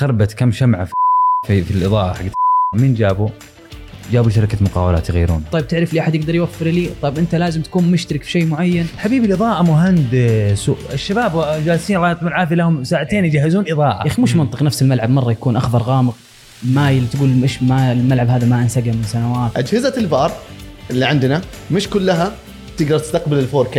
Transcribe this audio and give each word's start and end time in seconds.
خربت 0.00 0.32
كم 0.32 0.52
شمعة 0.52 0.84
في 0.84 0.92
في, 1.46 1.62
في 1.62 1.70
الإضاءة 1.70 2.12
حقت 2.14 2.32
مين 2.80 2.94
جابوا؟ 2.94 3.28
جابوا 4.12 4.30
شركة 4.30 4.58
مقاولات 4.60 5.08
يغيرون. 5.08 5.44
طيب 5.52 5.68
تعرف 5.68 5.94
لي 5.94 6.00
أحد 6.00 6.14
يقدر 6.14 6.34
يوفر 6.34 6.66
لي؟ 6.66 6.90
طيب 7.02 7.18
أنت 7.18 7.34
لازم 7.34 7.62
تكون 7.62 7.90
مشترك 7.90 8.22
في 8.22 8.30
شيء 8.30 8.46
معين. 8.46 8.86
حبيبي 8.98 9.26
الإضاءة 9.26 9.62
مهندس. 9.62 10.70
الشباب 10.92 11.62
جالسين 11.64 11.96
الله 11.96 12.08
يعطيهم 12.08 12.28
العافية 12.28 12.54
لهم 12.54 12.84
ساعتين 12.84 13.24
يجهزون 13.24 13.64
إضاءة. 13.68 14.02
يا 14.02 14.06
أخي 14.06 14.22
مش 14.22 14.36
منطق. 14.36 14.62
نفس 14.62 14.82
الملعب 14.82 15.10
مرة 15.10 15.32
يكون 15.32 15.56
أخضر 15.56 15.82
غامق 15.82 16.14
مايل 16.62 17.08
تقول 17.08 17.28
مش 17.28 17.62
ما 17.62 17.92
الملعب 17.92 18.28
هذا 18.28 18.46
ما 18.46 18.62
انسقم 18.62 18.96
من 18.96 19.02
سنوات. 19.02 19.56
أجهزة 19.56 19.94
الفار 19.96 20.32
اللي 20.90 21.04
عندنا 21.04 21.42
مش 21.70 21.88
كلها 21.88 22.32
تقدر 22.76 22.98
تستقبل 22.98 23.38
ال 23.38 23.48
4K 23.66 23.78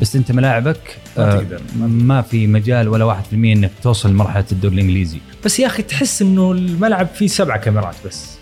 بس 0.00 0.16
انت 0.16 0.32
ملاعبك 0.32 0.96
ما 1.16 1.24
آه، 1.34 1.36
تقدر. 1.36 1.60
ما 1.78 2.22
في 2.22 2.46
مجال 2.46 2.88
ولا 2.88 3.04
1% 3.04 3.16
إنك 3.32 3.70
توصل 3.82 4.10
لمرحلة 4.10 4.44
الدوري 4.52 4.74
الإنجليزي. 4.74 5.18
بس 5.44 5.60
يا 5.60 5.66
أخي 5.66 5.82
تحس 5.82 6.22
إنه 6.22 6.52
الملعب 6.52 7.06
فيه 7.06 7.26
سبع 7.26 7.56
كاميرات 7.56 7.94
بس. 8.06 8.34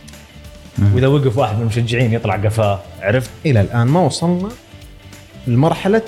وإذا 0.95 1.07
وقف 1.07 1.39
واحد 1.39 1.57
من 1.57 1.63
المشجعين 1.63 2.13
يطلع 2.13 2.37
قفاه 2.37 2.81
عرفت؟ 3.01 3.31
إلى 3.47 3.61
الآن 3.61 3.87
ما 3.87 4.01
وصلنا 4.01 4.49
لمرحلة 5.47 6.03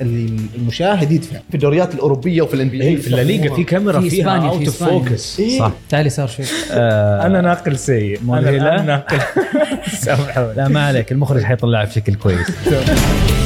اللي 0.00 0.36
المشاهد 0.56 1.12
يدفع. 1.12 1.38
في 1.48 1.54
الدوريات 1.54 1.94
الأوروبية 1.94 2.42
وفي 2.42 2.54
ال 2.54 2.68
NBA، 2.68 2.96
في 2.96 3.06
الليغا 3.20 3.54
في 3.56 3.64
كاميرا 3.64 4.00
في 4.00 4.10
فيها 4.10 4.40
في 4.40 4.46
out 4.46 4.66
of. 4.66 4.84
focus 4.84 5.40
صح. 5.58 5.72
تعالي 5.88 6.10
صار 6.10 6.26
شيء 6.28 6.46
آه 6.70 7.22
أنا 7.26 7.40
ناقل 7.40 7.78
سيء. 7.78 8.20
أنا 8.28 8.82
ناقل. 8.82 9.18
سامحوني. 10.04 10.54
لا 10.56 10.68
ما 10.68 10.86
عليك. 10.86 11.12
المخرج 11.12 11.42
حيطلعها 11.42 11.84
بشكل 11.84 12.14
كويس. 12.14 12.50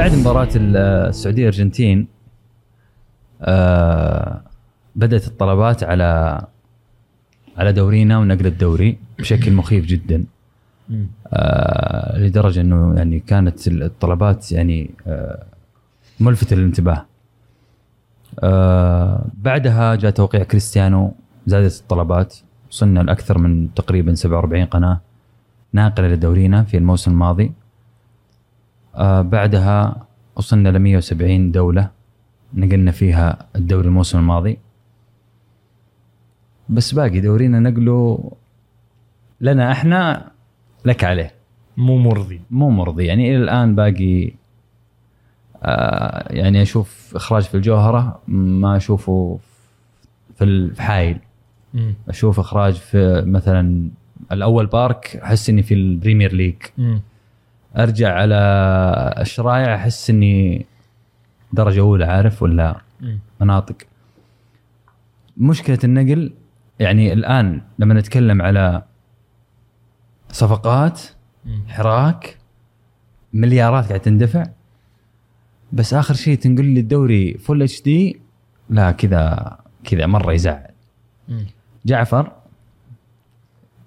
بعد 0.00 0.14
مباراة 0.14 0.48
السعودية 0.56 1.42
الأرجنتين 1.42 2.08
آه 3.42 4.40
بدأت 4.96 5.26
الطلبات 5.26 5.84
على 5.84 6.40
على 7.56 7.72
دورينا 7.72 8.18
ونقل 8.18 8.46
الدوري 8.46 8.98
بشكل 9.18 9.52
مخيف 9.52 9.84
جدا. 9.86 10.24
آه 11.32 12.18
لدرجة 12.18 12.60
إنه 12.60 12.94
يعني 12.96 13.20
كانت 13.20 13.68
الطلبات 13.68 14.52
يعني 14.52 14.90
آه 15.06 15.44
ملفتة 16.20 16.56
للانتباه 16.56 17.06
آه 18.40 19.24
بعدها 19.34 19.94
جاء 19.94 20.10
توقيع 20.10 20.42
كريستيانو 20.42 21.14
زادت 21.46 21.80
الطلبات. 21.80 22.36
وصلنا 22.70 23.00
لأكثر 23.00 23.38
من 23.38 23.74
تقريبا 23.74 24.14
47 24.14 24.64
قناة 24.64 25.00
ناقلة 25.72 26.08
لدورينا 26.08 26.62
في 26.62 26.76
الموسم 26.76 27.10
الماضي. 27.10 27.52
آه 28.94 29.22
بعدها 29.22 30.06
وصلنا 30.36 30.68
ل 30.68 30.78
170 30.78 31.52
دولة 31.52 31.90
نقلنا 32.54 32.90
فيها 32.90 33.46
الدوري 33.56 33.86
الموسم 33.88 34.18
الماضي. 34.18 34.58
بس 36.68 36.92
باقي 36.94 37.20
دورينا 37.20 37.60
نقله 37.60 38.32
لنا 39.40 39.72
إحنا 39.72 40.30
لك 40.84 41.04
عليه. 41.04 41.30
مو 41.76 41.98
مرضي. 41.98 42.40
مو 42.50 42.70
مرضي. 42.70 43.06
يعني 43.06 43.28
إلى 43.30 43.36
الآن 43.44 43.74
باقي 43.74 44.32
آه 45.62 46.32
يعني 46.32 46.62
أشوف 46.62 47.12
إخراج 47.16 47.42
في 47.42 47.54
الجوهرة 47.54 48.20
ما 48.28 48.76
أشوفه 48.76 49.38
في 50.36 50.44
ال- 50.44 50.74
في 50.74 50.82
حايل. 50.82 51.18
أشوف 52.08 52.38
إخراج 52.40 52.74
في 52.74 53.22
مثلا 53.26 53.88
الأول 54.32 54.66
بارك 54.66 55.16
أحس 55.24 55.50
إني 55.50 55.62
في 55.62 55.74
Premier 55.74 56.32
League. 56.32 56.56
أرجع 57.76 58.14
على 58.14 58.34
الشرايع 59.18 59.74
أحس 59.74 60.10
إني 60.10 60.66
درجة 61.52 61.80
أولى 61.80 62.04
عارف 62.04 62.42
ولا 62.42 62.80
مناطق. 63.40 63.76
مشكلة 65.36 65.78
النقل 65.84 66.32
يعني 66.78 67.12
الآن 67.12 67.62
لما 67.78 67.94
نتكلم 67.94 68.42
على 68.42 68.82
صفقات 70.32 71.00
حراك 71.68 72.38
مليارات 73.32 73.88
قاعد 73.88 74.00
تندفع. 74.00 74.44
بس 75.72 75.94
آخر 75.94 76.14
شيء 76.14 76.38
تنقل 76.38 76.64
لي 76.64 76.80
الدوري 76.80 77.34
Full 77.34 77.62
HD 77.62 78.20
لا 78.70 78.90
كذا 78.90 79.56
كذا 79.84 80.06
مرة 80.06 80.32
يزعل. 80.32 80.66
جعفر 81.86 82.39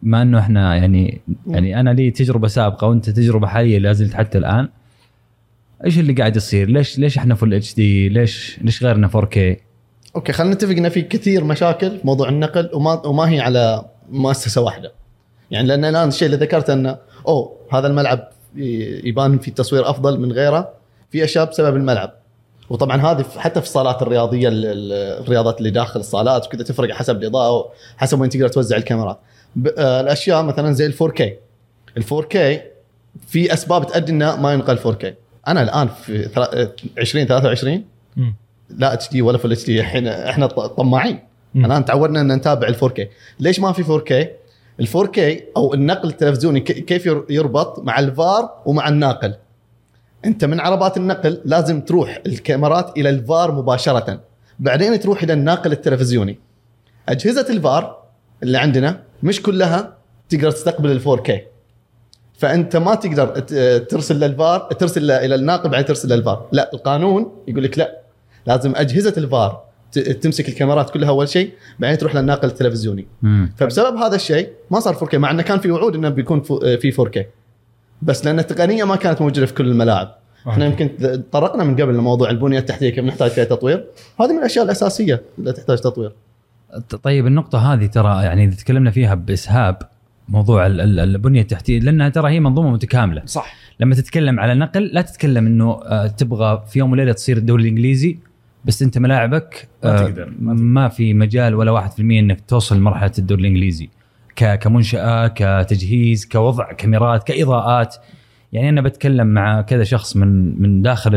ما 0.04 0.22
إنه 0.22 0.40
إحنا 0.40 0.76
يعني 0.76 1.22
يعني 1.48 1.80
أنا 1.80 1.90
لي 1.90 2.12
تجربة 2.12 2.48
سابقة 2.48 2.88
وأنت 2.88 3.10
تجربة 3.10 3.48
حالية 3.48 3.78
لا 3.80 3.94
زلت 3.94 4.14
حتى 4.14 4.38
الآن 4.38 4.70
إيش 5.86 6.00
اللي 6.00 6.14
قاعد 6.14 6.36
يصير؟ 6.36 6.70
ليش 6.70 7.00
ليش 7.00 7.18
إحنا 7.18 7.36
Full 7.36 7.54
HD؟ 7.54 8.10
ليش 8.10 8.60
ليش 8.62 8.84
غيرنا 8.84 9.08
4K؟ 9.08 9.38
okay 10.16 10.32
خلينا 10.34 10.54
نتفق 10.56 10.72
ان 10.72 10.90
في 10.90 11.02
كثير 11.02 11.44
مشاكل 11.44 11.90
في 11.98 12.08
موضوع 12.08 12.30
النقل 12.30 12.70
وما 12.74 13.06
وما 13.08 13.30
هي 13.30 13.40
على 13.40 13.86
مؤسسة 14.10 14.62
واحدة 14.62 14.92
يعني 15.52 15.68
لأن 15.68 15.86
الآن 15.86 16.08
الشيء 16.08 16.26
اللي 16.26 16.38
ذكرته 16.38 16.74
إنه 16.74 16.98
أوه 17.28 17.56
هذا 17.74 17.88
الملعب 17.88 18.30
يبان 19.06 19.38
في 19.40 19.52
تصوير 19.52 19.90
أفضل 19.90 20.20
من 20.20 20.32
غيره 20.32 20.70
في 21.12 21.24
أشياء 21.24 21.50
بسبب 21.50 21.76
الملعب 21.76 22.14
وطبعا 22.70 23.02
هذه 23.02 23.26
حتى 23.38 23.62
في 23.62 23.68
الصالات 23.68 24.02
الرياضية 24.02 24.48
ال- 24.48 24.66
ال- 24.66 25.22
الرياضات 25.24 25.58
اللي 25.58 25.70
داخل 25.70 26.00
الصالات 26.00 26.46
وكذا 26.48 26.64
تفرق 26.64 26.94
حسب 26.94 27.18
الإضاءة 27.22 27.70
حسب 27.98 28.20
وين 28.22 28.30
تقدر 28.30 28.48
توزع 28.48 28.78
الكاميرات 28.78 29.20
الأشياء 29.58 30.44
مثلا 30.44 30.72
زي 30.72 30.86
ال 30.86 30.94
4K 30.94 31.22
ال 31.98 32.04
4K 32.04 32.38
في 33.28 33.54
أسباب 33.54 33.88
تؤدي 33.88 34.12
إنه 34.12 34.36
ما 34.36 34.54
ينقل 34.54 34.78
4K 34.80 35.06
أنا 35.48 35.62
الآن 35.64 35.88
في 35.88 36.24
ثلا- 36.24 36.62
آه، 36.62 36.72
2023 36.98 37.86
لا 38.70 38.94
HD 38.94 39.22
ولا 39.22 39.38
Full 39.38 39.52
HD. 39.52 39.80
الحين 39.80 40.08
إحنا 40.08 40.48
طماعين. 40.48 41.20
الآن 41.56 41.86
تعودنا 41.86 42.22
إن 42.22 42.32
نتابع 42.32 42.68
ال 42.68 42.76
4K 42.76 43.02
ليش 43.40 43.60
ما 43.60 43.72
في 43.72 43.84
4K 43.84 44.12
ال 44.80 44.88
4K 44.88 45.20
أو 45.58 45.74
النقل 45.74 46.10
التلفزيوني 46.10 46.60
كيف 46.60 47.06
ير- 47.06 47.26
يربط 47.30 47.80
مع 47.80 48.00
الفار 48.00 48.50
ومع 48.66 48.88
الناقل؟ 48.88 49.34
أنت 50.26 50.46
من 50.46 50.60
عربات 50.60 50.98
النقل 50.98 51.42
لازم 51.46 51.82
تروح 51.82 52.22
الكاميرات 52.26 52.98
إلى 52.98 53.10
الفار 53.10 53.52
مباشرة. 53.52 54.20
بعدين 54.60 55.00
تروح 55.00 55.24
إلى 55.24 55.34
الناقل 55.34 55.72
التلفزيوني. 55.72 56.40
أجهزة 57.10 57.46
الفار 57.50 58.03
اللي 58.44 58.58
عندنا 58.58 59.00
مش 59.24 59.42
كلها 59.42 59.98
تقدر 60.30 60.52
تستقبل 60.52 60.92
ال 60.92 61.02
4K 61.02 61.32
فأنت 62.38 62.76
ما 62.78 62.96
تقدر 62.96 63.40
ترسل 63.80 64.20
للفار 64.20 64.60
ترسل 64.60 65.12
إلى 65.12 65.36
الناقل 65.36 65.70
بعدين 65.70 65.86
ترسل 65.86 66.10
للفار 66.14 66.46
لا 66.52 66.70
القانون 66.74 67.32
يقول 67.48 67.64
لك 67.64 67.78
لا. 67.80 68.00
لازم 68.48 68.74
أجهزة 68.76 69.14
الفار 69.18 69.64
تمسك 70.22 70.50
الكاميرات 70.50 70.90
كلها 70.90 71.10
أول 71.10 71.30
شيء 71.30 71.52
بعدين 71.80 71.98
تروح 71.98 72.16
للناقل 72.16 72.48
التلفزيوني. 72.48 73.08
مم. 73.22 73.52
فبسبب 73.58 73.98
هذا 73.98 74.16
الشيء 74.16 74.50
ما 74.72 74.80
صار 74.80 74.94
4K 74.96 75.16
مع 75.16 75.32
إنه 75.32 75.44
كان 75.44 75.60
في 75.60 75.72
وعود 75.72 75.96
إنه 75.96 76.10
بيكون 76.10 76.42
فو- 76.42 76.60
في 76.60 76.92
4K 76.92 77.20
بس 78.02 78.26
لأن 78.26 78.40
التقنية 78.40 78.84
ما 78.84 78.96
كانت 78.96 79.22
موجودة 79.22 79.46
في 79.46 79.54
كل 79.54 79.68
الملاعب. 79.68 80.16
إحنا 80.48 80.66
يمكن 80.66 80.98
تطرقنا 80.98 81.64
من 81.64 81.76
قبل 81.82 81.94
لموضوع 81.94 82.30
البنية 82.30 82.60
التحتية 82.60 82.90
كيف 82.90 83.04
نحتاج 83.06 83.32
فيها 83.32 83.44
تطوير. 83.44 83.86
هذه 84.22 84.32
من 84.32 84.38
الأشياء 84.40 84.66
الأساسية 84.66 85.22
اللي 85.40 85.52
تحتاج 85.54 85.78
تطوير. 85.78 86.12
طيب 87.04 87.28
النقطة 87.28 87.74
هذه 87.74 87.86
ترى 87.86 88.24
يعني 88.24 88.44
إذا 88.44 88.56
تكلمنا 88.56 88.92
فيها 88.92 89.16
بإسهاب 89.16 89.78
موضوع 90.30 90.66
ال- 90.66 90.82
ال- 90.82 91.00
البنية 91.00 91.42
التحتية 91.42 91.80
لأنها 91.80 92.10
ترى 92.10 92.32
هي 92.32 92.40
منظومة 92.40 92.72
متكاملة. 92.72 93.22
صح. 93.26 93.56
لما 93.80 93.96
تتكلم 93.96 94.40
على 94.40 94.54
نقل 94.56 94.84
لا 94.84 95.02
تتكلم 95.02 95.46
إنه 95.48 95.72
آه، 95.86 96.08
تبغى 96.08 96.64
في 96.70 96.80
يوم 96.80 96.92
وليلة 96.92 97.12
تصير 97.12 97.38
الدوري 97.38 97.64
الإنجليزي 97.64 98.18
بس 98.66 98.82
أنت 98.82 98.98
ملاعبك 98.98 99.68
ما 99.84 99.94
آه، 99.94 99.98
تقدر، 99.98 100.26
ما 100.40 100.54
تقدر. 100.54 100.64
ما 100.64 100.88
في 100.90 101.14
مجال 101.14 101.56
ولا 101.56 101.72
1% 101.72 102.00
إنك 102.00 102.42
توصل 102.48 102.78
لمرحلة 102.78 103.12
الدوري 103.20 103.42
الإنجليزي. 103.42 103.90
كمنشاه 104.36 105.28
كتجهيز 105.28 106.26
كوضع 106.26 106.72
كاميرات 106.72 107.24
كإضاءات. 107.28 107.96
يعني 108.54 108.70
أنا 108.70 108.82
بتكلم 108.82 109.28
مع 109.28 109.62
كذا 109.62 109.84
شخص 109.84 110.16
من 110.18 110.62
من 110.62 110.82
داخل 110.82 111.12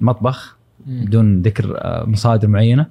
المطبخ 0.00 0.56
بدون 0.86 1.42
ذكر 1.42 1.74
آه، 1.78 2.04
مصادر 2.06 2.48
معينة. 2.48 2.86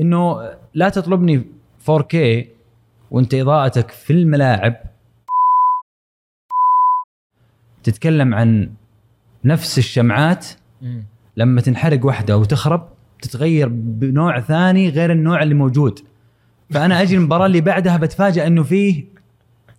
إنه 0.00 0.50
لا 0.74 0.88
تطلبني 0.88 1.42
4K 1.90 2.16
وإنت 3.10 3.34
إضاءتك 3.34 3.90
في 3.90 4.12
الملاعب. 4.12 4.76
تتكلم 7.82 8.34
عن 8.34 8.70
نفس 9.44 9.78
الشمعات. 9.78 10.46
لما 11.36 11.60
تنحرق 11.60 12.06
واحدة 12.06 12.38
وتخرب 12.38 12.88
تتغير 13.22 13.68
بنوع 13.68 14.40
ثاني 14.40 14.88
غير 14.88 15.12
النوع 15.12 15.42
اللي 15.42 15.54
موجود. 15.54 15.98
فأنا 16.70 17.02
أجي 17.02 17.16
المباراة 17.16 17.46
اللي 17.46 17.60
بعدها 17.60 17.96
بتفاجئ 17.96 18.46
إنه 18.46 18.62
فيه 18.62 19.04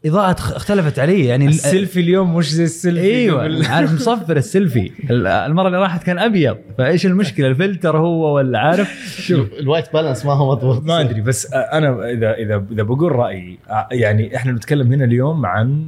إضاءة 0.05 0.31
اخ- 0.31 0.53
اختلفت 0.55 0.99
علي 0.99 1.25
يعني 1.25 1.45
ال- 1.45 1.49
السيلفي 1.49 1.99
اليوم 1.99 2.35
مش 2.35 2.51
زي 2.53 2.63
السيلفي. 2.63 3.01
أيوه 3.15 3.43
قبل. 3.43 3.65
عارف 3.65 3.93
مصفر 3.93 4.37
السيلفي. 4.37 4.91
ال- 5.11 5.27
المرة 5.27 5.67
اللي 5.67 5.77
راحت 5.79 6.03
كان 6.03 6.19
أبيض 6.19 6.57
فإيش 6.77 7.05
المشكلة؟ 7.05 7.47
الفلتر 7.47 7.97
هو 7.97 8.35
ولا 8.35 8.59
عارف؟ 8.59 9.15
شوف 9.21 9.53
ال 9.59 9.65
white 9.65 9.93
balance 9.93 10.25
ما 10.25 10.33
هو 10.33 10.51
مضبوط. 10.51 10.83
ما 10.83 11.01
أدري 11.01 11.21
بس 11.21 11.53
أنا 11.53 12.09
إذا 12.09 12.33
إذا 12.33 12.65
إذا 12.71 12.83
بقول 12.83 13.11
رأيي 13.11 13.57
يعني 13.91 14.35
إحنا 14.35 14.51
نتكلم 14.51 14.93
هنا 14.93 15.05
اليوم 15.05 15.45
عن 15.45 15.87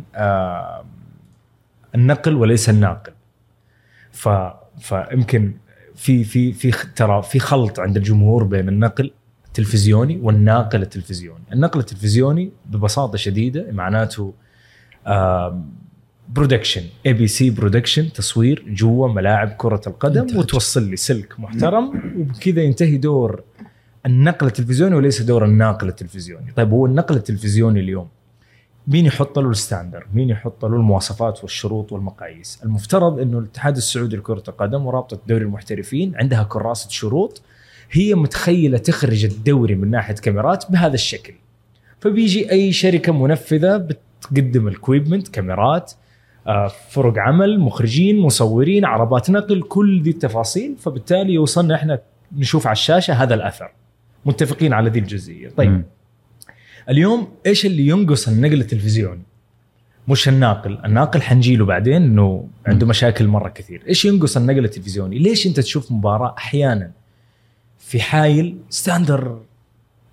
النقل 1.95 2.35
وليس 2.35 2.69
الناقل. 2.69 3.11
ف 4.11 4.29
فيمكن 4.79 5.51
في 5.95 6.23
في 6.23 6.51
في 6.51 6.71
ترى 6.95 7.21
في 7.23 7.39
خلط 7.39 7.79
عند 7.79 7.97
الجمهور 7.97 8.43
بين 8.43 8.69
النقل 8.69 9.11
التلفزيوني 9.53 10.19
والناقل 10.21 10.81
التلفزيوني. 10.81 11.43
النقل 11.53 11.79
التلفزيوني 11.79 12.51
ببساطة 12.65 13.17
شديدة 13.17 13.71
معناته 13.71 14.33
production 16.29 16.81
اي 17.05 17.13
بي 17.13 17.27
سي 17.27 17.49
production 17.49 18.13
تصوير 18.13 18.65
جوا 18.67 19.07
ملاعب 19.07 19.49
كرة 19.57 19.81
القدم 19.87 20.21
إنتاج. 20.21 20.37
وتوصل 20.37 20.89
لي 20.89 20.95
سلك 20.95 21.39
محترم 21.39 22.13
وبكذا 22.17 22.61
ينتهي 22.61 22.97
دور 22.97 23.43
النقل 24.05 24.47
التلفزيوني 24.47 24.95
وليس 24.95 25.21
دور 25.21 25.45
الناقل 25.45 25.87
التلفزيوني. 25.87 26.51
طيب 26.55 26.71
هو 26.71 26.85
النقل 26.85 27.15
التلفزيوني 27.15 27.79
اليوم 27.79 28.07
مين 28.87 29.05
يحط 29.05 29.39
له 29.39 29.49
ال 29.49 29.55
standard؟ 29.55 30.07
مين 30.13 30.29
يحط 30.29 30.65
له 30.65 30.75
المواصفات 30.75 31.41
والشروط 31.41 31.91
والمقاييس؟ 31.91 32.59
المفترض 32.63 33.19
إنه 33.19 33.39
الاتحاد 33.39 33.75
السعودي 33.75 34.15
لكرة 34.15 34.43
القدم 34.47 34.85
ورابطة 34.85 35.19
دوري 35.27 35.43
المحترفين 35.43 36.15
عندها 36.15 36.43
كراسة 36.43 36.89
شروط 36.89 37.41
هي 37.91 38.15
متخيلة 38.15 38.77
تخرج 38.77 39.25
الدوري 39.25 39.75
من 39.75 39.91
ناحية 39.91 40.15
كاميرات 40.15 40.71
بهذا 40.71 40.93
الشكل. 40.93 41.33
فبيجي 41.99 42.51
أي 42.51 42.71
شركة 42.71 43.13
منفذة 43.13 43.77
بتقدم 43.77 44.67
الكويبمنت 44.67 45.27
كاميرات 45.27 45.91
آه، 46.47 46.71
فرق 46.89 47.17
عمل 47.17 47.59
مخرجين 47.59 48.19
مصورين 48.19 48.85
عربات 48.85 49.29
نقل 49.29 49.61
كل 49.61 50.01
ذي 50.01 50.09
التفاصيل. 50.09 50.75
فبالتالي 50.79 51.33
يوصلنا 51.33 51.75
إحنا 51.75 51.99
نشوف 52.37 52.67
على 52.67 52.73
الشاشة 52.73 53.13
هذا 53.13 53.33
الأثر. 53.33 53.71
متفقين 54.25 54.73
على 54.73 54.89
ذي 54.89 54.99
الجزئية. 54.99 55.49
طيب. 55.49 55.71
مم. 55.71 55.83
اليوم 56.89 57.27
إيش 57.45 57.65
اللي 57.65 57.87
ينقص 57.87 58.27
النقل 58.27 58.61
التلفزيوني 58.61 59.23
مش 60.07 60.29
الناقل. 60.29 60.79
الناقل 60.85 61.21
حنجيله 61.21 61.65
بعدين 61.65 61.95
إنه 61.95 62.47
عنده 62.65 62.87
مشاكل 62.87 63.27
مرة 63.27 63.49
كثير. 63.49 63.81
إيش 63.87 64.05
ينقص 64.05 64.37
النقل 64.37 64.65
التلفزيوني 64.65 65.19
ليش 65.19 65.47
أنت 65.47 65.59
تشوف 65.59 65.91
مباراة 65.91 66.35
أحيانا 66.37 66.91
في 67.85 68.01
حايل 68.01 68.57
standard 68.69 69.39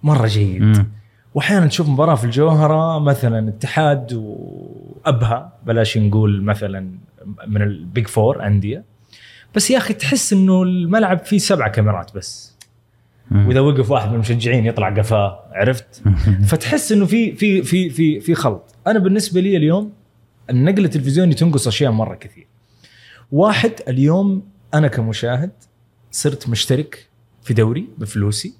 مرة 0.03 0.27
جيد. 0.27 0.63
مم. 0.63 0.87
وأحيانا 1.35 1.67
تشوف 1.67 1.89
مباراة 1.89 2.15
في 2.15 2.25
الجوهرة 2.25 2.99
مثلا 2.99 3.49
اتحاد 3.49 4.13
وأبها 4.13 5.53
بلاش 5.67 5.99
نقول 5.99 6.43
مثلا 6.43 6.91
من 7.47 7.63
ال 7.63 7.74
big 7.74 8.07
four 8.07 8.47
انديه 8.47 8.85
بس 9.55 9.71
يا 9.71 9.79
أخي 9.79 9.95
تحس 9.95 10.33
إنه 10.33 10.63
الملعب 10.63 11.19
فيه 11.19 11.39
سبعة 11.39 11.71
كاميرات 11.71 12.15
بس. 12.17 12.57
مم. 13.31 13.49
وإذا 13.49 13.61
وقف 13.61 13.91
واحد 13.91 14.09
من 14.09 14.15
المشجعين 14.15 14.67
يطلع 14.67 14.95
قفاه 14.95 15.43
عرفت؟ 15.53 16.03
فتحس 16.49 16.93
إنه 16.93 17.07
في 17.07 17.33
في 17.33 17.63
في 17.63 17.91
في 17.91 18.21
في 18.21 18.35
خلط. 18.35 18.75
أنا 18.87 18.99
بالنسبة 18.99 19.41
لي 19.41 19.57
اليوم 19.57 19.93
النقل 20.51 20.85
التلفزيوني 20.85 21.35
تنقص 21.35 21.67
أشياء 21.67 21.93
مرة 21.93 22.15
كثير. 22.15 22.47
واحد 23.33 23.73
اليوم 23.89 24.43
أنا 24.75 24.89
كمشاهد 24.89 25.51
صرت 26.11 26.49
مشترك 26.49 27.10
في 27.43 27.55
دوري 27.55 27.89
بفلوسي. 27.99 28.55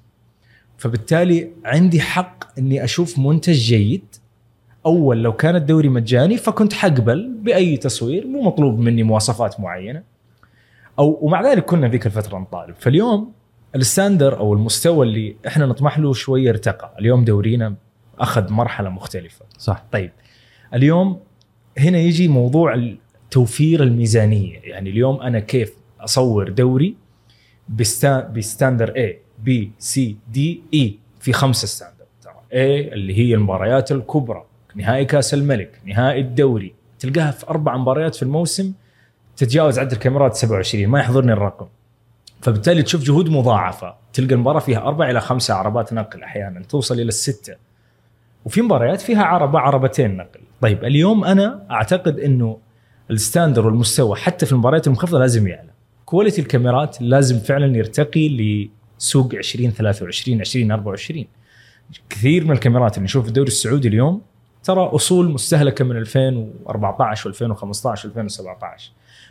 فبالتالي 0.77 1.51
عندي 1.65 2.01
حق 2.01 2.59
إني 2.59 2.83
أشوف 2.83 3.19
منتج 3.19 3.53
جيد. 3.53 4.05
أول 4.85 5.23
لو 5.23 5.33
كان 5.33 5.55
الدوري 5.55 5.89
مجاني 5.89 6.37
فكنت 6.37 6.73
حقبل 6.73 7.33
بأي 7.41 7.77
تصوير 7.77 8.27
مو 8.27 8.41
مطلوب 8.41 8.79
مني 8.79 9.03
مواصفات 9.03 9.59
معينة. 9.59 10.03
أو 10.99 11.19
ومع 11.21 11.51
ذلك 11.51 11.65
كنا 11.65 11.87
ذيك 11.87 12.05
الفترة 12.05 12.37
نطالب. 12.37 12.75
فاليوم 12.79 13.31
الستاندر 13.75 14.39
أو 14.39 14.53
المستوى 14.53 15.07
اللي 15.07 15.35
إحنا 15.47 15.65
نطمح 15.65 15.99
له 15.99 16.13
شوية 16.13 16.49
ارتقى. 16.49 16.95
اليوم 16.99 17.25
دورينا 17.25 17.75
أخذ 18.19 18.51
مرحلة 18.51 18.89
مختلفة. 18.89 19.45
صح. 19.57 19.83
طيب. 19.91 20.11
اليوم 20.73 21.19
هنا 21.77 21.97
يجي 21.97 22.27
موضوع 22.27 22.95
توفير 23.31 23.83
الميزانية. 23.83 24.59
يعني 24.63 24.89
اليوم 24.89 25.21
أنا 25.21 25.39
كيف 25.39 25.73
أصور 25.99 26.49
دوري؟ 26.49 26.95
ب 28.33 28.40
standard 28.40 28.93
A 28.93 29.15
B 29.47 29.51
C 29.83 29.99
D 30.35 30.39
E 30.75 30.89
في 31.19 31.33
خمسه 31.33 31.67
standard 31.67 32.05
ترى 32.21 32.33
A 32.33 32.93
اللي 32.93 33.17
هي 33.17 33.35
المباريات 33.35 33.91
الكبرى 33.91 34.43
نهائي 34.75 35.05
كأس 35.05 35.33
الملك 35.33 35.81
نهائي 35.85 36.21
الدوري 36.21 36.73
تلقاها 36.99 37.31
في 37.31 37.49
أربع 37.49 37.77
مباريات 37.77 38.15
في 38.15 38.23
الموسم 38.23 38.73
تتجاوز 39.37 39.79
عدد 39.79 39.91
الكاميرات 39.91 40.35
27 40.35 40.87
ما 40.87 40.99
يحضرني 40.99 41.33
الرقم. 41.33 41.67
فبالتالي 42.41 42.83
تشوف 42.83 43.03
جهود 43.03 43.29
مضاعفة. 43.29 43.95
تلقى 44.13 44.35
المباراة 44.35 44.59
فيها 44.59 44.79
أربع 44.79 45.09
إلى 45.09 45.21
خمسة 45.21 45.53
عربات 45.53 45.93
نقل 45.93 46.23
أحيانا 46.23 46.63
توصل 46.63 46.95
إلى 46.95 47.03
الستة. 47.03 47.55
وفي 48.45 48.61
مباريات 48.61 49.01
فيها 49.01 49.23
عربة 49.23 49.59
عربتين 49.59 50.17
نقل. 50.17 50.39
طيب 50.61 50.83
اليوم 50.85 51.23
أنا 51.25 51.65
أعتقد 51.71 52.19
إنه 52.19 52.57
ال 53.11 53.17
standard 53.17 53.65
والمستوى 53.65 54.15
حتى 54.15 54.45
في 54.45 54.51
المباريات 54.51 54.87
المنخفضه 54.87 55.19
لازم 55.19 55.47
يعلى. 55.47 55.70
quality 56.11 56.41
الكاميرات 56.41 56.97
لازم 57.01 57.39
فعلا 57.39 57.77
يرتقي 57.77 58.29
لسوق 58.99 59.33
2023 59.33 60.41
2024 60.41 61.25
كثير 62.09 62.45
من 62.45 62.51
الكاميرات 62.51 62.95
اللي 62.97 63.03
نشوف 63.03 63.23
في 63.23 63.29
الدوري 63.29 63.47
السعودي 63.47 63.87
اليوم 63.87 64.21
ترى 64.63 64.81
أصول 64.81 65.31
مستهلكة 65.31 65.85
من 65.85 65.97
2014 65.97 67.33
و2015 67.33 67.99
و2017 67.99 68.81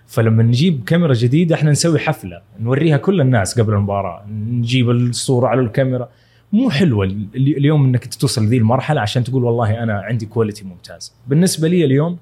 فلما 0.06 0.42
نجيب 0.42 0.84
كاميرا 0.84 1.12
جديدة 1.14 1.54
إحنا 1.54 1.70
نسوي 1.70 1.98
حفلة 1.98 2.42
نوريها 2.60 2.96
كل 2.96 3.20
الناس 3.20 3.60
قبل 3.60 3.72
المباراة 3.74 4.24
نجيب 4.28 4.90
الصورة 4.90 5.46
على 5.48 5.60
الكاميرا. 5.60 6.08
مو 6.52 6.70
حلوة 6.70 7.04
ال- 7.04 7.26
اليوم 7.34 7.84
إنك 7.84 8.14
توصل 8.14 8.44
لذي 8.44 8.56
المرحلة 8.56 9.00
عشان 9.00 9.24
تقول 9.24 9.44
والله 9.44 9.82
أنا 9.82 10.00
عندي 10.00 10.26
quality 10.26 10.64
ممتاز. 10.64 11.14
بالنسبة 11.28 11.68
لي 11.68 11.84
اليوم 11.84 12.18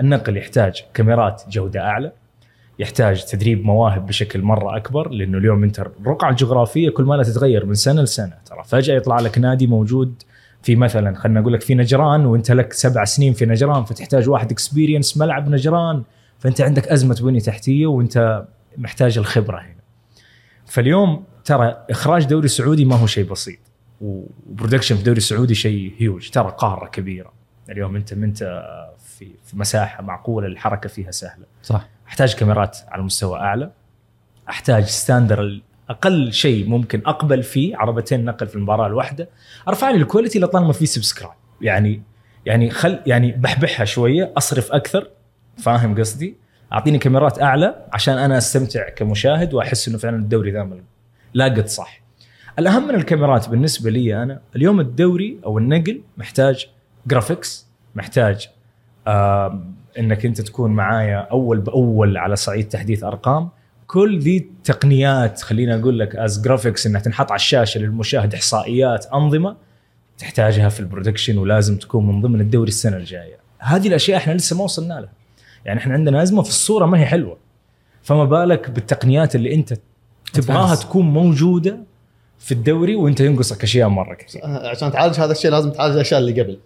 النقل 0.00 0.36
يحتاج 0.36 0.82
كاميرات 0.94 1.42
جودة 1.50 1.80
أعلى 1.80 2.12
يحتاج 2.78 3.24
تدريب 3.24 3.64
مواهب 3.64 4.06
بشكل 4.06 4.42
مرة 4.42 4.76
أكبر 4.76 5.08
لأنه 5.08 5.38
اليوم 5.38 5.64
أنت 5.64 5.78
الرقعه 5.78 6.30
الجغرافية 6.30 6.90
كل 6.90 7.04
ما 7.04 7.14
لا 7.14 7.22
تتغير 7.22 7.66
من 7.66 7.74
سنة 7.74 8.02
لسنة. 8.02 8.32
ترى 8.46 8.62
فجأة 8.64 8.94
يطلع 8.94 9.20
لك 9.20 9.38
نادي 9.38 9.66
موجود 9.66 10.22
في 10.62 10.76
مثلا 10.76 11.16
خلينا 11.16 11.40
نقول 11.40 11.52
لك 11.52 11.60
في 11.60 11.74
نجران 11.74 12.26
وأنت 12.26 12.50
لك 12.52 12.72
سبع 12.72 13.04
سنين 13.04 13.32
في 13.32 13.46
نجران 13.46 13.84
فتحتاج 13.84 14.28
واحد 14.28 14.52
experience 14.52 15.16
ملعب 15.16 15.48
نجران 15.48 16.02
فأنت 16.38 16.60
عندك 16.60 16.88
أزمة 16.88 17.20
بنية 17.22 17.40
تحتية 17.40 17.86
وأنت 17.86 18.44
محتاج 18.78 19.18
الخبرة 19.18 19.58
هنا. 19.58 19.82
فاليوم 20.66 21.24
ترى 21.44 21.76
إخراج 21.90 22.24
دوري 22.24 22.48
سعودي 22.48 22.84
ما 22.84 22.96
هو 22.96 23.06
شيء 23.06 23.30
بسيط 23.30 23.58
و 24.00 24.08
production 24.08 24.94
في 24.94 25.00
الدوري 25.00 25.18
السعودي 25.18 25.54
شيء 25.54 25.94
هيوج 25.98 26.30
ترى 26.30 26.54
قارة 26.58 26.86
كبيرة. 26.86 27.32
اليوم 27.70 27.96
انت 27.96 28.12
أنت 28.12 28.62
في 29.18 29.32
مساحة 29.54 30.02
معقولة 30.02 30.46
الحركه 30.46 30.88
فيها 30.88 31.10
سهلة. 31.10 31.44
صح. 31.62 31.88
أحتاج 32.12 32.34
كاميرات 32.34 32.78
على 32.88 33.02
مستوى 33.02 33.38
أعلى 33.40 33.70
أحتاج 34.48 34.84
standard 34.84 35.60
أقل 35.90 36.32
شيء 36.32 36.68
ممكن 36.68 37.02
أقبل 37.06 37.42
فيه 37.42 37.76
عربتين 37.76 38.24
نقل 38.24 38.46
في 38.48 38.56
المباراة 38.56 38.86
الواحدة 38.86 39.28
ارفع 39.68 39.90
لي 39.90 39.96
ال 39.96 40.01
quality 40.01 40.38
لطالما 40.38 40.72
في 40.72 40.86
subscribe 40.86 41.34
يعني 41.60 42.02
يعني 42.46 42.70
خل 42.70 42.98
يعني 43.06 43.32
بحبحها 43.32 43.84
شوية 43.84 44.32
أصرف 44.36 44.72
أكثر 44.72 45.08
فاهم 45.58 45.98
قصدي؟ 45.98 46.36
أعطيني 46.72 46.98
كاميرات 46.98 47.42
أعلى 47.42 47.86
عشان 47.92 48.18
أنا 48.18 48.38
أستمتع 48.38 48.88
كمشاهد 48.88 49.54
وأحس 49.54 49.88
إنه 49.88 49.98
فعلا 49.98 50.16
الدوري 50.16 50.50
ذا 50.50 50.68
لاقط 51.34 51.66
صح. 51.66 52.02
الأهم 52.58 52.88
من 52.88 52.94
الكاميرات 52.94 53.48
بالنسبة 53.48 53.90
لي 53.90 54.22
أنا 54.22 54.40
اليوم 54.56 54.80
الدوري 54.80 55.38
أو 55.44 55.58
النقل 55.58 56.00
محتاج 56.16 56.66
graphics 57.06 57.66
محتاج 57.94 58.48
آم، 59.08 59.74
إنك 59.98 60.26
أنت 60.26 60.40
تكون 60.40 60.70
معايا 60.70 61.16
أول 61.16 61.60
بأول 61.60 62.16
على 62.16 62.36
صعيد 62.36 62.68
تحديث 62.68 63.04
أرقام. 63.04 63.48
كل 63.86 64.18
ذي 64.18 64.46
تقنيات 64.64 65.40
خلينا 65.40 65.80
أقول 65.80 65.98
لك 65.98 66.16
as 66.16 66.42
graphics 66.42 66.86
إنها 66.86 67.00
تنحط 67.00 67.30
على 67.30 67.38
الشاشة 67.38 67.80
للمشاهد 67.80 68.34
إحصائيات 68.34 69.06
أنظمة 69.06 69.56
تحتاجها 70.18 70.68
في 70.68 70.80
ال 70.80 70.85
production 70.85 71.38
ولازم 71.38 71.76
تكون 71.76 72.06
من 72.06 72.20
ضمن 72.20 72.40
الدوري 72.40 72.68
السنة 72.68 72.96
الجاية. 72.96 73.36
هذه 73.58 73.88
الأشياء 73.88 74.18
إحنا 74.18 74.32
لسه 74.32 74.56
ما 74.56 74.64
وصلنا 74.64 74.94
لها. 74.94 75.12
يعني 75.64 75.80
إحنا 75.80 75.94
عندنا 75.94 76.22
أزمة 76.22 76.42
في 76.42 76.48
الصورة 76.48 76.86
ما 76.86 77.00
هي 77.00 77.06
حلوة. 77.06 77.38
فما 78.02 78.24
بالك 78.24 78.70
بالتقنيات 78.70 79.34
اللي 79.34 79.54
أنت 79.54 79.74
تبغاها. 80.32 80.74
تكون 80.74 81.06
موجودة 81.06 81.78
في 82.38 82.52
الدوري 82.52 82.96
وأنت 82.96 83.20
ينقصك 83.20 83.62
أشياء 83.62 83.88
مرة 83.88 84.14
كثير 84.14 84.44
آه، 84.44 84.68
عشان 84.68 84.92
تعالج 84.92 85.20
هذا 85.20 85.32
الشيء 85.32 85.50
لازم 85.50 85.70
تعالج 85.70 85.94
الأشياء 85.94 86.20
اللي 86.20 86.42
قبل. 86.42 86.58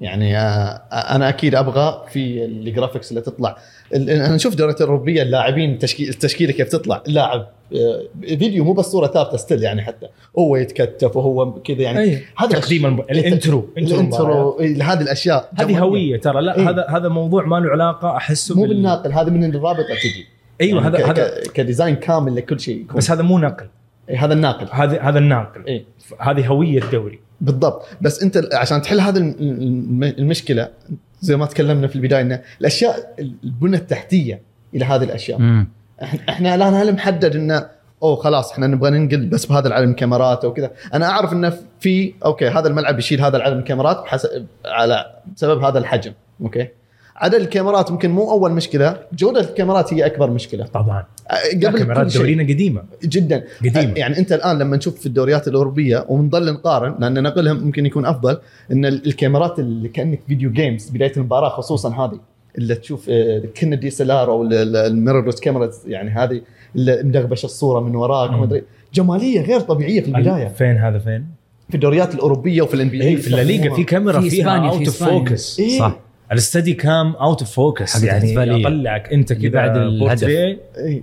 يعني 0.00 0.38
آه، 0.38 0.82
أنا 0.92 1.28
أكيد 1.28 1.54
أبغى 1.54 2.04
في 2.12 2.44
ال 2.44 2.51
graphics 2.51 3.10
اللي 3.10 3.20
تطلع. 3.20 3.56
أنا 3.94 4.34
نشوف 4.34 4.54
دوريات 4.54 4.80
اوروبيه 4.80 5.22
اللاعبين 5.22 5.78
تشكيل 5.78 6.08
التشكيلة 6.08 6.52
كيف 6.52 6.68
تطلع. 6.68 7.02
اللاعب 7.08 7.46
آه، 7.74 8.02
فيديو 8.20 8.64
مو 8.64 8.72
بس 8.72 8.84
صورة 8.84 9.06
ثابتة 9.06 9.36
still 9.36 9.62
يعني 9.62 9.82
حتى. 9.82 10.06
هو 10.38 10.56
يتكتف 10.56 11.16
وهو 11.16 11.52
كذا 11.52 11.82
يعني. 11.82 12.18
هذا 12.36 12.60
تقديم 12.60 12.86
ال 12.86 12.98
intro. 12.98 13.68
ال 13.78 13.92
intro 13.92 14.60
إيه، 14.60 14.92
هذه 14.92 15.00
الأشياء. 15.00 15.50
هذه. 15.58 15.78
هوية 15.78 16.20
ترى. 16.20 16.40
لا 16.42 16.58
إيه. 16.58 16.70
هذا 16.70 16.86
هذا 16.88 17.08
موضوع 17.08 17.44
ما 17.46 17.56
له 17.56 17.70
علاقة 17.70 18.16
أحسه 18.16 18.54
مو 18.56 18.62
بال- 18.62 18.68
بالناقل 18.68 19.12
هذا 19.12 19.30
من 19.30 19.44
الرابطة 19.44 19.94
تجي. 20.02 20.26
أيوه 20.60 20.82
يعني 20.82 20.96
هذا 20.96 21.06
هذا 21.06 21.40
كديزاين 21.54 21.96
كامل 21.96 22.36
لكل 22.36 22.60
شيء 22.60 22.80
يكون. 22.80 22.96
بس 22.96 23.10
هذا 23.10 23.22
مو 23.22 23.38
نقل 23.38 23.66
إيه، 24.08 24.24
هذا 24.24 24.34
الناقل. 24.34 24.66
هذا 24.72 25.00
هذا 25.00 25.18
الناقل. 25.18 25.66
إيه. 25.66 25.84
هذه 26.18 26.46
هوية 26.46 26.80
دوري 26.92 27.20
بالضبط. 27.40 27.86
بس 28.00 28.22
انت 28.22 28.48
عشان 28.54 28.82
تحل 28.82 29.00
هذه 29.00 29.16
الم- 29.16 29.36
الم- 29.40 30.02
المشكلة 30.18 30.68
زي 31.20 31.36
ما 31.36 31.46
تكلمنا 31.46 31.86
في 31.86 31.96
البداية 31.96 32.20
ان 32.22 32.40
الأشياء 32.60 33.14
البنى 33.44 33.76
التحتية 33.76 34.42
إلى 34.74 34.84
هذه 34.84 35.04
الأشياء. 35.04 35.38
مم. 35.38 35.68
إحنا 36.28 36.54
الان 36.54 36.74
هل 36.74 36.92
محدد 36.92 37.36
إنه 37.36 37.66
أوه 38.02 38.16
خلاص 38.16 38.52
إحنا 38.52 38.66
نبغى 38.66 38.90
ننقل 38.90 39.26
بس 39.26 39.46
بهذا 39.46 39.68
العدد 39.68 39.84
من 39.86 39.90
الكاميرات 39.90 40.44
أو 40.44 40.52
كذا. 40.52 40.70
أنا 40.94 41.06
أعرف 41.06 41.32
إنه 41.32 41.52
في 41.80 42.14
أوكي 42.24 42.48
هذا 42.48 42.68
الملعب 42.68 42.98
يشيل 42.98 43.20
هذا 43.20 43.48
الكاميرات 43.48 43.96
بحسب 44.02 44.46
على 44.64 45.06
بسبب 45.36 45.64
هذا 45.64 45.78
الحجم 45.78 46.12
okay؟ 46.42 46.68
عدد 47.20 47.34
الكاميرات 47.34 47.90
ممكن 47.90 48.10
مو 48.10 48.30
أول 48.30 48.52
مشكلة 48.52 48.96
جودة 49.18 49.40
الكاميرات 49.40 49.94
هي 49.94 50.06
أكبر 50.06 50.30
مشكلة. 50.30 50.64
طبعا. 50.66 51.04
أه، 51.30 51.66
قبل 51.66 51.78
كاميرات 51.78 52.04
كل 52.04 52.10
شيء. 52.10 52.20
دورينا 52.20 52.42
قديمة. 52.42 52.82
جدا. 53.04 53.44
قديمة. 53.60 53.92
يعني 53.96 54.18
أنت 54.18 54.32
الآن 54.32 54.58
لما 54.58 54.76
نشوف 54.76 55.00
في 55.00 55.06
الدوريات 55.06 55.48
الأوروبية 55.48 56.06
وبنضل 56.08 56.52
نقارن 56.52 56.94
لأن 56.98 57.22
نقلهم 57.22 57.56
ممكن 57.64 57.86
يكون 57.86 58.06
أفضل 58.06 58.38
إن 58.72 58.84
الكاميرات 58.84 59.58
اللي 59.58 59.88
كأنك 59.88 60.20
video 60.28 60.52
games 60.52 60.90
بداية 60.90 61.12
المباراة 61.16 61.48
خصوصا 61.48 61.94
هذه 62.04 62.20
اللي 62.58 62.74
تشوف 62.74 63.06
آه، 63.10 63.42
كن 63.60 64.02
ال 64.02 64.10
DSLR 64.10 64.30
أو 64.30 64.42
ال 64.52 64.60
mirrorless 64.60 65.40
كاميرا 65.40 65.70
يعني 65.86 66.10
هذه 66.10 66.40
اللي 66.76 67.02
مدغبش 67.02 67.44
الصورة 67.44 67.80
من 67.80 67.94
وراك. 67.96 68.30
وما 68.30 68.44
أدري. 68.44 68.62
جمالية 68.94 69.40
غير 69.40 69.60
طبيعية 69.60 70.00
في 70.00 70.08
البداية. 70.08 70.48
فين 70.48 70.76
هذا 70.76 70.98
فين؟ 70.98 71.26
في 71.68 71.74
الدوريات 71.74 72.14
الأوروبية 72.14 72.62
وفي 72.62 72.74
ال 72.74 72.88
NBA 72.88 73.16
في 73.16 73.40
الليغا 73.40 73.74
في 73.74 73.84
كاميرا 73.84 74.20
في 74.20 74.30
فيها 74.30 74.42
إسبانيا، 74.42 74.70
في 74.70 74.76
out 74.76 74.86
of 74.86 74.96
إسبانيا. 74.96 75.18
focus. 75.18 75.60
صح. 75.78 75.98
ال 76.32 76.74
steadicam 76.74 77.12
out 77.16 77.40
of 77.42 77.50
focus 77.50 77.96
حق 77.96 78.04
يعني. 78.06 78.66
أطلعك 78.66 79.12
أنت 79.12 79.32
كذا 79.32 79.48
بعد 79.50 79.76
الهدف. 79.76 80.28
إيه. 80.28 81.02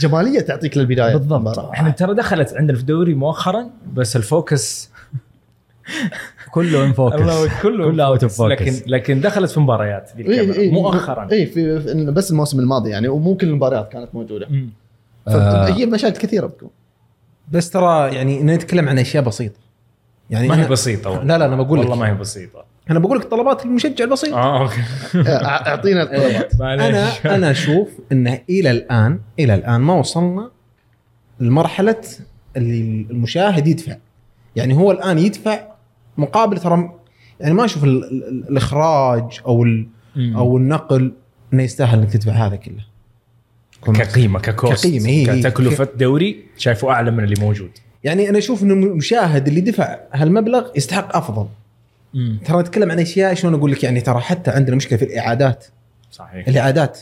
جمالية 0.00 0.40
تعطيك 0.40 0.76
للبداية. 0.76 1.16
بالضبط. 1.16 1.58
إحنا 1.58 1.90
ترى 1.90 2.14
دخلت 2.14 2.54
عندنا 2.54 2.76
في 2.76 2.80
الدوري 2.82 3.14
مؤخرا 3.14 3.70
بس 3.94 4.16
ال 4.16 4.28
focus 4.28 4.90
كله 6.54 6.84
in 6.84 6.92
focus 6.92 7.16
كله 7.62 7.62
كله 7.62 8.06
out 8.06 8.22
of 8.22 8.36
focus 8.36 8.50
لكن 8.62 8.90
لكن 8.90 9.20
دخلت 9.20 9.50
في 9.50 9.60
مباريات 9.60 10.10
إيه 10.18 10.26
الكاميرا 10.26 10.54
إيه 10.58 10.70
مؤخرا. 10.72 11.28
اي 11.32 11.46
في 11.46 11.78
بس 12.12 12.30
الموسم 12.30 12.60
الماضي 12.60 12.90
يعني 12.90 13.08
ومو 13.08 13.36
كل 13.36 13.46
المباريات 13.48 13.88
كانت 13.92 14.14
موجودة. 14.14 14.48
آه. 15.28 15.66
فهي 15.66 15.86
مشاكل 15.86 16.16
كثيرة 16.18 16.46
بتكون. 16.46 16.70
بس 17.52 17.70
ترى 17.70 18.14
يعني 18.14 18.42
نتكلم 18.42 18.88
عن 18.88 18.98
أشياء 18.98 19.24
بسيطة. 19.24 19.58
يعني 20.30 20.48
ما 20.48 20.60
هي 20.62 20.66
أنا- 20.66 20.70
بسيطة. 20.70 21.10
والله. 21.10 21.24
لا 21.24 21.38
لا 21.38 21.44
أنا 21.46 21.56
بقول 21.56 21.78
والله 21.78 21.94
لك. 21.94 22.00
ما 22.00 22.08
هي 22.08 22.14
بسيطة. 22.14 22.64
أنا 22.90 22.98
بقول 22.98 23.18
لك 23.18 23.24
طلبات 23.24 23.64
المشجع 23.64 24.04
البسيط 24.04 24.34
آه 24.34 24.62
أوكي 24.62 24.80
آه، 25.30 25.44
أعطينا 25.46 26.02
الطلبات 26.02 26.56
معليش. 26.60 26.84
أنا 26.86 27.34
أنا 27.34 27.50
أشوف 27.50 27.88
إنه 28.12 28.40
إلى 28.50 28.70
الان 28.70 29.18
إلى 29.38 29.54
الآن 29.54 29.80
ما 29.80 29.94
وصلنا 29.94 30.50
لمرحلة 31.40 32.00
اللي 32.56 33.06
المشاهد 33.10 33.66
يدفع 33.66 33.96
يعني 34.56 34.74
هو 34.74 34.92
الآن 34.92 35.18
يدفع 35.18 35.60
مقابل 36.18 36.58
ترى 36.58 36.90
يعني 37.40 37.54
ما 37.54 37.64
أشوف 37.64 37.84
ال- 37.84 38.04
ال- 38.04 38.28
ال- 38.28 38.48
الإخراج 38.48 39.40
أو 39.46 39.64
ال-. 39.64 39.86
أو 40.16 40.56
النقل 40.56 41.12
إنه 41.52 41.62
يستاهل 41.62 41.98
إنك 41.98 42.12
تدفع 42.12 42.32
هذا 42.32 42.56
كله 42.56 42.82
كقيمة 43.94 44.40
ك 44.40 44.49
cost 44.49 44.86
كقيمة، 44.86 45.06
إيه، 45.08 45.30
إيه. 45.30 45.40
كتكلفة 45.42 45.88
دوري 45.96 46.44
شايفه 46.56 46.90
أعلى 46.90 47.10
من 47.10 47.24
اللي 47.24 47.34
موجود 47.40 47.70
يعني 48.04 48.28
أنا 48.28 48.38
أشوف 48.38 48.62
إنه 48.62 48.74
المشاهد 48.74 49.48
اللي 49.48 49.60
دفع 49.60 49.98
هالمبلغ 50.12 50.66
يستحق 50.76 51.16
أفضل 51.16 51.46
ترى 52.44 52.60
نتكلم 52.60 52.90
عن 52.90 52.98
أشياء 52.98 53.34
شلون 53.34 53.54
أقول 53.54 53.72
لك 53.72 53.84
يعني 53.84 54.00
ترى 54.00 54.20
حتى 54.20 54.50
عندنا 54.50 54.76
مشكلة 54.76 54.98
في 54.98 55.04
الإعادات. 55.04 55.64
صحيح. 56.10 56.48
الإعادات. 56.48 56.98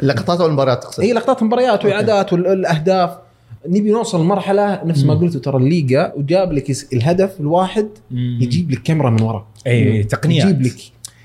اللقطات 0.00 0.40
أو 0.40 0.46
المباريات 0.46 0.82
تقصد؟ 0.82 1.02
هي 1.02 1.12
لقطات 1.12 1.42
مباريات 1.42 1.84
وإعادات 1.84 2.32
والأهداف. 2.32 3.18
نبي 3.66 3.90
نوصل 3.90 4.20
لمرحله 4.20 4.84
نفس 4.84 5.04
ما. 5.04 5.14
قلت 5.14 5.36
ترى 5.36 5.56
الليجا 5.56 6.12
وجاب 6.16 6.52
لك 6.52 6.92
الهدف 6.92 7.40
الواحد 7.40 7.88
يجيب 8.12 8.70
لك 8.70 8.82
كاميرا 8.82 9.10
من 9.10 9.22
ورا. 9.22 9.46
إي 9.66 10.02
تقنيات. 10.02 10.44
يجيب 10.44 10.62
لك 10.62 10.76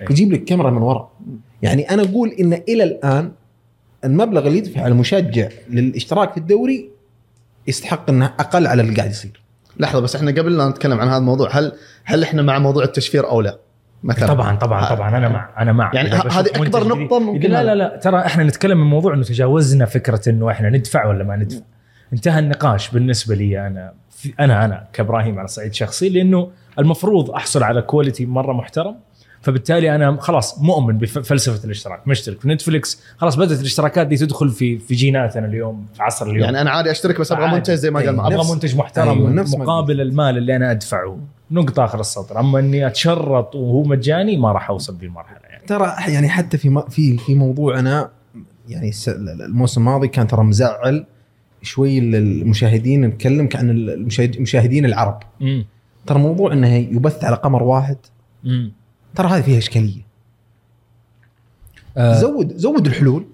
إيه. 0.02 0.08
يجيب 0.10 0.34
لك 0.34 0.44
كاميرا 0.44 0.70
من 0.70 0.82
ورا. 0.82 1.12
يعني 1.62 1.90
أنا 1.90 2.04
أقول 2.04 2.30
إن 2.30 2.54
إلى 2.54 2.84
الآن 2.84 3.32
المبلغ 4.06 4.48
اللي 4.48 4.58
يدفع 4.58 4.88
المشجع 4.88 5.50
للاشتراك 5.70 6.32
في 6.32 6.38
الدوري 6.38 6.90
يستحق 7.68 8.10
إنه 8.10 8.26
أقل 8.26 8.68
على 8.68 8.82
اللي 8.82 8.96
قاعد 8.96 9.10
يصير. 9.10 9.42
لحظة 9.80 10.00
بس 10.02 10.16
إحنا 10.16 10.32
قبل 10.32 10.58
لا 10.58 10.70
نتكلم 10.70 11.00
عن 11.00 11.08
هذا 11.08 11.18
الموضوع 11.18 11.50
هل 11.52 11.72
هل 12.04 12.24
إحنا 12.24 12.42
مع 12.42 12.60
موضوع 12.60 12.84
التشفير 12.84 13.30
أو 13.30 13.42
لا؟ 13.42 13.60
مثلا 14.04 14.28
طبعا 14.28 14.56
طبعا 14.56 14.96
طبعا 14.96 15.18
أنا 15.18 15.30
مع 15.30 15.50
أنا 15.58 15.72
مع 15.72 15.92
يعني 15.94 16.10
هذه 16.10 16.48
نقطة 16.58 16.96
جديد. 16.96 17.14
ممكن 17.14 17.52
لا. 17.52 17.64
لا 17.64 17.76
لا 17.76 18.00
ترى 18.04 18.20
إحنا 18.20 18.44
نتكلم 18.44 18.78
من 18.78 18.88
موضوع 18.88 19.14
إنه 19.14 19.24
تجاوزنا 19.24 19.86
فكرة 19.86 20.30
إنه 20.30 20.52
إحنا 20.52 20.70
ندفع 20.70 21.06
ولا 21.06 21.24
ما 21.24 21.36
ندفع 21.36 21.62
انتهى 22.14 22.40
النقاش 22.40 22.90
بالنسبة 22.90 23.36
لي 23.36 23.68
أنا 23.68 23.94
أنا 24.40 24.66
أنا 24.66 24.88
كإبراهيم 24.94 25.40
على 25.40 25.48
صعيد 25.48 25.74
شخصي 25.74 26.10
لأنه 26.10 26.50
المفروض 26.80 27.32
أحصل 27.32 27.64
على 27.64 27.82
quality 27.82 28.26
مرة 28.26 28.54
محترم 28.54 28.96
فبالتالي 29.46 29.96
أنا 29.96 30.18
خلاص 30.22 30.60
مؤمن 30.60 30.98
بفلسفة 30.98 31.66
الاشتراك 31.66 32.08
مشترك 32.08 32.42
في 32.42 32.48
نتفلكس 32.48 33.02
خلاص 33.18 33.36
بدأت 33.36 33.60
الاشتراكات 33.60 34.08
دي 34.08 34.18
تدخل 34.18 34.50
في 34.50 34.80
في 34.80 34.96
جيناتنا 34.96 35.46
اليوم 35.46 35.86
في 35.94 36.04
عصر 36.04 36.26
اليوم. 36.26 36.40
يعني 36.44 36.62
أنا 36.62 36.72
عادي 36.72 36.92
أشترك 36.92 37.20
بس 37.20 37.32
أبغى. 37.32 37.48
منتج 37.52 37.74
زي 37.74 37.92
ما 37.92 38.00
قال 38.00 38.16
معاذ. 38.16 38.34
أبغى 38.34 38.52
منتج 38.54 38.76
محترم 38.76 39.10
أيوة، 39.28 39.46
مقابل 39.58 40.02
المال 40.02 40.38
اللي 40.38 40.56
أنا 40.56 40.72
أدفعه. 40.72 41.18
نقطة 41.52 41.84
آخر 41.86 42.00
السطر. 42.00 42.40
أما 42.40 42.60
إني 42.60 42.88
أتشرط 42.88 43.56
وهو 43.56 43.84
مجاني 43.84 44.38
ما 44.38 44.52
راح 44.52 44.70
أوصل 44.70 44.98
ذي 44.98 45.06
المرحلة 45.06 45.40
يعني. 45.50 45.66
ترى 45.68 45.94
يعني 46.08 46.30
حتى 46.30 46.58
في 46.58 46.70
م- 46.70 46.82
في 46.90 47.18
في 47.18 47.36
موضوع 47.36 47.80
أنا 47.80 48.10
يعني 48.70 48.92
الموسم 49.08 49.82
الماضي 49.82 50.08
كان 50.08 50.28
ترى 50.28 50.44
مزعل 50.44 51.06
شوي 51.62 52.00
المشاهدين 52.00 53.02
نتكلم 53.06 53.50
المشاهد- 53.54 54.36
المشاهدين 54.36 54.86
العرب. 54.86 55.20
ترى 56.06 56.20
موضوع 56.20 56.54
إنه 56.54 56.68
يبث 56.76 57.24
على 57.24 57.36
قمر 57.36 57.64
واحد. 57.64 57.98
ترى 59.16 59.28
هذه 59.28 59.42
فيها 59.42 59.58
إشكالية. 59.58 60.02
آه، 61.98 62.14
زود 62.22 62.58
زود 62.58 62.88
الحلول 62.88 63.26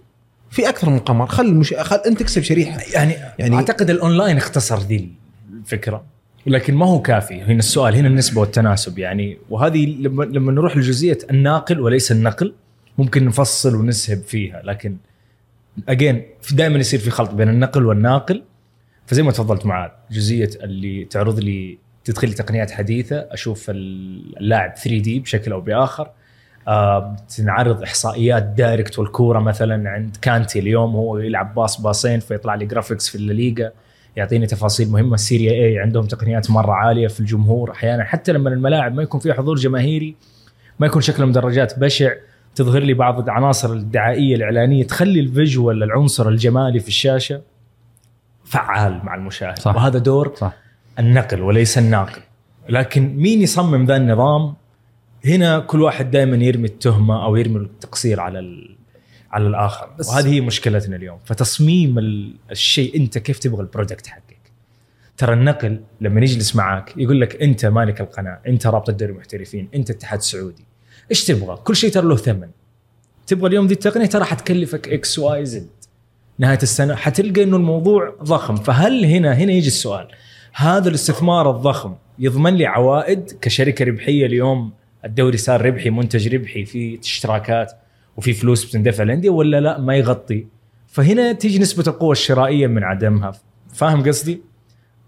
في 0.49 0.69
أكثر 0.69 0.89
من 0.89 0.99
قمر. 0.99 1.27
خل, 1.27 1.45
المش... 1.45 1.73
خل 1.73 1.95
أنت 1.95 2.19
تكسب 2.19 2.41
شريحة. 2.41 2.79
يعني, 2.93 3.13
يعني- 3.39 3.55
أعتقد 3.55 3.89
الأونلاين 3.89 4.37
اختصر 4.37 4.79
ذي 4.79 5.11
الفكرة 5.53 6.03
لكن 6.45 6.75
ما 6.75 6.85
هو 6.85 7.01
كافي. 7.01 7.41
هنا 7.41 7.59
السؤال 7.59 7.95
هنا 7.95 8.07
النسبة 8.07 8.41
والتناسب 8.41 8.99
يعني. 8.99 9.37
وهذه 9.49 9.85
لما 9.85 10.23
لما 10.23 10.51
نروح 10.51 10.77
لجزئية 10.77 11.17
الناقل 11.31 11.79
وليس 11.79 12.11
النقل 12.11 12.53
ممكن 12.97 13.25
نفصل 13.25 13.75
ونسهب 13.75 14.21
فيها. 14.23 14.61
لكن 14.63 14.97
again 15.89 16.25
في 16.41 16.55
دائما 16.55 16.79
يصير 16.79 16.99
في 16.99 17.09
خلط 17.09 17.31
بين 17.31 17.49
النقل 17.49 17.85
والناقل. 17.85 18.43
فزي 19.05 19.23
ما 19.23 19.31
تفضلت 19.31 19.65
معاذ 19.65 19.89
جزئية 20.11 20.49
اللي 20.63 21.05
تعرض 21.05 21.39
لي 21.39 21.77
تدخل 22.03 22.27
لي 22.27 22.33
تقنيات 22.33 22.71
حديثة 22.71 23.27
أشوف 23.31 23.65
اللاعب 23.69 24.75
3D 24.75 25.19
بشكل 25.19 25.51
أو 25.51 25.61
بآخر. 25.61 26.09
آه، 26.67 27.15
تنعرض 27.37 27.83
إحصائيات 27.83 28.43
direct 28.43 28.99
والكورة 28.99 29.39
مثلا 29.39 29.89
عند 29.89 30.17
كانتي 30.21 30.59
اليوم 30.59 30.95
هو 30.95 31.17
يلعب 31.17 31.55
pass 31.55 31.81
باصين 31.81 32.19
فيطلع 32.19 32.55
لي 32.55 32.65
graphics 32.65 33.09
في 33.09 33.15
الليغا 33.15 33.71
يعطيني 34.15 34.47
تفاصيل 34.47 34.89
مهمة. 34.89 35.13
السيريا 35.13 35.51
A 35.51 35.79
عندهم 35.79 36.05
تقنيات 36.05 36.51
مرة 36.51 36.71
عالية 36.71 37.07
في 37.07 37.19
الجمهور 37.19 37.71
أحيانا 37.71 38.03
حتى 38.03 38.31
لما 38.31 38.49
الملاعب 38.49 38.95
ما 38.95 39.03
يكون 39.03 39.19
فيها 39.19 39.33
حضور 39.33 39.55
جماهيري 39.55 40.15
ما 40.79 40.87
يكون 40.87 41.01
شكل 41.01 41.23
المدرجات 41.23 41.79
بشع 41.79 42.11
تظهر 42.55 42.81
لي 42.81 42.93
بعض 42.93 43.23
العناصر 43.23 43.73
الدعائية 43.73 44.35
الإعلانية 44.35 44.83
تخلي 44.83 45.19
ال 45.19 45.28
visual 45.28 45.83
العنصر 45.83 46.29
الجمالي 46.29 46.79
في 46.79 46.87
الشاشة 46.87 47.41
فعال 48.45 49.01
مع 49.03 49.15
المشاهد. 49.15 49.59
صح. 49.59 49.75
وهذا 49.75 49.99
دور 49.99 50.33
صح. 50.35 50.53
النقل 50.99 51.41
وليس 51.41 51.77
الناقل. 51.77 52.21
لكن 52.69 53.15
مين 53.15 53.41
يصمم 53.41 53.85
ذا 53.85 53.95
النظام؟ 53.95 54.53
هنا 55.25 55.59
كل 55.59 55.81
واحد 55.81 56.11
دائما 56.11 56.37
يرمي 56.45 56.67
التهمة 56.67 57.25
أو 57.25 57.35
يرمي 57.35 57.57
التقصير 57.57 58.19
على 58.19 58.39
ال... 58.39 58.75
على 59.31 59.47
الآخر. 59.47 59.89
بس- 59.99 60.09
وهذه 60.09 60.33
هي 60.33 60.41
مشكلتنا 60.41 60.95
اليوم. 60.95 61.17
فتصميم 61.25 61.99
ال- 61.99 62.33
الشيء 62.51 62.95
أنت 62.95 63.17
كيف 63.17 63.39
تبغى 63.39 63.61
ال 63.61 63.67
product 63.67 64.07
حقك؟ 64.07 64.37
ترى 65.17 65.33
النقل 65.33 65.79
لما 66.01 66.21
يجلس 66.21 66.55
معاك 66.55 66.93
يقول 66.97 67.21
لك 67.21 67.41
أنت 67.41 67.65
مالك 67.65 68.01
القناة 68.01 68.39
أنت 68.47 68.67
رابطه 68.67 68.93
دوري 68.93 69.11
المحترفين 69.11 69.69
أنت 69.75 69.89
اتحاد 69.89 70.21
سعودي. 70.21 70.65
إيش 71.11 71.23
تبغى؟ 71.25 71.55
كل 71.63 71.75
شيء 71.75 71.91
ترى 71.91 72.07
له 72.07 72.15
ثمن. 72.15 72.49
تبغى 73.27 73.47
اليوم 73.47 73.67
ذي 73.67 73.73
التقنية 73.73 74.05
ترى 74.05 74.23
حتكلفك 74.23 74.89
X 74.89 75.19
Y 75.19 75.45
Z 75.45 75.67
نهاية 76.39 76.59
السنة 76.63 76.95
حتلقى 76.95 77.43
إنه 77.43 77.57
الموضوع 77.57 78.15
ضخم. 78.23 78.55
فهل 78.55 79.05
هنا 79.05 79.33
هنا 79.33 79.51
يجي 79.51 79.67
السؤال. 79.67 80.07
هذا 80.53 80.89
الاستثمار 80.89 81.51
الضخم 81.51 81.95
يضمن 82.19 82.53
لي 82.53 82.65
عوائد 82.65 83.31
كشركة 83.41 83.85
ربحية 83.85 84.25
اليوم. 84.25 84.73
الدوري 85.05 85.37
صار 85.37 85.65
ربحي 85.65 85.89
منتج 85.89 86.35
ربحي 86.35 86.65
في 86.65 86.99
اشتراكات 86.99 87.71
وفي 88.17 88.33
فلوس 88.33 88.65
بتندفع 88.65 89.03
للانديه 89.03 89.29
ولا 89.29 89.61
لا؟ 89.61 89.79
ما 89.79 89.95
يغطي. 89.95 90.47
فهنا 90.87 91.31
تيجي 91.31 91.59
نسبة 91.59 91.83
القوة 91.87 92.11
الشرائية 92.11 92.67
من 92.67 92.83
عدمها. 92.83 93.31
فاهم 93.73 94.03
قصدي؟ 94.03 94.41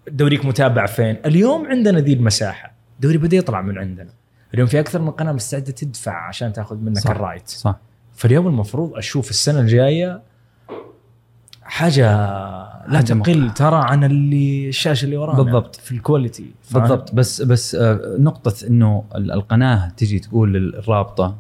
دوريك 0.08 0.46
متابع 0.46 0.86
فين؟ 0.86 1.18
اليوم 1.26 1.68
عندنا 1.68 2.00
ذي 2.00 2.14
المساحة. 2.14 2.74
الدوري 2.96 3.18
بدأ 3.18 3.38
يطلع 3.38 3.62
من 3.62 3.78
عندنا. 3.78 4.10
اليوم 4.54 4.68
في 4.68 4.80
أكثر 4.80 5.02
من 5.02 5.12
قناة 5.12 5.32
مستعدة 5.32 5.72
تدفع 5.72 6.28
عشان 6.28 6.54
تأخذ 6.54 6.78
منك 6.78 6.98
صح. 6.98 7.10
الرأيت. 7.10 7.48
صح. 7.48 7.80
فاليوم 8.16 8.48
المفروض 8.48 8.96
أشوف 8.96 9.30
السنة 9.30 9.60
الجاية 9.60 10.22
حاجة 11.64 12.08
لا 12.88 13.02
تقل 13.02 13.52
ترى 13.54 13.82
عن 13.84 14.04
اللي 14.04 14.70
الشاشه 14.70 15.06
اللي 15.06 15.18
ورانا 15.18 15.42
بالضبط. 15.44 15.76
في 15.76 15.92
ال 15.92 15.98
quality؟ 15.98 16.46
بالضبط 16.72 17.14
بس 17.16 17.42
بس 17.42 17.76
آه، 17.76 18.00
نقطة 18.20 18.68
إنه 18.68 19.04
ال- 19.16 19.32
القناة 19.32 19.90
تجي 19.98 20.20
تقول 20.20 20.54
للرابطة 20.54 21.36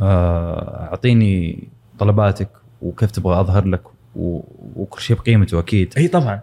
آه، 0.00 0.88
أعطيني 0.90 1.68
طلباتك 1.98 2.48
وكيف 2.82 3.10
تبغى 3.10 3.40
أظهر 3.40 3.64
لك 3.66 3.82
وكل 4.16 5.00
شيء 5.02 5.16
بقيمته 5.16 5.58
أكيد 5.58 5.94
إي 5.96 6.08
طبعا 6.08 6.40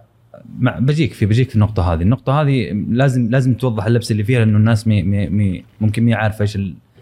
مع 0.59 0.79
بجيك 0.79 1.13
في 1.13 1.25
بجيك 1.25 1.49
في 1.49 1.55
النقطة 1.55 1.93
هذه، 1.93 2.01
النقطة 2.01 2.41
هذه 2.41 2.71
لازم 2.89 3.29
لازم 3.29 3.53
توضح 3.53 3.85
اللبس 3.85 4.11
اللي 4.11 4.23
فيها 4.23 4.39
لأنه 4.39 4.57
الناس 4.57 4.87
مي 4.87 5.03
مي 5.03 5.29
مي 5.29 5.63
ممكن 5.81 6.03
مي 6.03 6.13
عارفة 6.13 6.41
إيش 6.41 6.55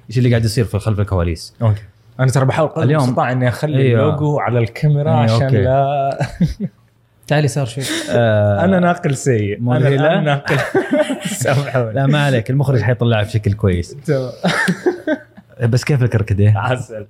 إيش 0.10 0.18
اللي 0.18 0.30
قاعد 0.30 0.46
يصير 0.46 0.66
في 0.66 0.80
خلف 0.80 1.00
الكواليس. 1.00 1.54
okay 1.62 1.82
أنا 2.20 2.28
ترى 2.32 2.46
بحاول 2.46 2.70
قدر 2.70 2.84
اليوم- 2.84 3.04
المستطاع 3.04 3.32
إني 3.32 3.48
أخلي 3.48 3.78
أيوة. 3.78 4.06
اللوجو 4.06 4.40
على 4.40 4.60
الكاميرا 4.60 5.10
أيوة، 5.12 5.22
عشان 5.22 5.42
أوكي. 5.44 5.62
لا 5.64 6.20
تعالي 7.28 7.48
صار 7.48 7.66
شوي. 7.66 7.84
آه، 8.10 8.64
أنا 8.66 8.80
ناقل 8.80 9.16
سيء. 9.18 9.58
أنا؟ 9.60 9.88
الآن 9.88 10.24
ناقل. 10.24 10.58
سامحوني. 11.44 11.94
لا 11.94 12.06
ما 12.08 12.26
عليك. 12.26 12.50
المخرج 12.50 12.82
حيطلعها 12.82 13.24
بشكل 13.24 13.54
كويس. 13.54 13.96
تمام. 14.06 14.32
بس 15.72 15.84
كيف 15.84 16.04
الكركديه؟ 16.04 16.54
عسل. 16.58 17.06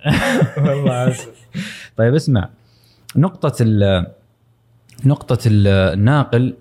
والله 0.57 0.93
عسل. 0.93 1.27
طيب 1.97 2.15
اسمع. 2.15 2.49
نقطة 3.15 3.55
ال 3.61 4.05
نقطة 5.05 5.39
ال- 5.47 5.67
الناقل 5.67 6.55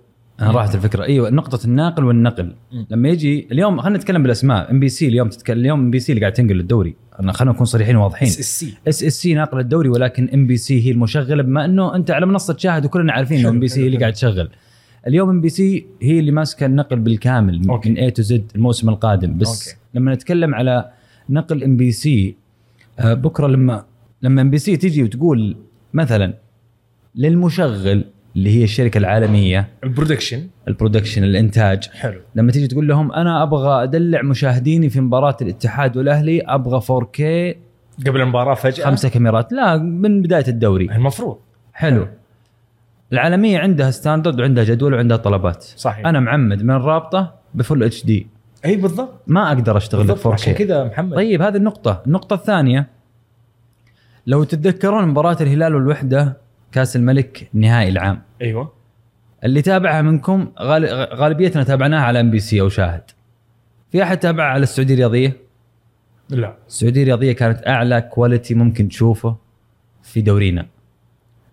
راحت 0.50 0.74
الفكرة 0.74 1.04
إيوه 1.04 1.30
نقطة 1.30 1.64
الناقل 1.64 2.04
والنقل. 2.04 2.52
لما 2.90 3.08
يجي 3.08 3.48
اليوم 3.52 3.80
خلينا 3.80 3.98
نتكلم 3.98 4.22
بالأسماء 4.22 4.70
ام 4.70 4.80
بي 4.80 4.88
سي 4.88 5.08
اليوم 5.08 5.28
تتكلم 5.28 5.60
اليوم 5.60 5.80
ام 5.80 5.90
بي 5.90 5.98
سي 6.00 6.12
اللي 6.12 6.20
قاعد 6.20 6.32
تنقل 6.32 6.60
الدوري 6.60 6.94
خلينا 7.30 7.52
نكون 7.54 7.66
صريحين 7.66 7.96
وواضحين 7.96 8.28
اس 8.28 8.38
اس 8.38 8.60
سي 8.60 8.74
اس 8.88 9.04
اس 9.04 9.12
سي 9.12 9.34
ناقل 9.34 9.58
الدوري 9.58 9.88
ولكن 9.88 10.28
MBC 10.34 10.87
هي 10.86 10.90
المشغلة 10.90 11.42
بما 11.42 11.64
إنه 11.64 11.96
أنت 11.96 12.10
على 12.10 12.26
منصة 12.26 12.56
شاهد 12.56 12.84
وكلنا 12.84 13.12
عارفين 13.12 13.38
إنه 13.38 13.48
MBC 13.49 13.82
هي 13.82 13.86
اللي. 13.86 13.98
قاعد 13.98 14.12
تشغل 14.12 14.48
اليوم 15.06 15.28
MBC 15.28 15.87
هي 16.02 16.18
اللي 16.18 16.30
ماسكة 16.30 16.66
النقل 16.66 16.98
بالكامل 16.98 17.68
okay. 17.68 17.90
من 17.90 17.96
A 17.96 18.11
to 18.11 18.23
Z 18.23 18.52
الموسم 18.54 18.88
القادم 18.88 19.38
بس 19.38 19.68
okay. 19.68 19.78
لما 19.94 20.14
نتكلم 20.14 20.54
على 20.54 20.90
نقل 21.30 21.64
MBC 21.64 22.37
بكرة 23.04 23.46
لما 23.46 23.84
لما 24.22 24.42
MBC 24.42 24.76
تيجي 24.76 25.02
وتقول 25.02 25.56
مثلا 25.94 26.34
للمشغل 27.14 28.04
اللي 28.36 28.58
هي 28.58 28.64
الشركة 28.64 28.98
العالمية. 28.98 29.68
البرودكشن. 29.84 30.46
البرودكشن 30.68 31.24
الإنتاج. 31.24 31.88
حلو. 31.88 32.20
لما 32.34 32.52
تيجي 32.52 32.66
تقول 32.66 32.88
لهم 32.88 33.12
أنا 33.12 33.42
أبغى 33.42 33.82
أدلع 33.82 34.22
مشاهديني 34.22 34.88
في 34.88 35.00
مباراة 35.00 35.36
الاتحاد 35.42 35.96
والأهلي 35.96 36.40
أبغى 36.40 36.80
4K 36.80 37.20
قبل 38.06 38.20
المباراة 38.20 38.54
فجأة؟ 38.54 38.84
خمسة 38.84 39.08
كاميرات. 39.08 39.52
لا 39.52 39.76
من 39.76 40.22
بداية 40.22 40.48
الدوري. 40.48 40.84
المفروض. 40.84 41.38
حلو. 41.72 42.06
العالمية 43.12 43.58
عندها 43.58 43.90
standard 43.90 44.40
وعندها 44.40 44.64
جدول 44.64 44.94
وعندها 44.94 45.16
طلبات. 45.16 45.62
صحيح. 45.62 46.06
أنا 46.06 46.20
معمد 46.20 46.62
من 46.62 46.74
الرابطه 46.74 47.34
ب 47.54 47.82
full 47.82 48.04
HD. 48.04 48.26
إي 48.64 48.76
بالضبط. 48.76 49.22
ما 49.26 49.48
أقدر 49.48 49.76
أشتغل 49.76 50.06
بالضبط. 50.06 50.18
ب 50.18 50.30
4K 50.30 50.32
عشان 50.32 50.52
كذا 50.52 50.84
محمد. 50.84 51.14
طيب 51.14 51.42
هذه 51.42 51.56
النقطة. 51.56 52.02
النقطة 52.06 52.34
الثانية 52.34 52.86
لو 54.26 54.44
تتذكرون 54.44 55.08
مباراة 55.08 55.36
الهلال 55.40 55.74
والوحدة 55.74 56.43
كاس 56.75 56.97
الملك 56.97 57.49
نهائي 57.52 57.88
العام. 57.88 58.23
أيوه. 58.43 58.73
اللي 59.45 59.62
تابعها 59.62 60.02
منكم 60.02 60.49
غال- 60.61 61.14
غالبيتنا 61.14 61.62
تابعناها 61.62 62.00
على 62.00 62.21
MBC 62.20 62.61
أو 62.61 62.69
شاهد. 62.69 63.02
في 63.93 64.02
أحد 64.02 64.19
تابعها 64.19 64.47
على 64.49 64.62
السعودية 64.62 64.95
الرياضية؟ 64.95 65.37
لا. 66.31 66.54
السعودية 66.69 67.02
الرياضية 67.02 67.33
كانت 67.33 67.66
أعلى 67.66 68.00
quality 68.00 68.54
ممكن 68.54 68.88
تشوفه 68.88 69.37
في 70.02 70.21
دورينا. 70.21 70.66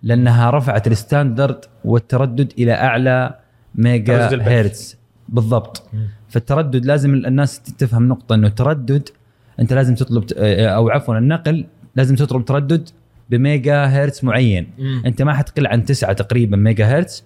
لأنها 0.04 0.50
رفعت 0.50 0.88
ال 0.88 0.97
standard 0.97 1.66
والتردد 1.86 2.54
إلى 2.58 2.74
أعلى 2.74 3.40
mega. 3.76 4.42
hertz. 4.50 4.98
بالضبط. 5.30 5.84
مم. 5.94 6.08
فالتردد 6.30 6.86
لازم 6.86 7.14
الناس 7.14 7.62
تفهم 7.62 8.08
نقطة 8.08 8.36
إنه 8.36 8.48
التردد 8.48 9.10
أنت 9.60 9.74
لازم 9.74 9.96
تطلب 9.96 10.24
أو 10.38 10.90
عفوا 10.90 11.18
النقل 11.18 11.66
لازم 11.96 12.16
تطلب 12.16 12.46
تردد 12.46 12.90
بميجا 13.32 13.90
هيرتز 13.90 14.26
معين. 14.26 14.68
مم. 14.80 15.04
أنت 15.06 15.22
ما 15.22 15.34
حتقل 15.34 15.68
عن 15.68 15.86
تسعة 15.86 16.14
تقريبا 16.14 16.58
ميجا 16.58 16.88
هيرتز 16.88 17.24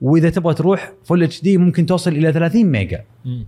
وإذا 0.00 0.30
تبغى 0.30 0.54
تروح 0.54 0.92
full 1.04 1.22
HD 1.22 1.58
ممكن 1.58 1.86
توصل 1.86 2.10
إلى 2.10 2.32
30 2.32 2.64
mega. 2.64 3.04
مم. 3.24 3.46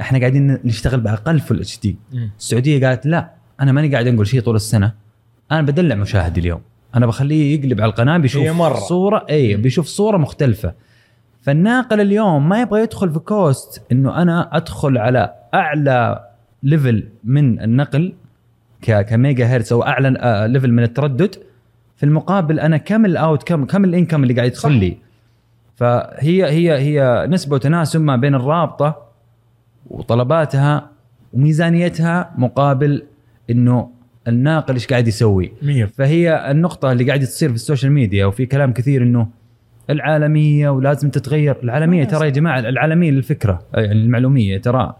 إحنا 0.00 0.18
قاعدين 0.18 0.58
نشتغل 0.64 1.00
بأقل 1.00 1.40
full 1.40 1.60
HD. 1.60 1.96
السعودية 2.38 2.86
قالت 2.86 3.06
لا 3.06 3.30
أنا 3.60 3.72
ماني 3.72 3.92
قاعد 3.92 4.06
أنقل 4.06 4.26
شيء 4.26 4.40
طول 4.40 4.56
السنة. 4.56 4.92
أنا 5.52 5.62
بدلع 5.62 5.94
مشاهدي 5.94 6.40
اليوم. 6.40 6.60
أنا 6.94 7.06
بخليه 7.06 7.58
يقلب 7.58 7.80
على 7.80 7.90
القناة 7.90 8.18
بيشوف 8.18 8.42
هي 8.42 8.52
مرة. 8.52 8.74
صورة 8.78 9.26
اي 9.30 9.56
بيشوف 9.56 9.86
صورة 9.86 10.16
مختلفة. 10.16 10.74
فالناقل 11.42 12.00
اليوم 12.00 12.48
ما 12.48 12.60
يبغى 12.60 12.82
يدخل 12.82 13.12
في 13.12 13.18
cost 13.18 13.82
إنه 13.92 14.22
أنا 14.22 14.56
أدخل 14.56 14.98
على 14.98 15.34
أعلى 15.54 16.28
level 16.62 17.08
من 17.24 17.60
النقل. 17.60 18.14
كميجا 18.82 19.46
هرتز 19.46 19.72
أو 19.72 19.82
اعلى 19.82 20.18
آه، 20.18 20.46
level 20.46 20.72
من 20.72 20.82
التردد 20.82 21.34
في 21.96 22.02
المقابل 22.06 22.60
أنا 22.60 22.76
كم 22.76 23.04
ال 23.04 23.09
outcome 23.09 23.42
كم 23.42 23.64
ال 23.64 23.84
income 23.84 24.22
اللي 24.22 24.34
قاعد 24.34 24.50
يدخل 24.50 24.72
لي. 24.72 24.96
فهي 25.76 26.44
هي 26.44 26.78
هي 26.78 27.26
نسبة 27.30 27.54
وتناسب 27.54 28.00
ما 28.00 28.16
بين 28.16 28.34
الرابطة 28.34 29.08
وطلباتها 29.86 30.90
وميزانيتها 31.32 32.34
مقابل 32.38 33.02
إنه 33.50 33.90
الناقل 34.28 34.74
إيش 34.74 34.86
قاعد 34.86 35.08
يسوي. 35.08 35.52
مية. 35.62 35.84
فهي 35.84 36.50
النقطة 36.50 36.92
اللي 36.92 37.04
قاعدة 37.04 37.24
تصير 37.24 37.48
في 37.48 37.54
ال 37.54 37.59
social 37.59 37.92
media 37.92 38.26
وفي 38.26 38.46
كلام 38.46 38.72
كثير 38.72 39.02
إنه 39.02 39.28
العالمية 39.90 40.68
ولازم 40.68 41.10
تتغير، 41.10 41.56
العالمية 41.62 42.04
ترى 42.04 42.24
يا 42.24 42.30
جماعة 42.30 42.58
العالمية 42.58 43.10
للفكرة 43.10 43.62
يعني 43.74 43.92
المعلومية 43.92 44.58
ترى 44.58 44.96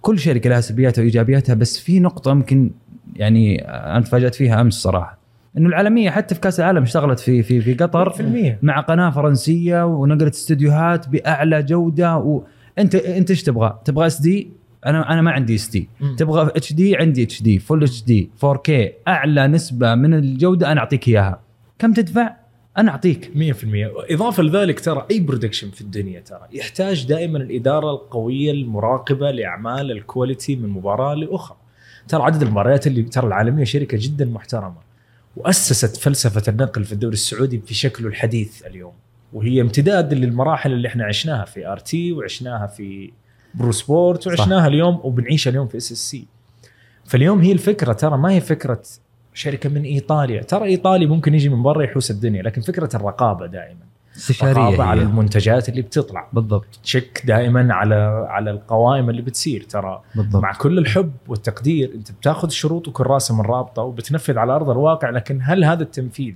كل 0.00 0.18
شركة 0.18 0.50
لها 0.50 0.60
سلبياتها 0.60 1.02
وإيجابياتها 1.02 1.54
بس 1.54 1.78
في 1.78 2.00
نقطة 2.00 2.30
يمكن 2.30 2.70
يعني 3.16 3.68
أنا 3.68 4.00
تفاجأت 4.00 4.34
فيها 4.34 4.60
أمس 4.60 4.74
صراحة. 4.74 5.18
إنه 5.58 5.68
العالمية 5.68 6.10
حتى 6.10 6.34
في 6.34 6.40
كأس 6.40 6.60
العالم 6.60 6.82
اشتغلت 6.82 7.20
في 7.20 7.42
في 7.42 7.60
في 7.60 7.74
قطر 7.74 8.10
في 8.10 8.20
المية 8.20 8.58
مع 8.62 8.80
قناة 8.80 9.10
فرنسية 9.10 9.86
ونقلت 9.86 10.34
استديوهات 10.34 11.08
بأعلى 11.08 11.62
جودة 11.62 12.16
وانت 12.16 12.94
انت 12.94 13.30
إيش 13.30 13.42
تبغى؟ 13.42 13.78
تبغى 13.84 14.06
SD؟ 14.06 14.50
أنا 14.86 15.12
أنا 15.12 15.22
ما 15.22 15.30
عندي 15.30 15.54
SD. 15.54 15.88
تبغى 16.18 16.50
اتش 16.56 16.72
دي 16.72 16.96
عندي 16.96 17.22
اتش 17.22 17.42
دي 17.42 17.58
فول 17.58 17.82
اتش 17.82 18.04
دي 18.04 18.30
4 18.44 18.62
كي 18.62 18.92
أعلى 19.08 19.46
نسبة 19.46 19.94
من 19.94 20.14
الجودة 20.14 20.72
أنا 20.72 20.80
أعطيك 20.80 21.08
إياها. 21.08 21.40
كم 21.78 21.92
تدفع؟ 21.92 22.36
أنا 22.78 22.90
أعطيك. 22.90 23.30
100% 23.34 24.12
إضافة 24.12 24.42
لذلك 24.42 24.80
ترى 24.80 25.06
أي 25.10 25.20
production 25.20 25.70
في 25.70 25.80
الدنيا 25.80 26.20
ترى 26.20 26.40
يحتاج 26.52 27.06
دائما 27.06 27.38
الإدارة 27.38 27.90
القوية 27.90 28.50
المراقبة 28.52 29.30
لأعمال 29.30 29.90
ال 29.90 29.98
quality 29.98 30.56
من 30.56 30.68
مباراة 30.68 31.14
لأخرى. 31.14 31.56
ترى 32.08 32.22
عدد 32.22 32.42
المباريات 32.42 32.86
اللي 32.86 33.02
ترى 33.02 33.26
العالمية 33.26 33.64
شركة 33.64 33.98
جدا 34.00 34.24
محترمة 34.24 34.76
وأسست 35.36 35.96
فلسفة 35.96 36.42
النقل 36.48 36.84
في 36.84 36.92
الدوري 36.92 37.14
السعودي 37.14 37.58
في 37.66 37.74
شكله 37.74 38.08
الحديث 38.08 38.66
اليوم 38.66 38.92
وهي 39.32 39.60
امتداد 39.60 40.14
للمراحل 40.14 40.72
اللي 40.72 40.88
إحنا 40.88 41.04
عشناها 41.04 41.44
في 41.44 41.66
ART 41.66 42.12
وعشناها 42.12 42.66
في 42.66 43.12
Pro 43.54 43.72
Sport 43.72 44.26
وعشناها 44.26 44.66
اليوم 44.66 45.00
وبنعيشها 45.02 45.50
اليوم 45.50 45.68
في 45.68 45.76
SSC. 45.76 46.26
فاليوم 47.04 47.40
هي 47.40 47.52
الفكرة 47.52 47.92
ترى 47.92 48.18
ما 48.18 48.32
هي 48.32 48.40
فكرة 48.40 48.82
شركة 49.34 49.68
من 49.68 49.82
إيطاليا 49.82 50.42
ترى 50.42 50.64
إيطالي 50.64 51.06
ممكن 51.06 51.34
يجي 51.34 51.48
من 51.48 51.62
برا 51.62 51.82
يحوس 51.82 52.10
الدنيا 52.10 52.42
لكن 52.42 52.60
فكرة 52.60 52.96
الرقابة 52.96 53.46
دائما. 53.46 53.91
استشارية 54.16 54.82
على. 54.82 55.02
المنتجات 55.02 55.68
اللي 55.68 55.82
بتطلع. 55.82 56.28
بالضبط. 56.32 56.66
check 56.82 57.22
دائما 57.24 57.74
على 57.74 58.26
على 58.28 58.50
القوائم 58.50 59.10
اللي 59.10 59.22
بتصير. 59.22 59.66
ترى 59.68 60.02
بالضبط. 60.14 60.42
مع 60.42 60.52
كل 60.52 60.78
الحب 60.78 61.12
والتقدير 61.28 61.92
أنت 61.94 62.12
بتاخذ 62.12 62.48
شروط 62.48 62.88
وكراسه 62.88 63.34
من 63.34 63.40
رابطة 63.40 63.82
وبتنفذ 63.82 64.38
على 64.38 64.52
أرض 64.52 64.70
الواقع 64.70 65.10
لكن 65.10 65.40
هل 65.42 65.64
هذا 65.64 65.82
التنفيذ 65.82 66.34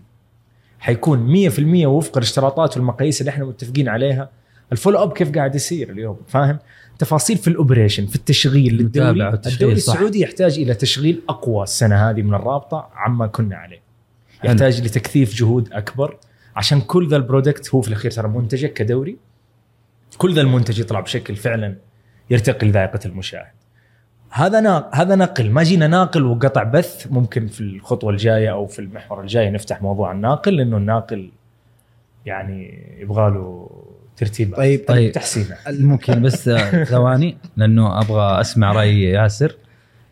حيكون 0.79 1.49
100% 1.51 1.87
وفق 1.87 2.17
الاشتراطات 2.17 2.77
والمقاييس 2.77 3.21
اللي 3.21 3.31
إحنا 3.31 3.45
متفقين 3.45 3.89
عليها؟ 3.89 4.31
ال 4.73 4.77
follow 4.77 5.03
up 5.03 5.13
كيف 5.13 5.35
قاعد 5.35 5.55
يصير 5.55 5.91
اليوم؟ 5.91 6.17
فاهم؟ 6.29 6.59
تفاصيل 6.99 7.37
في 7.37 7.49
ال 7.49 7.55
operation 7.55 8.07
في 8.07 8.17
التشغيل 8.17 8.83
والتشغيل، 8.83 9.23
الدوري. 9.47 9.73
السعودي 9.73 10.21
يحتاج 10.21 10.59
إلى 10.59 10.75
تشغيل 10.75 11.23
أقوى 11.29 11.63
السنة 11.63 12.11
هذه 12.11 12.23
من 12.23 12.35
الرابطة 12.35 12.89
عما 12.95 13.27
كنا 13.27 13.57
عليه. 13.57 13.81
يحتاج 14.45 14.83
لتكثيف 14.83 15.35
جهود 15.35 15.73
أكبر. 15.73 16.17
عشان 16.57 16.81
كل 16.81 17.09
ذا 17.09 17.17
ال 17.17 17.24
product 17.24 17.75
هو 17.75 17.81
في 17.81 17.89
الأخير 17.89 18.11
ترى 18.11 18.29
منتجك 18.29 18.73
كدوري. 18.73 19.17
كل 20.19 20.35
ذا 20.35 20.41
المنتج 20.41 20.79
يطلع 20.79 21.01
بشكل 21.01 21.37
فعلا 21.37 21.77
يرتقي 22.31 22.67
لذائقة 22.67 23.01
المشاهد. 23.07 23.57
هذا. 24.31 24.91
هذا 24.93 25.15
نقل 25.15 25.51
ما 25.51 25.63
جينا 25.63 25.87
ناقل 25.87 26.25
وقطع 26.25 26.63
بث 26.63 27.07
ممكن 27.11 27.47
في 27.47 27.61
الخطوة 27.61 28.11
الجاية 28.11 28.53
أو 28.53 28.67
في 28.67 28.79
المحور 28.79 29.21
الجاي 29.21 29.51
نفتح 29.51 29.83
موضوع 29.83 30.13
الناقل 30.13 30.57
لأنه 30.57 30.77
الناقل 30.77 31.31
يعني 32.27 32.85
يبغى 33.01 33.31
له 33.31 33.71
ترتيب 34.17 34.57
طيب 34.57 34.85
طيب. 34.89 35.13
تحسينه. 35.13 35.57
ممكن 35.69 36.23
بس 36.23 36.49
آه، 36.49 36.85
ثواني 36.85 37.37
لأنه 37.57 38.01
أبغى 38.01 38.41
أسمع 38.41 38.73
رأي 38.73 39.03
ياسر. 39.03 39.57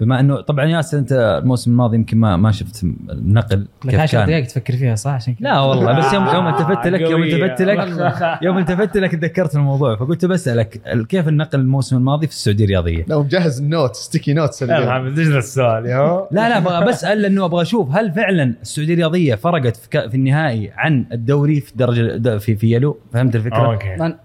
بما 0.00 0.20
انه 0.20 0.40
طبعا 0.40 0.64
ياسر 0.64 0.98
أنت 0.98 1.12
الموسم 1.42 1.70
الماضي 1.70 1.96
يمكن 1.96 2.18
ما 2.18 2.36
ما 2.36 2.52
شفت 2.52 2.82
النقل 3.10 3.66
لك 3.84 3.90
كيف 3.90 4.00
10 4.00 4.18
كان. 4.18 4.28
دقائق 4.28 4.46
تفكر 4.46 4.76
فيها 4.76 4.94
صح؟ 4.94 5.10
عشان 5.10 5.34
كذا. 5.34 5.48
لا 5.48 5.60
والله 5.60 5.98
بس 5.98 6.12
يوم 6.12 6.26
يوم 6.26 6.46
التفت 6.54 6.86
لك 6.86 7.00
يوم. 7.00 7.22
التفت 7.22 7.62
لك 7.62 7.78
يوم 8.46 8.58
التفت 8.58 8.96
لك 8.96 9.12
تذكرت 9.14 9.54
الموضوع 9.56 9.96
فقلت 9.96 10.24
بسألك 10.24 10.80
كيف 11.08 11.28
النقل 11.28 11.60
الموسم 11.60 11.96
الماضي 11.96 12.26
في 12.26 12.32
السعودية 12.32 12.64
الرياضية؟ 12.64 13.04
لو 13.08 13.22
مجهز 13.22 13.60
النوت 13.60 13.96
ستيكي 13.96 14.32
نوتس 14.32 14.62
لا 14.62 14.86
محمد 14.86 15.18
إيش 15.18 15.28
ذا 15.28 15.38
السؤال 15.38 15.86
يا 15.86 16.26
لا 16.30 16.48
لا 16.48 16.58
أبغى 16.58 16.84
بسال 16.86 17.22
لأنه 17.22 17.44
أبغى 17.44 17.62
أشوف 17.62 17.96
هل 17.96 18.12
فعلا 18.12 18.54
السعودية 18.62 18.92
الرياضية 18.94 19.34
فرقت 19.34 19.76
في, 19.76 19.88
ك- 19.88 20.08
في 20.08 20.14
النهائي 20.16 20.70
عن 20.76 21.04
الدوري 21.12 21.60
في 21.60 21.72
الدرجه 21.72 22.16
د- 22.16 22.38
في 22.38 22.56
في 22.56 22.72
يلو؟ 22.74 22.98
فهمت 23.12 23.36
الفكرة؟ 23.36 23.72
أوكي. 23.72 23.96
ما- 23.96 24.16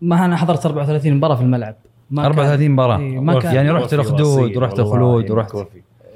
ما 0.00 0.24
أنا 0.24 0.36
حضرت 0.36 0.66
34 0.66 1.12
مباراة 1.14 1.34
في 1.34 1.42
الملعب. 1.42 1.74
ما 2.10 2.22
كان- 2.22 2.32
34 2.32 2.70
مباراة 2.70 2.98
إيه، 2.98 3.20
ما 3.20 3.40
يعني 3.44 3.70
رحت 3.70 3.94
الأخدود 3.94 4.56
ورحت 4.56 4.78
الخلود 4.78 5.30
ورحت 5.30 5.54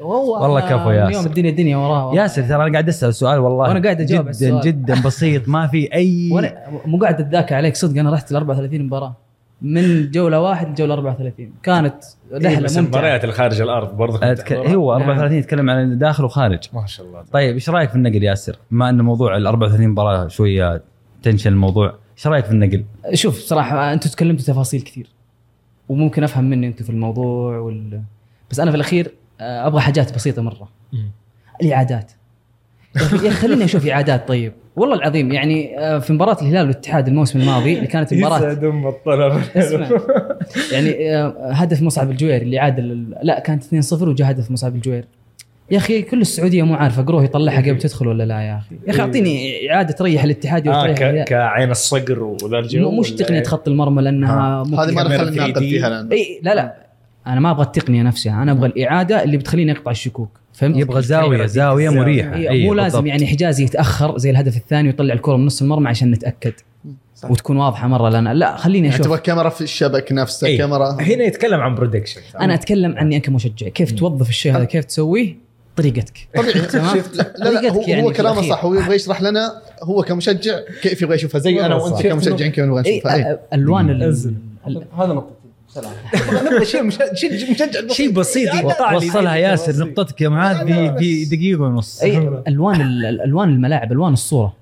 والله 0.00 0.60
كفو 0.60 0.90
ياسر. 0.90 1.08
اليوم 1.08 1.26
الدنيا 1.26 1.50
الدنيا 1.50 1.76
وراه 1.76 2.14
ياسر 2.14 2.42
ترى 2.42 2.54
أنا 2.54 2.72
قاعد 2.72 2.88
أسأل 2.88 3.14
سؤال 3.14 3.38
والله 3.38 3.56
وأنا 3.68 3.82
قاعد 3.82 4.00
أجاوب 4.00 4.26
على 4.26 4.36
جدا 4.36 4.48
السؤال. 4.48 4.60
جدا 4.60 5.02
بسيط 5.04 5.48
ما 5.48 5.66
في 5.66 5.94
اي 5.94 6.28
وأنا 6.32 6.54
مو 6.86 6.98
قاعد 6.98 7.20
اتذاكى 7.20 7.54
عليك 7.54 7.76
صدق 7.76 8.00
أنا 8.00 8.10
رحت 8.12 8.30
ال 8.32 8.36
34 8.36 8.82
مباراة 8.82 9.16
من 9.62 10.10
جولة 10.10 10.40
واحد 10.40 10.70
لجولة 10.70 10.94
34 10.94 11.52
كانت 11.62 11.94
رحله 12.32 12.48
رحلة 12.48 12.64
بس 12.64 12.76
ممتعة 12.76 12.80
المباريات 12.84 13.24
اللي 13.24 13.34
خارج 13.34 13.60
الأرض 13.60 13.96
برضه 13.96 14.32
أتك... 14.32 14.52
هو 14.52 14.98
نعم. 14.98 15.10
34 15.10 15.38
يتكلم 15.38 15.70
عن 15.70 15.98
داخل 15.98 16.24
وخارج 16.24 16.68
ما 16.72 16.86
شاء 16.86 17.06
الله 17.06 17.22
طيب 17.32 17.54
إيش 17.54 17.70
رأيك 17.70 17.90
في 17.90 17.96
النقل 17.96 18.22
ياسر؟ 18.22 18.56
بما 18.70 18.88
إن 18.88 19.00
موضوع 19.00 19.36
ال 19.36 19.46
34 19.46 19.88
مباراة 19.88 20.28
شوية 20.28 20.82
تنشن 21.22 21.52
الموضوع 21.52 21.94
إيش 22.16 22.26
رأيك 22.26 22.44
في 22.44 22.50
النقل؟ 22.50 22.84
شوف 23.14 23.38
صراحة 23.38 23.92
أنتم 23.92 24.10
تكلمتوا 24.10 24.44
تفاصيل 24.46 24.80
كثير 24.82 25.13
وممكن 25.88 26.24
أفهم 26.24 26.44
مني 26.44 26.66
أنتم 26.66 26.84
في 26.84 26.90
الموضوع 26.90 27.58
وال... 27.58 28.02
بس 28.50 28.60
أنا 28.60 28.70
في 28.70 28.76
الأخير 28.76 29.14
آه، 29.40 29.66
أبغى 29.66 29.80
حاجات 29.80 30.14
بسيطة 30.14 30.42
مرة. 30.42 30.68
الإعادات. 31.62 32.12
يا 33.22 33.30
خليني 33.30 33.64
أشوف 33.64 33.86
إعادات 33.86 34.28
طيب. 34.28 34.52
والله 34.76 34.94
العظيم 34.94 35.32
يعني 35.32 35.78
آه، 35.78 35.98
في 35.98 36.12
مباراة 36.12 36.36
الهلال 36.42 36.66
والاتحاد 36.66 37.08
الموسم 37.08 37.40
الماضي 37.40 37.76
اللي 37.76 37.86
كانت 37.86 38.14
مباراه 38.14 38.38
يسعد 38.38 38.64
ام 38.64 38.86
الطلب 38.86 39.42
يعني 40.72 41.16
آه، 41.16 41.52
هدف 41.52 41.82
مصعب 41.82 42.10
الجوير 42.10 42.42
اللي 42.42 42.58
عاد 42.58 42.80
لا 43.22 43.40
كانت 43.40 43.64
2-0 43.64 43.92
وجاء 44.02 44.30
هدف 44.30 44.50
مصعب 44.50 44.74
الجوير 44.74 45.04
يا 45.70 45.76
أخي 45.76 46.02
كل 46.02 46.20
السعودية 46.20 46.62
مو 46.62 46.74
عارفة 46.74 47.02
قروه 47.02 47.24
يطلعها 47.24 47.60
قبل 47.60 47.78
تدخل 47.78 48.08
ولا 48.08 48.22
لا 48.24 48.40
يا 48.40 48.56
أخي 48.58 48.74
يا 48.86 48.90
أخي 48.92 49.00
أعطيني 49.02 49.70
إعادة 49.72 49.92
تريح 49.92 50.24
الاتحاد 50.24 50.68
آه 50.68 50.92
ك-. 50.92 51.24
كعين 51.24 51.70
الصقر 51.70 52.22
وذا 52.22 52.58
الجو 52.58 52.90
مو- 52.90 53.00
مش 53.00 53.10
تقنية 53.10 53.38
إيه؟ 53.38 53.44
خط 53.44 53.68
المرمى 53.68 54.02
لأنها 54.02 54.62
آه. 54.62 54.84
هذه 54.84 54.92
ما 54.94 55.52
3D. 55.52 55.58
فيها 55.58 55.88
لأن 55.88 56.08
إي 56.12 56.40
لا 56.42 56.54
لا 56.54 56.74
أنا 57.26 57.40
ما 57.40 57.50
أبغى 57.50 57.62
التقنية 57.62 58.02
نفسها 58.02 58.42
أنا 58.42 58.52
أبغى 58.52 58.66
الإعادة 58.66 59.22
اللي 59.24 59.36
بتخليني 59.36 59.72
أقطع 59.72 59.90
الشكوك 59.90 60.28
فهمت؟ 60.52 60.76
يبغى 60.76 61.02
زاوية 61.02 61.46
زاوية. 61.46 61.90
مريحة 61.90 62.34
إيه، 62.34 62.66
مو 62.66 62.74
لازم 62.74 62.88
بالضبط. 62.98 63.06
يعني 63.08 63.26
حجازي 63.26 63.64
يتأخر 63.64 64.18
زي 64.18 64.30
الهدف 64.30 64.56
الثاني 64.56 64.88
ويطلع 64.88 65.14
الكرة 65.14 65.36
من 65.36 65.46
نص 65.46 65.62
المرمى 65.62 65.88
عشان 65.88 66.10
نتأكد 66.10 66.52
صح. 67.14 67.30
وتكون 67.30 67.56
واضحة 67.56 67.88
مرة 67.88 68.08
لنا 68.10 68.34
لا 68.34 68.56
خليني 68.56 68.86
يعني 68.86 68.94
أشوف 68.94 69.06
تبغى 69.06 69.18
كاميرا 69.20 69.48
في 69.48 69.60
الشبك 69.60 70.12
نفسه 70.12 70.46
إيه. 70.46 70.58
كاميرا 70.58 70.90
هنا 71.00 71.24
يتكلم 71.24 71.60
عن 71.60 71.74
برودكشن 71.74 72.20
أنا 72.40 72.54
أتكلم 72.54 72.96
عني 72.96 73.16
أنت 73.16 73.24
كمشجع 73.26 73.68
كيف 73.68 73.92
توظف 73.92 74.28
الشيء 74.28 74.56
هذا 74.56 74.64
كيف 74.64 74.84
تسويه 74.84 75.43
طريقتك. 75.76 76.28
طبيعي. 76.36 76.52
تمام؟ 76.66 76.96
لا 76.96 77.34
لا, 77.38 77.48
لا 77.50 77.50
هو, 77.50 77.68
طريقتك 77.72 77.88
يعني 77.88 78.02
هو 78.02 78.12
كلامه. 78.12 78.42
صح 78.42 78.64
هو 78.64 78.74
يبغى 78.74 78.94
يشرح 78.94 79.22
لنا 79.22 79.52
هو 79.82 80.02
كمشجع 80.02 80.60
كيف 80.82 81.02
يبغى 81.02 81.14
يشوفها؟ 81.14 81.38
زي 81.38 81.66
أنا 81.66 81.74
وأنت. 81.74 82.02
كمشجعين 82.02 82.52
كيف 82.52 82.64
نبغى 82.64 82.80
نشوفها؟ 82.80 83.14
اي 83.14 83.34
أ- 83.36 83.38
ألوان 83.54 84.02
هذا 84.98 85.12
نقطتي 85.12 85.34
سلام. 85.68 85.92
نبغى 86.46 86.64
شيء 86.64 86.82
مش- 86.82 86.98
شيء 87.14 87.50
مشجع 87.50 87.66
شيء 87.90 88.10
بسيط. 88.12 88.50
وصلها 88.94 89.34
ذي. 89.34 89.40
ياسر 89.40 89.86
نقطتك 89.86 90.20
يا 90.20 90.28
معاذ 90.28 90.56
دقيقة 91.30 91.60
ونص. 91.62 92.02
اي 92.02 92.40
ألوان 92.48 92.80
ال- 92.80 93.06
ال- 93.06 93.20
ألوان 93.20 93.48
الملاعب 93.48 93.92
ألوان 93.92 94.12
الصورة. 94.12 94.52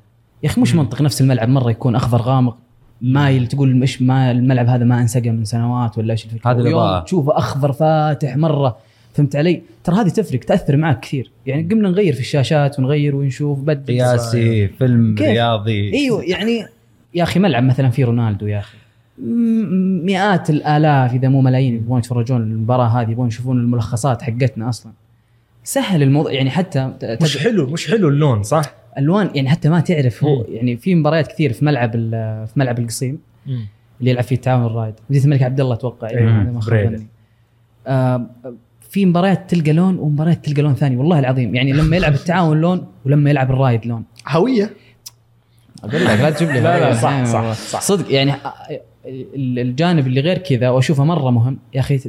يا 0.43 0.49
أخي 0.49 0.61
مش 0.61 0.75
منطق 0.75 1.03
نفس 1.03 1.21
الملعب 1.21 1.49
مرة 1.49 1.71
يكون 1.71 1.95
أخضر 1.97 2.23
غامق 2.23 2.57
مايل 3.03 3.47
تقول 3.47 3.77
مش 3.77 4.03
ما 4.03 4.31
الملعب 4.31 4.67
هذا 4.69 4.85
ما 4.85 5.01
انسقى 5.01 5.31
من 5.31 5.45
سنوات 5.45 5.99
ولا 5.99 6.13
إيش 6.13 6.25
الفكرة 6.25 6.53
الإضاءة. 6.53 7.05
تشوفه 7.05 7.39
أخضر 7.39 7.73
فاتح 7.73 8.37
مرة. 8.37 8.77
فهمت 9.13 9.37
علي؟ 9.37 9.63
ترى 9.85 9.97
هذه 9.97 10.09
تفرق 10.09 10.41
تأثر 10.41 10.77
معك 10.77 11.01
كثير 11.01 11.31
يعني 11.47 11.69
قمنا 11.71 11.89
نغير 11.89 12.13
في 12.13 12.21
الشاشات 12.21 12.79
ونغير 12.79 13.17
ونشوف 13.17 13.59
بدل 13.59 13.95
قياسي 13.95 14.69
فيلم 14.69 15.15
كيف؟ 15.15 15.29
رياضي 15.29 15.93
أيوه 15.95 16.23
يعني 16.23 16.67
يا 17.15 17.23
أخي 17.23 17.41
ملعب 17.41 17.63
مثلا 17.63 17.91
فيه 17.91 18.05
رونالدو 18.05 18.47
يا 18.47 18.59
أخي 18.59 18.79
مئات 20.05 20.51
الآلاف 20.51 21.15
إذا 21.15 21.29
مو 21.29 21.41
ملايين 21.41 21.75
يبغون 21.75 21.99
يتفرجون 21.99 22.43
المباراة 22.43 22.87
هذه 22.87 23.11
يبغون 23.11 23.29
يشوفون 23.29 23.61
الملخصات 23.61 24.23
حقتنا 24.23 24.69
أصلا 24.69 24.93
سهل 25.65 26.03
الموضوع 26.03 26.33
يعني 26.33 26.51
حتى 26.51 26.93
مش 27.23 27.39
حلو 27.39 27.67
مش 27.67 27.91
حلو 27.91 28.09
اللون 28.09 28.43
صح؟ 28.43 28.75
الوان 28.99 29.31
يعني 29.35 29.49
حتى 29.49 29.69
ما 29.69 29.81
تعرف 29.81 30.25
هو. 30.25 30.45
يعني 30.49 30.77
في 30.77 30.95
مباريات 30.95 31.27
كثير 31.27 31.53
في 31.53 31.65
ملعب 31.65 31.93
في 32.47 32.53
ملعب 32.57 32.79
القصيم 32.79 33.19
اللي 34.01 34.11
يلعب 34.11 34.25
فيه 34.25 34.37
التعاون 34.37 34.67
الرائد 34.67 34.95
مدينة 35.11 35.25
الملك 35.25 35.43
عبد 35.43 35.61
الله 35.61 35.75
أتوقع 35.75 36.11
يعني 36.11 36.51
ما. 36.53 36.61
آه 37.87 38.27
في 38.93 39.07
مباريات 39.07 39.51
تلقى 39.51 39.73
لون 39.73 39.99
ومباريات 39.99 40.45
تلقى 40.45 40.63
لون 40.63 40.75
ثاني 40.75 40.97
والله 40.97 41.19
العظيم. 41.19 41.55
يعني 41.55 41.73
لما 41.73 41.97
يلعب 41.97 42.15
التعاون 42.15 42.61
لون 42.61 42.87
ولما 43.07 43.31
يلعب 43.31 43.51
الرايد 43.51 43.87
لون. 43.87 44.05
هوية؟ 44.29 44.71
أقول 45.85 46.05
لك 46.05 46.21
لا 46.21 46.31
تجيب 46.31 46.51
لي 46.51 46.61
لا، 46.61 46.81
لا،. 46.81 46.95
صح، 46.95 47.25
صح، 47.25 47.53
صح. 47.53 47.81
صدق 47.81 48.13
يعني 48.13 48.33
ال- 49.07 49.59
الجانب 49.59 50.07
اللي 50.07 50.21
غير 50.21 50.39
كذا 50.39 50.71
وأشوفه 50.71 51.05
مرة 51.05 51.31
مهم. 51.31 51.59
يا 51.75 51.81
أخي 51.81 52.01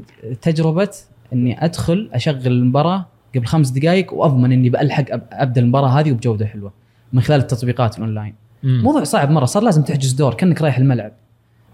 تجربة 0.41 0.89
إني 1.33 1.65
أدخل 1.65 2.09
أشغل 2.13 2.47
المباراة 2.47 3.05
قبل 3.35 3.45
خمس 3.45 3.69
دقائق 3.69 4.13
وأضمن 4.13 4.51
إني 4.51 4.69
بلحق 4.69 5.03
أب- 5.05 5.19
أبدأ 5.31 5.61
المباراة 5.61 5.87
هذه 5.99 6.11
وبجوده 6.11 6.45
حلوة 6.45 6.73
من 7.13 7.21
خلال 7.21 7.39
التطبيقات 7.39 7.97
الأونلاين. 7.97 8.33
موضوع 8.63 9.03
صعب 9.03 9.31
مرة. 9.31 9.45
صار 9.45 9.63
لازم 9.63 9.81
تحجز 9.81 10.11
دور 10.11 10.33
كأنك 10.33 10.61
رايح 10.61 10.77
الملعب 10.77 11.11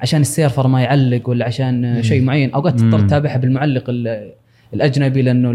عشان 0.01 0.21
ال 0.21 0.28
server 0.28 0.67
ما 0.67 0.81
يعلق 0.81 1.29
ولا 1.29 1.45
عشان 1.45 2.03
شيء 2.03 2.21
معين. 2.21 2.51
أوقات 2.51 2.79
تضطر. 2.79 2.99
تتابعها 2.99 3.37
بالمعلق 3.37 3.83
ال- 3.89 4.31
الأجنبي 4.73 5.21
لأنه 5.21 5.49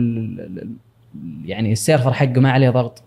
يعني 1.45 1.73
ال 1.73 1.78
server 1.78 2.13
حقه 2.13 2.41
ما 2.41 2.51
عليه 2.51 2.71
ضغط. 2.71 3.03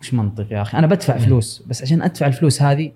مش 0.00 0.14
منطق 0.14 0.46
يا 0.52 0.62
أخي. 0.62 0.78
أنا 0.78 0.86
بدفع 0.86 1.18
فلوس 1.18 1.62
بس 1.66 1.82
عشان 1.82 2.02
أدفع 2.02 2.26
الفلوس 2.26 2.62
هذه 2.62 2.92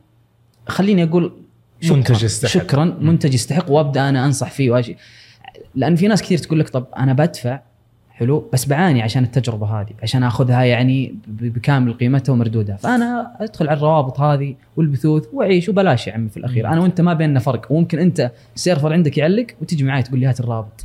خليني 0.67 1.05
أقول 1.05 1.33
شكرا. 1.81 1.97
منتج 1.97 2.23
يستحق. 2.23 2.51
شكرا. 2.53 2.85
منتج 3.01 3.35
يستحق 3.35 3.71
وأبدأ 3.71 4.09
أنا 4.09 4.27
أنصح 4.27 4.51
فيه 4.51 4.71
وأشي. 4.71 4.97
لأن 5.75 5.97
في 5.97 6.09
ناس 6.09 6.23
كثير 6.23 6.39
تقول 6.39 6.61
لك 6.61 6.69
طب 6.69 6.87
أنا 6.97 7.13
بدفع 7.13 7.61
حلو 8.11 8.51
بس 8.53 8.67
بعاني 8.67 9.03
عشان 9.03 9.25
التجربة 9.25 9.81
هذه 9.81 9.91
عشان 10.03 10.23
آخذها 10.23 10.63
يعني 10.63 11.15
بكامل 11.27 11.93
قيمتها 11.93 12.33
ومردودها 12.33 12.77
فأنا 12.77 13.37
أدخل 13.41 13.69
على 13.69 13.77
الروابط 13.77 14.21
هذه 14.21 14.55
والبثوث 14.77 15.27
وأعيش 15.33 15.69
وبلاش 15.69 16.07
يا 16.07 16.13
عمي 16.13 16.29
في 16.29 16.37
الأخير. 16.37 16.69
أنا 16.69 16.81
وأنت 16.81 17.01
ما 17.01 17.15
بيننا 17.15 17.41
فرق. 17.41 17.73
وممكن 17.73 17.99
أنت 17.99 18.33
السيرفر 18.57 18.93
عندك 18.93 19.19
يعلق 19.19 19.47
وتجي 19.63 19.85
معي 19.85 20.03
تقول 20.03 20.21
لي 20.21 20.27
هات 20.27 20.41
الرابط 20.41 20.85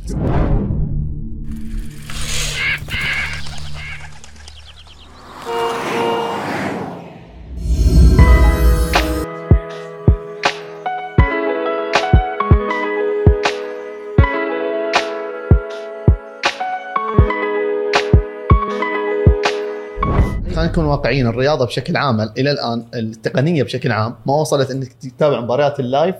نكون 20.76 20.88
واقعيين 20.88 21.26
الرياضة 21.26 21.66
بشكل 21.66 21.96
عام 21.96 22.20
إلى 22.20 22.50
الآن 22.50 22.84
التقنية 22.94 23.62
بشكل 23.62 23.92
عام 23.92 24.14
ما 24.26 24.34
وصلت 24.34 24.70
إنك 24.70 24.92
تتابع 24.92 25.40
مباريات 25.40 25.80
ال 25.80 25.87
live 25.87 26.14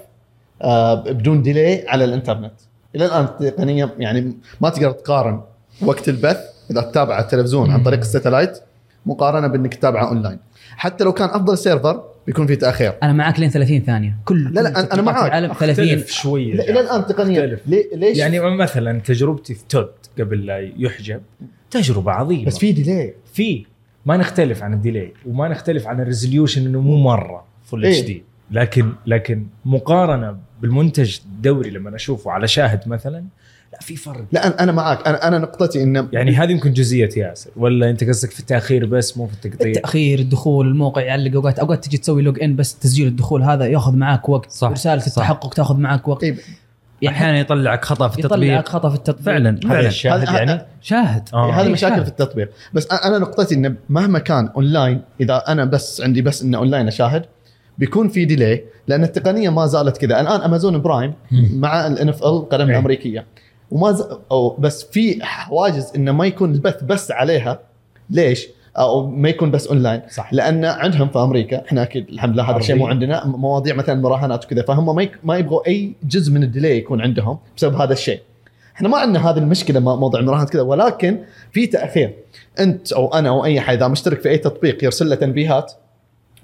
آه، 0.63 0.95
بدون 0.95 1.43
delay 1.43 1.85
على 1.89 2.05
الإنترنت. 2.05 2.53
إلى 2.95 3.05
الآن 3.07 3.25
التقنية 3.25 3.95
يعني 3.99 4.37
ما 4.61 4.69
تقدر 4.69 4.91
تقارن 4.91 5.41
وقت 5.83 6.09
البث 6.09 6.39
إذا 6.71 6.81
تتابع 6.81 7.15
على 7.15 7.25
التلفزيون 7.25 7.71
عن 7.71 7.83
طريق 7.83 7.99
ال 7.99 8.05
satellite 8.05 8.59
مقارنة 9.07 9.47
بإنك 9.47 9.75
تتابعه 9.75 10.09
أونلاين. 10.09 10.39
حتى 10.77 11.05
لو 11.05 11.13
كان 11.13 11.29
أفضل 11.29 11.59
server 11.59 12.05
بيكون 12.27 12.47
في 12.47 12.57
تأخير. 12.57 12.93
أنا 13.03 13.13
معك 13.13 13.41
لين 13.41 13.51
30 13.51 13.83
ثانية. 13.83 14.17
كل 14.25 14.45
لا، 14.55 14.61
لا، 14.61 14.95
أنا 14.95 15.03
معاك. 15.03 15.27
العالم 15.27 15.53
30 15.53 15.85
أختلف 15.89 16.11
شوية 16.11 16.55
لا، 16.55 16.71
إلى 16.71 16.81
الآن 16.81 17.07
تقنيا 17.07 17.43
مختلف. 17.47 17.61
ليه- 17.67 17.97
ليش؟ 17.97 18.19
يعني 18.19 18.41
مثلا 18.41 19.01
تجربتي 19.01 19.55
في 19.55 19.65
تود 19.69 19.89
قبل 20.19 20.47
لا 20.47 20.71
يحجب 20.77 21.21
تجربة 21.71 22.13
عظيمة. 22.13 22.45
بس 22.47 22.59
في 22.59 22.73
delay 22.73 23.15
في. 23.35 23.67
ما 24.07 24.17
نختلف 24.17 24.63
عن 24.63 24.73
ال 24.75 24.81
delay 24.81 25.13
وما 25.27 25.49
نختلف 25.49 25.87
عن 25.87 26.01
ال 26.01 26.07
resolution 26.07 26.67
إنه 26.67 26.81
مو 26.81 26.97
مرة 26.97 27.45
إيه. 27.75 27.89
HD 27.91 28.23
لكن 28.51 28.93
لكن 29.07 29.47
مقارنة 29.65 30.37
بالمنتج 30.63 31.19
الدوري 31.27 31.71
لما 31.71 31.97
أشوفه 31.97 32.31
على 32.31 32.49
شاهد 32.49 32.89
مثلا 32.89 33.25
لا 33.73 33.79
في 33.81 33.97
فرق. 33.97 34.25
لا 34.33 34.43
أنا- 34.57 34.61
أنا 34.61 34.73
معك 34.73 35.07
أنا 35.09 35.29
أنا 35.29 35.39
نقطتي 35.39 35.83
انه 35.83 36.09
يعني 36.13 36.35
هذه 36.35 36.51
يمكن 36.51 36.73
جزئية 36.73 37.09
ياسر. 37.17 37.51
ولا 37.57 37.91
أنت 37.91 38.05
قصدك 38.05 38.31
في 38.31 38.41
التأخير 38.41 38.87
بس 38.87 39.17
مو 39.17 39.27
في 39.27 39.35
التقطيع؟ 39.35 39.67
التأخير 39.67 40.19
الدخول 40.19 40.69
الموقع 40.69 41.03
يعلق 41.03 41.35
اوقات 41.35 41.59
أوقات 41.59 41.85
تجي 41.85 41.99
تسوي 41.99 42.23
log 42.23 42.43
in 42.43 42.57
بس 42.57 42.79
تسجيل 42.79 43.07
الدخول 43.07 43.43
هذا 43.43 43.67
ياخذ 43.67 43.97
معك 43.97 44.29
وقت. 44.29 44.51
صح، 44.51 44.69
رسالة. 44.71 45.07
التحقق 45.07 45.55
تاخذ 45.55 45.77
معك 45.77 46.09
وقت. 46.09 46.25
إيه، 46.25 46.37
يعني 47.03 47.17
أحيانا 47.17 47.39
يطلعك 47.39 47.85
خطأ 47.85 48.09
في 48.09 48.19
التطبيق. 48.19 48.49
يطلعك 48.49 48.69
خطأ 48.69 48.89
في 48.89 48.95
التطبيق. 48.95 49.25
فعلا 49.25 49.51
هذا 49.51 49.69
فعلا. 49.69 49.89
الشاهد 49.89 50.29
هذا- 50.29 50.39
يعني. 50.39 50.63
شاهد. 50.83 51.29
هذه 51.35 51.61
إيه، 51.67 51.73
مشاكل. 51.73 52.03
في 52.03 52.09
التطبيق. 52.09 52.51
بس 52.75 52.87
أنا 52.93 53.19
نقطتي 53.19 53.55
انه 53.55 53.75
مهما 53.89 54.19
كان 54.19 54.49
اونلاين 54.57 55.03
إذا 55.21 55.45
أنا 55.49 55.65
بس 55.65 56.01
عندي 56.01 56.23
بس 56.23 56.43
إنه 56.43 56.59
اونلاين 56.59 56.87
أشاهد 56.89 57.25
بيكون 57.79 58.09
في 58.09 58.25
delay 58.25 58.65
لأن 58.89 59.05
التقنية 59.05 59.49
ما 59.49 59.67
زالت 59.67 59.97
كذا. 59.97 60.21
الآن 60.21 60.41
Amazon 60.41 60.83
Prime 60.83 61.15
مع 61.33 61.87
ال 61.87 62.09
NFL 62.09 62.47
إيه. 62.53 62.65
الامريكيه 62.65 63.27
وما 63.71 63.93
ز... 63.93 64.03
أو 64.31 64.57
بس 64.59 64.85
في 64.85 65.25
حواجز 65.25 65.93
إنه 65.97 66.13
ما 66.13 66.27
يكون 66.27 66.53
البث 66.53 66.85
بس 66.85 67.11
عليها. 67.11 67.59
ليش؟ 68.11 68.49
أو 68.79 69.07
ما 69.07 69.29
يكون 69.29 69.51
بس 69.51 69.67
اونلاين 69.67 70.01
صح 70.11 70.33
لأن 70.33 70.65
عندهم 70.65 71.09
في 71.09 71.19
أمريكا 71.19 71.65
إحنا 71.67 71.83
أكيد 71.83 72.09
الحمد 72.09 72.35
لله 72.35 72.51
هذا 72.51 72.57
الشيء 72.57 72.77
مو. 72.77 72.87
عندنا 72.87 73.27
مواضيع 73.27 73.75
مثلا 73.75 74.01
مراهنات 74.01 74.45
وكذا 74.45 74.63
فهم 74.63 74.97
ما. 74.97 75.09
ما 75.25 75.37
يبغوا 75.37 75.67
أي 75.67 75.93
جزء 76.03 76.33
من 76.33 76.43
ال 76.43 76.48
delay 76.48 76.77
يكون 76.77 77.01
عندهم 77.01 77.39
بسبب 77.57 77.75
هذا 77.75 77.93
الشيء 77.93 78.21
إحنا 78.77 78.89
ما 78.89 78.99
عندنا 78.99 79.31
هذه 79.31 79.39
المشكلة 79.39 79.81
موضوع 79.81 80.21
المراهنات 80.21 80.51
كذا 80.51 80.63
ولكن 80.63 81.19
في 81.53 81.67
تأخير 81.67 82.15
أنت 82.61 82.93
أو 82.93 83.15
أنا 83.15 83.29
أو 83.29 83.45
أي 83.45 83.61
حد 83.61 83.77
إذا 83.77 83.89
مشترك 83.89 84.21
في 84.21 84.29
أي 84.29 84.39
تطبيق 84.39 84.85
يرسل 84.85 85.09
له 85.09 85.15
تنبيهات 85.15 85.73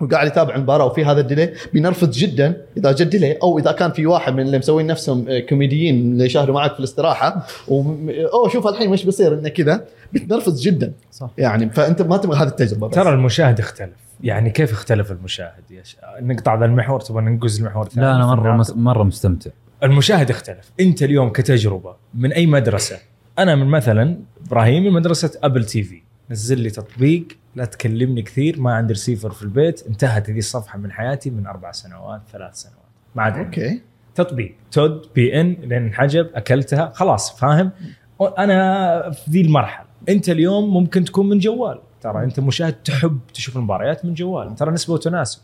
وقاعد 0.03 0.27
يتابع 0.27 0.55
المباراه 0.55 0.85
وفي 0.87 1.05
هذا 1.05 1.21
ال 1.21 1.25
delay. 1.25 1.53
بينرفز 1.73 2.19
جدا 2.19 2.57
إذا 2.77 2.93
جا 2.93 3.05
delay 3.05 3.33
أو 3.33 3.59
إذا 3.59 3.73
كان 3.73 3.93
في 3.93 4.07
واحد 4.07 4.33
من 4.33 4.41
اللي 4.41 4.59
مسوين 4.59 4.87
نفسهم 4.87 5.29
آه، 5.29 5.41
كوميديين 5.41 6.13
اللي 6.13 6.25
يشاهدوا 6.25 6.55
معك 6.55 6.73
في 6.73 6.79
الاستراحة. 6.79 7.47
و 7.69 7.83
أوه 8.33 8.49
شوف 8.49 8.67
الحين 8.67 8.91
مش 8.91 9.05
بيصير؟ 9.05 9.35
إنه 9.35 9.49
كذا. 9.49 9.85
بتنرفز 10.13 10.63
جدا. 10.63 10.93
صح. 11.11 11.31
يعني 11.39 11.71
فانت 11.71 12.03
ما 12.03 12.17
تبغى 12.17 12.39
هذه 12.39 12.49
التجربة 12.49 12.89
بس. 12.89 12.95
ترى 12.95 13.11
المشاهد 13.11 13.59
اختلف 13.61 13.97
يعني 14.23 14.51
كيف 14.51 14.73
اختلف 14.73 15.13
المشاهد؟ 15.13 15.71
يا 15.71 15.83
ش... 15.85 15.97
نقطع 16.21 16.55
ذا 16.55 16.65
المحور 16.65 17.01
تبغى 17.01 17.23
ننقز 17.23 17.59
المحور 17.61 17.87
الثاني 17.87 18.07
لا 18.07 18.15
أنا 18.15 18.27
مرة. 18.27 18.57
مس... 18.57 18.71
مرة 18.77 19.03
مستمتع. 19.03 19.51
المشاهد 19.83 20.31
اختلف 20.31 20.71
أنت 20.81 21.03
اليوم 21.03 21.29
كتجربة 21.29 21.95
من 22.15 22.33
أي 22.33 22.47
مدرسة؟ 22.47 22.97
أنا 23.39 23.55
من 23.55 23.67
مثلا 23.67 24.17
إبراهيم 24.47 24.85
من 24.85 24.93
مدرسة 24.93 25.31
Apple 25.43 25.65
TV. 25.65 26.03
نزل 26.31 26.61
لي 26.61 26.71
تطبيق 26.71 27.25
لا 27.55 27.65
تكلمني 27.65 28.23
كثير 28.23 28.61
ما 28.61 28.75
عندي 28.75 28.93
ريسيفر 28.93 29.31
في 29.31 29.43
البيت 29.43 29.87
انتهت 29.87 30.31
هذه 30.31 30.39
الصفحة 30.39 30.79
من 30.79 30.93
حياتي 30.93 31.31
من 31.31 31.47
أربع 31.47 31.73
سنوات 31.73 32.21
ثلاث 32.33 32.55
سنوات. 32.55 32.77
ما 33.15 33.23
عاد. 33.23 33.37
okay. 33.37 33.83
تطبيق. 34.15 34.55
TOD 34.73 35.07
beIN 35.15 35.53
لين 35.53 35.73
انحجب 35.73 36.31
أكلتها 36.35 36.93
خلاص 36.95 37.41
فاهم؟ 37.41 37.71
أنا 38.39 39.11
في 39.11 39.31
ذي 39.31 39.41
المرحلة. 39.41 39.87
أنت 40.09 40.29
اليوم 40.29 40.75
ممكن 40.75 41.05
تكون 41.05 41.29
من 41.29 41.39
جوال. 41.39 41.81
ترى 42.01 42.25
أنت 42.25 42.41
مشاهد 42.41 42.73
تحب 42.73 43.19
تشوف 43.35 43.57
المباريات 43.57 44.05
من 44.05 44.15
جوال. 44.15 44.55
ترى 44.55 44.71
نسبة 44.71 44.95
وتناسب. 44.95 45.41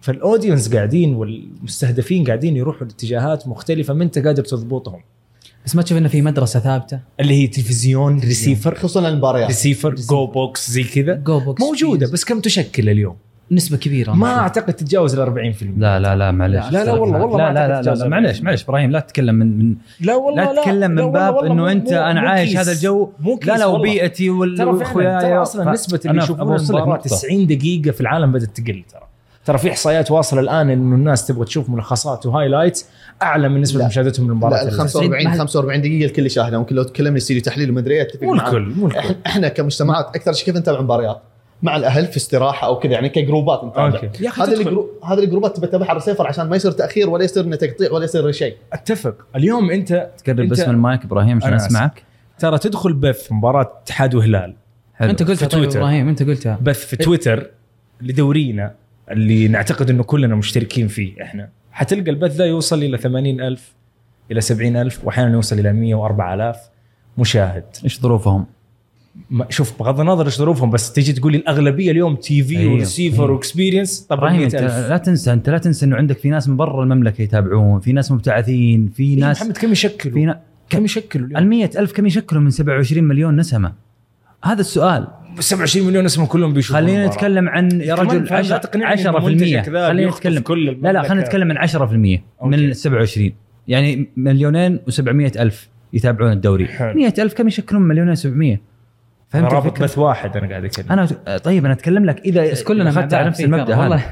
فال 0.00 0.15
audience 0.15 0.74
قاعدين 0.74 1.14
والمستهدفين 1.14 2.24
قاعدين 2.24 2.56
يروحوا 2.56 2.86
لاتجاهات 2.86 3.48
مختلفة 3.48 3.94
ما 3.94 4.04
أنت 4.04 4.18
قادر 4.18 4.44
تضبطهم. 4.44 5.02
بس 5.68 5.76
ما 5.76 5.82
تشوف 5.82 5.98
إنه 5.98 6.08
في 6.08 6.22
مدرسة 6.22 6.60
ثابتة؟ 6.60 7.00
اللي 7.20 7.34
هي 7.42 7.46
تلفزيون 7.46 8.20
ريسيفر. 8.20 8.74
خصوصا 8.74 9.08
المباريات. 9.08 9.46
receiver 9.48 9.94
GOBX 9.94 10.70
زي 10.70 10.82
كذا. 10.84 11.14
GOBX 11.14 11.62
موجودة 11.62 12.10
بس 12.12 12.24
كم 12.24 12.40
تشكل 12.40 12.88
اليوم؟ 12.88 13.16
نسبة 13.50 13.76
كبيرة. 13.76 14.12
ما 14.12 14.38
أعتقد 14.38 14.72
تتجاوز 14.72 15.14
ال 15.18 15.20
40% 15.54 15.62
لا 15.78 15.98
لا 16.00 16.16
لا 16.16 16.30
معلش 16.30 16.72
لا، 16.72 16.84
لا، 16.84 16.92
والله- 16.92 17.20
والله 17.22 17.38
لا 17.38 17.48
ما 17.48 17.54
لا 17.54 17.68
لا, 17.68 17.72
لا, 17.72 17.78
تتجاوز 17.80 18.02
لا 18.02 18.08
معلش 18.08 18.40
معلش 18.42 18.64
إبراهيم 18.64 18.90
لا 18.90 19.00
تتكلم 19.00 19.34
من, 19.34 19.58
من 19.58 19.74
لا 20.00 20.14
والله 20.14 20.52
لا 20.52 20.60
تتكلم 20.62 20.90
من 20.90 21.12
باب 21.12 21.36
إنه 21.44 21.72
أنت 21.72 21.92
أنا 21.92 22.20
عايش. 22.20 22.56
هذا 22.56 22.72
الجو. 22.72 23.10
مو 23.20 23.36
case 23.36 23.48
لا 23.48 23.58
لا. 23.58 23.66
وبيئتي 23.66 24.30
وال- 24.30 24.56
ترى 24.58 24.66
فعلا 24.66 24.78
واخوياي 24.78 25.20
ترى 25.20 25.36
أصلا 25.42 25.72
نسبة 25.72 26.00
اللي 26.06 26.22
يشوفون 26.22 26.56
نقطة. 26.56 26.96
90 26.96 27.46
دقيقة 27.46 27.90
في 27.90 28.00
العالم 28.00 28.32
بدأت 28.32 28.60
تقل 28.60 28.84
ترى. 28.92 29.07
ترى 29.48 29.58
في 29.58 29.70
احصائيات 29.70 30.10
واصلة 30.10 30.40
الآن 30.40 30.70
إنه 30.70 30.94
الناس 30.96 31.26
تبغى 31.26 31.44
تشوف 31.44 31.70
ملخصات 31.70 32.26
و 32.26 32.31
highlights 32.31 32.86
أعلى 33.22 33.48
من 33.48 33.60
نسبة 33.60 33.78
لا. 33.78 33.86
مشاهدتهم 33.86 34.26
لا 34.26 34.30
للمباراه 34.32 34.62
ال 34.62 34.66
ال 34.68 34.72
45 34.72 35.24
ما- 35.24 35.38
45 35.38 35.80
دقيقة 35.80 36.06
الكل 36.06 36.26
يشاهدها 36.26 36.58
ممكن 36.58 36.74
لو 36.76 36.82
تكلمني 36.82 37.16
يصير 37.16 37.40
تحليل 37.40 37.70
ومدري 37.70 37.94
إيه 37.94 38.02
أتفق 38.02 38.22
مو 38.22 38.32
معك. 38.34 38.46
الكل 38.46 38.62
مو 38.76 38.86
الكل 38.86 39.00
إحنا- 39.00 39.14
إحنا 39.26 39.48
كمجتمعات 39.48 40.06
أكثر 40.16 40.32
شيء 40.32 40.44
كيف 40.46 40.56
نتابع 40.56 40.80
مباريات 40.80 41.22
مع 41.62 41.76
الأهل 41.76 42.06
في 42.06 42.16
استراحة 42.16 42.66
أو 42.66 42.78
كذا 42.78 42.92
يعني 42.92 43.08
كجروبات 43.08 43.64
نتابع. 43.64 44.00
يا 44.20 44.28
أخي 44.28 44.42
هذه 45.04 45.18
الجروبات 45.18 45.56
تبى 45.56 45.66
تتابعها 45.66 45.88
على 45.90 45.96
الريسيفر 45.98 46.26
عشان 46.26 46.48
ما 46.48 46.56
يصير 46.56 46.72
تأخير 46.72 47.10
ولا 47.10 47.24
يصير 47.24 47.44
إنه 47.44 47.56
تقطيع 47.56 47.92
ولا 47.92 48.04
يصير 48.04 48.32
شيء 48.32 48.56
أتفق 48.72 49.14
اليوم 49.36 49.70
انت 49.70 50.10
تقرب 50.24 50.36
أنت- 50.46 50.48
باسم 50.48 50.70
المايك 50.70 51.04
إبراهيم 51.04 51.36
عشان. 51.36 51.54
أسمعك 51.54 52.02
ترى 52.38 52.58
تدخل 52.58 52.92
بث 52.92 53.32
مباراة 53.32 53.72
اتحاد 53.82 54.14
وهلال 54.14 54.54
حلو. 54.94 55.10
أنت 55.10 55.22
قلتها 55.22 55.36
في 55.48 55.56
تويتر. 55.56 55.78
إبراهيم 55.78 56.08
أنت 56.08 56.22
قلتها 56.22 56.58
بث 56.62 56.86
في 56.86 56.96
تويتر 56.96 57.50
لدورينا 58.00 58.74
اللي 59.10 59.48
نعتقد 59.48 59.90
إنه 59.90 60.02
كلنا 60.02 60.34
مشتركين 60.34 60.88
فيه 60.88 61.22
إحنا 61.22 61.48
حتلقى 61.72 62.10
البث 62.10 62.36
ذا 62.36 62.44
يوصل 62.44 62.82
إلى 62.82 62.98
80 62.98 63.40
ألف 63.40 63.74
إلى 64.30 64.40
70 64.40 64.76
ألف 64.76 65.04
وأحيانا 65.04 65.32
يوصل 65.32 65.58
إلى 65.58 65.72
104 65.72 66.34
آلاف 66.34 66.56
مشاهد 67.18 67.64
إيش 67.84 68.00
ظروفهم؟ 68.00 68.46
ما- 69.30 69.46
شوف 69.50 69.78
بغض 69.78 70.00
النظر 70.00 70.26
إيش 70.26 70.38
ظروفهم 70.38 70.70
بس 70.70 70.92
تيجي 70.92 71.12
تقول 71.12 71.32
لي 71.32 71.38
الأغلبية 71.38 71.90
اليوم 71.90 72.16
TV 72.16 72.58
أيوه. 72.58 72.72
وريسيفر 72.72 73.22
أيوه. 73.22 73.32
و 73.34 73.40
experience 73.40 74.00
طب 74.00 74.16
إبراهيم 74.18 74.42
أنت 74.42 74.54
100000 74.54 74.90
لا 74.90 74.96
تنسى 74.96 75.32
أنت 75.32 75.50
لا 75.50 75.58
تنسى 75.58 75.86
إنه 75.86 75.96
عندك 75.96 76.18
في 76.18 76.30
ناس 76.30 76.48
من 76.48 76.56
برا 76.56 76.82
المملكة 76.82 77.22
يتابعون 77.22 77.80
في 77.80 77.92
ناس 77.92 78.12
مبتعثين 78.12 78.88
في 78.88 79.02
إيه 79.02 79.20
ناس 79.20 79.40
محمد 79.42 79.56
كم 79.56 79.72
يشكلوا 79.72 80.14
في 80.14 80.24
نا... 80.24 80.40
كم 80.70 80.84
يشكلوا 80.84 81.26
اليوم؟ 81.26 81.42
ال 81.42 81.48
100000 81.48 81.92
كم 81.92 82.06
يشكلوا 82.06 82.42
من 82.42 82.50
27 82.50 83.04
مليون 83.04 83.36
نسمة؟ 83.36 83.72
هذا 84.44 84.60
السؤال 84.60 85.06
27 85.40 85.86
مليون 85.86 86.04
نسمة 86.04 86.26
كلهم 86.26 86.52
بيشوفون 86.52 86.80
خلينا. 86.82 87.06
نتكلم 87.06 87.48
عن 87.48 87.80
يا 87.80 87.94
رجل 87.94 88.26
فلا 88.26 88.38
10 88.38 88.56
تقنعني 88.56 89.08
إن 89.08 89.14
10% 89.14 89.24
منتجك 89.24 89.68
ذا 89.68 89.88
خلينا 89.88 90.10
نتكلم 90.10 90.42
كل 90.42 90.66
لا 90.82 90.92
لا 90.92 91.02
خلينا. 91.02 91.24
نتكلم 91.24 91.52
عن 91.52 91.68
10% 91.68 91.82
من 91.82 92.20
okay. 92.42 92.54
ال 92.54 92.76
27 92.76 93.32
يعني 93.68 94.08
مليونين 94.16 94.78
و700 94.90 95.40
ألف 95.40 95.68
يتابعون 95.92 96.32
الدوري 96.32 96.66
حلو. 96.66 96.94
100 96.94 97.14
ألف 97.18 97.34
كم 97.34 97.48
يشكلون 97.48 97.82
مليونين 97.82 98.16
و700 98.16 98.26
أنا 98.26 98.58
فهمت 99.28 99.52
رابط؟ 99.52 99.82
بث 99.82 99.98
واحد 99.98 100.36
أنا 100.36 100.48
قاعد 100.48 100.64
أتكلم 100.64 100.92
أنا 100.92 101.06
طيب 101.44 101.64
أنا 101.64 101.74
أتكلم 101.74 102.04
لك 102.04 102.20
إذا 102.20 102.50
بس 102.50 102.62
كلنا 102.62 102.90
اخذت 102.90 103.14
على 103.14 103.26
نفس 103.28 103.36
فيه 103.38 103.44
المبدأ 103.44 103.76
والله 103.78 104.02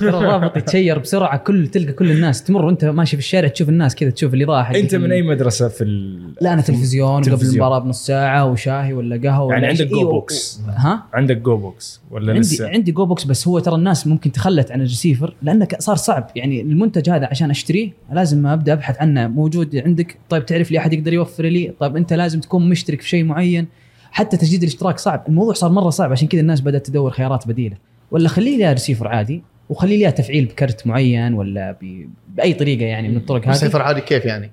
ترى 0.00 0.08
الرابط 0.08 0.56
يتشير 0.56 0.98
بسرعة 0.98 1.36
كل 1.38 1.68
تلقى 1.68 1.92
كل 1.92 2.10
الناس 2.10 2.44
تمر 2.44 2.64
وأنت 2.64 2.84
ماشي 2.84 3.16
في 3.16 3.22
الشارع 3.22 3.48
تشوف 3.48 3.68
الناس 3.68 3.94
كذا 3.94 4.10
تشوف 4.10 4.34
اللي 4.34 4.44
ضاحك 4.44 4.76
أنت 4.76 4.94
من 4.94 5.12
أي 5.12 5.22
مدرسة 5.22 5.68
في 5.68 5.84
ال... 5.84 6.20
لا 6.40 6.52
أنا 6.52 6.62
تلفزيون 6.62 7.22
قبل. 7.22 7.46
المباراة 7.46 7.78
بنص 7.78 8.06
ساعة 8.06 8.44
وشاي 8.46 8.92
ولا 8.92 9.20
قهوة 9.30 9.52
يعني 9.52 9.66
عندك. 9.66 9.86
GOBX. 9.86 10.60
ها 10.68 11.02
عندك 11.14 11.36
GOBX 11.36 12.00
ولا 12.10 12.28
عندي 12.32 12.40
لسه 12.40 12.68
عندي 12.68 12.92
GOBX 12.92 13.24
بس 13.24 13.48
هو 13.48 13.58
ترى 13.58 13.74
الناس 13.74 14.06
ممكن 14.06 14.32
تخلت 14.32 14.72
عن 14.72 14.78
الريسيفر 14.80 15.34
لأنه 15.42 15.64
ك- 15.64 15.80
صار 15.82 15.96
صعب 15.96 16.30
يعني 16.36 16.60
المنتج 16.60 17.10
هذا 17.10 17.26
عشان 17.26 17.50
أشتريه 17.50 17.90
لازم 18.12 18.46
أبدأ 18.46 18.72
أبحث 18.72 18.96
عنه 19.00 19.28
موجود 19.28 19.76
عندك 19.76 20.16
طيب 20.28 20.46
تعرف 20.46 20.70
لي 20.70 20.78
أحد 20.78 20.92
يقدر 20.92 21.12
يوفر 21.12 21.44
لي 21.44 21.72
طيب 21.80 21.96
أنت 21.96 22.12
لازم 22.12 22.40
تكون 22.40 22.68
مشترك 22.68 23.00
في 23.00 23.08
شيء 23.08 23.24
معين 23.24 23.66
حتى 24.12 24.36
تجديد 24.36 24.62
الاشتراك 24.62 24.98
صعب. 24.98 25.24
الموضوع 25.28 25.54
صار 25.54 25.70
مرة 25.70 25.90
صعب 25.90 26.12
عشان 26.12 26.28
كذا 26.28 26.40
الناس 26.40 26.60
بدأت 26.60 26.86
تدور 26.86 27.10
خيارات 27.10 27.48
بديلة. 27.48 27.76
ولا 28.10 28.28
خلي 28.28 28.56
لي 28.56 28.72
ريسيفر 28.72 29.08
عادي 29.08 29.42
وخلي 29.68 29.96
لي 29.96 30.12
تفعيل 30.12 30.44
بكرت 30.44 30.86
معين 30.86 31.34
ولا 31.34 31.76
ب... 31.80 32.08
بأي 32.28 32.54
طريقة 32.54 32.84
يعني 32.84 33.08
من 33.08 33.16
الطرق 33.16 33.42
هذه. 33.42 33.50
ريسيفر 33.50 33.82
عادي 33.82 34.00
كيف 34.00 34.24
يعني؟ 34.24 34.50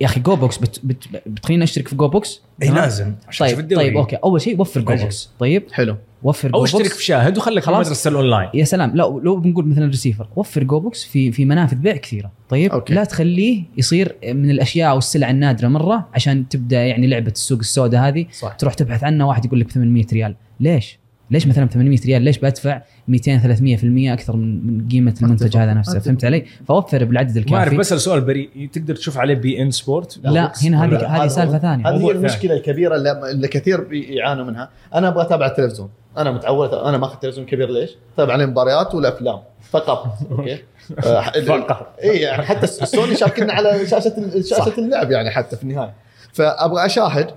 يا 0.00 0.06
أخي 0.06 0.20
GOBX 0.20 0.58
بت... 0.58 0.80
بت... 0.84 1.04
بتخليني 1.26 1.64
اشترك 1.64 1.88
في 1.88 1.96
GOBX 1.96 2.42
إي؟ 2.62 2.68
لازم. 2.68 3.14
عشان 3.28 3.46
طيب 3.46 3.76
طيب 3.76 3.96
okay. 3.96 4.16
أول 4.16 4.40
شيء 4.40 4.60
وفر 4.60 4.80
GOBX 4.80 5.30
طيب؟ 5.38 5.62
حلو. 5.72 5.96
وفر 6.24 6.50
أو 6.54 6.64
اشترك 6.64 6.86
في 6.92 7.04
شاهد 7.04 7.38
وخليك 7.38 7.60
في 7.60 7.66
خلاص. 7.66 7.86
مدرسه 7.86 8.10
الأونلاين. 8.10 8.48
يا 8.54 8.64
سلام. 8.64 8.90
لا 8.90 9.02
لو 9.02 9.36
بنقول 9.36 9.66
مثلا 9.66 9.84
الريسيفر 9.84 10.28
وفر 10.36 10.64
GOBX 10.64 11.04
في 11.04 11.32
في 11.32 11.44
منافذ 11.44 11.76
بيع 11.76 11.96
كثيرة. 11.96 12.32
طيب؟ 12.48 12.72
okay. 12.72 12.94
لا 12.94 13.04
تخليه 13.04 13.62
يصير 13.76 14.16
من 14.24 14.50
الأشياء 14.50 14.94
والسلع 14.94 15.30
النادرة 15.30 15.68
مرة 15.68 16.08
عشان 16.14 16.48
تبدأ 16.48 16.84
يعني 16.86 17.06
لعبة 17.06 17.30
السوق 17.30 17.58
السوداء 17.58 18.08
هذه. 18.08 18.26
صح. 18.32 18.52
تروح 18.52 18.74
تبحث 18.74 19.04
عنها 19.04 19.26
واحد 19.26 19.44
يقول 19.44 19.60
لك 19.60 19.66
ب 19.66 19.70
800 19.70 20.04
ريال. 20.12 20.34
ليش؟ 20.60 20.98
ليش 21.30 21.46
مثلا 21.46 21.64
ب 21.64 21.70
800 21.70 21.98
ريال 22.06 22.22
ليش 22.22 22.38
بدفع 22.38 22.82
200 23.08 23.38
300% 23.38 24.12
أكثر 24.12 24.36
من 24.36 24.66
من 24.66 24.88
قيمة 24.88 25.14
المنتج. 25.22 25.56
هذا 25.56 25.74
نفسه. 25.74 25.98
فهمت 25.98 26.24
علي؟ 26.24 26.44
فوفر 26.68 27.04
بالعدد 27.04 27.38
ما 27.50 27.56
أعرف 27.56 27.62
الكافي 27.66 27.76
بسال 27.76 28.00
سؤال 28.00 28.20
بريء 28.20 28.68
تقدر 28.72 28.96
تشوف 28.96 29.18
عليه 29.18 29.34
beIN 29.34 29.70
Sport؟ 29.70 30.18
لا 30.22 30.52
هنا 30.62 30.84
هذه 30.84 30.96
هذا- 30.96 31.06
هذه 31.06 31.26
سالفة 31.28 31.54
هو. 31.56 31.58
ثانية. 31.60 31.88
هذه 31.88 32.06
هي 32.06 32.10
المشكلة 32.10 32.54
الكبيرة 32.54 32.96
اللي, 32.96 33.30
اللي 33.30 33.48
كثير 33.48 33.80
بيعانوا 33.80 34.44
منها. 34.44 34.70
أنا 34.94 35.08
أبغى 35.08 35.22
أتابع 35.22 35.46
التلفزيون. 35.46 35.88
أنا 36.18 36.30
متعود 36.30 36.74
أنا 36.74 36.98
ماخذ 36.98 37.16
تلفزيون 37.18 37.46
كبير 37.46 37.70
ليش؟ 37.70 37.90
أتابع 38.14 38.32
عليه 38.32 38.46
مباريات 38.46 38.94
والأفلام. 38.94 39.38
فقط. 39.70 40.06
okay؟ 40.30 40.58
فقط. 41.46 41.94
اي 42.02 42.16
يعني 42.16 42.42
حتى 42.42 42.64
السوني 42.64 43.16
شاركنا 43.16 43.52
على 43.52 43.86
شاشة 43.86 44.14
شاشة 44.50 44.72
اللعب 44.78 45.10
يعني 45.10 45.30
حتى 45.30 45.56
في 45.56 45.62
النهاية. 45.62 45.92
فأبغى 46.32 46.86
أشاهد. 46.86 47.30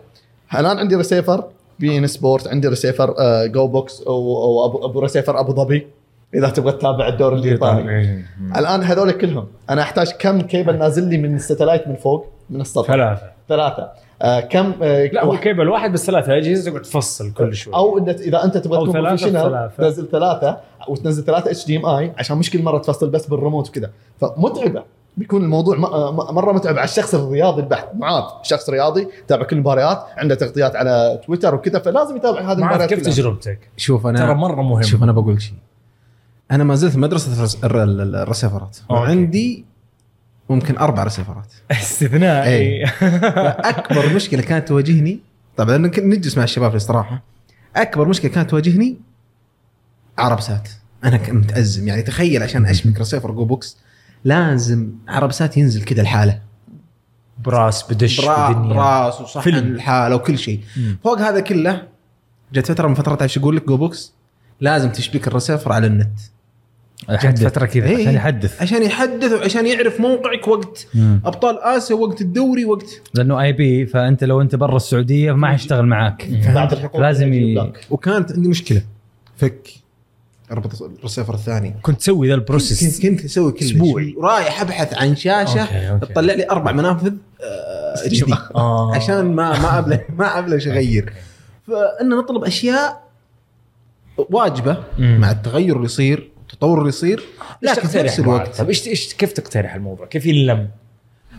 الآن 0.55 0.77
عندي 0.77 0.95
receiver 0.95 1.43
beIN 1.79 2.07
Sport 2.07 2.47
عندي 2.47 2.67
ريسيفر 2.67 3.15
آه، 3.19 3.45
GOBX 3.45 4.01
أو 4.01 4.43
أو 4.43 4.65
ابو, 4.65 4.85
أبو 4.85 4.99
ريسيفر 4.99 5.39
أبو 5.39 5.53
ظبي 5.53 5.87
إذا 6.33 6.49
تبغى 6.49 6.71
تتابع 6.71 7.07
الايطالي 7.07 7.89
إيه. 7.89 8.25
الآن 8.57 8.83
هذول 8.83 9.11
كلهم 9.11 9.47
أنا 9.69 9.81
أحتاج 9.81 10.11
كم 10.11 10.41
كيبل 10.41 10.77
نازل 10.77 11.09
لي 11.09 11.17
من 11.17 11.35
ال 11.35 11.41
satellite 11.41 11.87
من 11.87 11.95
فوق؟ 11.95 12.25
من 12.49 12.61
السطح. 12.61 12.87
ثلاثة. 12.87 13.21
ثلاثة. 13.49 13.89
آه 14.21 14.39
كم 14.39 14.73
آه 14.81 15.05
لا 15.05 15.25
هو 15.25 15.37
كيبل 15.37 15.69
واحد 15.69 15.91
بس 15.91 16.05
ثلاثة 16.05 16.37
اجهزه 16.37 16.71
تقعد 16.71 16.81
تفصل 16.81 17.33
كل 17.33 17.55
شوي. 17.55 17.75
أو 17.75 17.97
إذا 18.07 18.43
أنت 18.43 18.57
تبغى 18.57 18.79
تكون 18.79 19.01
professional. 19.01 19.69
تنزل 19.77 20.07
ثلاثة 20.11 20.57
وتنزل 20.87 21.23
ثلاثة 21.23 21.51
HDMI 21.51 22.11
عشان 22.17 22.37
مش 22.37 22.51
كل 22.51 22.61
مرة 22.61 22.77
تفصل 22.77 23.09
بس 23.09 23.27
بالريموت 23.27 23.69
وكذا. 23.69 23.91
فمتعبة. 24.21 24.83
بيكون 25.17 25.43
الموضوع 25.43 25.77
م- 25.77 26.35
مرة 26.35 26.51
متعب 26.51 26.77
على 26.77 26.83
الشخص 26.85 27.15
الرياضي 27.15 27.61
البحت. 27.61 27.87
معاذ 27.95 28.23
شخص 28.43 28.69
رياضي 28.69 29.07
يتابع 29.23 29.43
كل 29.45 29.55
المباريات 29.55 30.05
عنده 30.17 30.35
تغطيات 30.35 30.75
على 30.75 31.21
تويتر 31.25 31.55
وكذا 31.55 31.79
فلازم 31.79 32.15
يتابع 32.17 32.39
هذه 32.41 32.57
المباريات 32.57 32.89
كيف. 32.89 33.01
تجربتك؟ 33.05 33.59
شوف 33.77 34.07
أنا 34.07 34.19
ترى 34.19 34.33
مرة 34.35 34.61
مهم. 34.61 34.81
شوف 34.81 35.03
أنا 35.03 35.11
بقول 35.11 35.41
شيء. 35.41 35.53
أنا 36.51 36.63
ما 36.63 36.75
زلت 36.75 36.95
مدرسة 36.95 37.33
الرس- 37.33 37.63
الر- 37.63 37.83
ال- 37.83 38.01
ال- 38.01 38.15
الرسيفرات. 38.15 38.77
وعندي 38.89 39.65
ممكن 40.49 40.77
أربع 40.77 41.03
رسيفرات. 41.03 41.53
استثنائي. 41.71 42.55
إيه. 42.57 42.85
أكبر 43.69 44.13
مشكلة 44.15 44.41
كانت 44.41 44.67
تواجهني 44.67 45.19
طبعا 45.57 45.77
نجلس 45.77 46.37
مع 46.37 46.43
الشباب 46.43 46.69
في 46.69 46.75
الاستراحة. 46.75 47.23
أكبر 47.75 48.07
مشكلة 48.07 48.31
كانت 48.31 48.49
تواجهني 48.49 48.97
عربسات. 50.17 50.69
أنا 51.03 51.17
كنت 51.17 51.29
متازم 51.31 51.87
يعني 51.87 52.01
تخيل 52.01 52.43
عشان 52.43 52.65
اشبك 52.65 52.99
receiver 52.99 53.31
GOBX. 53.31 53.77
لازم 54.27 54.89
عربسات 55.07 55.57
ينزل 55.57 55.83
كذا 55.83 56.01
الحالة. 56.01 56.39
براس 57.45 57.93
بدش 57.93 58.25
برا 58.25 58.51
بدنيا. 58.51 58.73
براس 58.73 59.21
وصحن 59.21 59.41
فيلم. 59.43 59.75
الحالة 59.75 60.15
وكل 60.15 60.37
شيء. 60.37 60.59
فوق 61.03 61.19
هذا 61.19 61.39
كله 61.39 61.81
جت 62.53 62.65
فترة 62.71 62.87
من 62.87 62.93
فترات 62.93 63.21
إيش 63.21 63.37
أقول 63.37 63.55
لك؟ 63.55 63.67
GOBX 63.67 64.13
لازم 64.61 64.89
تشبيك 64.91 65.27
الرسيفر 65.27 65.71
على 65.71 65.87
النت. 65.87 66.19
جت 67.09 67.43
فترة 67.43 67.65
كذا 67.65 67.85
إيه. 67.85 67.97
عشان 67.97 68.13
يحدث. 68.13 68.61
عشان 68.61 68.83
يحدث 68.83 69.31
وعشان 69.31 69.67
يعرف 69.67 69.99
موقعك 69.99 70.47
وقت 70.47 70.87
مم. 70.95 71.21
أبطال 71.25 71.59
آسيا 71.59 71.95
وقت 71.95 72.21
الدوري 72.21 72.65
وقت 72.65 72.89
لأنه 73.13 73.41
IP 73.41 73.85
فأنت 73.85 74.23
لو 74.23 74.41
أنت 74.41 74.55
برا 74.55 74.75
السعودية 74.75 75.31
ما 75.31 75.47
حيشتغل 75.47 75.85
معاك. 75.85 76.27
بعض 76.55 76.73
الحقوق 76.73 77.01
لازم 77.01 77.33
ي-. 77.33 77.71
وكانت 77.89 78.31
عندي 78.31 78.49
مشكلة. 78.49 78.81
فك. 79.37 79.69
اربط 80.51 80.81
الرسيفر 80.81 81.33
الثاني 81.33 81.75
كنت 81.81 81.99
تسوي 81.99 82.27
ذا 82.27 82.33
ال 82.33 82.42
process 82.42 83.01
كنت 83.01 83.25
أسوي 83.25 83.51
كل 83.51 83.65
أسبوعي. 83.65 84.05
شيء 84.05 84.19
ورايح 84.19 84.61
أبحث 84.61 84.93
عن 84.93 85.15
شاشة. 85.15 85.97
تطلع 85.97 86.33
لي 86.33 86.49
أربع 86.49 86.71
منافذ 86.71 87.13
HD 88.05 88.33
آه. 88.55 88.95
عشان 88.95 89.35
ما 89.35 89.59
ما 89.59 89.79
ابلش 89.79 89.99
ما 90.19 90.39
أبلش 90.39 90.67
أغير 90.67 91.13
فان 91.67 92.09
نطلب 92.09 92.43
أشياء 92.43 93.07
واجبة 94.17 94.83
مم. 94.97 95.17
مع 95.21 95.31
التغير 95.31 95.75
اللي 95.75 95.85
يصير 95.85 96.29
التطور 96.41 96.77
اللي 96.77 96.89
يصير 96.89 97.23
لكن 97.61 97.87
في 97.87 98.03
نفس؟ 98.03 98.19
الوقت 98.19 98.55
طيب 98.57 98.67
إيش 98.67 98.87
إيش 98.87 99.13
كيف 99.13 99.31
تقترح 99.31 99.75
الموضوع؟ 99.75 100.05
كيف 100.05 100.25
ينلم؟ 100.25 100.67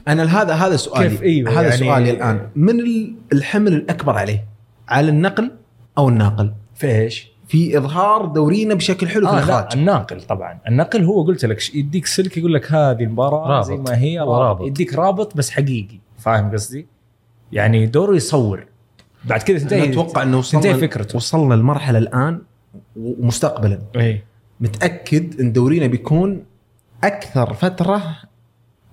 أنا 0.09 0.43
هذا 0.43 0.55
هذا 0.55 0.77
سؤالي 0.77 1.09
كيف؟ 1.09 1.23
أيوة، 1.23 1.51
هذا 1.53 1.63
يعني- 1.63 1.77
سؤالي 1.77 2.11
الآن 2.11 2.49
من 2.57 2.81
ال- 2.81 3.15
الحمل 3.33 3.73
الأكبر 3.73 4.13
عليه؟ 4.19 4.45
على 4.89 5.09
النقل 5.09 5.51
أو 5.99 6.09
الناقل؟ 6.09 6.53
في 6.75 6.87
إيش؟ 7.01 7.29
في 7.49 7.79
إظهار 7.79 8.25
دورينا 8.27 8.75
بشكل 8.75 9.09
حلو 9.09 9.27
في 9.27 9.33
آه 9.33 9.37
لا 9.37 9.45
الاخراج 9.45 9.79
الناقل 9.79 10.21
طبعا. 10.23 10.59
النقل 10.69 11.05
هو 11.05 11.23
قلت 11.23 11.45
لك 11.45 11.61
ش- 11.61 11.75
يديك 11.75 12.07
سلك 12.07 12.37
يقول 12.39 12.55
لك 12.55 12.73
هذه 12.73 13.03
المباراة 13.03 13.49
رابط. 13.49 13.67
زي 13.67 13.77
ما 13.77 13.99
هي 13.99 14.21
هو 14.21 14.43
رابط. 14.43 14.67
يديك 14.67 14.95
رابط 14.95 15.37
بس 15.37 15.51
حقيقي 15.51 15.99
فاهم 16.19 16.51
قصدي؟ 16.53 16.87
يعني 17.53 17.87
دوره 17.87 18.17
يصور. 18.17 18.67
بعد 19.25 19.43
كذا 19.43 19.57
أنا 19.57 19.65
تنتهي 19.69 19.91
أتوقع 19.93 20.23
إنه 20.23 20.39
وصلنا 20.39 20.77
فكرته. 20.77 21.17
وصلنا 21.17 21.55
المرحله 21.55 21.99
الآن 21.99 22.41
ومستقبلا. 22.97 23.79
اي 23.97 24.23
متأكد 24.61 25.41
إن 25.41 25.53
دورينا 25.53 25.87
بيكون 25.87 26.43
أكثر 27.05 27.55
فترة 27.55 28.03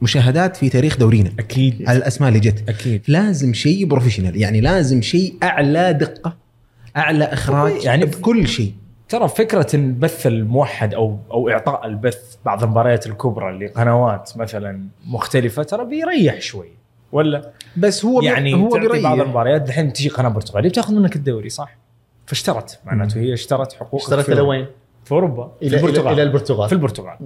مشاهدات 0.01 0.55
في 0.57 0.69
تاريخ 0.69 0.97
دورينا. 0.97 1.31
أكيد. 1.39 1.83
على 1.89 1.97
الأسماء 1.97 2.29
اللي 2.29 2.39
جت. 2.39 2.69
أكيد. 2.69 3.01
لازم 3.07 3.53
شيء 3.53 3.85
بروفيشنال 3.85 4.37
يعني 4.41 4.61
لازم 4.61 5.01
شيء 5.01 5.35
أعلى 5.43 5.93
دقة 5.93 6.44
أعلى 6.97 7.23
إخراج. 7.25 7.83
يعني 7.83 8.05
بكل 8.05 8.47
شيء. 8.47 8.73
ترى 9.09 9.27
فكرة 9.27 9.67
البث 9.73 10.27
الموحد 10.27 10.93
أو 10.93 11.17
أو 11.31 11.49
إعطاء 11.49 11.85
البث 11.85 12.35
بعض 12.45 12.63
المباريات 12.63 13.07
الكبرى 13.07 13.65
لقنوات 13.65 14.31
مثلا 14.35 14.81
مختلفة 15.07 15.63
ترى 15.63 15.85
بيريح 15.85 16.41
شوي. 16.41 16.69
ولا؟ 17.11 17.51
بس 17.77 18.05
هو 18.05 18.21
يعني 18.21 18.53
هو 18.53 18.69
تعطي 18.69 18.87
بعض 18.87 18.91
بيريح. 18.91 19.11
المباريات 19.11 19.61
دحين 19.61 19.93
تجي 19.93 20.09
قناة 20.09 20.29
برتغالية 20.29 20.69
بتاخذ 20.69 20.93
منك 20.95 21.15
الدوري 21.15 21.49
صح؟ 21.49 21.75
فاشترت 22.25 22.79
معناته 22.85 23.19
هي 23.19 23.33
اشترت 23.33 23.73
حقوق 23.73 24.01
اشتركت 24.01 24.29
لوين؟ 24.29 24.65
في 25.05 25.11
أوروبا 25.11 25.51
في 25.59 25.67
إلى 25.67 25.77
إلى 25.77 25.85
البرتغال. 25.87 26.13
إلى 26.13 26.23
البرتغال. 26.23 26.67
في 26.69 26.73
البرتغال. 26.75 27.17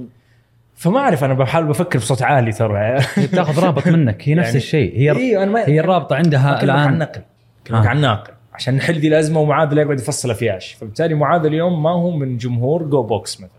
فما 0.76 1.00
أعرف 1.00 1.24
أنا 1.24 1.34
بحاول 1.34 1.66
بفكر 1.66 2.00
بصوت 2.00 2.22
عالي 2.22 2.52
ترى. 2.52 2.98
بتاخذ 3.18 3.60
رابط 3.64 3.88
منك 3.88 4.30
هي 4.30 4.36
نفس 4.36 4.46
يعني- 4.48 4.58
الشيء. 4.58 4.98
هي 5.00 5.12
أيوه 5.12 5.44
أنا 5.44 5.52
ما 5.52 5.68
هي 5.68 5.80
الرابطه 5.80 6.16
عندها 6.16 6.58
اكلمك 6.58 6.76
عن 6.76 6.88
الآن. 6.88 6.98
نقل. 7.00 7.22
اكلمك 7.66 7.86
آه. 7.86 7.90
عن 7.90 8.02
ناقل. 8.02 8.34
عشان 8.60 8.76
نحل 8.76 9.00
دي 9.00 9.08
الأزمة 9.08 9.40
ومعاذ 9.40 9.74
لا 9.74 9.82
يقعد 9.82 10.00
يفصل 10.00 10.32
افياش 10.32 10.74
فبالتالي 10.74 11.16
معاذ 11.16 11.46
اليوم 11.46 11.84
ما 11.84 11.90
هو 11.92 12.12
من 12.18 12.38
جمهور 12.38 12.84
جو 12.84 13.04
بوكس 13.04 13.38
مثلا 13.42 13.50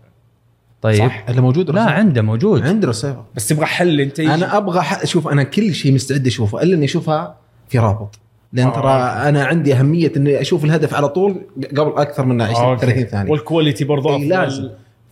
طيب 0.81 0.95
صح. 0.95 1.25
اللي 1.29 1.41
موجود 1.41 1.69
لا 1.71 1.81
رسائل. 1.81 1.95
عنده 1.99 2.21
موجود 2.21 2.61
عنده 2.61 2.87
رسائل 2.87 3.15
بس 3.35 3.47
تبغى 3.47 3.65
حل 3.65 4.01
أنت 4.01 4.19
يجي. 4.19 4.33
أنا 4.33 4.57
أبغى 4.57 4.81
ح- 4.81 5.05
شوف 5.05 5.27
أنا 5.27 5.43
كل 5.43 5.73
شيء 5.73 5.93
مستعد 5.93 6.27
أشوفه 6.27 6.61
إلا 6.61 6.75
إني 6.75 6.85
أشوفها 6.85 7.35
في 7.69 7.79
رابط 7.79 8.19
لأن 8.53 8.67
آه. 8.67 8.73
ترى 8.73 8.91
أنا 9.29 9.45
عندي 9.45 9.73
أهمية 9.73 10.11
إني 10.17 10.41
أشوف 10.41 10.65
الهدف 10.65 10.93
على 10.93 11.09
طول 11.09 11.35
قبل 11.77 11.91
أكثر 12.01 12.25
من 12.25 12.41
20 12.41 12.65
okay. 12.69 12.81
30 12.85 13.03
ثانية 13.03 13.31
وال 13.31 13.43
quality 13.43 13.83
برضو 13.85 14.09
إي 14.09 14.15
أفضل 14.15 14.27
لازم. 14.29 14.69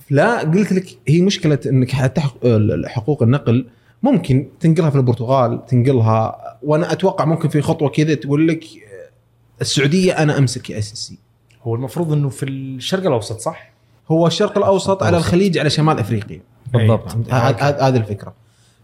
لا 0.10 0.40
قلت 0.40 0.72
لك 0.74 0.86
هي 1.08 1.22
مشكلة 1.22 1.60
إنك 1.66 1.92
حتى 1.92 2.22
حقوق 2.86 3.24
النقل 3.24 3.66
ممكن 4.04 4.48
تنقلها 4.60 4.90
في 4.90 4.96
البرتغال 4.96 5.66
تنقلها 5.66 6.36
وأنا 6.64 6.92
أتوقع 6.92 7.26
ممكن 7.26 7.50
في 7.50 7.62
خطوة 7.62 7.90
كذا 7.90 8.14
تقول 8.14 8.48
لك 8.48 8.64
السعودية 9.62 10.14
أنا 10.14 10.38
أمسك 10.38 10.72
SSC. 10.72 11.18
هو 11.64 11.76
المفروض 11.76 12.14
إنه 12.14 12.30
في 12.30 12.46
الشرق 12.46 13.06
الأوسط 13.06 13.40
صح؟ 13.40 13.74
هو 14.12 14.28
الشرق 14.28 14.58
الأوسط 14.58 15.04
على 15.04 15.18
الخليج 15.18 15.58
على 15.58 15.70
شمال 15.70 16.00
أفريقيا. 16.00 16.42
بالضبط. 16.74 17.34
هذه 17.34 17.98
الفكرة. 17.98 18.34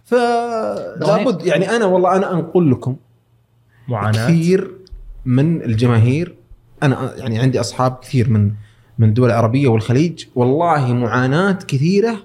فلابد 0.05 1.45
يعني 1.45 1.69
أنا 1.69 1.85
والله 1.85 2.15
أنا 2.15 2.33
أنقل 2.33 2.71
لكم 2.71 2.95
معاناة. 3.88 4.27
كثير 4.27 4.71
من 5.25 5.61
الجماهير. 5.61 6.35
أنا 6.83 7.13
يعني 7.17 7.39
عندي 7.39 7.59
أصحاب 7.59 7.97
كثير 8.01 8.29
من 8.29 8.51
من 8.99 9.09
الدول 9.09 9.29
العربيه 9.29 9.67
والخليج. 9.67 10.25
والله 10.35 10.93
معاناة 10.93 11.59
كثيرة 11.67 12.17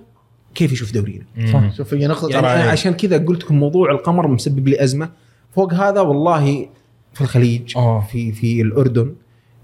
كيف 0.55 0.73
يشوف 0.73 0.93
دورينا. 0.93 1.25
مم. 1.37 1.73
شوف 1.77 1.95
هي 1.95 2.07
نقطة 2.07 2.29
يعني 2.29 2.47
أنا 2.47 2.71
عشان 2.71 2.93
كذا 2.93 3.19
قلت 3.19 3.45
لكم 3.45 3.59
موضوع 3.59 3.91
القمر 3.91 4.29
مسبب 4.29 4.69
لي 4.69 4.85
أزمة. 4.85 5.11
فوق 5.55 5.75
هذا 5.75 6.01
والله 6.01 6.69
في 7.15 7.21
الخليج 7.21 7.77
آه. 7.77 8.01
في 8.01 8.33
في 8.33 8.63
الأردن 8.63 9.15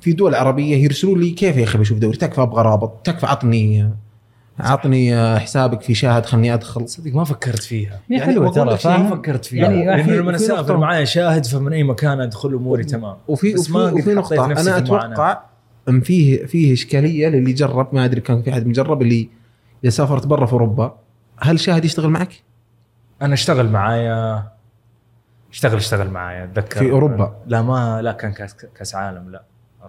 في 0.00 0.12
دول 0.12 0.34
عربية 0.34 0.76
يرسلوا 0.76 1.18
لي 1.18 1.30
كيف 1.30 1.56
يا 1.56 1.64
أخي 1.64 1.78
بشوف 1.78 1.98
دوري؟ 1.98 2.16
تكفى 2.16 2.42
أبغى 2.42 2.62
رابط 2.62 3.00
تكفى 3.06 3.26
عطني 3.26 3.90
عطني 4.60 5.38
حسابك 5.40 5.82
في 5.82 5.94
شاهد 5.94 6.26
خلني 6.26 6.54
أدخل. 6.54 6.88
صدق 6.88 7.14
ما 7.14 7.24
فكرت 7.24 7.62
فيها. 7.62 8.00
يعني 8.10 8.24
حلوة 8.24 8.50
ترى 8.50 8.76
فاهم؟ 8.76 9.10
فكرت 9.10 9.44
فيها. 9.44 9.70
يعني 9.70 10.04
في- 10.04 10.16
لما 10.18 10.34
اسافر 10.34 10.76
معايا 10.76 11.04
شاهد 11.04 11.46
فمن 11.46 11.72
أي 11.72 11.82
مكان 11.82 12.20
أدخل 12.20 12.54
أموري 12.54 12.84
تمام. 12.84 13.16
وفي 13.28 13.52
بس 13.52 13.60
وفي, 13.60 13.72
ما 13.72 13.90
وفي 13.92 14.02
في 14.02 14.12
المعاناة. 14.12 14.78
أتوقع 14.78 15.40
أن 15.88 16.00
فيه 16.00 16.46
فيه 16.46 16.72
إشكالية 16.72 17.28
للي 17.28 17.52
جرب 17.52 17.88
ما 17.94 18.04
أدري 18.04 18.20
كان 18.20 18.42
في 18.42 18.50
أحد 18.52 18.66
مجرب 18.66 19.02
اللي 19.02 19.28
إذا 19.84 19.90
سافرت 19.90 20.26
برا 20.26 20.46
في 20.46 20.52
أوروبا 20.52 20.94
هل 21.40 21.60
شاهد 21.60 21.84
يشتغل 21.84 22.08
معك؟ 22.10 22.42
أنا 23.22 23.34
أشتغل 23.34 23.68
معايا. 23.68 24.44
اشتغل 25.56 25.76
اشتغل 25.76 26.10
معايا 26.10 26.44
أتذكر 26.44 26.78
في 26.78 26.90
أوروبا؟ 26.90 27.36
لا 27.46 27.62
ما 27.62 28.02
لا 28.02 28.12
كان 28.12 28.32
كاس 28.32 28.56
كاس 28.78 28.94
عالم 28.94 29.30
لا 29.30 29.42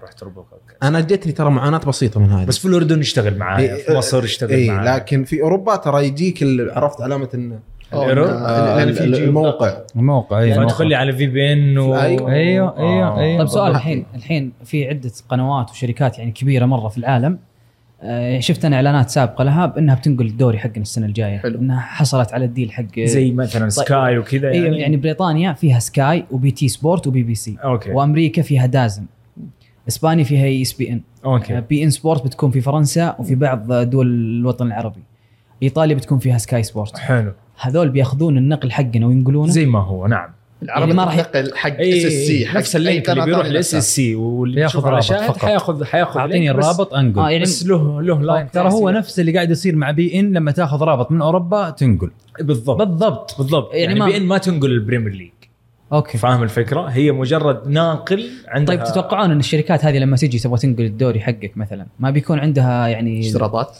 رحت 0.03 0.21
أوروبا 0.23 0.43
كاس. 0.67 0.77
أنا 0.84 0.99
جتني 0.99 1.32
ترى 1.32 1.49
معاناة 1.49 1.77
بسيطة 1.77 2.19
من 2.19 2.32
هذه 2.32 2.45
بس 2.45 2.58
في 2.58 2.65
الأردن 2.65 2.99
اشتغل 2.99 3.38
معايا 3.38 3.75
إيه، 3.75 3.84
في 3.84 3.93
مصر 3.93 4.23
اشتغل 4.23 4.49
إيه 4.49 4.71
معايا 4.71 4.95
لكن 4.95 5.23
في 5.23 5.41
أوروبا 5.41 5.75
ترى 5.75 6.06
يجيك 6.06 6.43
عرفت 6.75 7.01
علامة 7.01 7.30
إن 7.34 7.60
ال 7.93 7.98
error؟ 7.98 8.25
آه، 8.25 8.84
الموقع 8.84 9.77
الموقع 9.95 10.39
اي 10.39 10.49
يعني 10.49 10.62
فادخل 10.62 10.88
لي 10.88 10.95
على 10.95 11.13
VPN 11.13 11.77
و... 11.77 11.95
أيوة. 11.95 12.32
أيوه 12.32 12.77
أيوه 12.77 13.19
أيوه 13.19 13.38
طيب 13.38 13.47
سؤال. 13.47 13.71
الحين 13.71 14.06
الحين 14.15 14.53
في 14.63 14.88
عدة 14.88 15.12
قنوات 15.30 15.69
وشركات 15.69 16.19
يعني 16.19 16.32
كبيرة 16.32 16.65
مرة 16.65 16.88
في 16.88 16.97
العالم 16.97 17.34
آه، 17.34 17.46
شفت 18.39 18.65
أنا 18.65 18.75
إعلانات 18.75 19.10
سابقة 19.10 19.43
لها 19.43 19.65
بأنها 19.65 19.95
بتنقل 19.95 20.25
الدوري 20.25 20.57
حقنا 20.57 20.81
السنة 20.81 21.05
الجاية. 21.05 21.38
حلو. 21.38 21.60
إنها 21.60 21.79
حصلت 21.79 22.33
على 22.33 22.45
ال 22.45 22.51
deal 22.51 22.71
حق 22.71 22.99
زي 22.99 23.31
مثلا 23.31 23.69
Sky 23.69 24.17
وكذا 24.17 24.51
يعني, 24.51 24.65
يعني, 24.65 24.79
يعني 24.79 24.97
بريطانيا 24.97 25.53
فيها 25.53 25.79
Sky 25.80 26.14
و 26.14 26.25
BT 26.32 26.67
Sport 26.67 27.01
و 27.01 27.08
BBC. 27.08 27.58
okay. 27.63 27.91
وأمريكا 27.91 28.41
فيها 28.41 28.65
DAZN. 28.65 29.06
إسبانيا 29.88 30.23
فيها 30.23 30.45
ESPN 30.45 31.01
okay. 31.25 31.62
beIN 31.62 31.89
Sport 31.89 32.25
بتكون 32.25 32.51
في 32.51 32.62
فرنسا 32.62 33.15
وفي 33.19 33.36
بعض 33.36 33.73
دول 33.73 34.07
الوطن 34.07 34.67
العربي. 34.67 35.03
إيطاليا 35.63 35.95
بتكون 35.95 36.19
فيها 36.19 36.38
Sky 36.38 36.63
Sport 36.63 36.97
حلو. 36.97 37.31
هذول 37.62 37.89
بياخذون 37.89 38.38
النقل 38.38 38.71
حقنا 38.71 39.07
وينقلونه. 39.07 39.51
زي 39.51 39.65
ما 39.65 39.79
هو 39.79 40.07
نعم. 40.07 40.29
العربي 40.63 40.82
يعني 40.82 40.93
ما 40.93 41.04
راح 41.04 41.17
ي- 41.17 41.24
تنقل 41.24 41.56
حق 41.56 41.70
SSC 41.80 42.47
نفس 42.56 42.76
ال 42.76 42.82
link 42.82 43.09
اللي 43.10 43.26
بيروح 43.26 43.45
ل 43.45 43.76
SSC 43.76 44.15
واللي 44.16 44.62
ياخذ 44.62 44.84
رابط 44.86 45.03
شاهد 45.03 45.28
فقط. 45.28 45.38
حياخذ 45.45 45.84
حياخذ 45.84 46.20
أعطيني 46.20 46.51
الرابط 46.51 46.93
أنقل. 46.93 47.20
آه 47.20 47.30
يعني 47.30 47.43
بس 47.43 47.66
له 47.66 48.01
له 48.01 48.22
line 48.22 48.51
ترى 48.51 48.72
هو. 48.72 48.89
نفس 48.89 49.20
اللي 49.20 49.32
قاعد 49.34 49.51
يصير 49.51 49.76
مع 49.76 49.91
beIN 49.91 50.32
لما 50.34 50.51
تاخذ 50.51 50.82
رابط 50.84 51.12
من 51.12 51.22
أوروبا 51.22 51.70
تنقل. 51.70 52.12
بالضبط. 52.41 52.78
بالضبط. 52.78 53.38
بالضبط. 53.38 53.74
يعني 53.74 53.84
يعني, 53.84 53.99
ما- 53.99 54.05
beIN 54.05 54.24
ما 54.26 54.38
تنقل 54.38 54.72
ال 54.72 54.77
Premier 54.77 55.13
League. 55.13 55.30
okay. 55.93 56.18
فاهم 56.18 56.43
الفكرة؟ 56.43 56.82
هي 56.82 57.12
مجرد 57.12 57.68
ناقل 57.68 58.30
عندها 58.47 58.76
طيب 58.76 58.84
تتوقعون 58.86 59.32
إن 59.32 59.39
الشركات 59.39 59.86
هذه 59.86 59.97
لما 59.97 60.18
تيجي 60.18 60.39
تبغى 60.39 60.58
تنقل 60.58 60.84
الدوري 60.86 61.20
حقك 61.20 61.51
مثلا 61.58 61.86
ما 61.99 62.10
بيكون 62.12 62.39
عندها 62.39 62.88
يعني 62.88 63.20
اشتراطات؟ 63.20 63.78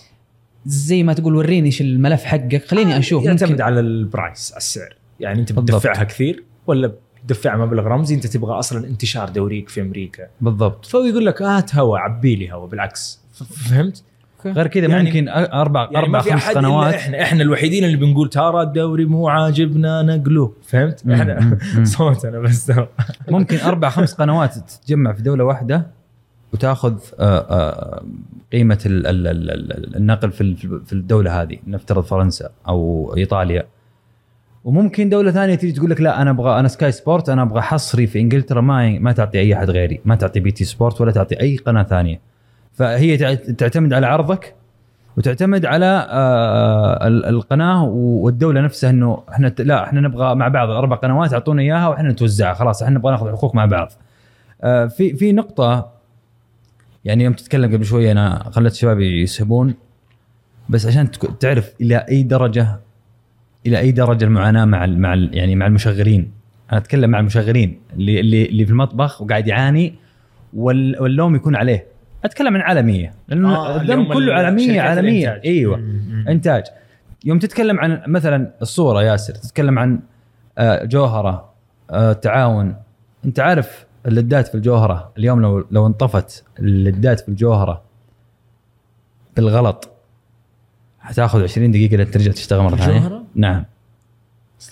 زي 0.66 1.04
ما 1.04 1.14
تقول 1.14 1.36
وريني 1.36 1.66
إيش 1.68 1.82
الملف 1.82 2.24
حقك 2.24 2.66
خليني 2.68 2.98
أشوف 2.98 3.26
يعتمد 3.26 3.62
على 3.62 3.80
ال 3.80 3.92
price 3.92 4.52
على 4.52 4.58
السعر. 4.58 4.96
يعني 5.20 5.40
أنت. 5.40 5.52
بتدفعها 5.52 6.04
كثير. 6.04 6.44
ولا 6.68 6.92
بتدفع 7.26 7.58
مبلغ 7.58 7.84
رمزي 7.88 8.16
انت 8.16 8.28
تبغى 8.28 8.60
أصلا 8.60 8.88
انتشار 8.88 9.30
دوريك 9.30 9.70
في 9.70 9.82
أمريكا. 9.82 10.28
بالضبط. 10.42 10.86
فهو 10.86 11.04
يقول 11.04 11.26
لك 11.26 11.42
هات 11.42 11.76
هوا 11.76 11.98
عبي 12.00 12.36
لي 12.36 12.52
هوا 12.54 12.68
بالعكس. 12.68 13.22
فهمت؟ 13.70 14.04
غير 14.46 14.68
كذا 14.68 14.88
يعني- 14.88 15.04
ممكن 15.04 15.30
أربع 15.30 15.90
يعني 15.92 15.98
أربع 16.06 16.20
خمس 16.22 16.50
قنوات 16.50 16.94
إحنا 16.94 17.22
إحنا 17.22 17.42
الوحيدين 17.44 17.84
اللي 17.84 17.98
بنقول 17.98 18.30
ترى 18.30 18.62
الدوري 18.62 19.06
مو 19.06 19.28
عاجبنا 19.30 20.02
نقله 20.02 20.54
فهمت؟ 20.64 21.06
مم، 21.06 21.12
إحنا 21.12 21.58
مم،. 21.76 21.86
صوتنا 21.96 22.40
بس. 22.40 22.72
ممكن 23.30 23.58
أربع 23.58 23.90
خمس 23.90 24.14
قنوات 24.14 24.54
تتجمع 24.58 25.14
في 25.14 25.22
دولة 25.22 25.44
واحدة 25.44 25.88
وتاخذ 26.54 26.94
آه، 27.20 27.38
آه، 27.40 28.04
قيمة 28.52 28.80
ال- 28.86 29.08
ال- 29.08 29.28
ال- 29.28 29.52
ال- 29.52 29.96
النقل 29.96 30.32
في 30.32 30.42
ال- 30.42 30.86
في 30.86 30.94
الدولة 30.94 31.42
هذه 31.42 31.58
نفترض 31.68 32.04
فرنسا 32.04 32.50
أو 32.68 33.14
إيطاليا. 33.18 33.68
وممكن 34.64 35.10
دولة 35.10 35.32
ثانية 35.32 35.56
تيجي 35.56 35.74
تقول 35.74 35.90
لك 35.90 36.02
لا 36.02 36.22
أنا 36.22 36.30
أبغى 36.32 36.60
أنا 36.60 36.68
Sky 36.68 36.92
Sport 36.92 37.30
أنا 37.30 37.42
أبغى 37.42 37.62
حصري 37.62 38.08
في 38.08 38.20
إنجلترا 38.20 38.62
ما 38.62 39.00
ما 39.00 39.12
تعطي 39.12 39.40
أي 39.40 39.54
أحد 39.54 39.70
غيري 39.70 40.00
ما 40.06 40.16
تعطي 40.16 40.40
BT 40.40 40.64
Sport 40.64 41.02
ولا 41.02 41.12
تعطي 41.12 41.40
أي 41.42 41.58
قناة 41.58 41.84
ثانية 41.84 42.20
فهي 42.74 43.18
تع- 43.18 43.34
تعتمد 43.34 43.94
على 43.94 44.08
عرضك 44.08 44.56
وتعتمد 45.18 45.66
على 45.66 46.08
آه، 46.10 47.08
ال- 47.08 47.26
القناة 47.26 47.84
والدولة 47.86 48.62
نفسها 48.62 48.90
إنه 48.90 49.24
إحنا 49.30 49.54
لا 49.60 49.84
إحنا 49.84 50.02
نبغى 50.02 50.36
مع 50.36 50.48
بعض 50.48 50.70
أربع 50.70 50.96
قنوات 50.96 51.34
أعطونا 51.34 51.62
إياها 51.62 51.88
وإحنا 51.88 52.10
نتوزعها 52.10 52.54
خلاص 52.54 52.84
إحنا 52.84 52.98
نبغى 52.98 53.12
ناخذ 53.12 53.32
حقوق 53.32 53.56
مع 53.56 53.66
بعض. 53.66 53.92
آه، 54.64 54.86
في 54.86 55.14
في 55.16 55.32
نقطة 55.32 55.90
يعني 57.06 57.24
يوم 57.24 57.34
تتكلم 57.34 57.74
قبل 57.74 57.86
شوية 57.86 58.12
أنا 58.12 58.44
خليت 58.52 58.72
الشباب 58.74 59.00
يسحبون 59.00 59.74
بس 60.70 60.86
عشان 60.86 61.12
تعرف 61.40 61.74
إلى 61.82 61.98
أي 62.10 62.24
درجة 62.24 62.80
إلى 63.68 63.80
أي 63.80 63.92
درجة 63.92 64.26
المعاناة 64.26 64.66
مع 64.66 64.86
ال 64.86 65.00
مع 65.00 65.14
ال 65.14 65.30
يعني 65.38 65.56
مع 65.56 65.68
المشغلين. 65.68 66.32
أنا 66.72 66.80
أتكلم 66.80 67.10
مع 67.10 67.20
المشغلين 67.20 67.80
اللي 67.94 68.20
اللي, 68.20 68.46
اللي 68.46 68.66
في 68.66 68.72
المطبخ 68.72 69.22
وقاعد 69.22 69.48
يعاني 69.48 69.94
وال- 70.54 71.02
واللوم 71.02 71.36
يكون 71.36 71.56
عليه. 71.56 71.86
أتكلم 72.26 72.56
عن 72.56 72.62
عالمية. 72.62 73.14
لأنه 73.28 73.56
آه، 73.56 73.84
كله 74.14 74.34
عالمية 74.34 74.82
عالمية. 74.82 75.28
الإنتاج. 75.30 75.48
أيوه. 75.52 75.78
مم. 75.78 76.26
إنتاج. 76.30 76.64
يوم 77.26 77.40
تتكلم 77.40 77.80
عن 77.80 78.02
مثلا 78.08 78.52
الصورة 78.62 79.04
ياسر 79.04 79.34
تتكلم 79.36 79.80
عن 79.80 80.00
آه، 80.58 80.86
جوهرة 80.86 81.50
آه، 81.92 82.14
تعاون 82.14 82.76
أنت 83.26 83.40
عارف 83.40 83.86
اللدات 84.08 84.48
في 84.48 84.56
الجوهرة. 84.56 85.12
اليوم 85.18 85.42
لو 85.42 85.66
لو 85.72 85.88
انطفت 85.88 86.44
اللدات 86.60 87.20
في 87.20 87.30
الجوهرة 87.30 87.82
بالغلط 89.36 89.90
حتاخذ 91.00 91.44
20 91.44 91.72
دقيقة 91.72 91.98
لين 91.98 92.12
ترجع 92.12 92.32
تشتغل 92.32 92.62
مرة 92.64 92.76
ثانية؟ 92.76 93.22
نعم. 93.38 93.64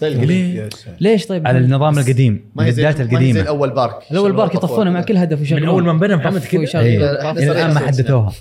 ليه؟ 0.01 0.69
ليش 0.99 1.25
طيب؟ 1.27 1.47
على 1.47 1.57
النظام 1.57 1.99
القديم 1.99 2.45
ما 2.55 2.65
هي 2.65 2.71
زي 2.71 2.89
القديمة. 2.89 3.41
الأول 3.41 3.69
بارك. 3.69 3.95
الأول 4.11 4.31
بارك 4.33 4.55
يطفونه 4.55 4.91
مع 4.91 5.01
كل 5.01 5.17
هدف 5.17 5.41
يشغلون 5.41 5.63
من 5.63 5.69
أول 5.69 5.83
ما 5.83 5.91
انبنى 5.91 6.15
محمد 6.15 6.41
كذا. 6.41 6.79
إيه. 6.79 6.97
إلى 7.31 7.51
الآن 7.51 7.73
ما 7.73 7.79
حدثوها. 7.79 8.31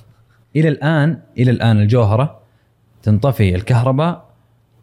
إلى 0.56 0.68
الان 0.68 1.18
إلى 1.38 1.50
الآن 1.50 1.80
الجوهرة 1.80 2.38
تنطفي 3.02 3.54
الكهرباء 3.54 4.24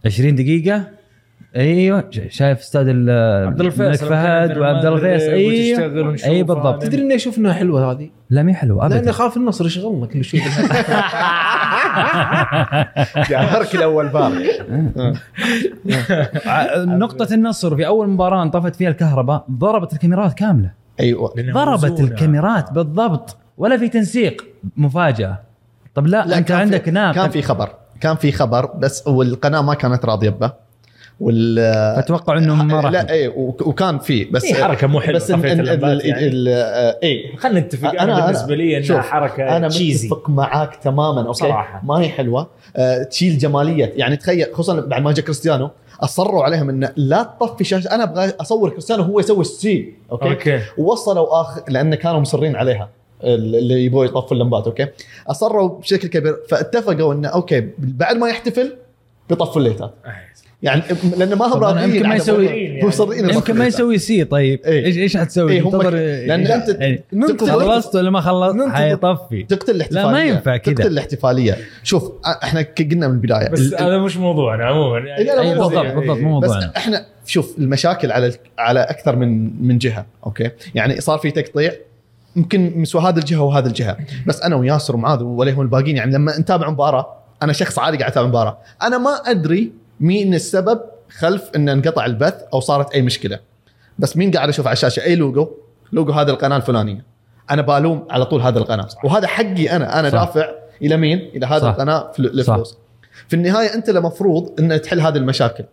20 0.05 0.35
دقيقة. 0.35 0.87
أيوه 1.55 2.09
شايف 2.29 2.59
أستاذ 2.59 2.87
ال- 2.87 3.09
عبد 3.47 3.59
الملك 3.59 3.81
الفيصل 3.81 4.07
فهد 4.09 4.57
وعبد 4.57 4.85
الله 4.85 4.97
الفيصل 5.15 5.31
وتشتغل 5.33 5.97
أيوه. 5.97 6.37
أي 6.37 6.43
بالضبط. 6.43 6.81
تدري 6.81 7.01
إني 7.01 7.15
أشوف 7.15 7.37
إنها 7.37 7.53
حلوة 7.53 7.91
هذه؟ 7.91 8.09
لا 8.29 8.43
مي 8.43 8.53
حلو 8.53 8.81
لاني 8.81 8.95
ابدا. 8.97 9.09
اخاف 9.09 9.37
النصر 9.37 9.65
يشغلنا 9.65 10.05
كل 10.05 10.23
شوي. 10.23 10.39
بارك 13.29 13.75
الأول 13.75 14.07
بارك. 14.07 14.65
نقطة 17.03 17.33
النصر 17.33 17.75
في 17.75 17.87
أول 17.87 18.09
مباراة 18.09 18.43
انطفت 18.43 18.75
فيها 18.75 18.89
الكهرباء 18.89 19.45
ضربت 19.51 19.93
الكاميرات 19.93 20.33
كاملة. 20.33 20.71
أيوه. 20.99 21.33
ضربت 21.53 21.85
موزونة. 21.85 22.11
الكاميرات 22.11 22.71
بالضبط 22.71 23.37
ولا 23.57 23.77
في 23.77 23.89
تنسيق 23.89 24.45
مفاجأة. 24.77 25.39
طب 25.95 26.07
لا, 26.07 26.25
لا 26.25 26.37
أنت 26.37 26.47
كان 26.47 26.57
عندك 26.57 26.83
في 26.83 26.91
ناقد. 26.91 27.15
كان 27.15 27.29
في 27.29 27.41
خبر. 27.41 27.69
كان 28.01 28.15
في 28.15 28.31
خبر 28.31 28.65
بس 28.65 29.07
والقناة 29.07 29.61
ما 29.61 29.73
كانت 29.73 30.05
راضية 30.05 30.29
به. 30.29 30.51
وال 31.21 31.95
فتوقع 32.03 32.37
إنهم 32.37 32.67
ما 32.67 32.79
راح 32.79 32.91
لا 32.91 33.09
اي 33.09 33.27
وك- 33.27 33.67
وكان 33.67 33.99
في 33.99 34.23
بس 34.23 34.45
هي 34.45 34.63
حركة 34.63 34.87
مو 34.87 34.99
حلوة 35.01 35.15
بس 35.15 35.31
ال- 35.31 35.37
طفيت 35.39 35.51
ال- 35.51 35.59
اللمبات 35.69 35.91
ال- 36.01 36.05
يعني. 36.09 36.27
ال- 36.27 36.47
اي 37.03 37.37
خلينا 37.37 37.59
نتفق. 37.59 37.91
أنا- 37.91 38.01
أنا 38.01 38.15
أنا- 38.21 38.23
بالنسبة 38.25 38.55
لي 38.55 38.77
إنها 38.77 39.01
حركة 39.01 39.57
أنا 39.57 39.67
تشيزي 39.67 40.07
متفق 40.07 40.29
معاك 40.29 40.75
تماما 40.75 41.21
أوكي؟ 41.27 41.39
صراحة. 41.39 41.81
ما 41.85 41.95
هي 41.95 42.09
حلوة. 42.09 42.47
أه 42.75 43.03
تشيل 43.03 43.37
جمالية. 43.37 43.93
يعني 43.95 44.15
تخيل 44.17 44.45
خصوصا 44.53 44.79
بعد 44.79 45.01
ما 45.01 45.11
جاء 45.11 45.25
كريستيانو 45.25 45.69
أصروا 46.01 46.43
عليهم 46.43 46.69
انه 46.69 46.89
لا 46.95 47.23
تطفي 47.41 47.63
شاشة. 47.63 47.95
أنا 47.95 48.03
أبغى 48.03 48.31
أصور 48.41 48.69
كريستيانو 48.69 49.03
وهو 49.03 49.19
يسوي 49.19 49.41
السي 49.41 49.93
okay, 50.11 50.29
okay. 50.29 50.59
ووصلوا 50.77 51.41
آخر 51.41 51.61
لأن 51.67 51.95
كانوا 51.95 52.19
مصرين 52.19 52.55
عليها 52.55 52.89
اللي 53.23 53.85
يبغوا 53.85 54.05
يطفوا 54.05 54.31
اللمبات 54.37 54.65
okay؟ 54.67 54.87
أصروا 55.27 55.79
بشكل 55.79 56.07
كبير 56.07 56.35
فاتفقوا 56.49 57.13
انه 57.13 57.27
okay 57.27 57.67
بعد 57.77 58.15
ما 58.17 58.27
يحتفل 58.29 58.75
بيطفوا 59.29 59.61
الليتات. 59.61 59.93
يعني 60.63 60.81
لأن 61.17 61.33
ما 61.33 61.45
هم 61.45 61.63
راضيين 61.63 61.95
يمكن 61.95 62.09
ما 62.09 62.15
يسوي- 62.15 62.45
يعني. 62.45 62.87
مصرين 62.87 63.29
يمكن 63.29 63.57
ما. 63.57 63.65
يسوي 63.67 63.97
سي 63.97 64.23
طيب 64.23 64.59
إيه. 64.65 64.85
إيش 64.85 64.97
إيش 64.97 65.17
حتسوي؟ 65.17 65.51
إيه، 65.51 65.61
هم 65.61 65.71
تنتظر 65.71 65.89
ك- 65.89 65.93
لأن 66.27 66.47
أنت 66.47 66.69
يعني 66.79 67.03
ننتظر- 67.13 67.51
خلصت 67.59 67.95
ولا 67.95 68.09
ما 68.09 68.21
خلصت؟ 68.21 68.69
حيطفي 68.69 69.43
تقتل 69.43 69.75
الاحتفاليه 69.75 70.03
لا، 70.05 70.11
ما 70.11 70.23
ينفع 70.23 70.57
كذا. 70.57 70.73
تقتل 70.75 70.87
الاحتفالية 70.91 71.57
شوف 71.83 72.11
إحنا 72.43 72.65
قلنا 72.79 73.07
من 73.07 73.13
البداية 73.13 73.49
بس 73.49 73.73
هذا 73.73 73.97
مش 73.97 74.17
موضوعنا 74.17 74.65
عموما 74.65 74.99
يعني 74.99 75.23
لا، 75.23 75.35
لا، 75.35 75.41
بالضبط 75.41 75.73
موضوع. 75.73 75.93
بالضبط 75.93 76.17
مو 76.17 76.39
بس 76.39 76.49
موضوعنا 76.49 76.71
إحنا 76.77 77.05
شوف 77.25 77.57
المشاكل 77.57 78.11
على 78.11 78.31
على 78.59 78.79
أكثر 78.79 79.15
من 79.15 79.63
من 79.67 79.77
جهة 79.77 80.05
okay 80.25 80.51
يعني 80.75 81.01
صار 81.01 81.17
في 81.19 81.31
تقطيع 81.31 81.71
يمكن 82.35 82.71
مسوى 82.75 83.01
هذه 83.01 83.17
الجهة 83.17 83.41
وهذه 83.41 83.65
الجهة 83.65 83.97
بس 84.27 84.41
أنا 84.41 84.55
وياسر 84.55 84.95
ومعاذ 84.95 85.23
وعليهم 85.23 85.61
الباقيين 85.61 85.97
يعني 85.97 86.11
لما 86.13 86.39
نتابع 86.39 86.69
مباراة 86.69 87.17
أنا 87.43 87.53
شخص 87.53 87.79
عادي 87.79 87.97
قاعد 87.97 88.11
أتابع 88.11 88.27
مباراة 88.27 88.57
أنا 88.83 88.97
ما 88.97 89.09
أدري 89.25 89.71
مين 90.01 90.33
السبب 90.33 90.81
خلف 91.09 91.49
إن 91.55 91.69
انقطع 91.69 92.05
البث 92.05 92.35
أو 92.53 92.59
صارت 92.59 92.91
أي 92.93 93.01
مشكلة؟ 93.01 93.39
بس 93.99 94.17
مين 94.17 94.31
قاعد 94.31 94.49
أشوف 94.49 94.67
على 94.67 94.73
الشاشة؟ 94.73 95.03
اي 95.03 95.15
logo؟ 95.15 95.49
logo 95.93 96.11
هذه 96.11 96.29
القناة 96.29 96.57
الفلانية. 96.57 97.03
أنا 97.51 97.61
بالوم 97.61 98.07
على 98.09 98.25
طول 98.25 98.41
هذه 98.41 98.57
القناة. 98.57 98.87
وهذا 99.03 99.27
حقي 99.27 99.75
أنا. 99.75 99.99
أنا 99.99 100.09
صح. 100.09 100.23
دافع 100.23 100.49
إلى 100.81 100.97
مين؟ 100.97 101.19
إلى 101.35 101.45
هذه 101.45 101.61
صح. 101.61 101.67
القناة 101.67 102.11
فل- 102.11 102.25
الفلوس. 102.39 102.77
في 103.27 103.35
النهاية 103.35 103.73
أنت 103.73 103.89
المفروض 103.89 104.59
إن 104.59 104.81
تحل 104.81 104.99
هذه 104.99 105.17
المشاكل 105.17 105.63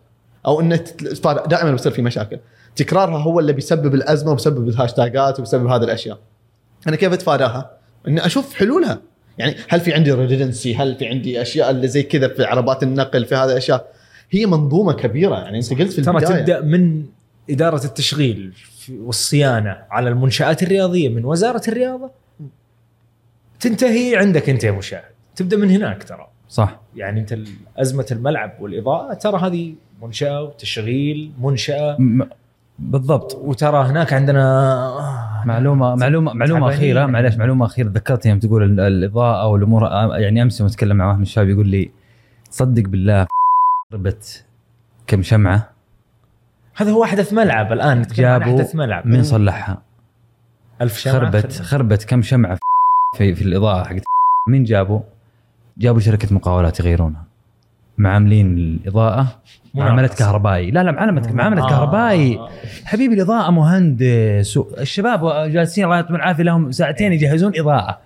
أو 0.47 0.61
إن 0.61 0.85
تت- 0.85 1.49
دائما 1.49 1.71
بيصير 1.71 1.93
في 1.93 2.03
مشاكل. 2.03 2.39
تكرارها 2.77 3.19
هو 3.19 3.41
اللي 3.41 3.53
بيسبب 3.53 3.95
الأزمة 3.95 4.31
وبيسبب 4.33 4.69
الهاشتاجات 4.69 5.39
وبيسبب 5.39 5.67
هذه 5.67 5.85
الأشياء. 5.85 6.19
أنا 6.89 6.97
كيف 6.97 7.13
أتفاداها؟ 7.13 7.71
اني 8.09 8.27
أشوف 8.27 8.55
حلولها. 8.55 8.99
يعني 9.39 9.57
هل 9.69 9.81
في 9.81 9.95
عندي 9.95 10.13
redundancy 10.13 10.77
هل 10.77 10.97
في 10.97 11.07
عندي 11.07 11.43
أشياء 11.43 11.71
اللي 11.71 11.89
زي 11.89 12.03
كذا 12.03 12.29
في 12.29 12.45
عربات 12.45 12.83
النقل 12.83 13.25
في 13.25 13.35
هذه 13.35 13.45
الأشياء؟ 13.53 13.87
هي 14.31 14.47
منظومة 14.47 14.93
كبيرة. 14.93 15.35
يعني 15.35 15.57
أنت 15.59 15.71
قلت 15.75 15.93
في 15.93 16.03
ترى 16.03 16.19
البداية. 16.19 16.39
تبدأ 16.41 16.61
من 16.61 17.05
إدارة 17.51 17.85
التشغيل 17.85 18.53
والصيانة 18.91 19.77
على 19.91 20.09
المنشآت 20.09 20.63
الرياضية 20.63 21.09
من 21.09 21.25
وزارة 21.25 21.63
الرياضة. 21.69 22.11
تنتهي 23.61 24.17
عندك 24.17 24.49
أنت 24.51 24.65
يا 24.65 24.71
مشاهد 24.73 25.03
تبدأ 25.37 25.57
من 25.57 25.71
هناك 25.71 26.03
ترى. 26.03 26.27
صح. 26.49 26.81
يعني 26.97 27.21
أنت 27.21 27.39
أزمة 27.77 28.07
الملعب 28.13 28.53
والإضاءة 28.61 29.15
ترى 29.15 29.39
هذه 29.41 29.75
منشأة 30.03 30.43
وتشغيل 30.43 31.33
منشأة. 31.43 31.97
م- 31.99 32.29
بالضبط. 32.79 33.35
وترى 33.35 33.87
هناك 33.87 34.13
عندنا 34.13 35.43
معلومة 35.45 35.95
معلومة 35.95 36.33
معلومة 36.33 36.61
تعبانين. 36.61 36.79
أخيرة. 36.79 37.07
معلش 37.07 37.37
معلومة 37.37 37.67
أخيرة. 37.67 37.89
ذكرتني 37.89 38.31
يوم 38.31 38.41
تقول 38.41 38.63
ال- 38.63 38.81
الإضاءة 38.81 39.47
والامور 39.47 39.83
يعني 40.21 40.43
أمس 40.43 40.61
يوم 40.61 40.69
أتكلم 40.69 40.97
مع 40.97 41.07
واحد 41.07 41.17
من 41.17 41.23
الشباب 41.23 41.49
يقول 41.49 41.69
لي 41.69 41.91
تصدق 42.51 42.83
بالله. 42.89 43.27
ربت 43.93 44.45
كم 45.07 45.23
شمعة؟ 45.23 45.71
هذا 46.77 46.91
هو 46.91 47.05
أحدث 47.05 47.33
ملعب 47.33 47.73
الآن 47.73 48.03
جابوا 48.03 48.47
أحدث 48.47 48.75
ملعب. 48.75 49.07
مين 49.07 49.23
صلحها؟ 49.23 49.83
ألف 50.83 50.99
شمعة. 50.99 51.15
خربت 51.19 51.53
في- 51.53 51.63
خربت 51.63 52.05
كم 52.05 52.23
شمعة 52.23 52.59
في 53.17 53.35
في 53.35 53.43
الإضاءة 53.43 53.85
حقت 53.89 54.03
مين 54.49 54.65
جابوا؟ 54.65 55.01
جابوا 55.79 56.01
شركة 56.01 56.35
مقاولات 56.35 56.81
يغيرونها. 56.81 57.25
معاملين 57.99 58.59
الإضاءة 58.59 59.41
معاملة. 59.75 60.07
كهربائي. 60.09 60.71
لا 60.71 60.83
لا 60.83 60.93
معامله 60.93 61.33
معاملة 61.33 61.65
آه. 61.65 61.69
كهربائي 61.69 62.39
حبيبي 62.85 63.15
الإضاءة 63.15 63.51
مهندس. 63.51 64.59
الشباب 64.79 65.51
جالسين 65.51 65.85
الله 65.85 65.97
يعطيهم 65.97 66.17
العافية 66.17 66.43
لهم 66.43 66.73
ساعتين 66.73 67.13
يجهزون 67.13 67.53
إضاءة. 67.59 68.01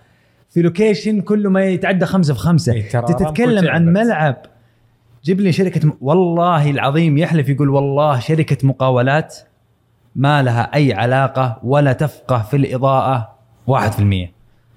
في 0.50 0.62
لوكيشن 0.62 1.20
كله 1.20 1.50
ما 1.50 1.64
يتعدى 1.64 2.06
خمسة 2.06 2.34
في 2.34 2.40
خمسة. 2.40 2.72
إيه، 2.72 2.88
تتكلم 2.90 3.68
عن. 3.68 3.92
ملعب 3.92 4.36
جيب 5.24 5.40
لي 5.40 5.52
شركة 5.52 5.88
م... 5.88 5.92
والله 6.00 6.70
العظيم 6.70 7.18
يحلف 7.18 7.48
يقول 7.48 7.68
والله 7.70 8.18
شركة 8.18 8.68
مقاولات 8.68 9.36
ما 10.16 10.42
لها 10.42 10.70
أي 10.74 10.92
علاقة 10.92 11.58
ولا 11.64 11.92
تفقه 11.92 12.42
في 12.42 12.56
الإضاءة. 12.56 13.32
1% 13.70 13.72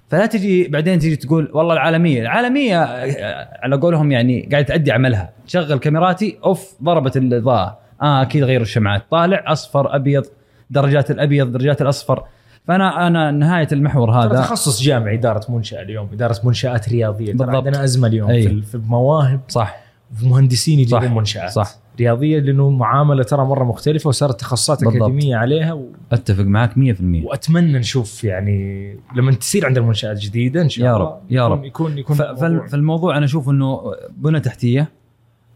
فلا 0.09 0.25
تجي 0.25 0.67
بعدين 0.67 0.99
تجي 0.99 1.15
تقول 1.15 1.51
والله 1.53 1.73
العالمية 1.73 2.21
العالمية 2.21 2.83
آه، 2.83 3.59
على 3.63 3.75
قولهم 3.75 4.11
يعني 4.11 4.49
قاعدة 4.51 4.67
تأدي 4.67 4.91
عملها. 4.91 5.29
تشغل 5.47 5.79
كاميراتي 5.79 6.37
أوف 6.45 6.73
ضربت 6.83 7.17
الإضاءة. 7.17 7.77
آه 8.01 8.21
أكيد 8.21 8.43
غير 8.43 8.61
الشمعات. 8.61 9.01
طالع 9.11 9.43
أصفر 9.47 9.95
أبيض 9.95 10.23
درجات 10.69 11.11
الأبيض 11.11 11.51
درجات 11.51 11.81
الأصفر. 11.81 12.23
فأنا 12.67 13.07
أنا 13.07 13.31
نهاية 13.31 13.67
المحور 13.71 14.11
هذا. 14.11 14.41
تخصص 14.41 14.81
جامعي 14.81 15.15
إدارة 15.15 15.45
منشأة 15.49 15.81
اليوم 15.81 16.09
إدارة 16.13 16.39
منشآت 16.43 16.89
رياضية. 16.89 17.31
بالضبط. 17.33 17.55
عندنا 17.55 17.83
أزمة 17.83 18.07
اليوم 18.07 18.29
أي. 18.29 18.41
في 18.41 18.47
ال- 18.47 18.63
في 18.63 18.75
المواهب. 18.75 19.39
صح. 19.47 19.84
مهندسين 20.23 20.79
يجيبون. 20.79 21.13
منشآت 21.15 21.49
صح. 21.51 21.75
رياضية 21.99 22.39
لأنه 22.39 22.69
معاملة 22.69 23.23
ترى 23.23 23.45
مرة 23.45 23.63
مختلفة 23.63 24.07
وصارت 24.07 24.39
تخصصات 24.39 24.83
بالضبط. 24.83 24.95
أكاديمية 25.01 25.35
عليها 25.35 25.73
و... 25.73 25.85
أتفق 26.11 26.43
معك 26.43 26.71
100% 26.73 26.77
وأتمنى 27.25 27.79
نشوف 27.79 28.23
يعني 28.23 28.97
لما 29.15 29.31
تصير 29.31 29.65
عندنا 29.65 29.85
منشآت 29.85 30.17
جديدة 30.19 30.61
إن 30.61 30.69
شاء 30.69 30.85
يا 30.85 30.95
الله 30.95 31.05
رب، 31.05 31.19
يا 31.29 31.35
يكون- 31.43 31.51
رب. 31.57 31.65
يكون 31.65 31.97
يكون 31.97 32.15
ف- 32.15 32.21
الموضوع- 32.21 32.35
فال- 32.59 32.69
فالموضوع 32.69 33.17
أنا 33.17 33.25
أشوف 33.25 33.49
إنه 33.49 33.81
بنى 34.17 34.39
تحتية 34.39 34.89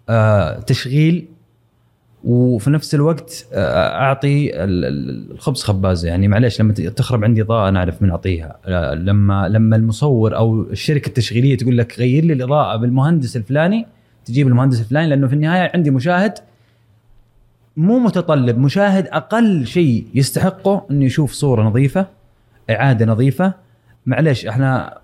آه 0.10 0.60
تشغيل 0.60 1.28
وفي 2.24 2.70
نفس 2.70 2.96
الوقت 2.96 3.48
آه 3.54 3.90
أعطي 4.02 4.64
ال- 4.64 4.86
ال- 4.86 5.32
الخبز 5.32 5.64
خبازة 5.64 6.08
يعني 6.10 6.28
معليش 6.28 6.62
لما 6.62 6.74
تخرب 6.74 7.24
عندي 7.24 7.42
إضاءة 7.42 7.70
أنا 7.70 7.80
أعرف 7.80 8.02
من 8.02 8.10
أعطيها 8.10 8.58
آه 8.66 8.94
لما 8.94 9.48
لما 9.50 9.76
المصور 9.76 10.36
أو 10.36 10.62
الشركة 10.62 11.08
التشغيلية 11.08 11.58
تقول 11.58 11.78
لك 11.78 12.00
غير 12.00 12.26
لي 12.26 12.34
الإضاءة 12.34 12.76
بالمهندس 12.78 13.38
الفلاني 13.38 13.86
تجيب 14.30 14.48
المهندس 14.48 14.80
الفلاني 14.80 15.08
لأنه 15.10 15.28
في 15.28 15.34
النهاية 15.34 15.72
عندي 15.74 15.92
مشاهد 15.92 16.34
مو 17.78 18.00
متطلب. 18.00 18.58
مشاهد 18.58 19.08
أقل 19.08 19.66
شيء 19.68 20.06
يستحقه 20.16 20.86
إنه 20.92 21.06
يشوف 21.06 21.32
صورة 21.32 21.64
نظيفة 21.64 22.08
إعادة 22.70 23.06
نظيفة. 23.06 23.54
معليش 24.06 24.46
إحنا 24.46 24.98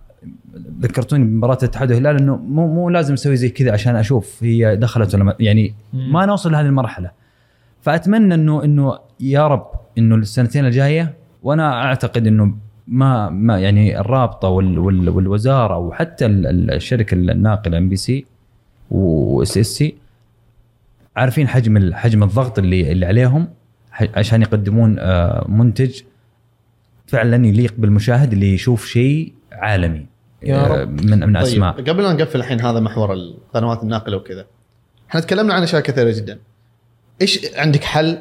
ذكرتوني 0.82 1.23
بمباراة 1.26 1.57
الاتحاد 1.57 1.91
والهلال 1.91 2.15
إنه 2.21 2.36
مو 2.36 2.67
مو 2.73 2.89
لازم 2.89 3.13
أسوي 3.13 3.36
زي 3.36 3.49
كذا 3.49 3.71
عشان 3.71 3.95
أشوف 3.95 4.43
هي 4.43 4.76
دخلت 4.76 5.15
ولا 5.15 5.36
يعني. 5.39 5.73
ما 5.93 6.26
نوصل 6.26 6.51
لهذه 6.51 6.65
المرحلة. 6.65 7.11
فأتمنى 7.82 8.34
إنه 8.34 8.63
إنه 8.63 8.99
يا 9.19 9.47
رب 9.47 9.67
إنه 9.97 10.15
السنتين 10.15 10.65
الجاية 10.65 11.13
وأنا 11.43 11.84
أعتقد 11.84 12.28
إنه 12.28 12.55
ما 12.88 13.30
ما 13.30 13.59
يعني 13.59 13.99
الرابطة 13.99 14.47
وال 14.47 14.80
وال 14.80 15.09
والوزارة 15.09 15.78
وحتى 15.78 16.26
ال- 16.26 16.47
ال- 16.47 16.71
الشركة 16.71 17.15
الناقلة 17.15 17.78
MBC 17.78 18.26
و 18.91 19.57
SSC 19.57 19.95
عارفين 21.15 21.47
حجم 21.47 21.93
حجم 21.93 22.23
الضغط 22.23 22.59
اللي 22.59 22.91
اللي 22.91 23.05
عليهم؟ 23.05 23.47
عشان 24.15 24.41
يقدمون 24.41 24.99
آه، 24.99 25.45
منتج 25.49 26.01
فعلا 27.07 27.47
يليق 27.47 27.73
بالمشاهد 27.77 28.33
اللي 28.33 28.53
يشوف 28.53 28.86
شيء 28.86 29.33
عالمي 29.51 30.05
يا 30.43 30.57
آه، 30.57 30.67
رب. 30.67 31.01
من 31.01 31.19
من 31.19 31.33
طيب 31.33 31.38
أسماء. 31.38 31.71
قبل 31.73 32.03
لا 32.03 32.13
نقفل 32.13 32.39
الحين 32.39 32.61
هذا 32.61 32.79
محور 32.79 33.13
القنوات 33.13 33.83
الناقله 33.83 34.17
وكذا 34.17 34.45
إحنا 35.09 35.21
تكلمنا 35.21 35.53
عن 35.53 35.63
أشياء 35.63 35.81
كثيرة 35.81 36.11
جدا. 36.11 36.39
إيش 37.21 37.39
عندك 37.55 37.83
حل 37.83 38.17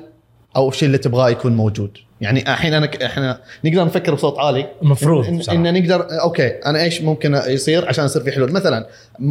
أو 0.56 0.68
الشيء 0.68 0.86
اللي 0.86 0.98
تبغاه 0.98 1.30
يكون 1.30 1.56
موجود؟ 1.56 1.98
يعني 2.24 2.40
الحين 2.52 2.74
أنا 2.74 2.90
إحنا 3.04 3.38
نقدر 3.64 3.84
نفكر 3.84 4.14
بصوت 4.14 4.38
عالي 4.38 4.66
المفروض 4.82 5.26
إن. 5.26 5.66
إن 5.66 5.82
نقدر 5.82 6.06
okay 6.22 6.46
أنا 6.48 6.82
إيش 6.82 7.02
ممكن 7.02 7.34
يصير 7.46 7.88
عشان 7.88 8.04
يصير 8.04 8.22
في 8.22 8.32
حلول 8.32 8.52
مثلا 8.52 8.86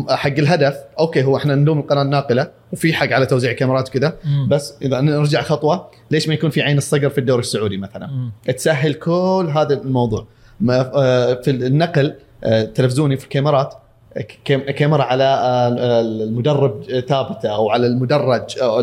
حق 0.09 0.27
الهدف 0.37 0.75
okay 0.99 1.23
هو 1.23 1.37
إحنا 1.37 1.55
ندوم 1.55 1.79
القناة 1.79 2.01
الناقلة 2.01 2.51
وفي 2.73 2.93
حق 2.93 3.11
على 3.11 3.25
توزيع 3.25 3.51
كاميرات 3.53 3.89
وكذا. 3.89 4.17
بس 4.47 4.73
إذا 4.81 5.01
نرجع 5.01 5.41
خطوة 5.41 5.89
ليش 6.11 6.27
ما 6.27 6.33
يكون 6.33 6.49
في 6.49 6.61
عين 6.61 6.77
الصقر 6.77 7.09
في 7.09 7.17
الدوري 7.17 7.39
السعودي 7.41 7.77
مثلا 7.77 8.07
مم. 8.07 8.31
تسهل 8.55 8.93
كل 8.93 9.51
هذا 9.55 9.73
الموضوع 9.73 10.27
آه، 10.69 11.33
في 11.33 11.51
النقل 11.51 12.15
آه، 12.43 12.63
تلفزيوني 12.63 13.17
في 13.17 13.23
الكاميرات 13.23 13.69
كام- 13.73 13.82
كاميرا 14.45 15.03
على 15.03 15.23
آه، 15.23 16.01
المدرب 16.01 16.83
ثابتة 17.07 17.49
أو 17.49 17.69
على 17.69 17.87
المدرج 17.87 18.59
أو 18.61 18.79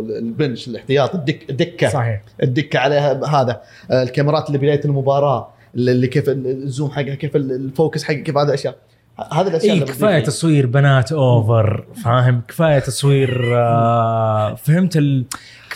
ال 0.00 0.11
bench 0.11 0.68
الاحتياط 0.68 1.14
الدك 1.14 1.50
الدكة. 1.50 1.88
صحيح. 1.88 2.22
الدكة 2.42 2.78
عليها 2.78 3.26
هذا. 3.26 3.60
آه، 3.90 4.02
الكاميرات 4.02 4.46
اللي 4.46 4.58
بداية 4.58 4.80
المباراة 4.84 5.48
اللي 5.74 6.06
كيف 6.06 6.24
ال 6.28 6.40
zoom 6.40 6.90
حقها 6.90 7.14
كيف 7.14 7.36
ال 7.36 7.47
focus 7.47 8.04
حقها 8.04 8.16
كيف 8.16 8.36
هذه 8.36 8.48
الاشياء 8.48 8.76
هذه 9.32 9.48
الأشياء 9.48 9.74
اللي 9.74 9.84
كفاية 9.84 10.18
بتضيف. 10.18 10.26
تصوير 10.26 10.66
بنات 10.66 11.12
over 11.12 11.84
فاهم؟ 12.04 12.42
كفاية 12.48 12.78
تصوير 12.78 13.58
آه 13.58 14.54
فهمت 14.54 14.96
ال... 14.96 15.24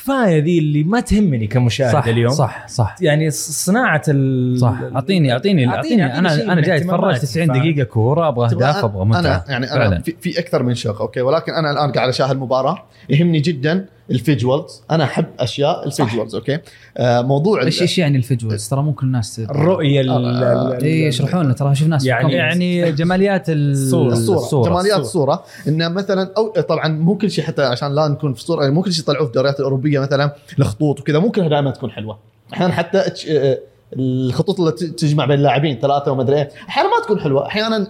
كفاية 0.06 0.42
ذي 0.42 0.58
اللي 0.58 0.84
ما 0.84 1.00
تهمني 1.00 1.46
كمشاهد 1.46 1.92
صح 1.92 2.06
اليوم. 2.06 2.32
صح 2.32 2.68
صح. 2.68 2.96
يعني 3.00 3.30
صناعة 3.30 4.02
ال... 4.08 4.58
صح. 4.60 4.74
اعطيني 4.94 5.32
اعطيني 5.32 5.66
أعطيني- 5.66 5.74
أعطيني. 5.74 6.02
أعطيني 6.04 6.18
أنا 6.18 6.52
أنا 6.52 6.60
جاي 6.60 6.76
أتفرج 6.76 6.90
اهتماماتي، 6.94 7.26
90 7.26 7.46
فاهم؟ 7.46 7.58
دقيقة 7.58 7.84
كورة 7.84 8.28
أبغى 8.28 8.46
اهداف 8.46 8.76
أنا- 8.80 8.84
أبغى 8.84 9.04
متعة. 9.04 9.20
أنا 9.20 9.44
يعني 9.48 9.66
أنا 9.72 9.74
فعلا. 9.88 10.02
في, 10.02 10.14
في 10.20 10.38
أكثر 10.38 10.62
من 10.62 10.74
شق. 10.74 11.00
okay 11.00 11.20
ولكن 11.20 11.52
أنا 11.52 11.70
الآن 11.70 11.92
قاعد 11.92 12.08
أشاهد 12.08 12.30
المباراه 12.30 12.78
يهمني 13.10 13.40
جدا. 13.40 13.86
ال 14.10 14.19
visuals 14.19 14.82
أنا 14.90 15.04
أحب 15.04 15.26
أشياء 15.38 15.86
ال 15.86 15.92
visuals 15.92 16.34
okay؟ 16.34 16.58
آه 16.96 17.22
موضوع 17.22 17.62
إيش 17.62 17.82
إيش 17.82 17.98
يعني 17.98 18.16
ال 18.18 18.25
visuals 18.25 18.68
ترى 18.68 18.82
مو 18.82 18.92
كل 18.92 19.06
الناس 19.06 19.38
الرؤية 19.40 20.00
ال- 20.00 20.10
ال- 20.10 20.84
اي 20.84 21.02
يشرحوا 21.02 21.42
لنا 21.42 21.52
ترى 21.52 21.72
أشوف 21.72 21.88
ناس 21.88 22.04
يعني-. 22.06 22.32
يعني 22.32 22.92
جماليات 23.00 23.50
ال- 23.50 23.70
الصورة. 23.72 24.12
الصورة. 24.12 24.38
الصورة. 24.38 24.68
جماليات 24.70 24.98
الصورة. 25.00 25.44
إن 25.68 25.92
مثلا 25.94 26.32
أو 26.36 26.48
طبعا 26.48 26.88
مو 26.88 27.16
كل 27.18 27.30
شيء 27.30 27.44
حتى 27.44 27.62
عشان 27.64 27.94
لا 27.94 28.08
نكون 28.08 28.32
في 28.34 28.40
الصورة 28.40 28.68
مو 28.70 28.82
كل 28.82 28.92
شيء 28.92 29.02
يطلعوه 29.02 29.24
في 29.24 29.30
الدوريات 29.30 29.58
الأوروبية 29.60 29.98
مثلا 30.00 30.34
الخطوط 30.58 31.00
وكذا 31.00 31.18
مو 31.18 31.30
كلها 31.30 31.48
دائما 31.48 31.70
تكون 31.70 31.90
حلوة. 31.90 32.18
أحيانا 32.52 32.72
حتى 32.72 32.98
آه، 33.30 33.58
الخطوط 33.96 34.60
اللي 34.60 34.72
ت- 34.72 34.84
تجمع 34.84 35.24
بين 35.26 35.38
اللاعبين 35.38 35.78
ثلاثة 35.78 36.12
وما 36.12 36.22
أدري 36.22 36.36
إيه 36.36 36.48
أحيانا 36.68 36.88
ما 36.88 37.04
تكون 37.04 37.20
حلوة. 37.20 37.46
أحيانا 37.46 37.86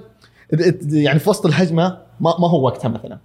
يعني 0.92 1.18
في 1.18 1.30
وسط 1.30 1.46
الهجمة 1.46 1.98
ما, 2.20 2.34
ما 2.40 2.48
هو 2.50 2.64
وقتها 2.64 2.88
مثلا. 2.88 3.18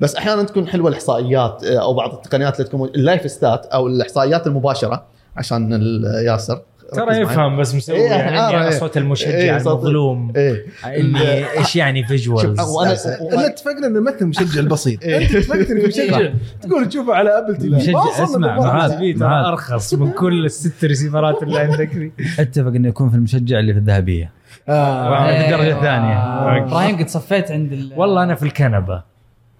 بس 0.00 0.16
أحيانا 0.16 0.42
تكون 0.42 0.68
حلوة 0.68 0.88
الإحصائيات 0.88 1.64
آه، 1.64 1.82
أو 1.82 1.94
بعض 1.94 2.12
التقنيات 2.12 2.56
اللي 2.60 2.68
تكون 2.68 2.88
اللايف 2.88 3.30
ستات 3.30 3.66
أو 3.66 3.86
الإحصائيات 3.86 4.46
المباشرة 4.46 5.04
عشان 5.36 5.72
ال- 5.74 6.24
ياسر 6.26 6.60
ترى. 6.92 7.16
يفهم 7.20 7.56
بس 7.60 7.74
مسوي 7.74 7.96
إيه، 7.96 8.04
يعني 8.10 8.28
إني 8.28 8.56
أنا 8.56 8.64
إيه. 8.68 8.78
صوت 8.78 8.96
المشجع 8.96 9.28
إيه، 9.30 9.58
صوت- 9.58 9.66
المظلوم 9.72 10.32
إيه 10.36 10.64
اني 10.86 11.50
إيش 11.58 11.76
يعني 11.76 12.04
visuals 12.04 12.60
شوف، 12.60 12.76
وأنا- 12.76 13.32
إلا 13.32 13.46
اتفقنا 13.46 13.86
إنه 13.86 14.00
مثل 14.00 14.26
مشجع 14.26 14.60
البسيط 14.60 15.02
إيه. 15.02 15.16
أنت 15.22 15.34
اتفقت 15.34 15.70
انك 15.70 15.84
مشجع 15.84 16.30
تقول 16.62 16.88
تشوفه 16.88 17.14
على 17.14 17.38
Apple 17.38 17.56
TV 17.56 17.74
مشجع، 17.76 18.24
اسمع،. 18.24 18.58
معاذ. 18.58 19.22
أرخص 19.22 19.94
من 19.94 20.10
كل 20.10 20.44
الست 20.44 20.84
ريسيفرات 20.84 21.42
اللي 21.42 21.58
عندك 21.58 22.12
أتفق 22.40 22.66
إنه 22.66 22.88
يكون 22.88 23.10
في 23.10 23.16
المشجع 23.16 23.58
اللي 23.58 23.72
في 23.72 23.78
الذهبية 23.78 24.30
آه. 24.68 25.26
في 25.38 25.44
الدرجة 25.46 25.62
إيه، 25.66 25.72
الثانية. 25.76 26.16
آه، 26.16 26.58
إبراهيم 26.66 26.98
قد 26.98 27.08
صفيت 27.08 27.50
عند 27.50 27.72
ال- 27.72 27.92
والله 27.96 28.22
أنا 28.22 28.34
في 28.34 28.42
الكنبة 28.42 29.15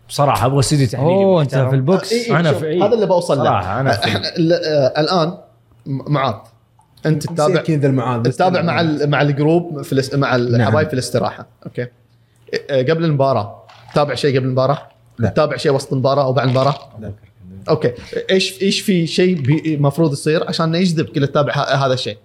بصراحة 0.08 0.46
أبغى 0.46 0.58
استوديو 0.60 0.86
تحليلي 0.86 1.24
أوه 1.24 1.42
أنت. 1.42 1.54
في 1.56 1.74
ال 1.74 1.84
box 1.84 2.12
إيه، 2.12 2.24
إيه، 2.26 2.40
أنا 2.40 2.52
شوف، 2.52 2.58
في 2.60 2.66
إيه. 2.66 2.84
هذا 2.86 2.94
اللي 2.94 3.06
بوصل 3.06 3.38
له 3.38 3.44
صراحة 3.44 3.80
أنا 3.80 3.90
في 3.92 4.10
آه، 4.16 5.00
الآن 5.00 5.34
معاذ 5.86 6.34
أنت 7.06 7.22
تتابع 7.26 7.60
كذا 7.62 7.86
المعاذ 7.86 8.22
تتابع 8.22 8.62
مع 8.62 8.80
ال- 8.80 9.10
مع 9.10 9.22
الجروب 9.22 9.82
في 9.82 9.92
الاس- 9.92 10.14
مع 10.14 10.36
الحبايب 10.36 10.74
نعم. 10.74 10.86
في 10.86 10.92
الاستراحة 10.94 11.46
okay 11.66 11.86
آه، 12.70 12.82
قبل 12.82 13.04
المباراة 13.04 13.62
تتابع 13.92 14.14
شيء 14.14 14.36
قبل 14.36 14.46
المباراة 14.46 14.78
لا. 15.18 15.28
تتابع 15.28 15.56
شيء 15.56 15.72
وسط 15.72 15.92
المباراة 15.92 16.24
أو 16.24 16.32
بعد 16.32 16.46
المباراة 16.46 16.74
لا. 17.00 17.12
okay 17.68 17.92
إيش 18.30 18.62
إيش 18.62 18.80
في 18.80 19.06
شيء 19.06 19.40
بي- 19.40 19.74
المفروض 19.74 20.12
يصير 20.12 20.48
عشان 20.48 20.74
يجذب 20.74 21.04
كل 21.06 21.26
تتابع 21.26 21.52
هذا 21.52 21.94
الشيء 21.94 22.16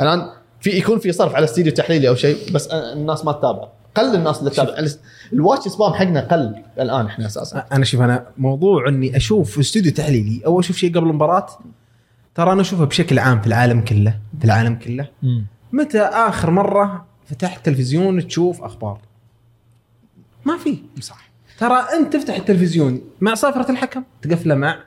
الآن 0.00 0.26
في 0.60 0.70
يكون 0.70 0.98
في 0.98 1.12
صرف 1.12 1.34
على 1.34 1.44
استديو 1.44 1.72
تحليلي 1.72 2.08
أو 2.08 2.14
شيء 2.14 2.36
بس 2.52 2.66
الناس 2.66 3.24
ما 3.24 3.32
تتابع 3.32 3.68
قل 3.94 4.14
الناس 4.14 4.38
اللي 4.38 4.50
تتابع. 4.50 4.78
ال- 4.78 4.96
ال 5.32 5.38
watch 5.38 5.68
span 5.68 5.92
حقنا 5.92 6.20
قل 6.20 6.62
الآن 6.78 7.06
إحنا 7.06 7.26
أساسا. 7.26 7.66
أنا 7.72 7.84
شوف 7.84 8.00
أنا 8.00 8.26
موضوع 8.38 8.88
إني 8.88 9.16
أشوف 9.16 9.58
استوديو 9.58 9.92
تحليلي 9.92 10.42
أو 10.46 10.60
أشوف 10.60 10.76
شيء 10.76 10.90
قبل 10.94 11.08
المباراة 11.08 11.46
ترى 12.34 12.52
أنا 12.52 12.60
اشوفها 12.60 12.84
بشكل 12.84 13.18
عام 13.18 13.40
في 13.40 13.46
العالم 13.46 13.80
كله 13.80 14.18
في 14.38 14.44
العالم 14.44 14.74
كله. 14.74 15.08
متى 15.72 16.00
آخر 16.00 16.50
مرة 16.50 17.06
فتحت 17.26 17.64
تلفزيون 17.66 18.26
تشوف 18.28 18.62
أخبار؟ 18.62 19.00
ما 20.44 20.58
في. 20.58 20.78
صح. 21.00 21.28
ترى 21.58 21.74
أنت 21.98 22.12
تفتح 22.16 22.34
التلفزيون 22.36 23.00
مع 23.20 23.34
صافره 23.34 23.70
الحكم 23.70 24.02
تقفله 24.22 24.54
مع 24.54 24.78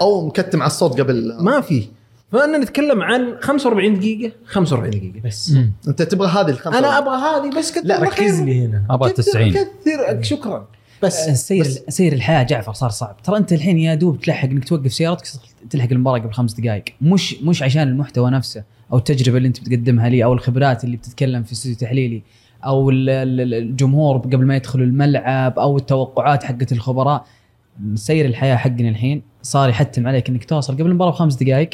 أو 0.00 0.26
مكتم 0.26 0.62
على 0.62 0.66
الصوت 0.66 1.00
قبل. 1.00 1.36
ما 1.40 1.60
في. 1.60 1.88
فأنا 2.34 2.58
نتكلم 2.58 3.02
عن 3.02 3.34
45 3.40 3.94
دقيقة. 3.98 4.32
45 4.46 4.90
دقيقة 4.90 5.20
بس. 5.24 5.56
أنت 5.88 6.02
تبغى 6.02 6.28
هذه 6.28 6.50
الخمسه 6.50 6.78
أنا 6.78 6.98
أبغى 6.98 7.16
هذه 7.16 7.58
بس 7.58 7.72
كتر 7.72 7.86
لا 7.86 8.02
ركز. 8.02 8.40
لي 8.42 8.66
هنا. 8.66 8.82
أبغى 8.90 9.10
كثر 9.10 9.22
90 9.22 9.50
كثر 9.50 10.22
شكرا. 10.22 10.66
بس 11.02 11.30
سير 11.30 11.60
بس. 11.60 11.80
سير 11.88 12.12
الحياة 12.12 12.42
جعفر 12.42 12.72
صار 12.72 12.90
صعب. 12.90 13.16
ترى 13.24 13.36
أنت 13.36 13.52
الحين 13.52 13.78
يا 13.78 13.94
دوب 13.94 14.20
تلحق 14.20 14.48
إنك 14.48 14.64
توقف 14.68 14.92
سيارتك 14.92 15.26
تلحق 15.70 15.88
المباراة 15.92 16.18
قبل 16.18 16.32
خمس 16.32 16.52
دقائق. 16.60 16.84
مش 17.02 17.34
مش 17.42 17.62
عشان 17.62 17.82
المحتوى 17.88 18.30
نفسه 18.30 18.64
أو 18.92 18.98
التجربة 18.98 19.36
اللي 19.36 19.48
أنت 19.48 19.60
بتقدمها 19.60 20.08
لي 20.08 20.24
أو 20.24 20.32
الخبرات 20.32 20.84
اللي 20.84 20.96
بتتكلم 20.96 21.42
في 21.42 21.52
استوديو 21.52 21.78
تحليلي 21.78 22.22
أو 22.64 22.90
ال- 22.90 23.10
ال- 23.10 23.54
الجمهور 23.54 24.16
قبل 24.18 24.44
ما 24.46 24.56
يدخلوا 24.56 24.86
الملعب 24.86 25.58
أو 25.58 25.76
التوقعات 25.76 26.44
حقت 26.44 26.72
الخبراء. 26.72 27.24
سير 27.94 28.26
الحياة 28.26 28.56
حقنا 28.56 28.88
الحين. 28.88 29.22
صار 29.42 29.68
يحتم 29.68 30.06
عليك 30.06 30.28
إنك 30.28 30.44
توصل 30.44 30.74
قبل 30.74 30.86
المباراة 30.86 31.10
بخمس 31.10 31.34
دقائق. 31.34 31.70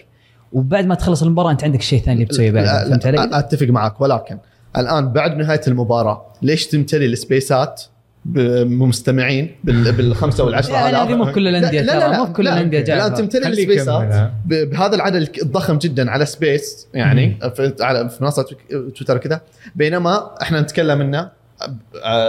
وبعد 0.52 0.86
ما 0.86 0.94
تخلص 0.94 1.22
المباراة 1.22 1.50
أنت 1.50 1.64
عندك 1.64 1.82
شيء 1.82 2.00
ثاني 2.00 2.12
اللي 2.14 2.24
بتسويه 2.24 2.50
بعد 2.50 2.66
فهمت 2.88 3.06
علي؟ 3.06 3.38
أتفق 3.38 3.66
معك 3.66 4.00
ولكن 4.00 4.38
الآن 4.76 5.12
بعد 5.12 5.36
نهاية 5.36 5.60
المباراة 5.68 6.26
ليش 6.42 6.66
تمتلي 6.66 7.06
السبيسات 7.06 7.82
بمستمعين 8.24 9.56
بال- 9.64 9.92
بالخمسة 9.92 10.44
والعشرة 10.44 10.88
آلاف؟ 10.88 10.94
هذه 11.08 11.14
مو 11.16 11.24
بكل 11.24 11.48
الأندية 11.48 11.80
لا- 11.80 11.92
لا- 11.98 12.08
لا- 12.08 12.18
مو 12.18 12.24
بكل 12.24 12.44
لا. 12.44 12.52
الأندية 12.54 12.80
جايبها. 12.80 13.06
الان 13.06 13.18
تمتلي 13.18 13.44
خليه 13.44 13.52
السبيسات 13.52 14.30
بهذا 14.46 14.94
العدد 14.94 15.28
الضخم 15.42 15.78
جدا 15.78 16.10
على 16.10 16.26
space 16.26 16.86
يعني 16.94 17.38
في 17.54 17.74
على 17.80 18.08
في 18.08 18.24
منصة 18.24 18.46
تويتر 18.70 19.18
كذا 19.18 19.40
بينما 19.76 20.30
إحنا 20.42 20.60
نتكلم 20.60 21.00
إنه 21.00 21.30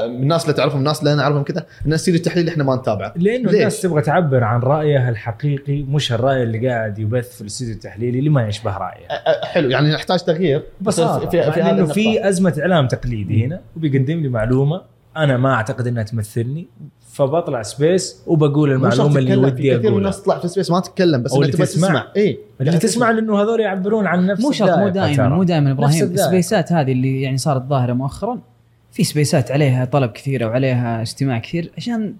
الناس 0.05 0.43
اللي 0.43 0.53
تعرفهم 0.53 0.79
الناس 0.79 0.99
اللي 0.99 1.13
أنا 1.13 1.21
أعرفهم 1.23 1.43
كذا 1.43 1.65
الناس 1.85 2.01
يصير 2.01 2.13
التحليل 2.13 2.49
إحنا 2.49 2.63
ما 2.63 2.75
نتابعه 2.75 3.13
لأنه 3.15 3.51
ليش؟ 3.51 3.55
الناس 3.55 3.81
تبغى 3.81 4.01
تعبر 4.01 4.43
عن 4.43 4.59
رأيها 4.59 5.09
الحقيقي 5.09 5.83
مش 5.83 6.11
الرأي 6.13 6.43
اللي 6.43 6.69
قاعد 6.69 6.99
يبث 6.99 7.35
في 7.35 7.41
الاستوديو 7.41 7.73
التحليلي 7.73 8.19
اللي 8.19 8.29
ما 8.29 8.47
يشبه 8.47 8.77
رأيه 8.77 9.07
حلو 9.43 9.69
يعني 9.69 9.93
نحتاج 9.93 10.19
تغيير 10.19 10.63
ببساطه 10.81 11.19
في, 11.19 11.25
في, 11.25 11.51
في 11.51 11.59
يعني 11.59 11.71
هذا 11.71 11.83
إنه 11.83 11.93
في. 11.93 12.29
أزمة 12.29 12.55
إعلام 12.59 12.87
تقليدي 12.87 13.45
هنا 13.45 13.61
وبيقدم 13.75 14.19
لي 14.19 14.29
معلومة 14.29 14.81
أنا 15.17 15.37
ما 15.37 15.53
أعتقد 15.53 15.87
إنها 15.87 16.03
تمثلني 16.03 16.67
فبطلع 17.11 17.61
space 17.61 18.23
وبقول 18.27 18.71
المعلومة 18.71 19.19
اللي 19.19 19.35
ودي 19.35 19.51
في 19.51 19.61
كثير 19.61 19.79
من 19.79 19.85
أقولها 19.85 19.97
الناس 19.97 20.21
تطلع 20.21 20.39
في 20.39 20.47
space 20.47 20.71
ما 20.71 20.79
تتكلم 20.79 21.23
بس 21.23 21.31
تبغى 21.31 21.47
تسمع. 21.47 21.65
تسمع 21.65 22.07
اي 22.17 22.39
اللي 22.61 22.77
تسمع 22.77 23.11
لأنه 23.11 23.41
هذول 23.41 23.59
يعبرون 23.59 24.07
عن 24.07 24.27
نفس 24.27 24.41
مو 24.41 24.51
شرط 24.51 24.77
مو 24.77 24.89
دائما. 24.89 25.29
مو 25.29 25.43
دائما 25.43 25.71
إبراهيم. 25.71 26.03
السبيسات 26.03 26.71
هذه 26.71 26.91
اللي 26.91 27.21
يعني 27.21 27.37
صارت 27.37 27.61
ظاهرة 27.61 27.93
مؤخرا 27.93 28.39
في 28.91 29.03
سبيسات 29.03 29.51
عليها 29.51 29.85
طلب 29.85 30.11
كثير 30.11 30.47
وعليها 30.47 31.01
استماع 31.01 31.39
كثير 31.39 31.71
عشان 31.77 32.13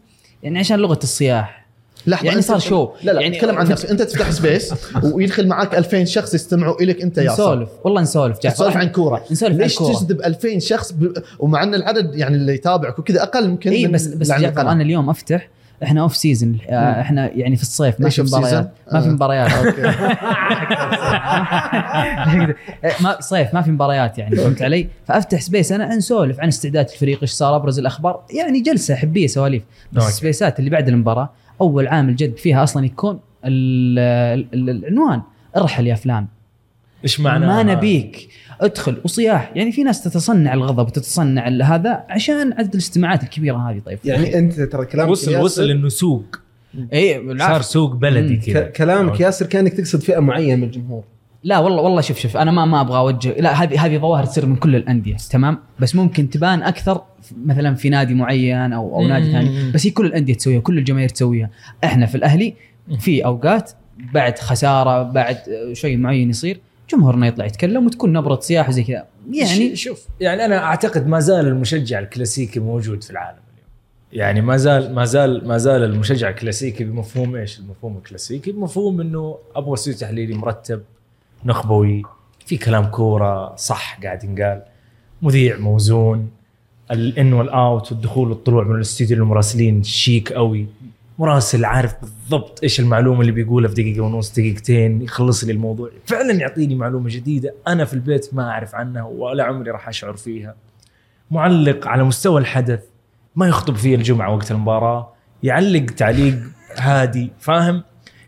يعني 0.44 0.60
عشان 0.60 0.80
لغة 0.80 1.00
الصياح 1.04 1.62
لحظة 2.08 2.28
يعني 2.28 2.42
صار 2.42 2.60
show. 2.60 2.90
لا 3.04 3.12
لا 3.12 3.22
يعني 3.22 3.24
يعني 3.24 3.38
تكلم 3.38 3.58
عن 3.58 3.70
نفسك 3.70 3.90
أنت 3.90 4.02
تفتح 4.02 4.32
space 4.32 4.74
ويدخل 5.04 5.48
معك 5.48 5.76
2000 5.76 6.04
شخص 6.04 6.34
يستمعوا 6.34 6.82
الك 6.82 7.02
أنت 7.02 7.18
يا 7.18 7.34
نسولف 7.34 7.70
والله 7.84 8.02
نسولف 8.02 8.40
جعفر 8.44 8.56
تسولف 8.56 8.78
عن 8.78 8.90
كورة 8.90 9.24
نسولف 9.32 9.54
عن 9.54 9.62
ليش 9.62 9.76
كورة. 9.76 9.94
تجذب 9.94 10.22
2000 10.22 10.60
شخص 10.60 10.92
ب... 10.92 11.14
ومع 11.40 11.64
أن 11.64 11.76
العدد 11.76 12.16
يعني 12.16 12.36
اللي 12.36 12.54
يتابعك 12.54 13.00
وكذا 13.00 13.24
أقل 13.24 13.46
يمكن 13.46 13.72
إي 13.72 13.88
بس 13.88 14.08
بس. 14.08 14.32
أنا 14.32 14.84
اليوم 14.84 15.10
أفتح 15.10 15.50
إحنا 15.84 16.02
off 16.02 16.16
season 16.16 16.58
إحنا 16.70 17.32
يعني 17.34 17.56
في 17.56 17.62
الصيف 17.62 18.02
ما 18.02 18.10
في؟ 18.10 18.22
مباريات 18.22 18.72
ما 18.94 19.02
في 19.02 19.08
آه. 19.08 19.12
مباريات 19.12 19.52
ما 23.02 23.22
صيف 23.32 23.54
ما 23.54 23.62
في 23.62 23.72
مباريات 23.72 24.18
يعني 24.18 24.36
فهمت 24.36 24.62
علي؟ 24.62 24.88
فأفتح 25.08 25.42
space 25.42 25.72
أنا 25.72 25.96
نسولف 25.96 26.40
عن 26.40 26.48
استعداد 26.48 26.90
الفريق 26.90 27.20
إيش 27.22 27.32
صار 27.32 27.56
أبرز 27.56 27.80
الأخبار 27.80 28.24
يعني 28.34 28.62
جلسة 28.62 28.96
حبية 28.96 29.28
سواليف 29.28 29.64
بس. 29.94 30.08
السبيسات 30.08 30.60
اللي 30.60 30.70
بعد 30.70 30.88
المباراة 30.88 31.30
أول 31.62 31.88
عامل 31.88 32.16
جد 32.16 32.38
فيها 32.38 32.64
أصلا 32.64 32.86
يكون 32.86 33.20
ال- 33.46 34.46
ال- 34.54 34.70
العنوان 34.70 35.22
ارحل 35.58 35.88
يا 35.88 35.96
فلان 35.96 36.26
إيش 37.04 37.20
معنى 37.20 37.48
ما 37.48 37.64
نبيك. 37.64 38.28
ادخل 38.62 38.98
وصياح. 39.04 39.52
يعني 39.56 39.72
في 39.72 39.84
ناس 39.84 40.04
تتصنع 40.04 40.54
الغضب 40.54 40.88
وتتصنع 40.88 41.48
ال- 41.48 41.64
هذا 41.64 42.04
عشان 42.10 42.54
عدد 42.54 42.74
الاستماعات 42.74 43.24
الكبيرة 43.24 43.58
هذه 43.70 43.80
طيب. 43.86 44.00
يعني 44.06 44.38
أنت 44.38 44.62
ترى 44.62 44.86
كلامك 44.86 45.12
وصل 45.12 45.32
ياسر- 45.32 45.44
وصل 45.44 45.70
إنه 45.70 45.90
سوق. 45.90 46.40
اي 46.94 47.38
صار 47.40 47.62
سوق 47.62 47.96
بلدي. 47.96 48.38
كذا. 48.38 48.62
كلامك 48.62 49.20
ياسر 49.20 49.46
كأنك 49.46 49.74
تقصد 49.74 50.00
فئة 50.02 50.20
معينة 50.20 50.56
من 50.56 50.64
الجمهور. 50.64 51.04
لا 51.44 51.60
والله 51.60 51.82
والله 51.82 52.02
شوف 52.02 52.20
شوف 52.20 52.38
أنا 52.38 52.52
ما 52.52 52.66
ما 52.66 52.82
أبغى 52.82 52.98
اوجه 52.98 53.36
لا 53.40 53.64
هذه 53.64 53.86
هذه 53.86 53.98
ظواهر 53.98 54.26
تصير 54.26 54.46
من 54.46 54.56
كل 54.56 54.76
الأندية 54.76 55.16
تمام؟ 55.16 55.58
بس 55.80 55.96
ممكن 55.96 56.30
تبان 56.30 56.64
أكثر 56.64 57.02
مثلا 57.46 57.76
في 57.76 57.90
نادي 57.90 58.14
معين 58.14 58.74
أو 58.74 58.96
أو 58.96 59.08
نادي. 59.08 59.32
ثاني 59.32 59.72
بس 59.72 59.86
هي 59.88 59.92
كل 59.92 60.06
الأندية 60.06 60.34
تسويها 60.34 60.60
كل 60.60 60.78
الجماهير 60.78 61.10
تسويها. 61.10 61.50
إحنا 61.84 62.06
في 62.06 62.16
الأهلي 62.16 62.54
في 63.00 63.26
أوقات 63.26 63.72
بعد 64.14 64.40
خسارة 64.40 65.04
بعد 65.04 65.38
شيء 65.74 65.98
معين 65.98 66.30
يصير 66.30 66.60
جمهورنا 66.92 67.28
يطلع 67.28 67.46
يتكلم 67.46 67.86
وتكون 67.86 68.14
نبرة 68.14 68.40
صياح 68.40 68.72
زي 68.72 68.84
كذا. 68.84 69.06
يعني 69.32 69.76
شوف 69.76 70.08
يعني 70.20 70.46
أنا 70.46 70.64
أعتقد 70.64 71.08
ما 71.08 71.20
زال 71.20 71.48
المشجع 71.48 72.00
الكلاسيكي 72.00 72.60
موجود 72.60 73.04
في 73.04 73.12
العالم 73.12 73.40
اليوم. 73.54 73.68
يعني 74.14 74.42
ما 74.42 74.58
زال 74.58 74.96
ما 74.96 75.06
زال 75.06 75.48
ما 75.48 75.58
زال 75.58 75.84
المشجع 75.84 76.30
الكلاسيكي 76.30 76.84
بمفهوم 76.84 77.36
إيش؟ 77.36 77.60
المفهوم 77.60 77.98
الكلاسيكي 77.98 78.52
بمفهوم 78.52 79.02
إنه 79.02 79.38
أبغى 79.56 79.74
استوديو 79.74 80.00
تحليلي 80.00 80.34
مرتب 80.34 80.82
نخبوي 81.46 82.04
في 82.46 82.58
كلام 82.58 82.86
كورة 82.86 83.56
صح 83.56 84.00
قاعد 84.04 84.24
ينقال 84.24 84.62
مذيع 85.22 85.58
موزون 85.58 86.30
ال 86.92 87.06
in 87.06 87.34
وال 87.34 87.57
out 87.57 87.92
والدخول 87.92 88.30
والطلوع 88.30 88.64
من 88.64 88.76
الاستوديو 88.76 89.18
للمراسلين 89.18 89.84
شيك 89.84 90.34
قوي 90.34 90.68
مراسل 91.22 91.66
عارف 91.66 91.96
بالضبط 92.02 92.60
إيش 92.64 92.80
المعلومة 92.80 93.22
اللي 93.22 93.32
بيقولها 93.32 93.70
في 93.70 93.76
دقيقة 93.76 94.02
ونص 94.02 94.32
دقيقتين 94.32 95.02
يخلص 95.02 95.44
لي 95.44 95.52
الموضوع. 95.52 95.90
فعلا 96.06 96.34
يعطيني 96.34 96.76
معلومة 96.76 97.10
جديدة. 97.10 97.54
أنا 97.68 97.86
في 97.86 97.94
البيت 97.94 98.30
ما 98.34 98.50
أعرف 98.50 98.76
عنها 98.76 99.04
ولا 99.04 99.44
عمري 99.44 99.72
راح 99.72 99.88
أشعر 99.88 100.14
فيها. 100.14 100.56
معلق 101.32 101.88
على 101.88 102.04
مستوى 102.04 102.42
الحدث 102.42 102.80
ما 103.36 103.48
يخطب 103.48 103.76
فيه 103.76 103.96
الجمعة 103.96 104.36
وقت 104.36 104.52
المباراة. 104.52 105.14
يعلق 105.44 105.86
تعليق 105.86 106.36
هادي 106.78 107.32
فاهم؟ 107.40 107.84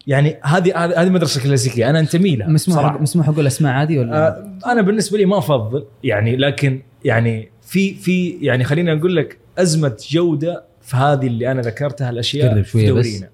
يعني 0.07 0.37
هذه 0.43 0.77
هذه 0.77 1.09
مدرسة 1.09 1.43
كلاسيكية. 1.43 1.89
أنا 1.89 1.99
انتمي 1.99 2.35
لها 2.35 2.47
مسموح. 2.47 3.01
مسموح 3.01 3.29
أقول 3.29 3.47
أسماء 3.47 3.73
عادي 3.73 3.99
ولا؟ 3.99 4.27
آه، 4.27 4.71
أنا 4.71 4.81
بالنسبة 4.81 5.17
لي 5.17 5.25
ما 5.25 5.37
أفضل 5.37 5.85
يعني 6.03 6.35
لكن 6.35 6.81
يعني 7.05 7.49
في 7.61 7.93
في 7.93 8.29
يعني 8.29 8.63
خلينا 8.63 8.95
نقول 8.95 9.15
لك 9.15 9.37
أزمة 9.57 9.97
جودة 10.09 10.72
في 10.83 10.95
هذه 10.97 11.27
اللي 11.27 11.51
أنا 11.51 11.61
ذكرتها 11.61 12.09
الأشياء 12.09 12.61
في 12.61 12.77
بس. 12.77 12.89
دورينا. 12.89 13.29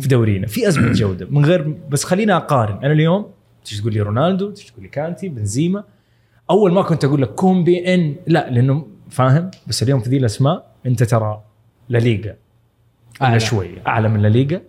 في 0.00 0.08
دورينا. 0.08 0.46
في 0.46 0.68
أزمة 0.68 0.92
جودة. 1.02 1.26
من 1.30 1.44
غير 1.44 1.74
بس 1.90 2.04
خلينا 2.04 2.36
أقارن. 2.36 2.84
أنا 2.84 2.92
اليوم 2.92 3.26
تيجي 3.64 3.80
تقول 3.80 3.94
لي 3.94 4.00
رونالدو 4.00 4.50
تيجي 4.50 4.70
تقول 4.70 4.82
لي 4.82 4.88
كانتي 4.88 5.28
بنزيما. 5.28 5.84
أول 6.50 6.72
ما 6.72 6.82
كنت 6.82 7.04
أقول 7.04 7.22
لك 7.22 7.28
كومبي 7.28 7.94
إن 7.94 8.14
لا 8.26 8.50
لأنه 8.50 8.86
فاهم 9.10 9.50
بس 9.66 9.82
اليوم 9.82 10.00
في 10.00 10.10
ذي 10.10 10.16
الأسماء 10.16 10.66
أنت 10.86 11.02
ترى 11.02 11.42
لا 11.88 11.98
ليغا. 11.98 12.34
أعلى. 13.22 13.40
شوية. 13.40 13.82
أعلى 13.86 14.08
من 14.08 14.22
لا 14.22 14.28
ليغا. 14.28 14.60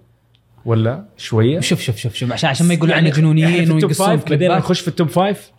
ولا 0.65 1.05
شوية. 1.18 1.59
شوف 1.59 1.82
شوف 1.82 1.97
شوف 1.97 2.13
شوف. 2.13 2.32
عشان 2.32 2.49
عشان 2.49 2.68
ما 2.68 2.74
يقولوا 2.74 2.95
يعني 2.95 3.07
عننا 3.07 3.18
جنونيين 3.20 3.47
إحنا 3.47 3.57
في 3.65 3.72
التوب 3.72 3.84
ويقصون 3.84 4.15
بعدين. 4.15 4.51
نخش 4.51 4.80
في 4.80 4.88
التوب 4.88 5.07
فايف 5.09 5.51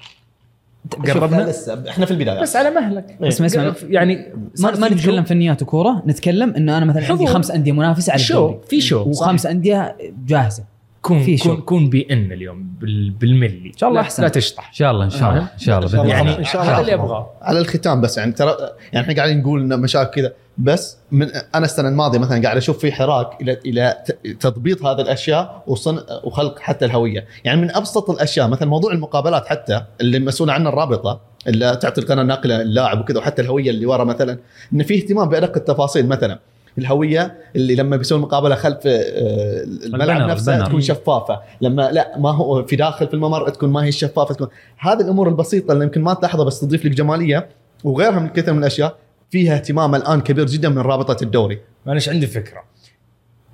قربنا 0.95 1.43
لسه 1.43 1.84
إحنا 1.89 2.07
في 2.07 2.11
البداية. 2.11 2.41
بس 2.41 2.57
على 2.57 2.70
مهلك. 2.70 3.16
اسمع 3.22 3.47
اسمع 3.47 3.74
يعني 3.89 4.32
ما, 4.61 4.76
ما 4.78 4.89
نتكلم 4.89 5.24
فنيات 5.24 5.62
وكورة 5.62 6.03
نتكلم 6.07 6.55
انه 6.55 6.78
أنا 6.78 6.84
مثلا 6.84 7.07
عندي. 7.11 7.26
خمس 7.26 7.51
أندية 7.51 7.72
منافسة 7.72 8.12
على 8.12 8.22
شو؟ 8.22 8.47
الدوري. 8.47 8.61
في 8.68 8.80
شو؟ 8.80 9.03
وخمس 9.03 9.47
أندية 9.47 9.97
جاهزة. 10.26 10.64
كون 11.03 11.22
في. 11.22 11.38
كون 11.38 11.57
كون 11.57 11.88
بي 11.90 12.07
إن 12.11 12.32
اليوم 12.32 12.62
بال- 12.80 13.11
بالملي. 13.11 13.66
إن 13.74 13.78
شاء 13.78 13.88
الله 13.88 14.01
لا, 14.01 14.07
أحسن. 14.07 14.22
لا 14.22 14.28
تشطح. 14.28 14.68
إن 14.68 14.74
شاء 14.74 14.90
الله 14.90 15.05
إن 15.05 15.11
شاء 15.11 15.30
الله 15.30 15.42
إن 15.55 15.59
شاء 15.59 15.78
الله. 15.78 16.07
يعني 16.07 16.38
إن 16.38 16.44
شاء 16.44 16.62
الله. 16.62 16.74
هذا 16.74 16.80
اللي 16.80 16.94
ابغاه 16.94 17.30
على 17.42 17.59
الختام 17.59 18.01
بس 18.01 18.18
يعني 18.18 18.32
ترى 18.32 18.57
يعني 18.92 19.05
إحنا 19.05 19.16
قاعدين 19.16 19.40
نقول 19.40 19.61
ان 19.72 19.80
مشاكل 19.80 20.11
كذا. 20.20 20.32
بس 20.59 20.96
من 21.11 21.28
أنا 21.55 21.64
السنة 21.64 21.88
الماضية 21.88 22.18
مثلا 22.18 22.42
قاعد 22.42 22.57
أشوف 22.57 22.78
في 22.78 22.92
حراك 22.92 23.28
إلى 23.42 23.59
إلى 23.66 23.96
ت- 24.07 24.26
تضبيط 24.40 24.84
هذه 24.84 25.01
الأشياء 25.01 25.62
وصن 25.66 26.01
وخلق 26.24 26.59
حتى 26.59 26.84
الهوية، 26.84 27.24
يعني 27.44 27.61
من 27.61 27.76
أبسط 27.76 28.11
الأشياء 28.11 28.49
مثلا 28.49 28.68
موضوع 28.68 28.92
المقابلات 28.92 29.46
حتى 29.46 29.82
اللي 30.01 30.18
مسؤوله 30.18 30.53
عنها 30.53 30.68
الرابطة 30.68 31.20
اللي 31.46 31.76
تعطي 31.76 32.01
القناة 32.01 32.22
الناقلة 32.22 32.62
اللاعب 32.62 33.01
وكذا 33.01 33.18
وحتى 33.18 33.42
الهوية 33.42 33.70
اللي 33.70 33.86
ورا 33.86 34.05
مثلا 34.05 34.38
إن 34.72 34.82
في 34.82 34.94
اهتمام 34.94 35.28
بأدق 35.28 35.57
التفاصيل 35.57 36.07
مثلا. 36.09 36.38
الهوية 36.78 37.36
اللي 37.56 37.74
لما 37.74 37.96
بيسوي 37.96 38.18
مقابلة 38.18 38.54
خلف 38.54 38.78
آه، 38.86 39.62
الملعب 39.62 40.10
البنر، 40.10 40.30
نفسه 40.30 40.54
البنر. 40.54 40.66
تكون 40.66 40.80
شفافة 40.80 41.40
لما 41.60 41.90
لا 41.92 42.18
ما 42.18 42.30
هو 42.30 42.64
في 42.64 42.76
داخل 42.76 43.06
في 43.06 43.14
الممر 43.14 43.48
تكون 43.48 43.70
ما 43.70 43.84
هي 43.84 43.92
شفافة 43.92 44.34
تكون 44.34 44.48
هذه 44.78 45.00
الأمور 45.00 45.28
البسيطة 45.28 45.72
اللي 45.72 45.84
يمكن 45.84 46.02
ما 46.02 46.14
تلاحظها 46.14 46.44
بس 46.44 46.60
تضيف 46.60 46.84
لك 46.84 46.90
جمالية 46.90 47.48
وغيرها 47.84 48.18
من 48.18 48.28
كثير 48.28 48.54
من 48.54 48.58
الأشياء 48.58 48.96
فيها 49.30 49.54
اهتمام 49.54 49.94
الآن 49.94 50.20
كبير 50.20 50.46
جدا 50.46 50.68
من 50.68 50.78
رابطة 50.78 51.22
الدوري 51.22 51.60
معلش 51.86 52.08
عندي 52.08 52.26
فكرة 52.26 52.62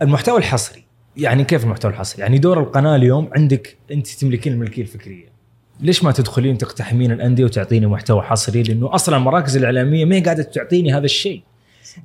المحتوى 0.03 0.39
الحصري 0.39 0.85
يعني 1.17 1.45
كيف 1.45 1.65
المحتوى 1.65 1.91
الحصري؟ 1.91 2.23
يعني 2.23 2.39
دور 2.39 2.61
القناة 2.61 2.97
اليوم 2.97 3.31
عندك 3.37 3.77
أنت 3.91 4.09
تملكين 4.09 4.53
الملكية 4.53 4.83
الفكرية 4.83 5.35
ليش 5.81 6.05
ما 6.05 6.13
تدخلين 6.13 6.59
تقتحمين 6.59 7.13
الأندية 7.13 7.45
وتعطيني 7.45 7.87
محتوى 7.87 8.23
حصري؟ 8.23 8.63
لأنه 8.63 8.95
أصلا 8.95 9.17
المراكز 9.17 9.57
الإعلامية 9.57 10.05
ما 10.05 10.17
هي 10.17 10.21
قاعدة 10.21 10.43
تعطيني 10.43 10.95
هذا 10.95 11.05
الشيء. 11.05 11.43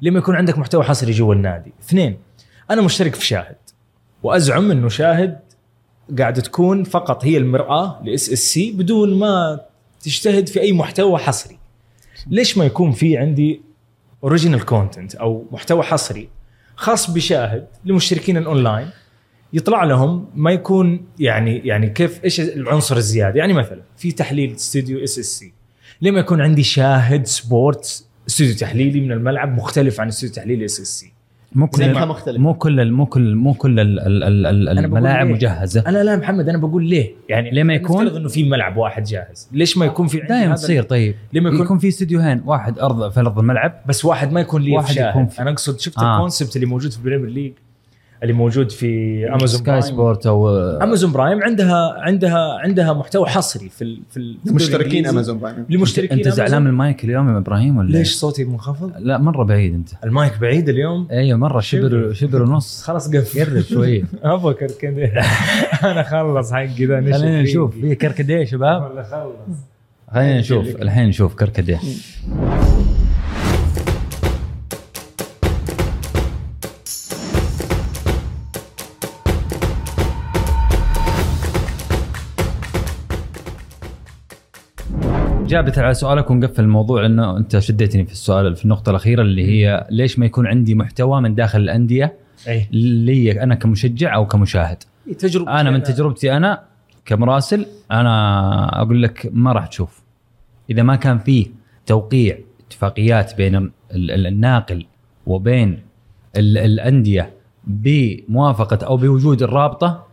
لما 0.01 0.19
يكون 0.19 0.35
عندك 0.35 0.57
محتوى 0.57 0.83
حصري 0.83 1.11
جوا 1.11 1.33
النادي. 1.33 1.73
اثنين 1.81 2.17
أنا 2.71 2.81
مشترك 2.81 3.15
في 3.15 3.25
شاهد 3.25 3.55
وأزعم 4.23 4.71
إنه 4.71 4.89
شاهد 4.89 5.39
قاعدة 6.19 6.41
تكون 6.41 6.83
فقط 6.83 7.25
هي 7.25 7.37
المرآة 7.37 8.01
ل 8.03 8.29
SSC 8.29 8.71
بدون 8.71 9.19
ما 9.19 9.59
تجتهد 10.01 10.49
في 10.49 10.61
أي 10.61 10.73
محتوى 10.73 11.17
حصري. 11.17 11.59
ليش 12.27 12.57
ما 12.57 12.65
يكون 12.65 12.91
في 12.91 13.17
عندي 13.17 13.61
original 14.23 14.65
content 14.65 15.15
أو 15.15 15.45
محتوى 15.51 15.83
حصري 15.83 16.29
خاص 16.75 17.11
بشاهد 17.11 17.67
لمشتركين 17.85 18.37
الأونلاين 18.37 18.89
يطلع 19.53 19.83
لهم 19.83 20.29
ما 20.35 20.51
يكون 20.51 21.05
يعني 21.19 21.57
يعني 21.57 21.89
كيف 21.89 22.23
إيش 22.23 22.39
العنصر 22.39 22.97
الزيادة 22.97 23.39
يعني 23.39 23.53
مثلا 23.53 23.81
في 23.97 24.11
تحليل 24.11 24.55
استوديو 24.55 25.03
SSC 25.03 25.53
لما 26.01 26.19
يكون 26.19 26.41
عندي 26.41 26.63
شاهد 26.63 27.25
سبورتس 27.27 28.08
استوديو 28.29 28.55
تحليلي 28.55 29.01
من 29.01 29.11
الملعب 29.11 29.57
مختلف 29.57 30.01
عن 30.01 30.07
استوديو 30.07 30.35
تحليلي 30.35 30.65
SSC 30.65 31.13
مو 31.55 31.67
كل 31.67 31.93
مختلف. 32.07 32.37
مو 32.39 32.53
كل 32.53 32.79
ال- 32.79 32.93
مو 32.93 33.05
كل 33.05 33.35
مو 33.35 33.53
كل 33.53 33.79
الملاعب 33.79 35.27
ليه؟ 35.27 35.33
مجهزة. 35.33 35.83
لا 35.91 36.03
لا 36.03 36.15
محمد 36.15 36.49
أنا 36.49 36.57
بقول 36.57 36.85
ليه؟ 36.85 37.11
يعني 37.29 37.51
ليه 37.51 37.63
ما 37.63 37.73
يكون؟ 37.73 38.05
نفترض 38.05 38.17
إنه 38.19 38.29
في 38.29 38.43
ملعب 38.49 38.77
واحد 38.77 39.03
جاهز. 39.03 39.49
ليش 39.51 39.77
ما 39.77 39.85
يكون 39.85 40.07
في 40.07 40.19
دائما 40.19 40.55
تصير 40.55 40.83
طيب. 40.83 41.15
لما 41.33 41.49
يكون, 41.49 41.61
يكون 41.65 41.77
في 41.77 41.87
استديوهين 41.87 42.41
واحد 42.45 42.79
ارض 42.79 43.11
في 43.11 43.19
أرض 43.19 43.39
الملعب. 43.39 43.81
بس 43.87 44.05
واحد 44.05 44.31
ما 44.31 44.41
يكون 44.41 44.61
ليه 44.61 44.73
واحد 44.75 44.93
في 44.93 45.09
يكون 45.09 45.25
في- 45.27 45.41
أنا 45.41 45.51
أقصد 45.51 45.79
شفت 45.79 45.97
آه. 45.97 46.15
ال 46.15 46.20
concept 46.20 46.55
اللي 46.55 46.67
موجود 46.67 46.91
في 46.91 46.97
البريمير 46.97 47.29
ليج 47.29 47.53
اللي 48.23 48.33
موجود 48.33 48.71
في 48.71 49.25
امازون 49.27 49.47
سكاي 49.47 49.65
برايم 49.65 49.81
سبورت 49.81 50.27
أو 50.27 50.49
امازون 50.59 51.11
برايم 51.11 51.43
عندها 51.43 51.95
عندها 51.99 52.59
عندها 52.63 52.93
محتوى 52.93 53.25
حصري 53.25 53.69
في 53.69 53.83
ال- 53.83 53.99
في 54.11 54.17
ال- 54.17 54.33
في 54.33 54.39
الدوري 54.49 54.55
مشتركين 54.55 54.81
الإنجليزي. 54.91 55.09
امازون 55.09 55.39
برايم 55.39 55.65
لمشتركين 55.69 56.17
أنت 56.17 56.27
زعلان 56.27 56.61
من. 56.61 56.67
المايك 56.67 57.03
اليوم 57.03 57.33
يا 57.33 57.37
إبراهيم 57.37 57.77
ولا 57.77 57.89
ليش 57.97 58.15
صوتي 58.15 58.43
منخفض؟ 58.45 58.91
لا 58.99 59.17
مرة 59.17 59.43
بعيد 59.43 59.73
أنت. 59.73 59.89
المايك 60.03 60.33
بعيد 60.41 60.69
اليوم؟ 60.69 61.07
أيوه 61.11 61.37
مرة 61.37 61.59
شبر 61.59 62.13
شبر. 62.13 62.41
ونص. 62.41 62.81
خلاص 62.87 63.15
قفل. 63.15 63.39
قرب 63.39 63.61
شوية 63.61 64.03
أبغى 64.23 64.53
كركديه. 64.53 65.13
أنا 65.91 66.03
خلص 66.03 66.51
حقي 66.53 66.85
ذا 66.85 67.01
خلينا. 67.01 67.41
نشوف. 67.41 67.75
في 67.75 67.95
كركديه 67.95 68.35
يا 68.37 68.45
شباب؟ 68.45 68.91
ولا 68.91 69.03
خلص. 69.03 69.57
خلينا 70.13 70.39
نشوف. 70.39 70.65
الحين 70.67 71.07
نشوف 71.07 71.35
كركديه. 71.35 71.79
جابت 85.49 85.79
على 85.79 85.93
سؤالك 85.93 86.31
ونقفل 86.31 86.63
الموضوع 86.63 87.01
لأنه 87.01 87.37
أنت 87.37 87.59
شديتني 87.59 88.05
في 88.05 88.11
السؤال 88.11 88.55
في 88.55 88.65
النقطة 88.65 88.89
الأخيرة 88.89 89.21
اللي 89.21 89.45
هي 89.45 89.87
ليش 89.89 90.19
ما 90.19 90.25
يكون 90.25 90.47
عندي 90.47 90.75
محتوى 90.75 91.21
من 91.21 91.35
داخل 91.35 91.59
الأندية 91.59 92.13
أي. 92.47 92.67
لي 92.71 93.43
أنا 93.43 93.55
كمشجع 93.55 94.15
أو 94.15 94.27
كمشاهد؟ 94.27 94.77
تجربه 95.19 95.61
أنا 95.61 95.71
من 95.71 95.83
تجربتي 95.83 96.37
أنا 96.37 96.61
كمراسل 97.05 97.65
أنا 97.91 98.81
أقول 98.81 99.03
لك 99.03 99.29
ما 99.33 99.51
راح 99.51 99.67
تشوف. 99.67 100.01
إذا 100.69 100.83
ما 100.83 100.95
كان 100.95 101.17
فيه 101.17 101.47
توقيع 101.85 102.37
اتفاقيات 102.67 103.35
بين 103.37 103.55
ال- 103.55 103.71
ال- 103.91 104.27
الناقل 104.27 104.85
وبين 105.25 105.79
ال- 106.37 106.57
الأندية 106.57 107.29
بموافقة 107.67 108.85
أو 108.85 108.97
بوجود 108.97 109.41
الرابطة 109.43 110.05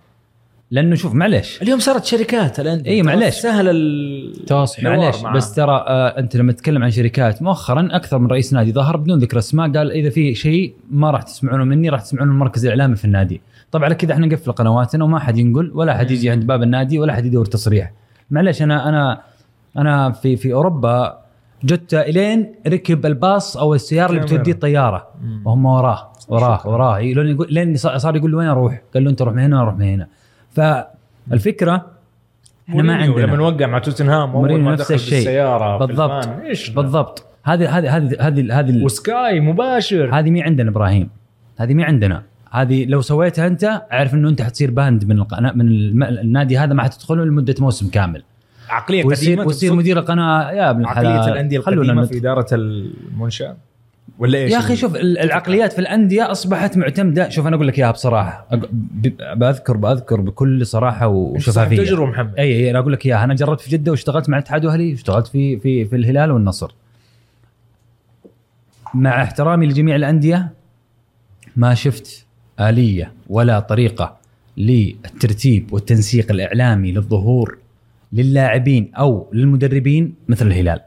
لأنه 0.71 0.95
شوف 0.95 1.15
معلش 1.15 1.63
اليوم 1.63 1.79
صارت 1.79 2.05
شركات 2.05 2.61
الانديه 2.61 2.91
إي، 2.91 3.03
ترى 3.03 3.07
معليش. 3.07 3.35
سهل 3.35 3.69
التواصل 3.69 4.85
معلش 4.85 5.17
بس 5.35 5.55
ترى 5.55 5.85
آه 5.89 6.19
أنت 6.19 6.37
لما 6.37 6.53
تتكلم 6.53 6.83
عن 6.83 6.91
شركات 6.91 7.43
مؤخرا 7.43 7.89
أكثر 7.93 8.19
من 8.19 8.27
رئيس 8.27 8.53
نادي 8.53 8.73
ظهر 8.73 8.97
بدون 8.97 9.19
ذكر 9.19 9.39
أسماء 9.39 9.73
قال 9.73 9.93
إذا 9.93 10.11
في 10.11 10.35
شيء 10.35 10.75
ما 10.91 11.11
راح 11.11 11.23
تسمعونه 11.23 11.65
مني 11.65 11.89
راح 11.89 12.01
تسمعونه 12.01 12.31
من 12.31 12.37
المركز 12.37 12.65
الإعلامي 12.65 12.97
في 12.97 13.05
النادي. 13.05 13.41
طبعا 13.71 13.85
على 13.85 13.95
كذا 13.95 14.13
إحنا 14.13 14.27
نقفل 14.27 14.53
قنواتنا 14.53 15.05
وما 15.05 15.19
حد 15.19 15.39
ينقل 15.39 15.71
ولا 15.75 15.97
حد 15.99 16.11
يجي 16.11 16.31
عند 16.31 16.47
باب 16.47 16.63
النادي 16.63 16.99
ولا 16.99 17.15
حد 17.15 17.27
يدور 17.27 17.45
تصريح. 17.45 17.93
معلش 18.31 18.63
أنا 18.63 18.89
أنا 18.89 19.21
أنا 19.77 20.13
في 20.13 20.37
في 20.37 20.53
أوروبا 20.53 21.19
جوتا 21.65 22.09
إلين 22.09 22.55
ركب 22.67 23.07
الباص 23.07 23.57
أو 23.57 23.75
السيارة 23.75 24.11
اللي. 24.11 24.21
بتوديه 24.21 24.53
الطيارة. 24.53 25.09
وهم 25.45 25.67
وراه 25.67 26.13
وراه 26.29 26.69
وراه. 26.69 27.01
لين 27.01 27.27
يقول 27.27 27.47
لين 27.51 27.77
صار 27.77 28.17
يقول 28.17 28.33
له 28.33 28.39
وين 28.39 28.49
أروح؟ 28.49 28.83
قال 28.95 29.05
له 29.05 29.11
أنت 29.11 29.23
روح 29.23 29.35
من 29.35 29.43
هنا 29.43 29.57
وأنا 29.57 29.63
أروح 29.63 29.79
من 29.79 29.87
هنا. 29.87 30.09
فالفكرة 30.57 31.87
إحنا 32.69 32.83
ما 32.83 32.95
عندنا. 32.95 33.27
لما 33.27 33.43
وقع 33.43 33.67
مع 33.67 33.79
توتنهام 33.79 34.31
أول 34.31 34.61
ما 34.61 34.73
نفس 34.73 34.93
الشيء. 34.93 35.19
بالسيارة 35.19 35.79
في 35.79 35.87
بالضبط. 35.87 36.29
إيش 36.29 36.71
بالضبط. 36.71 37.27
هذه 37.45 37.79
هذه 37.79 37.97
هذه 37.97 38.17
هذه 38.21 38.61
هذه 38.61 38.85
وسكاي 38.85 39.41
مباشر. 39.41 40.19
هذه 40.19 40.31
مي 40.31 40.43
عندنا 40.43 40.71
إبراهيم. 40.71 41.09
هذه 41.59 41.75
مي 41.75 41.85
عندنا. 41.85 42.23
هذه 42.51 42.85
لو 42.85 43.01
سويتها 43.01 43.47
أنت 43.47 43.83
أعرف 43.93 44.15
إنه 44.15 44.29
أنت 44.29 44.43
حتصير 44.43 44.71
banned 44.71 45.05
من 45.05 45.19
القناه 45.19 45.53
من 45.53 45.69
النادي 46.03 46.59
هذا 46.59 46.75
ما 46.75 46.83
حتدخله 46.83 47.25
لمدة 47.25 47.55
موسم 47.59 47.91
كامل. 47.91 48.23
عقلية 48.69 49.05
ويصير 49.05 49.33
قديمة 49.33 49.47
ويصير؟ 49.47 49.73
مدير 49.75 49.99
القناة. 49.99 50.51
يا 50.51 50.71
ابن 50.71 50.81
الحلال. 50.81 51.07
عقليه 51.07 51.33
الانديه 51.33 51.59
القديمة 51.59 52.05
في 52.05 52.19
إدارة 52.19 52.47
المنشاه 52.53 53.57
ولا 54.19 54.39
إيش 54.39 54.53
يا 54.53 54.59
أخي 54.59 54.77
شوف 54.77 54.97
ال- 54.97 55.19
العقليات 55.19 55.73
في 55.73 55.79
الأندية 55.79 56.31
أصبحت 56.33 56.77
معتمدة. 56.77 57.29
شوف 57.29 57.47
أنا 57.47 57.57
أقول 57.57 57.69
لك 57.69 57.79
إياها 57.79 57.91
بصراحة. 57.91 58.47
بذكر 59.37 59.77
بذكر 59.77 60.21
بكل 60.21 60.67
صراحة 60.67 61.07
شفافيه 61.07 61.37
وشفافية. 61.37 61.77
تجربة 61.77 62.07
محمد؟ 62.07 62.35
اي 62.39 62.45
أي 62.57 62.71
أنا 62.71 62.79
أقول 62.79 62.93
لك 62.93 63.07
إياها. 63.07 63.25
أنا 63.25 63.35
جربت 63.35 63.61
في 63.61 63.71
جدة 63.71 63.91
واشتغلت 63.91 64.29
مع 64.29 64.39
الاتحاد 64.39 64.65
واهلي 64.65 64.91
واشتغلت 64.93 65.27
في 65.27 65.59
في 65.59 65.85
في 65.85 65.97
الهلال 65.97 66.31
والنصر. 66.31 66.75
مع 68.95 69.23
احترامي 69.23 69.67
لجميع 69.67 69.97
الأندية 69.97 70.53
ما 71.57 71.75
شفت 71.75 72.27
آلية 72.61 73.13
ولا 73.29 73.61
طريقة 73.61 74.17
للترتيب 74.57 75.73
والتنسيق 75.73 76.31
الإعلامي 76.31 76.93
للظهور 76.93 77.59
للاعبين 78.13 78.91
أو 78.95 79.31
للمدربين 79.33 80.15
مثل 80.29 80.47
الهلال. 80.47 80.81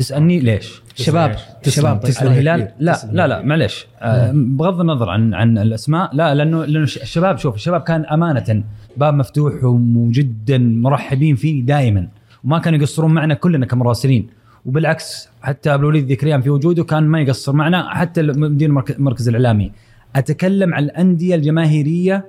تسألني 0.00 0.40
ليش؟ 0.40 0.82
شباب 0.94 1.36
شباب 1.68 1.96
طيب. 1.96 2.14
الهلال؟ 2.22 2.68
لا 2.78 2.96
لا 3.12 3.26
لا 3.26 3.42
معلش 3.42 3.86
آه، 4.00 4.32
بغض 4.34 4.80
النظر 4.80 5.08
عن 5.10 5.34
عن 5.34 5.58
الأسماء 5.58 6.10
لا 6.16 6.34
لأنه 6.34 6.64
لأنه 6.64 6.84
الش- 6.84 7.02
الشباب 7.02 7.38
شوف 7.38 7.54
الشباب 7.54 7.80
كان 7.80 8.04
أمانة 8.04 8.64
باب 8.96 9.14
مفتوح 9.14 9.52
وجدا 9.64 10.58
مرحبين 10.58 11.36
فيه 11.36 11.62
دائما 11.62 12.08
وما 12.44 12.58
كانوا 12.58 12.78
يقصرون 12.78 13.14
معنا 13.14 13.34
كلنا 13.34 13.66
كمراسلين. 13.66 14.26
وبالعكس 14.66 15.28
حتى 15.42 15.74
أبو 15.74 15.82
الوليد 15.82 16.12
ذكريان 16.12 16.40
في 16.40 16.50
وجوده 16.50 16.84
كان 16.84 17.02
ما 17.02 17.20
يقصر 17.20 17.52
معنا 17.52 17.94
حتى 17.94 18.22
مدير 18.22 18.68
المرك- 18.68 18.90
المركز 18.90 19.28
الإعلامي. 19.28 19.72
أتكلم 20.16 20.74
عن 20.74 20.82
الأندية 20.84 21.34
الجماهيرية 21.34 22.24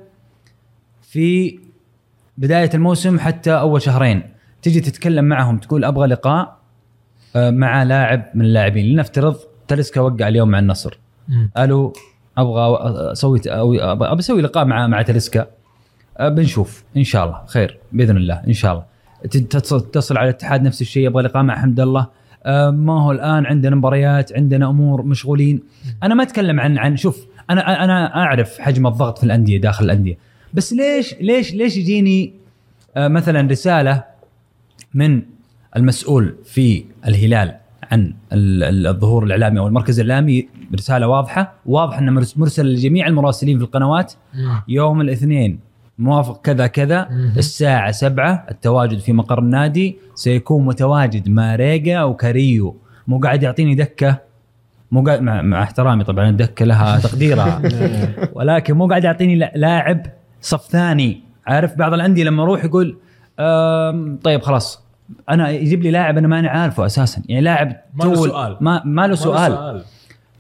في 1.02 1.60
بداية 2.38 2.70
الموسم 2.74 3.20
حتى 3.20 3.52
أول 3.52 3.82
شهرين. 3.82 4.22
تجي 4.62 4.80
تتكلم 4.80 5.26
معهم 5.26 5.58
تقول 5.58 5.84
أبغى 5.86 6.08
لقاء 6.08 6.61
مع 7.36 7.84
لاعب 7.84 8.26
من 8.36 8.46
اللاعبين. 8.46 8.86
لنفترض 8.86 9.36
تلسكا 9.68 10.02
وقع 10.02 10.28
اليوم 10.28 10.50
مع 10.50 10.60
النصر. 10.60 10.98
قالوا 11.58 11.92
أبغى 12.38 12.78
أسوي 13.12 13.40
أو- 13.40 13.82
أبغى 13.82 14.20
أسوي 14.20 14.42
لقاء 14.42 14.66
مع 14.66 14.88
مع 14.88 15.02
تلسكا 15.02 15.48
آه، 16.18 16.30
بنشوف. 16.30 16.84
إن 16.98 17.04
شاء 17.04 17.26
الله. 17.26 17.42
خير. 17.48 17.78
بإذن 17.92 18.18
الله. 18.18 18.42
إن 18.48 18.54
شاء 18.54 18.72
الله. 18.74 18.84
تتصل 19.82 20.18
على 20.18 20.30
الاتحاد 20.30 20.62
نفس 20.64 20.82
الشيء. 20.82 21.08
أبغى 21.08 21.24
لقاء 21.24 21.44
مع 21.44 21.56
حمد 21.62 21.80
الله. 21.80 22.08
آه، 22.46 22.70
ما 22.70 23.02
هو 23.04 23.12
الآن؟ 23.12 23.46
عندنا 23.46 23.76
مباريات 23.76 24.34
عندنا 24.34 24.70
أمور 24.70 25.02
مشغولين. 25.04 25.60
أنا 26.04 26.16
ما 26.16 26.24
أتكلم 26.24 26.60
عن 26.60 26.78
عن 26.78 26.98
شوف 26.98 27.26
أنا 27.50 27.84
أنا 27.84 28.16
أعرف 28.16 28.60
حجم 28.60 28.88
الضغط 28.88 29.18
في 29.18 29.24
الأندية 29.24 29.62
داخل 29.62 29.86
الأندية. 29.86 30.18
بس 30.54 30.74
ليش 30.74 31.16
ليش 31.22 31.54
ليش 31.54 31.78
يجيني 31.78 32.34
آه، 32.98 33.08
مثلا 33.08 33.48
رسالة 33.52 34.04
من 34.94 35.22
المسؤول 35.76 36.36
في 36.46 36.86
الهلال 37.08 37.56
عن 37.92 38.14
ال- 38.34 38.64
ال- 38.64 38.88
الظهور 38.88 39.24
الإعلامي 39.24 39.60
أو 39.60 39.68
المركز 39.68 40.00
الإعلامي 40.00 40.48
رسالة 40.76 41.08
واضحة 41.08 41.54
واضح 41.66 41.98
أنه 41.98 42.12
مرس- 42.12 42.38
مرسل 42.38 42.66
لجميع 42.66 43.08
المراسلين 43.08 43.58
في 43.58 43.64
القنوات 43.64 44.14
يوم 44.68 45.02
الاثنين. 45.02 45.60
موافق 46.00 46.42
كذا 46.42 46.68
كذا 46.68 47.10
الساعة 47.38 47.92
سبعة 47.92 48.46
التواجد 48.52 49.00
في 49.00 49.14
مقر 49.14 49.40
النادي 49.40 49.98
سيكون 50.16 50.66
متواجد 50.66 51.30
ماريجا 51.30 52.04
وكاريو. 52.04 52.76
مو 53.08 53.20
قاعد 53.20 53.44
يعطيني 53.44 53.76
دكة 53.76 54.18
مو 54.92 55.04
قاعد 55.04 55.22
مع, 55.22 55.42
مع 55.42 55.64
احترامي 55.64 56.04
طبعا 56.04 56.30
الدكة 56.30 56.66
لها 56.66 57.00
تقديرها. 57.08 57.62
ولكن 58.34 58.74
مو 58.74 58.88
قاعد 58.88 59.04
يعطيني 59.04 59.36
لا- 59.36 59.52
لاعب 59.56 60.02
صف 60.42 60.62
ثاني. 60.68 61.22
عارف 61.48 61.76
بعض 61.78 61.94
الأندية 61.94 62.24
لما 62.24 62.44
أروح 62.44 62.66
يقول 62.66 62.98
طيب 64.24 64.42
خلاص 64.42 64.81
أنا 65.30 65.50
يجيب 65.50 65.84
لي 65.84 65.92
لاعب 65.92 66.18
أنا 66.18 66.28
ماني 66.28 66.48
عارفه 66.48 66.86
أساسا. 66.86 67.22
يعني 67.26 67.42
لاعب 67.42 67.76
ما 67.94 68.04
له 68.04 68.16
سؤال. 68.16 68.58
ما, 68.62 68.82
ما 68.86 69.08
له 69.08 69.16
سؤال. 69.16 69.52
سؤال. 69.52 69.84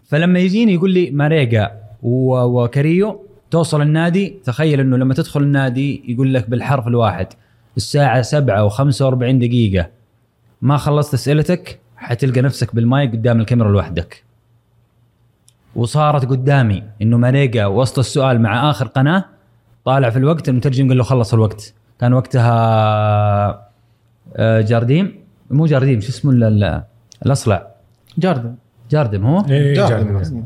فلما 0.05 0.39
يجيني 0.39 0.74
يقول 0.74 0.91
لي 0.91 1.11
ماريجا 1.11 1.72
وكاريو 2.03 3.26
توصل 3.51 3.82
النادي 3.82 4.39
تخيل 4.43 4.80
إنه 4.80 4.97
لما 4.97 5.13
تدخل 5.13 5.41
النادي 5.41 6.03
يقول 6.07 6.34
لك 6.34 6.49
بالحرف 6.49 6.88
الواحد 6.88 7.28
الساعة 7.78 8.22
سبعة 8.22 8.69
و45 8.69 9.13
دقيقة. 9.13 9.88
ما 10.61 10.78
خلصت 10.78 11.13
أسئلتك؟ 11.13 11.80
حتلقى 11.97 12.41
نفسك 12.41 12.76
بالمايك 12.76 13.11
قدام 13.11 13.39
الكاميرا 13.39 13.72
لوحدك. 13.72 14.24
وصارت 15.76 16.26
قدامي 16.26 16.84
إنه 17.01 17.17
ماريجا 17.17 17.65
وسط 17.65 17.99
السؤال 17.99 18.41
مع 18.41 18.69
آخر 18.69 18.88
قناة 18.88 19.26
طالع 19.86 20.09
في 20.09 20.17
الوقت 20.17 20.49
المترجم 20.49 20.88
قال 20.88 20.97
له 20.97 21.03
خلص 21.03 21.34
الوقت. 21.34 21.74
كان 21.99 22.13
وقتها 22.13 23.70
جارديم. 24.39 25.15
مو 25.51 25.65
جارديم 25.65 25.99
شو 26.01 26.09
اسمه 26.09 26.32
ال- 26.32 26.43
ال- 26.43 26.84
الأصلع. 27.25 27.67
جاردن. 28.17 28.55
جاردم 28.91 29.25
هو؟ 29.25 29.45
إيه، 29.49 29.73
جاردن. 29.73 30.13
جاردن. 30.13 30.43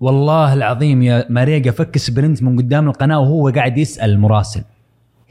والله 0.00 0.54
العظيم 0.54 1.02
يا 1.02 1.24
ماريجا 1.28 1.70
فك 1.70 1.98
sprint 1.98 2.42
من 2.42 2.56
قدام 2.58 2.88
القناة 2.88 3.20
وهو 3.20 3.48
قاعد 3.48 3.78
يسأل 3.78 4.10
المراسل 4.10 4.62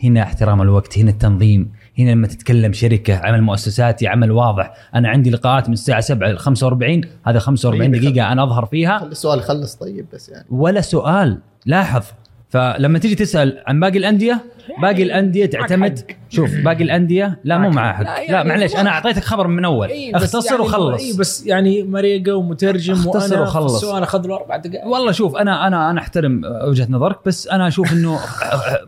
هنا 0.03 0.23
احترام 0.23 0.61
الوقت 0.61 0.97
هنا 0.99 1.11
التنظيم 1.11 1.71
هنا 1.99 2.11
لما 2.11 2.27
تتكلم 2.27 2.73
شركة 2.73 3.15
عمل 3.17 3.41
مؤسساتي 3.41 4.07
عمل 4.07 4.31
واضح. 4.31 4.73
أنا 4.95 5.09
عندي 5.09 5.29
لقاءات 5.29 5.67
من 5.67 5.73
الساعة 5.73 5.99
7 6.01 6.27
ل 6.31 6.37
45 6.37 7.01
هذا 7.25 7.39
45 7.39 7.91
طيب، 7.91 8.01
دقيقة 8.01 8.31
أنا 8.31 8.43
أظهر 8.43 8.65
فيها. 8.65 9.03
السؤال 9.05 9.39
يخلص 9.39 9.75
طيب 9.75 10.05
بس 10.13 10.29
يعني. 10.29 10.45
ولا 10.49 10.81
سؤال 10.81 11.39
لاحظ. 11.65 12.03
فلما 12.49 12.99
تيجي 12.99 13.15
تسأل 13.15 13.63
عن 13.67 13.79
باقي 13.79 13.97
الأندية 13.97 14.45
باقي 14.81 15.03
الأندية 15.03 15.45
تعتمد 15.45 16.11
شوف 16.29 16.55
باقي 16.55 16.83
الأندية 16.83 17.39
لا 17.43 17.57
مو 17.57 17.69
معاه 17.69 17.93
حق. 17.93 18.03
لا، 18.03 18.19
لا 18.25 18.31
يعني 18.31 18.49
معلش 18.49 18.75
أنا 18.75 18.89
أعطيتك 18.89 19.23
خبر 19.23 19.47
من 19.47 19.65
أول. 19.65 19.87
إيه 19.89 20.13
بس 20.13 20.23
اختصر 20.35 20.51
يعني 20.51 20.61
وخلص. 20.63 21.01
اي 21.01 21.13
بس 21.19 21.45
يعني 21.47 21.83
مريقة 21.83 22.35
ومترجم 22.35 22.93
اختصر 22.93 23.33
وأنا 23.35 23.41
وخلص. 23.47 23.75
السؤال 23.83 24.03
أخذ 24.03 24.27
له 24.27 24.35
أربع 24.35 24.57
دقائق. 24.57 24.85
والله 24.87 25.11
شوف 25.11 25.35
أنا 25.35 25.67
أنا 25.67 25.89
أنا 25.91 25.99
أحترم 25.99 26.41
وجهة 26.67 26.87
نظرك 26.89 27.19
بس 27.25 27.47
أنا 27.47 27.67
أشوف 27.67 27.93
إنه 27.93 28.11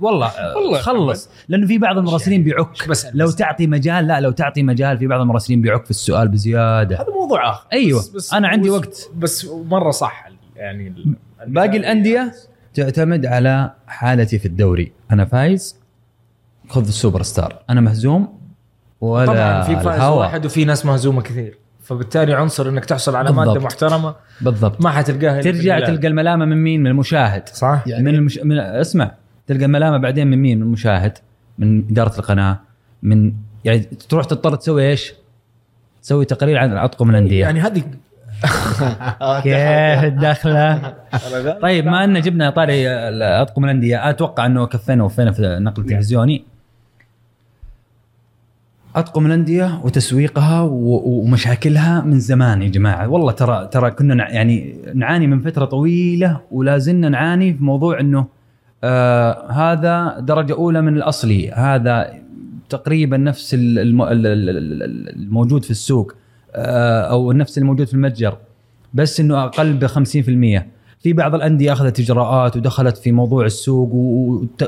والله 0.01 0.31
والله 0.57 0.79
خلص. 0.79 1.29
لأنه 1.49 1.67
في 1.67 1.77
بعض 1.77 1.97
المراسلين 1.97 2.43
بيعك. 2.43 2.87
بس 2.89 3.07
لو 3.13 3.31
تعطي 3.31 3.67
مجال 3.67 4.07
لا 4.07 4.19
لو 4.19 4.31
تعطي 4.31 4.63
مجال 4.63 4.97
في 4.97 5.07
بعض 5.07 5.21
المراسلين 5.21 5.61
بيعك 5.61 5.83
في 5.85 5.91
السؤال 5.91 6.27
بزيادة. 6.27 6.95
هذا 6.95 7.09
موضوع 7.21 7.49
آخر. 7.49 7.67
أيوة، 7.73 8.03
أنا 8.33 8.47
عندي 8.47 8.69
بس- 8.69 8.75
وقت. 8.75 9.09
بس 9.17 9.47
مرة 9.65 9.91
صح 9.91 10.29
يعني 10.55 10.93
باقي 11.47 11.77
الأندية؟ 11.77 12.31
تعتمد 12.79 13.25
على 13.25 13.71
حالتي 13.87 14.39
في 14.39 14.45
الدوري. 14.45 14.91
أنا 15.11 15.25
فايز 15.25 15.75
خذ 16.69 16.87
السوبر 16.87 17.21
ستار 17.21 17.59
أنا 17.69 17.81
مهزوم 17.81 18.39
ولا 19.01 19.25
طبعا 19.25 19.61
في 19.61 19.75
فائز 19.75 19.87
الهوا. 19.87 20.19
واحد 20.19 20.45
وفي 20.45 20.65
ناس 20.65 20.85
مهزومة 20.85 21.21
كثير. 21.21 21.57
فبالتالي 21.83 22.33
عنصر 22.33 22.69
إنك 22.69 22.85
تحصل 22.85 23.15
على 23.15 23.29
بالضبط. 23.29 23.47
ماده 23.47 23.59
محترمة 23.59 24.15
بالضبط. 24.41 24.81
ما 24.81 24.89
حتلقاها 24.89 25.41
ترجع. 25.41 25.79
تلقى 25.79 26.07
الملامة 26.07 26.45
من 26.45 26.57
مين؟ 26.63 26.79
من 26.79 26.87
المشاهد. 26.87 27.49
صح. 27.49 27.83
يعني 27.87 28.03
من, 28.03 28.15
المش... 28.15 28.39
من 28.43 28.59
اسمع. 28.59 29.11
تلقى 29.47 29.65
الملامة 29.65 29.97
بعدين 29.97 30.27
من 30.27 30.37
مين؟ 30.37 30.57
من 30.57 30.63
المشاهد 30.63 31.17
من 31.57 31.83
إدارة 31.91 32.19
القناة 32.19 32.59
من 33.03 33.33
يعني 33.65 33.79
تروح 33.79 34.25
تضطر 34.25 34.55
تسوي 34.55 34.89
إيش؟ 34.89 35.13
تسوي 36.01 36.25
تقرير 36.25 36.57
عن 36.57 36.77
اطقم 36.77 37.09
الأندية. 37.09 37.41
يعني 37.41 37.59
هذه 37.59 37.83
كيف 39.43 40.03
الدخلة؟ 40.03 40.93
طيب 41.61 41.85
ما 41.85 42.03
ان 42.03 42.21
جبنا 42.21 42.49
طاري 42.49 42.89
أطقم 43.41 43.65
الأندية. 43.65 44.09
أتوقع 44.09 44.45
أنه 44.45 44.65
كفينا 44.65 45.03
وفينا 45.03 45.31
في 45.31 45.39
النقل 45.39 45.81
التلفزيوني 45.83 46.43
أطقم 48.95 49.25
الأندية 49.25 49.79
وتسويقها 49.83 50.61
ومشاكلها 50.71 52.01
من 52.01 52.19
زمان 52.19 52.61
يا 52.61 52.69
جماعة. 52.69 53.07
والله 53.07 53.31
ترى 53.31 53.67
ترى 53.71 53.91
كنا 53.91 54.29
يعني 54.31 54.75
نعاني 54.93 55.27
من 55.27 55.39
فترة 55.39 55.65
طويلة 55.65 56.39
ولا 56.51 56.77
زلنا 56.77 57.09
نعاني 57.09 57.53
في 57.53 57.63
موضوع 57.63 57.99
أنه 57.99 58.25
آه 58.83 59.51
هذا 59.51 60.19
درجة 60.19 60.53
أولى 60.53 60.81
من 60.81 60.97
الاصلي 60.97 61.51
هذا 61.51 62.13
تقريبا 62.69 63.17
نفس 63.17 63.53
ال- 63.53 63.79
الم- 63.79 64.01
ال- 64.01 64.27
ال- 64.27 64.49
ال- 64.49 65.09
الموجود 65.15 65.63
في 65.63 65.71
السوق. 65.71 66.15
أو 66.55 67.31
نفس 67.31 67.57
الموجود 67.57 67.87
في 67.87 67.93
المتجر 67.93 68.37
بس 68.93 69.19
إنه 69.19 69.43
أقل 69.43 69.73
ب 69.73 69.87
50% 69.87 70.63
في 71.03 71.13
بعض 71.13 71.35
الأندية 71.35 71.73
أخذت 71.73 71.99
إجراءات 71.99 72.57
ودخلت 72.57 72.97
في 72.97 73.11
موضوع 73.11 73.45
السوق 73.45 73.93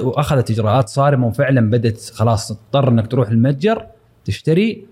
وأخذت 0.04 0.52
إجراءات 0.52 0.90
صارمة 0.90 1.28
وفعلا 1.28 1.70
بدأت 1.70 2.02
خلاص 2.14 2.48
تضطر 2.48 2.90
إنك 2.90 3.08
تروح 3.08 3.30
المتجر 3.30 3.86
تشتري 4.26 4.86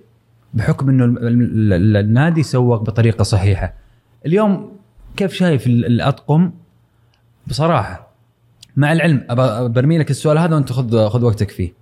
بحكم 0.54 0.90
إنه 0.90 1.06
ال- 1.06 1.28
ال- 1.28 1.74
ال- 1.74 1.98
النادي 1.98 2.44
سوق 2.44 2.82
بطريقة 2.82 3.24
صحيحة. 3.24 3.74
اليوم 4.26 4.72
كيف 5.18 5.34
شايف 5.34 5.68
ال- 5.68 5.86
الأطقم؟ 5.86 6.52
بصراحة 7.48 8.10
مع 8.76 8.92
العلم 8.92 9.26
برمي 9.74 9.98
لك 9.98 10.10
السؤال 10.10 10.38
هذا 10.38 10.56
وأنت 10.56 10.72
خذ 10.72 11.08
خذ 11.10 11.24
وقتك 11.26 11.52
فيه. 11.52 11.74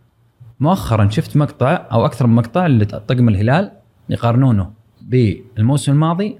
مؤخرا 0.59 1.09
شفت 1.09 1.37
مقطع 1.37 1.87
أو 1.91 2.05
أكثر 2.05 2.27
من 2.27 2.35
مقطع 2.35 2.67
لطقم 2.67 3.29
الهلال 3.29 3.71
يقارنونه 4.09 4.69
بالموسم 5.07 5.91
الماضي 5.91 6.37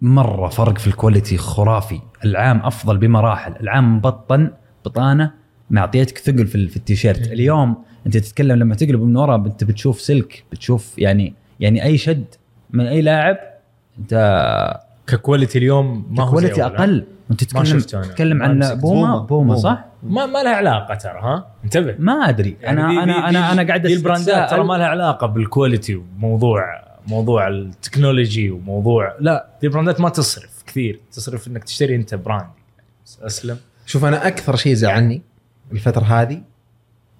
مرة 0.00 0.48
فرق 0.48 0.78
في 0.78 0.86
الكواليتي 0.86 1.36
خرافي 1.36 2.00
العام 2.24 2.58
أفضل 2.64 2.98
بمراحل 2.98 3.52
العام 3.60 3.96
مبطن 3.96 4.50
بطانة 4.84 5.30
معطيتك 5.70 6.18
ثقل 6.18 6.46
في, 6.46 6.54
ال- 6.54 6.68
في 6.68 6.76
التيشيرت 6.76 7.26
اليوم 7.32 7.76
أنت 8.06 8.16
تتكلم 8.16 8.58
لما 8.58 8.74
تقلب 8.74 9.02
من 9.02 9.16
ورا 9.16 9.36
انت 9.36 9.64
بتشوف 9.64 10.00
سلك 10.00 10.44
بتشوف 10.52 10.98
يعني 10.98 11.34
يعني 11.60 11.84
أي 11.84 11.98
شد 11.98 12.24
من 12.70 12.86
أي 12.86 13.02
لاعب 13.02 13.36
أنت 13.98 14.80
ك 15.06 15.12
quality 15.12 15.58
اليوم 15.58 16.06
ما 16.10 16.22
هو 16.24 16.30
quality؟ 16.30 16.64
أقل 16.64 17.04
وانت 17.30 17.56
ما 17.56 17.62
تتكلم. 17.64 17.78
تتكلم 18.02 18.36
ما 18.36 18.44
عن. 18.44 18.58
بوما 18.58 18.74
بوما. 18.74 19.18
بوما 19.18 19.18
بوما. 19.18 19.54
صح؟ 19.56 19.84
ما 20.02 20.26
ما 20.26 20.42
لها 20.42 20.52
علاقة 20.56 20.94
ترى 20.94 21.20
ها 21.22 21.46
انتبه 21.64 21.94
ما 21.98 22.12
أدري 22.12 22.56
يعني 22.60 22.80
أنا 22.80 22.88
دي- 22.88 22.94
دي- 22.94 23.02
أنا 23.02 23.12
دي- 23.30 23.38
أنا 23.38 23.52
أنا 23.52 23.62
قاعد 23.66 23.82
دي 23.82 23.94
البراندات 23.94 24.50
ترى. 24.50 24.64
ما 24.64 24.74
لها 24.74 24.86
علاقة 24.86 25.26
بال 25.26 25.41
quality 25.41 25.94
وموضوع 25.94 26.62
موضوع 27.06 27.48
ال 27.48 27.57
technology 27.57 28.50
وموضوع 28.50 29.16
لا 29.20 29.48
دي 29.60 29.66
البراندات 29.66 30.00
ما 30.00 30.08
تصرف 30.08 30.62
كثير. 30.66 31.00
تصرف 31.12 31.48
إنك 31.48 31.64
تشتري 31.64 31.96
أنت 31.96 32.14
brand. 32.14 32.50
أسلم. 33.22 33.58
شوف 33.86 34.04
أنا 34.04 34.26
أكثر 34.26 34.56
شيء 34.56 34.74
زعلني 34.74 35.22
الفترة 35.72 36.04
هذه 36.04 36.42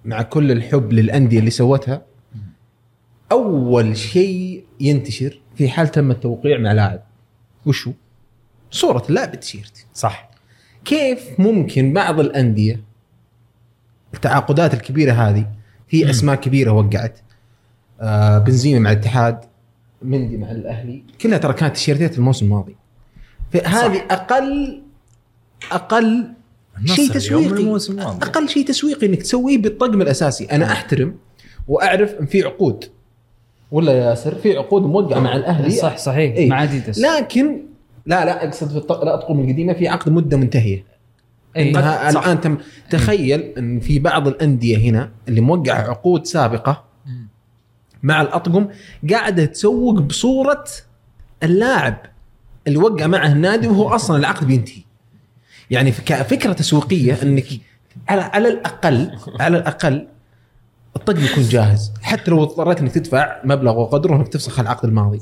مع 0.05 0.21
كل 0.21 0.51
الحب 0.51 0.93
للأندية 0.93 1.39
اللي 1.39 1.49
سوتها 1.49 2.01
أول 3.31 3.97
شيء 3.97 4.65
ينتشر 4.79 5.39
في 5.55 5.69
حال 5.69 5.87
تم 5.87 6.11
التوقيع 6.11 6.57
مع 6.57 6.71
لاعب. 6.71 7.03
وشو؟ 7.65 7.91
صورة 8.71 9.03
اللاعب 9.09 9.31
بالتيشيرت 9.31 9.85
صح. 9.93 10.29
كيف 10.85 11.39
ممكن 11.39 11.93
بعض 11.93 12.19
الأندية 12.19 12.83
التعاقدات 14.13 14.73
الكبيرة 14.73 15.13
هذه 15.13 15.51
في 15.87 16.09
أسماء 16.09 16.35
كبيرة 16.35 16.71
وقعت. 16.71 17.19
آه 18.01 18.37
بنزيما 18.37 18.79
مع 18.79 18.91
الاتحاد. 18.91 19.39
مندي 20.03 20.37
مع 20.37 20.51
الأهلي. 20.51 21.03
كلها 21.21 21.37
ترى 21.37 21.53
كانت 21.53 21.75
تيشيرتات 21.75 22.17
الموسم 22.17 22.45
الماضي. 22.45 22.75
فهذه 23.51 24.01
أقل 24.11 24.81
أقل 25.71 26.27
شيء 26.85 27.09
تسويقي. 27.11 27.77
أقل 27.99 28.49
شيء 28.49 28.65
تسويقي 28.65 29.07
إنك 29.07 29.21
تسويه 29.21 29.57
بالطقم 29.57 30.01
الأساسي. 30.01 30.45
أنا 30.45 30.65
أحترم 30.65 31.15
وأعرف 31.67 32.13
إن 32.19 32.25
في 32.25 32.43
عقود. 32.43 32.85
ولا 33.71 33.91
يا 33.93 34.09
ياسر 34.09 34.35
في 34.35 34.57
عقود 34.57 34.81
موقعة 34.81 35.19
مع 35.19 35.35
الأهلي. 35.35 35.69
صح 35.69 35.97
صحيح. 35.97 36.35
إيه. 36.35 36.49
مع 36.49 36.63
أديداس. 36.63 36.99
لكن 36.99 37.61
لا 38.05 38.25
لا 38.25 38.45
أقصد 38.47 38.69
في 38.69 38.77
الط- 38.77 38.91
الاطقم 38.91 39.39
القديمة 39.39 39.73
في 39.73 39.87
عقد 39.87 40.11
مدة 40.11 40.37
منتهية. 40.37 40.83
إيه. 41.55 41.69
إنها. 41.69 42.09
الآن 42.09 42.41
تم 42.41 42.57
تخيل 42.89 43.39
إن 43.57 43.79
في 43.79 43.99
بعض 43.99 44.27
الأندية 44.27 44.77
هنا 44.77 45.11
اللي 45.27 45.41
موقعة 45.41 45.89
عقود 45.89 46.25
سابقة 46.25 46.83
مع 48.03 48.21
الأطقم 48.21 48.67
قاعدة 49.09 49.45
تسوق 49.45 49.99
بصورة 49.99 50.65
اللاعب 51.43 51.97
اللي 52.67 52.77
وقع 52.77 53.07
معه 53.07 53.31
النادي 53.31 53.67
وهو 53.67 53.89
أصلا 53.89 54.17
العقد 54.17 54.47
بينتهي. 54.47 54.81
يعني 55.71 55.91
كفكرة 55.91 56.53
تسويقية 56.53 57.21
إنك 57.23 57.45
على 58.09 58.21
على 58.21 58.47
الاقل 58.47 59.11
على 59.39 59.57
الأقل 59.57 60.07
الطقم 60.95 61.23
يكون 61.23 61.43
جاهز. 61.43 61.91
حتى 62.01 62.31
لو 62.31 62.43
اضطريت 62.43 62.79
إنك 62.79 62.91
تدفع 62.91 63.41
مبلغ 63.43 63.79
وقدره 63.79 64.15
إنك 64.15 64.27
تفسخ 64.27 64.59
العقد 64.59 64.85
الماضي. 64.85 65.19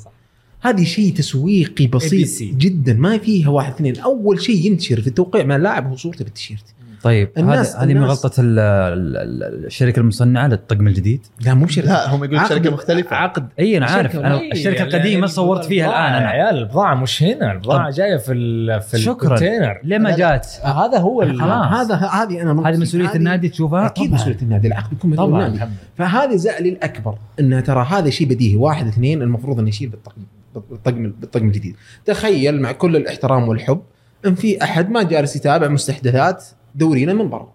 هذه 0.61 0.84
شيء 0.84 1.13
تسويقي 1.13 1.88
بسيط 1.88 2.27
ABC. 2.27 2.55
جدا. 2.55 2.93
ما 2.93 3.17
فيها 3.17 3.49
واحد 3.49 3.73
اثنين. 3.73 3.99
أول 3.99 4.41
شيء 4.41 4.65
ينتشر 4.65 5.01
في 5.01 5.07
التوقيع 5.07 5.43
مع 5.43 5.55
اللاعب 5.55 5.89
هو 5.89 5.95
صورته 5.95 6.23
بالتيشيرت. 6.23 6.65
طيب 7.03 7.29
هذه 7.37 7.65
هذه 7.83 7.93
من 7.93 8.03
غلطة 8.03 8.41
ال- 8.41 8.59
ال- 8.59 9.17
ال- 9.17 9.65
الشركة 9.65 9.99
المصنعة 9.99 10.47
للطقم 10.47 10.87
الجديد. 10.87 11.25
لا 11.45 11.53
مو 11.53 11.65
بشركه 11.65 11.87
لا 11.87 12.15
هم 12.15 12.23
يقولون 12.23 12.45
شركة 12.49 12.71
مختلفة. 12.71 13.15
عقد 13.15 13.47
إي 13.59 13.77
أنا 13.77 13.85
عارف. 13.85 14.11
الشركة- 14.13 14.15
أنا 14.15 14.41
الشركة 14.51 14.75
يعني 14.77 14.95
القديمة 14.95 15.27
صورت 15.27 15.65
فيها 15.65 15.85
الآن 15.89 16.13
يا 16.13 16.17
أنا 16.17 16.27
عيال 16.27 16.57
البضاعة 16.57 16.95
مش 16.95 17.23
هنا. 17.23 17.51
البضاعة 17.51 17.91
جاية 17.91 18.17
في 18.17 18.33
ال 18.33 18.81
في 18.81 18.97
شكرا. 18.97 19.33
الكونتينر 19.35 19.79
ليه 19.83 19.97
ما. 19.97 20.15
جات؟ 20.17 20.47
هذا 20.63 20.97
هو. 20.97 21.21
هذا 21.21 21.95
هذه 21.95 22.41
أنا 22.41 22.69
هذه 22.69 22.77
مسؤولية 22.77 23.15
النادي 23.15 23.49
تشوفها؟ 23.49 23.85
أكيد. 23.85 24.11
مسؤولية 24.13 24.37
النادي. 24.41 24.67
العقد 24.67 24.93
يكون 24.93 25.11
مسؤوليه 25.11 25.33
طبعا. 25.33 25.47
النادي. 25.47 25.71
فهذه 25.97 26.35
زعلي 26.35 26.69
الأكبر 26.69 27.15
انها 27.39 27.61
ترى 27.61 27.85
هذا 27.89 28.09
شيء 28.09 28.27
بديهي. 28.27 28.55
واحد 28.55 28.87
اثنين 28.87 29.21
المفروض 29.21 29.59
إنه 29.59 29.69
يشيل 29.69 29.89
بالطقم 29.89 30.21
بالطقم 30.55 31.13
بالطقم 31.19 31.47
الجديد. 31.47 31.75
تخيل 32.05 32.61
مع 32.61 32.71
كل 32.71 32.95
الاحترام 32.95 33.47
والحب 33.47 33.81
إن 34.25 34.35
في 34.35 34.63
أحد 34.63 34.89
ما 34.89 35.03
جالس 35.03 35.35
يتابع 35.35 35.67
مستحدثات 35.67 36.45
دورينا 36.76 37.13
من 37.13 37.30
برا. 37.30 37.53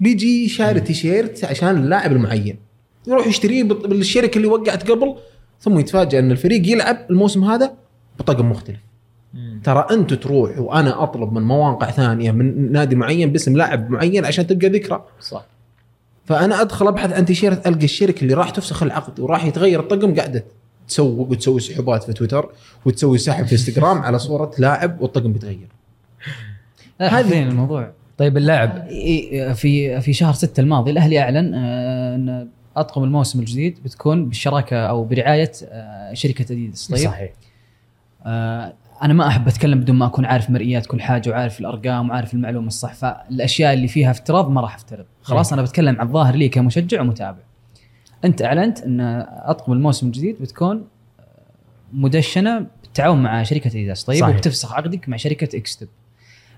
بيجي 0.00 0.48
شاري 0.48 0.80
تيشيرت 0.80 1.44
عشان 1.44 1.76
اللاعب 1.76 2.12
المعين. 2.12 2.58
يروح 3.06 3.26
يشتريه 3.26 3.62
بالشركة 3.62 4.36
اللي 4.36 4.48
وقعت 4.48 4.90
قبل 4.90 5.14
ثم 5.60 5.78
يتفاجئ 5.78 6.18
إن 6.18 6.30
الفريق 6.30 6.68
يلعب 6.68 6.98
الموسم 7.10 7.44
هذا 7.44 7.74
بطقم 8.18 8.50
مختلف. 8.50 8.78
ترى 9.64 9.86
أنت 9.90 10.14
تروح 10.14 10.58
وأنا 10.58 11.02
أطلب 11.02 11.32
من 11.32 11.42
مواقع 11.42 11.90
ثانية 11.90 12.30
من 12.32 12.72
نادي 12.72 12.96
معين 12.96 13.32
باسم 13.32 13.56
لاعب 13.56 13.90
معين 13.90 14.24
عشان 14.24 14.46
تبقى 14.46 14.68
ذكرى. 14.68 15.04
صح. 15.20 15.44
فأنا 16.24 16.60
أدخل 16.60 16.88
أبحث 16.88 17.12
عن 17.12 17.24
تيشيرت 17.24 17.66
ألقى 17.66 17.84
الشركة 17.84 18.22
اللي 18.22 18.34
راح 18.34 18.50
تفسخ 18.50 18.82
العقد 18.82 19.20
وراح 19.20 19.44
يتغير 19.44 19.80
الطقم 19.80 20.14
قاعدة 20.14 20.44
تسوق 20.88 21.30
وتسوي 21.30 21.60
سحوبات 21.60 22.02
في 22.04 22.12
تويتر 22.12 22.48
وتسوي 22.84 23.18
سحب 23.18 23.46
في 23.46 23.52
إنستغرام 23.52 23.98
على 23.98 24.18
صورة 24.18 24.50
لاعب 24.58 25.00
والطقم 25.00 25.32
بيتغير. 25.32 25.68
هذه- 27.00 27.18
هذه 27.20 27.42
الموضوع. 27.42 27.92
طيب 28.18 28.36
اللاعب 28.36 28.86
إيه، 28.86 29.52
في 29.52 30.00
في 30.00 30.12
شهر 30.12 30.32
6 30.32 30.60
الماضي 30.60 30.90
الأهلي 30.90 31.20
أعلن 31.20 31.54
آه، 31.54 32.14
أن 32.14 32.48
أطقم 32.76 33.04
الموسم 33.04 33.40
الجديد 33.40 33.78
بتكون 33.84 34.28
بالشراكة 34.28 34.76
أو 34.76 35.04
برعاية 35.04 35.52
آه، 35.68 36.14
شركة 36.14 36.52
أديداس. 36.52 36.88
طيب؟ 36.88 36.98
صحيح. 36.98 37.32
آه، 38.26 38.72
أنا 39.02 39.14
ما 39.14 39.26
أحب 39.26 39.48
أتكلم 39.48 39.80
بدون 39.80 39.96
ما 39.96 40.06
أكون 40.06 40.24
عارف 40.24 40.50
مرئيات 40.50 40.86
كل 40.86 41.00
حاجة 41.00 41.30
وعارف 41.30 41.60
الأرقام 41.60 42.10
وعارف 42.10 42.34
المعلومة 42.34 42.66
الصح 42.66 42.94
فالاشياء 42.94 43.74
اللي 43.74 43.88
فيها 43.88 44.10
افتراض 44.10 44.50
ما 44.50 44.60
راح 44.60 44.74
أفترض. 44.74 45.04
خلاص 45.22 45.52
أنا 45.52 45.62
بتكلم 45.62 46.00
عن 46.00 46.06
الظاهر 46.06 46.34
لي 46.34 46.48
كمشجع 46.48 47.00
ومتابع. 47.00 47.38
أنت 48.24 48.42
أعلنت 48.42 48.80
أن 48.80 49.00
أطقم 49.28 49.72
الموسم 49.72 50.06
الجديد 50.06 50.36
بتكون 50.42 50.84
آه، 51.20 51.24
مدشنة 51.92 52.66
بالتعاون 52.82 53.22
مع 53.22 53.42
شركة 53.42 53.68
أديداس. 53.68 54.04
طيب؟ 54.04 54.20
صحيح. 54.20 54.36
وبتفسخ 54.36 54.72
عقدك 54.72 55.08
مع 55.08 55.16
شركة 55.16 55.56
اكستب 55.56 55.88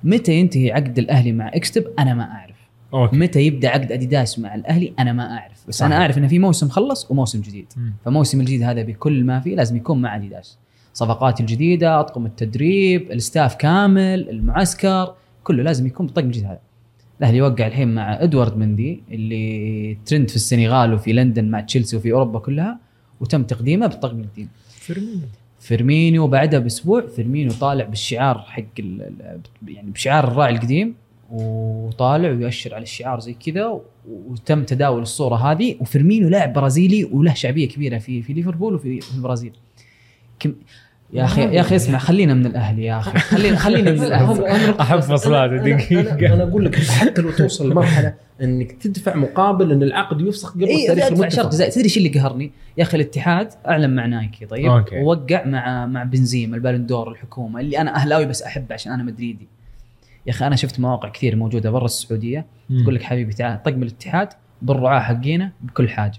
متى 0.04 0.34
ينتهي 0.34 0.72
عقد 0.72 0.98
الأهلي 0.98 1.32
مع 1.32 1.48
إكستب؟ 1.48 1.84
أنا 1.98 2.14
ما 2.14 2.24
أعرف. 2.24 2.56
أوكي. 2.94 3.16
متى 3.16 3.40
يبدأ 3.40 3.68
عقد 3.68 3.92
أديداس 3.92 4.38
مع 4.38 4.54
الأهلي؟ 4.54 4.92
أنا 4.98 5.12
ما 5.12 5.38
أعرف. 5.38 5.64
بس 5.68 5.74
صحيح. 5.74 5.92
أنا 5.92 6.00
أعرف 6.00 6.18
انه 6.18 6.28
في 6.28 6.38
موسم 6.38 6.68
خلص 6.68 7.10
وموسم 7.10 7.40
جديد. 7.40 7.66
مم. 7.76 7.94
فموسم 8.04 8.40
الجديد 8.40 8.62
هذا 8.62 8.82
بكل 8.82 9.24
ما 9.24 9.40
فيه 9.40 9.56
لازم 9.56 9.76
يكون 9.76 10.00
مع 10.00 10.16
أديداس. 10.16 10.58
صفقات 10.94 11.40
الجديدة 11.40 12.00
أطقم 12.00 12.26
التدريب 12.26 13.12
ال 13.12 13.19
staff 13.19 13.54
كامل 13.54 14.28
المعسكر 14.30 15.14
كله 15.44 15.62
لازم 15.62 15.86
يكون 15.86 16.06
بالطقم 16.06 16.26
الجديد 16.26 16.44
هذا. 16.44 16.60
الأهلي 17.18 17.36
يوقع 17.36 17.66
الحين 17.66 17.94
مع 17.94 18.22
إدوارد 18.22 18.56
مندي 18.56 19.02
اللي 19.10 19.98
ترند 20.06 20.30
في 20.30 20.36
السنغال 20.36 20.92
وفي 20.92 21.12
لندن 21.12 21.50
مع 21.50 21.60
تشيلسي 21.60 21.96
وفي 21.96 22.12
أوروبا 22.12 22.38
كلها 22.38 22.78
وتم 23.20 23.42
تقديمه 23.42 23.86
بالطقم 23.86 24.20
الجديد 24.20 24.48
فيرمينيو 24.68 25.20
فيرمينيو 25.60 26.26
بعدها 26.26 26.60
بأسبوع 26.60 27.06
فيرمينيو 27.16 27.52
طالع 27.52 27.84
بالشعار 27.84 28.38
حق 28.38 28.62
يعني 29.68 29.90
بشعار 29.90 30.28
الراعي 30.28 30.54
القديم 30.54 30.94
وطالع 31.30 32.28
ويؤشر 32.30 32.74
على 32.74 32.82
الشعار 32.82 33.20
زي 33.20 33.32
كذا 33.46 33.66
و- 33.66 33.82
وتم 34.08 34.64
تداول 34.64 35.02
الصورة 35.02 35.36
هذه. 35.36 35.76
وفيرمينيو 35.80 36.28
لاعب 36.28 36.52
برازيلي 36.52 37.04
وله 37.04 37.34
شعبية 37.34 37.68
كبيرة 37.68 37.98
في 37.98 38.22
في 38.22 38.32
ليفربول 38.32 38.74
وفي 38.74 39.00
في 39.00 39.14
البرازيل. 39.14 39.52
كم 40.40 40.54
يا 41.12 41.24
أخي 41.24 41.42
يا 41.42 41.60
أخي 41.60 41.76
اسمع 41.76 41.98
خلينا 41.98 42.34
من 42.34 42.46
الأهلي 42.46 42.84
يا 42.84 42.98
أخي 42.98 43.18
خلينا 43.18 43.56
خلينا 43.56 43.90
من 43.90 44.02
الأهلي. 44.02 44.80
أحب 44.80 45.00
فصلات 45.00 45.50
أنا, 45.50 45.62
أنا, 45.62 45.76
دقيقة. 45.76 46.34
أنا 46.34 46.42
أقول 46.42 46.64
لك 46.64 46.76
حتى 46.76 47.22
لو 47.22 47.30
توصل 47.30 47.70
لمرحلة 47.70 48.14
انك 48.42 48.72
تدفع 48.72 49.16
مقابل 49.16 49.72
ان 49.72 49.82
العقد 49.82 50.20
يفسخ 50.20 50.54
قبل 50.54 50.64
اي 50.64 50.82
التاريخ 50.82 51.04
ادفع 51.04 51.16
شرط 51.16 51.38
المتفق 51.38 51.50
جزائي 51.50 51.70
تدري 51.70 51.84
إيش 51.84 51.96
اللي 51.96 52.08
قهرني؟ 52.08 52.50
يا 52.76 52.82
أخي 52.82 52.96
الاتحاد 52.96 53.48
أعلن 53.66 53.94
مع 53.94 54.06
نايكي 54.06 54.46
طيب؟ 54.46 54.66
أوكي. 54.66 55.00
ووقع 55.00 55.44
مع 55.44 55.86
مع 55.86 56.02
بنزيما 56.02 56.56
البالون 56.56 56.90
دور 56.90 57.10
الحكومة 57.10 57.60
اللي 57.60 57.80
أنا 57.80 57.96
أهلاوي 57.96 58.26
بس 58.26 58.42
أحبه 58.42 58.74
عشان 58.74 58.92
أنا 58.92 59.02
مدريدي. 59.02 59.48
يا 60.26 60.32
أخي 60.32 60.46
أنا 60.46 60.56
شفت 60.56 60.80
مواقع 60.80 61.08
كثير 61.08 61.36
موجودة 61.36 61.70
برا 61.70 61.84
السعودية 61.84 62.46
تقول 62.82 62.94
لك 62.94 63.02
حبيبي 63.02 63.32
تعال 63.32 63.62
طقم 63.62 63.82
الاتحاد 63.82 64.28
بالرعاة 64.62 65.00
حقينا 65.00 65.52
بكل 65.60 65.88
حاجة. 65.88 66.18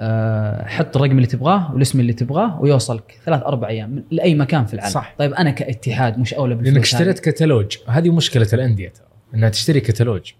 أه 0.00 0.66
حط 0.66 0.96
الرقم 0.96 1.16
اللي 1.16 1.26
تبغاه 1.26 1.72
والاسم 1.72 2.00
اللي 2.00 2.12
تبغاه 2.12 2.60
ويوصلك 2.60 3.18
ثلاث 3.24 3.42
أربع 3.42 3.68
أيام 3.68 3.90
من 3.90 4.02
لأي 4.10 4.34
مكان 4.34 4.64
في 4.64 4.74
العالم. 4.74 4.92
صح. 4.92 5.14
طيب 5.18 5.34
أنا 5.34 5.50
كاتحاد 5.50 6.18
مش 6.18 6.34
أولى 6.34 6.54
بالفلوس 6.54 6.74
لانك. 6.74 6.84
اشتريت 6.84 7.18
كتالوج. 7.18 7.76
هذه 7.88 8.10
مشكلة 8.10 8.48
الأندية 8.52 8.88
ترى. 8.88 9.06
إنها 9.34 9.48
تشتري 9.48 9.80
كتالوج 9.80 10.32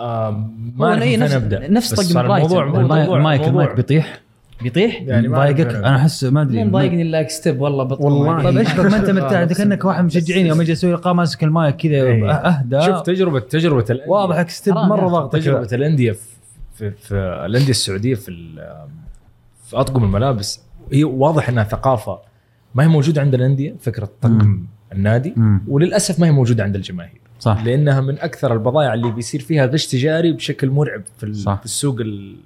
آم، 0.00 0.72
ما 0.76 0.86
أعرف 0.88 1.02
إيه، 1.02 1.16
نفس- 1.16 1.34
نبدا 1.34 1.68
نفس 1.68 1.94
طقم 1.94 2.18
الموضوع 2.18 2.64
برايتون. 2.64 2.82
موضوع 2.98 3.16
المايك 3.18 3.42
المايك 3.48 3.74
بيطيح 3.76 4.20
بيطيح 4.62 5.02
يعني 5.02 5.28
مضايقك 5.28 5.60
أنا. 5.60 5.78
أنا 5.88 5.96
احس 5.96 6.24
ما 6.24 6.42
أدري 6.42 6.58
مو 6.58 6.64
مضايقني 6.64 7.02
الا 7.02 7.28
ستيب 7.28 7.60
والله 7.60 7.84
بطل 7.84 8.04
والله. 8.04 8.42
طيب 8.42 8.58
إيش 8.58 8.74
ما 8.76 8.96
أنت 8.96 9.10
مرتاح 9.20 9.44
كانك 9.44 9.84
واحد 9.84 10.04
مشجعين 10.04 10.46
يوم 10.46 10.60
يجي 10.60 10.72
يسوي 10.72 10.92
لقاء 10.92 11.14
ماسك 11.14 11.44
المايك 11.44 11.76
كذا 11.76 11.92
إيه. 11.94 12.30
اهدى 12.32 12.80
شوف 12.82 13.00
تجربه 13.00 13.40
تجربة 13.40 13.84
الانديه 13.90 14.10
واضح 14.12 14.48
ستيب 14.48 14.74
مرة. 14.74 15.08
ضاغطة 15.08 15.38
تجربة. 15.38 15.68
الأندية 15.72 16.12
في, 16.12 16.20
في, 16.74 16.90
في 16.90 17.14
الأندية 17.46 17.70
السعودية 17.70 18.14
في 18.14 18.28
ال- 18.28 18.86
في 19.64 19.76
أطقم 19.76 20.04
الملابس 20.04 20.60
هي 20.92 21.04
واضح 21.04 21.48
إنها 21.48 21.64
ثقافة 21.64 22.18
ما 22.74 22.84
هي 22.84 22.88
موجودة 22.88 23.20
عند 23.20 23.34
الأندية 23.34 23.74
فكرة 23.80 24.08
طقم. 24.22 24.66
النادي 24.94 25.32
مم. 25.36 25.60
وللأسف 25.68 26.20
ما 26.20 26.26
هي 26.26 26.30
موجودة 26.30 26.64
عند 26.64 26.76
الجماهير. 26.76 27.20
صح. 27.40 27.64
لأنها 27.64 28.00
من 28.00 28.18
أكثر 28.18 28.52
البضائع 28.52 28.94
اللي 28.94 29.10
بيصير 29.10 29.40
فيها 29.40 29.66
غش 29.66 29.86
تجاري 29.86 30.32
بشكل 30.32 30.70
مرعب 30.70 31.02
في, 31.18 31.34
صح. 31.34 31.58
في 31.58 31.64
السوق 31.64 32.00
ال- 32.00 32.36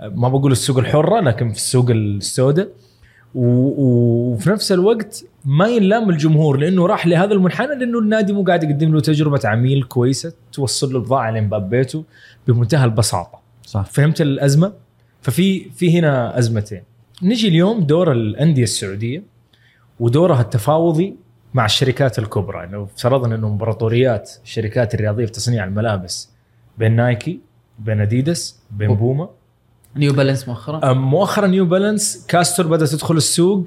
ما 0.00 0.28
بقول 0.28 0.52
السوق 0.52 0.78
الحرة 0.78 1.20
لكن 1.20 1.50
في 1.50 1.56
السوق 1.56 1.90
السوداء. 1.90 2.68
و- 3.34 4.32
وفي 4.32 4.50
نفس 4.50 4.72
الوقت 4.72 5.24
ما 5.44 5.66
ينلام 5.68 6.10
الجمهور 6.10 6.56
لأنه 6.56 6.86
راح 6.86 7.06
لهذا 7.06 7.32
المنحنى 7.34 7.74
لأنه 7.78 7.98
النادي 7.98 8.32
مو 8.32 8.42
قاعد 8.42 8.64
يقدم 8.64 8.94
له 8.94 9.00
تجربة 9.00 9.40
عميل 9.44 9.82
كويسة 9.82 10.32
توصل 10.52 10.92
له 10.92 10.98
البضاعه 10.98 11.30
لين 11.30 11.48
باب 11.48 11.70
بيته 11.70 12.04
بمنتهى 12.48 12.84
البساطة. 12.84 13.38
صح. 13.66 13.84
فهمت 13.84 14.20
الأزمة؟ 14.20 14.72
ففي 15.22 15.70
في 15.70 15.98
هنا 15.98 16.38
أزمتين. 16.38 16.82
نجي 17.22 17.48
اليوم 17.48 17.80
دور 17.80 18.12
الأندية 18.12 18.62
السعودية 18.62 19.22
ودورها 20.00 20.40
التفاوضي 20.40 21.16
مع 21.56 21.64
الشركات 21.64 22.18
الكبرى. 22.18 22.64
انه 22.64 22.82
افترضنا 22.82 23.34
إنه 23.34 23.46
امبراطوريات 23.46 24.30
الشركات 24.44 24.94
الرياضية 24.94 25.26
في 25.26 25.32
تصنيع 25.32 25.64
الملابس 25.64 26.30
بين 26.78 26.96
نايكي 26.96 27.40
بين 27.78 28.00
أديداس 28.00 28.60
بين. 28.70 28.94
بوما. 28.94 29.28
نيو 29.96 30.12
بالانس 30.12 30.48
مؤخرا؟ 30.48 30.92
مؤخرا 30.92 31.46
نيو 31.46 31.66
بالانس 31.66 32.26
كاستور 32.28 32.66
بدأت 32.66 32.88
تدخل 32.88 33.16
السوق. 33.16 33.64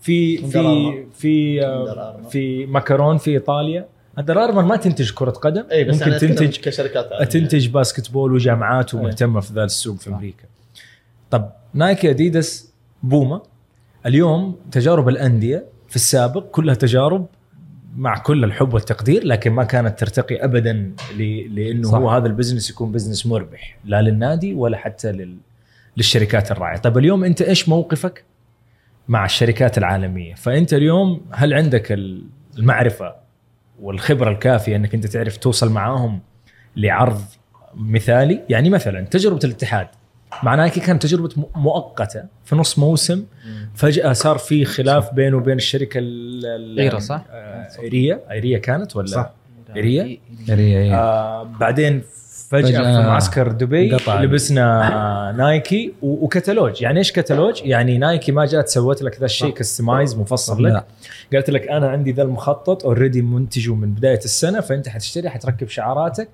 في 0.00 0.38
في 0.38 1.04
في. 1.12 1.60
في 2.30 2.66
ماكرون 2.66 3.18
في 3.18 3.30
إيطاليا. 3.30 3.86
اندر 4.18 4.44
ارمر 4.44 4.62
ما 4.62 4.76
تنتج 4.76 5.12
كرة 5.12 5.30
قدم. 5.30 5.64
اي 5.72 5.84
بس 5.84 6.02
ممكن 6.02 6.18
تنتج 6.18 6.60
كشركات. 6.60 7.32
تنتج 7.32 7.68
basketball 7.68 8.32
وجامعات 8.32 8.94
ومهتمة 8.94 9.40
في 9.40 9.52
ذا 9.52 9.64
السوق 9.64 9.96
في 9.96 10.10
أمريكا. 10.10 10.44
طب 11.30 11.50
نايكي 11.74 12.10
أديداس 12.10 12.72
بوما. 13.02 13.42
اليوم 14.06 14.56
تجارب 14.72 15.08
الأندية 15.08 15.64
في 15.90 15.96
السابق 15.96 16.44
كلها 16.50 16.74
تجارب 16.74 17.26
مع 17.96 18.18
كل 18.18 18.44
الحب 18.44 18.74
والتقدير 18.74 19.24
لكن 19.24 19.52
ما 19.52 19.64
كانت 19.64 19.98
ترتقي 20.00 20.44
ابدا 20.44 20.92
لأنه 21.50 21.88
صح. 21.88 21.98
هو 21.98 22.10
هذا 22.10 22.26
البزنس 22.26 22.70
يكون 22.70 22.92
بزنس 22.92 23.26
مربح 23.26 23.76
لا 23.84 24.02
للنادي 24.02 24.54
ولا 24.54 24.76
حتى 24.76 25.12
لل 25.12 25.36
للشركات 25.96 26.50
الراعية، 26.50 26.78
طيب 26.78 26.98
اليوم 26.98 27.24
أنت 27.24 27.42
إيش 27.42 27.68
موقفك 27.68 28.24
مع 29.08 29.24
الشركات 29.24 29.78
العالمية؟ 29.78 30.34
فأنت 30.34 30.74
اليوم 30.74 31.20
هل 31.32 31.54
عندك 31.54 31.92
ال- 31.92 32.24
المعرفة 32.58 33.14
والخبرة 33.82 34.30
الكافية 34.30 34.76
أنك 34.76 34.94
أنت 34.94 35.06
تعرف 35.06 35.36
توصل 35.36 35.70
معاهم 35.72 36.20
لعرض 36.76 37.20
مثالي 37.74 38.40
يعني 38.48 38.70
مثلا 38.70 39.04
تجربة 39.04 39.40
الاتحاد 39.44 39.88
مع 40.42 40.54
نايكي 40.54 40.80
كانت 40.80 41.02
تجربة 41.02 41.30
مؤقتة 41.54 42.22
في 42.44 42.56
نص 42.56 42.78
موسم 42.78 43.24
فجأة 43.74 44.12
صار 44.12 44.38
في 44.38 44.64
خلاف 44.64 45.14
بينه 45.14 45.36
وبين 45.36 45.56
الشركة 45.56 45.98
ال- 45.98 46.46
ال- 46.46 46.78
إيرا 46.80 46.98
صح؟ 46.98 47.24
آه، 47.30 47.68
إيريا 47.82 48.20
إيريا 48.30 48.58
كانت 48.58 48.96
ولا 48.96 49.06
صح. 49.06 49.30
إيريا؟ 49.76 50.02
إيه 50.02 50.18
إيه. 50.50 50.94
آه 50.98 51.42
بعدين 51.42 52.02
فجأة, 52.48 52.62
فجأة 52.68 53.00
في 53.02 53.08
معسكر 53.08 53.52
دبي 53.52 53.94
قطع. 53.94 54.20
لبسنا 54.20 55.34
نايكي 55.36 55.92
و- 56.02 56.24
وكتالوج 56.24 56.82
يعني 56.82 56.98
إيش 56.98 57.12
كتالوج 57.12 57.60
يعني 57.64 57.98
نايكي 57.98 58.32
ما 58.32 58.46
جات 58.46 58.68
سوت 58.68 59.02
لك 59.02 59.18
ذا 59.20 59.24
الشيء 59.24 59.50
customize 59.54 60.16
مفصل 60.16 60.64
لك. 60.64 60.84
قالت 61.32 61.50
لك 61.50 61.68
أنا 61.68 61.88
عندي 61.88 62.12
ذا 62.12 62.22
المخطط 62.22 62.84
already 62.84 63.22
منتجه 63.22 63.74
من 63.74 63.94
بداية 63.94 64.18
السنة 64.24 64.60
فأنت 64.60 64.88
حتشتري 64.88 65.30
حتركب 65.30 65.68
شعاراتك 65.68 66.28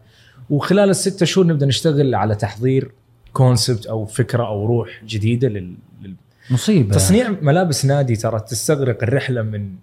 وخلال 0.51 0.91
الستة 0.91 1.27
شهور 1.27 1.47
نبدأ 1.47 1.67
نشتغل 1.67 2.15
على 2.15 2.35
تحضير 2.35 2.91
concept 3.37 3.87
أو 3.87 4.07
فكرة 4.07 4.47
أو 4.47 4.67
روح 4.67 5.05
جديدة 5.05 5.49
لل... 5.49 5.75
لل... 6.03 6.15
مصيبة. 6.51 6.95
تصنيع 6.95 7.29
ملابس 7.29 7.85
نادي 7.85 8.17
ترى 8.17 8.41
تستغرق 8.41 9.03
الرحلة 9.03 9.43
من 9.43 9.75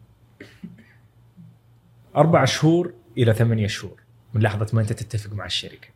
أربع 2.16 2.45
شهور 2.45 2.93
إلى 3.18 3.34
ثمانية 3.34 3.68
شهور 3.68 3.99
من 4.34 4.41
لحظة 4.41 4.68
ما 4.74 4.82
أنت 4.82 4.93
تتفق 4.93 5.34
مع 5.34 5.45
الشركة. 5.45 5.88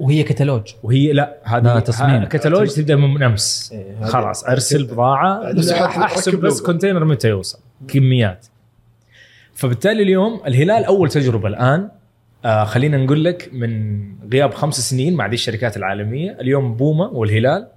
وهي 0.00 0.22
كتالوج. 0.22 0.72
وهي 0.82 1.12
لا 1.12 1.38
هذه 1.44 1.62
لا، 1.62 1.80
تصميم. 1.80 2.24
كتالوج 2.24 2.70
تبدأ 2.70 2.96
من 2.96 3.22
أمس. 3.22 3.72
إيه، 3.72 4.04
خلاص 4.04 4.44
أرسل 4.44 4.84
بضاعة 4.84 5.52
أحسب 6.04 6.40
بس. 6.40 6.62
container 6.62 7.04
متى 7.04 7.28
يوصل. 7.28 7.58
كميات. 7.88 8.46
فبالتالي 9.54 10.02
اليوم 10.02 10.40
الهلال 10.46 10.84
أول 10.84 11.08
تجربة 11.08 11.48
الآن. 11.48 11.88
آه 12.44 12.64
خلينا 12.64 12.96
نقول 12.96 13.24
لك 13.24 13.50
من 13.52 14.02
غياب 14.32 14.54
خمس 14.54 14.90
سنين 14.90 15.14
مع 15.16 15.26
دي 15.26 15.34
الشركات 15.34 15.76
العالمية 15.76 16.30
اليوم 16.40 16.74
بوما 16.74 17.06
والهلال 17.06 17.68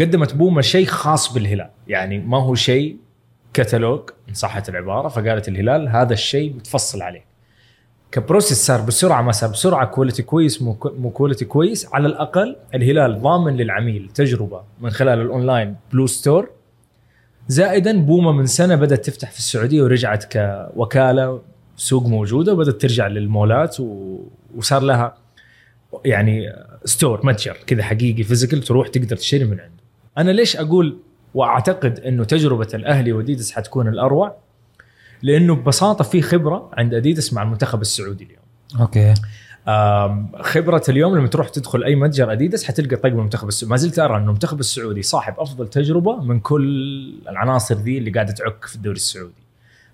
قدمت 0.00 0.34
بوما 0.34 0.62
شيء 0.62 0.86
خاص 0.86 1.32
بالهلال. 1.32 1.70
يعني 1.88 2.18
ما 2.18 2.42
هو 2.42 2.54
شيء 2.54 2.96
كتالوج 3.54 4.00
ان 4.28 4.34
صحت 4.34 4.68
العبارة 4.68 5.08
فقالت 5.08 5.48
الهلال 5.48 5.88
هذا 5.88 6.12
الشيء 6.12 6.54
متفصل 6.54 7.02
عليه 7.02 7.24
ك 8.12 8.19
process 8.19 8.66
صار 8.66 8.80
بسرعة 8.80 9.22
ما 9.22 9.32
صار 9.32 9.50
بسرعة 9.50 9.86
quality 9.86 10.22
كويس 10.22 10.62
مو 10.62 10.74
كو- 10.74 10.92
مو 10.98 11.10
quality 11.10 11.44
كويس. 11.44 11.88
على 11.94 12.06
الأقل 12.06 12.56
الهلال 12.74 13.22
ضامن 13.22 13.56
للعميل 13.56 14.10
تجربة 14.14 14.62
من 14.80 14.90
خلال 14.90 15.20
الأونلاين 15.20 15.76
بلو 15.92 16.06
ستور 16.06 16.50
زائدا 17.48 18.00
بوما 18.00 18.32
من 18.32 18.46
سنة 18.46 18.74
بدأت 18.76 19.04
تفتح 19.06 19.30
في 19.30 19.38
السعودية 19.38 19.82
ورجعت 19.82 20.32
كوكالة 20.36 21.40
سوق 21.76 22.06
موجودة 22.06 22.52
وبدأت 22.52 22.80
ترجع 22.80 23.06
للمولات 23.06 23.80
و... 23.80 24.18
وصار 24.56 24.82
لها 24.82 25.16
يعني 26.04 26.52
store 26.84 27.26
متجر 27.26 27.56
كذا 27.66 27.82
حقيقي 27.82 28.22
physical 28.22 28.62
تروح 28.62 28.88
تقدر 28.88 29.16
تشتري 29.16 29.44
من 29.44 29.60
عنده. 29.60 29.82
أنا 30.18 30.30
ليش 30.30 30.56
أقول 30.56 30.98
وأعتقد 31.34 32.00
إنه 32.00 32.24
تجربة 32.24 32.68
الأهلي 32.74 33.12
واديدس 33.12 33.52
حتكون 33.52 33.88
الأروع؟ 33.88 34.36
لأنه 35.22 35.54
ببساطة 35.54 36.04
في 36.04 36.22
خبرة 36.22 36.70
عند 36.72 36.94
اديدس 36.94 37.32
مع 37.32 37.42
المنتخب 37.42 37.80
السعودي 37.80 38.24
اليوم. 38.24 38.80
أوكي. 38.80 39.14
آم، 39.68 40.32
خبرة 40.40 40.82
اليوم 40.88 41.16
لما 41.16 41.28
تروح 41.28 41.48
تدخل 41.48 41.84
أي 41.84 41.94
متجر 41.94 42.32
اديدس 42.32 42.64
حتلقى 42.64 42.96
طقم 42.96 43.18
المنتخب 43.18 43.48
السعودي. 43.48 43.70
ما 43.70 43.76
زلت 43.76 43.98
أرى 43.98 44.16
إنه 44.16 44.24
المنتخب 44.24 44.60
السعودي 44.60 45.02
صاحب 45.02 45.34
أفضل 45.38 45.68
تجربة 45.68 46.16
من 46.24 46.40
كل 46.40 47.14
العناصر 47.28 47.74
ذي 47.74 47.98
اللي 47.98 48.10
قاعدة 48.10 48.32
تعك 48.32 48.64
في 48.64 48.76
الدوري 48.76 48.96
السعودي. 48.96 49.42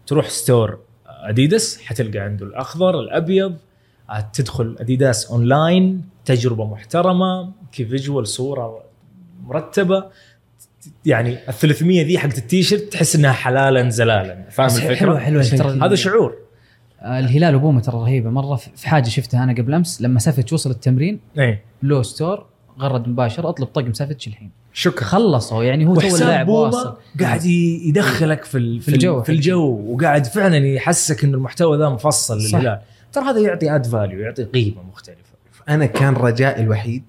تروح 0.06 0.28
store 0.28 0.78
اديدس 1.22 1.82
حتلقى 1.82 2.18
عنده 2.18 2.46
الأخضر 2.46 3.00
الأبيض. 3.00 3.56
آه، 4.10 4.30
تدخل 4.32 4.76
اديداس 4.80 5.30
اونلاين 5.30 6.04
تجربة 6.24 6.64
محترمة 6.66 7.52
ك 7.72 7.84
visual 7.84 8.26
صورة 8.26 8.84
مرتبة. 9.44 10.04
يعني 11.06 11.48
ال 11.48 11.54
300 11.54 12.02
ذي 12.02 12.18
حقت 12.18 12.38
التيشيرت 12.38 12.82
تحس 12.82 13.16
إنها 13.16 13.32
حلالا 13.32 13.88
زلالا. 13.90 14.46
فاهم 14.50 14.66
الفكرة؟ 14.66 14.94
حلوة 14.94 15.18
حلوة 15.18 15.42
ترى 15.42 15.80
هذا 15.80 15.94
شعور. 15.94 16.34
آه، 17.00 17.18
الهلال 17.18 17.54
وبوما 17.54 17.80
ترى 17.80 17.96
رهيبة. 17.96 18.30
مرة 18.30 18.56
في 18.56 18.70
في 18.76 18.88
حاجة 18.88 19.08
شفتها 19.08 19.44
أنا 19.44 19.52
قبل 19.52 19.74
أمس 19.74 20.02
لما 20.02 20.18
سافيتش 20.18 20.52
وصل 20.52 20.70
التمرين 20.70 21.20
إيه. 21.38 21.64
لو 21.82 22.02
ستور 22.02 22.46
غرد 22.82 23.08
مباشر 23.08 23.48
أطلب 23.48 23.66
طقم 23.66 23.92
سافيتش 23.92 24.28
الحين. 24.28 24.50
شكرا. 24.72 25.04
خلصوا 25.04 25.64
يعني 25.64 25.86
هو 25.86 25.94
تو 25.94 26.16
اللاعب 26.16 26.48
واصل. 26.48 26.96
قاعد 27.20 27.44
ي- 27.44 27.88
يدخلك 27.88 28.44
في 28.44 28.58
ال- 28.58 28.80
في 28.80 28.88
الجو. 28.88 29.22
في 29.22 29.32
الجو 29.32 29.80
وقاعد 29.86 30.26
فعلا 30.26 30.56
يحسسك 30.56 31.24
إن 31.24 31.34
المحتوى 31.34 31.78
ذا 31.78 31.88
مفصل 31.88 32.40
صح. 32.42 32.58
للهلال. 32.58 32.80
ترى 33.12 33.24
هذا 33.24 33.38
يعطي 33.40 33.74
added 33.74 33.86
value 33.86 34.20
يعطي 34.20 34.44
قيمة 34.44 34.82
مختلفة. 34.82 35.18
أنا 35.68 35.86
كان 35.86 36.14
رجائي 36.14 36.62
الوحيد 36.62 37.02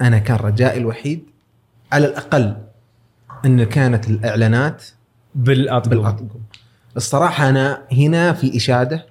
أنا 0.00 0.18
كان 0.18 0.36
رجائي 0.36 0.78
الوحيد 0.80 1.22
على 1.92 2.06
الأقل 2.06 2.56
إن 3.44 3.64
كانت 3.64 4.08
الإعلانات 4.10 4.84
بالأطقم. 5.34 5.90
بالأطقم. 5.90 6.40
الصراحة 6.96 7.48
أنا 7.48 7.82
هنا 7.92 8.32
في 8.32 8.56
إشادة 8.56 9.06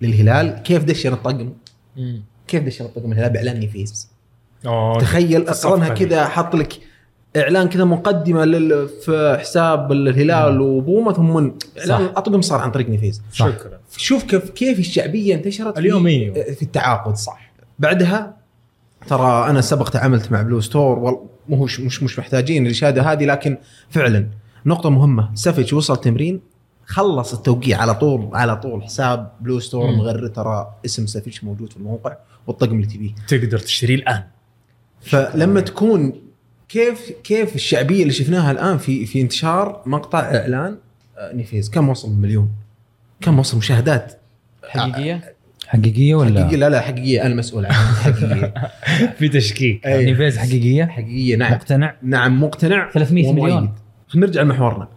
للهلال 0.00 0.62
كيف 0.62 0.84
دشن 0.84 1.12
الطقم. 1.12 1.52
كيف 2.48 2.62
دشن 2.62 2.84
الطقم؟ 2.84 3.12
الهلال 3.12 3.30
بإعلان 3.32 3.60
نفيس. 3.60 4.08
أوه. 4.66 4.98
تخيل 4.98 5.48
اقرنها 5.48 5.88
كذا 5.88 6.24
حط 6.24 6.54
لك 6.54 6.80
إعلان 7.36 7.68
كذا 7.68 7.84
مقدمة 7.84 8.44
لل... 8.44 8.88
في 8.88 9.36
حساب 9.40 9.92
الهلال 9.92 10.60
وبوما 10.60 11.12
ثم 11.12 11.50
إعلان 11.78 12.04
الاطقم 12.04 12.42
صار 12.42 12.60
عن 12.60 12.70
طريق 12.70 12.88
نفيس. 12.88 13.22
شكرا. 13.32 13.80
شوف 13.96 14.24
كيف 14.24 14.50
كيف 14.50 14.78
الشعبية 14.78 15.34
انتشرت 15.34 15.78
اليوم 15.78 16.04
في. 16.04 16.54
في 16.54 16.62
التعاقد 16.62 17.16
صح. 17.16 17.52
بعدها 17.78 18.36
ترى 19.06 19.50
أنا 19.50 19.60
سبق 19.60 19.88
تعاملت 19.88 20.32
مع 20.32 20.42
بلو 20.42 20.60
ستور 20.60 21.20
مو 21.48 21.64
مش 21.64 21.80
مش 21.80 22.02
مش 22.02 22.18
محتاجين 22.18 22.66
الاشاده 22.66 23.02
هذه 23.02 23.24
لكن 23.24 23.58
فعلا 23.90 24.26
نقطة 24.66 24.90
مهمة. 24.90 25.30
سافيتش 25.34 25.72
وصل 25.72 25.96
تمرين 25.96 26.40
خلص 26.86 27.34
التوقيع 27.34 27.80
على 27.80 27.94
طول 27.94 28.28
على 28.32 28.56
طول. 28.56 28.82
حساب 28.82 29.32
بلو 29.40 29.60
ستور. 29.60 29.90
مغرد 29.90 30.32
ترى 30.32 30.74
اسم 30.84 31.06
سافيتش 31.06 31.44
موجود 31.44 31.70
في 31.70 31.76
الموقع 31.76 32.16
والطقم 32.46 32.76
اللي 32.76 32.86
تبيه 32.86 33.14
تقدر 33.28 33.58
تشتريه 33.58 33.94
الآن. 33.94 34.22
فلما 35.04 35.60
تكون 35.60 36.12
كيف 36.68 37.12
كيف 37.24 37.54
الشعبية 37.54 38.02
اللي 38.02 38.12
شفناها 38.12 38.50
الآن 38.50 38.78
في 38.78 39.06
في 39.06 39.20
انتشار 39.20 39.82
مقطع 39.86 40.18
إعلان 40.18 40.76
آه، 41.18 41.32
نفيز 41.32 41.70
كم 41.70 41.88
وصل 41.88 42.12
مليون؟ 42.12 42.48
كم 43.20 43.38
وصل 43.38 43.58
مشاهدات؟ 43.58 44.12
حقيقية؟ 44.68 45.34
حقيقية 45.66 46.14
ولا؟ 46.14 46.40
حقيقية 46.40 46.56
لا 46.56 46.70
لا 46.70 46.80
حقيقية 46.80 47.26
أنا 47.26 47.34
مسؤول 47.34 47.66
عنها. 47.66 47.92
حقيقية. 48.04 48.54
في 49.18 49.28
تشكيك. 49.28 49.86
نيفيز 49.86 50.38
حقيقية؟ 50.38 50.84
حقيقية 50.84 51.36
نعم. 51.36 51.52
مقتنع؟ 51.52 51.94
نعم 52.02 52.42
مقتنع. 52.42 52.90
300 52.90 53.28
ومؤيد. 53.28 53.44
مليون. 53.44 53.74
خلينا 54.08 54.26
نرجع 54.26 54.42
لمحورنا. 54.42 54.88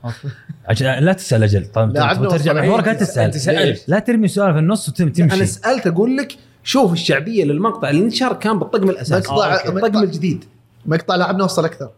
لا 0.80 1.14
تسأل 1.14 1.43
أجل. 1.43 1.66
طيب 1.66 1.89
لا، 1.89 2.14
ترجع 2.14 2.53
محورك 2.53 2.88
لا 2.88 2.93
تسأل. 2.93 3.78
لا 3.88 3.99
ترمي 3.99 4.28
سؤال 4.28 4.53
في 4.53 4.60
النص 4.60 4.89
أنا 5.01 5.08
وتمشي 5.10 5.45
سألت 5.45 5.88
أقول 5.88 6.18
لك 6.18 6.38
شوف 6.68 6.93
الشعبية 6.93 7.43
للمقطع 7.45 7.89
اللي 7.89 8.03
انتشر 8.03 8.34
كان 8.34 8.59
بالطقم 8.59 8.89
الأساسي. 8.89 9.32
مقطع- 9.32 9.45
آه،. 9.45 9.70
الطقم 9.70 10.03
الجديد. 10.03 10.45
مقطع 10.86 11.15
لاعبنا 11.15 11.43
وصل 11.43 11.65
أكثر. 11.65 11.89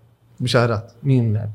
مشاهدات. 0.42 0.92
مين 1.04 1.34
لاعب؟ 1.34 1.50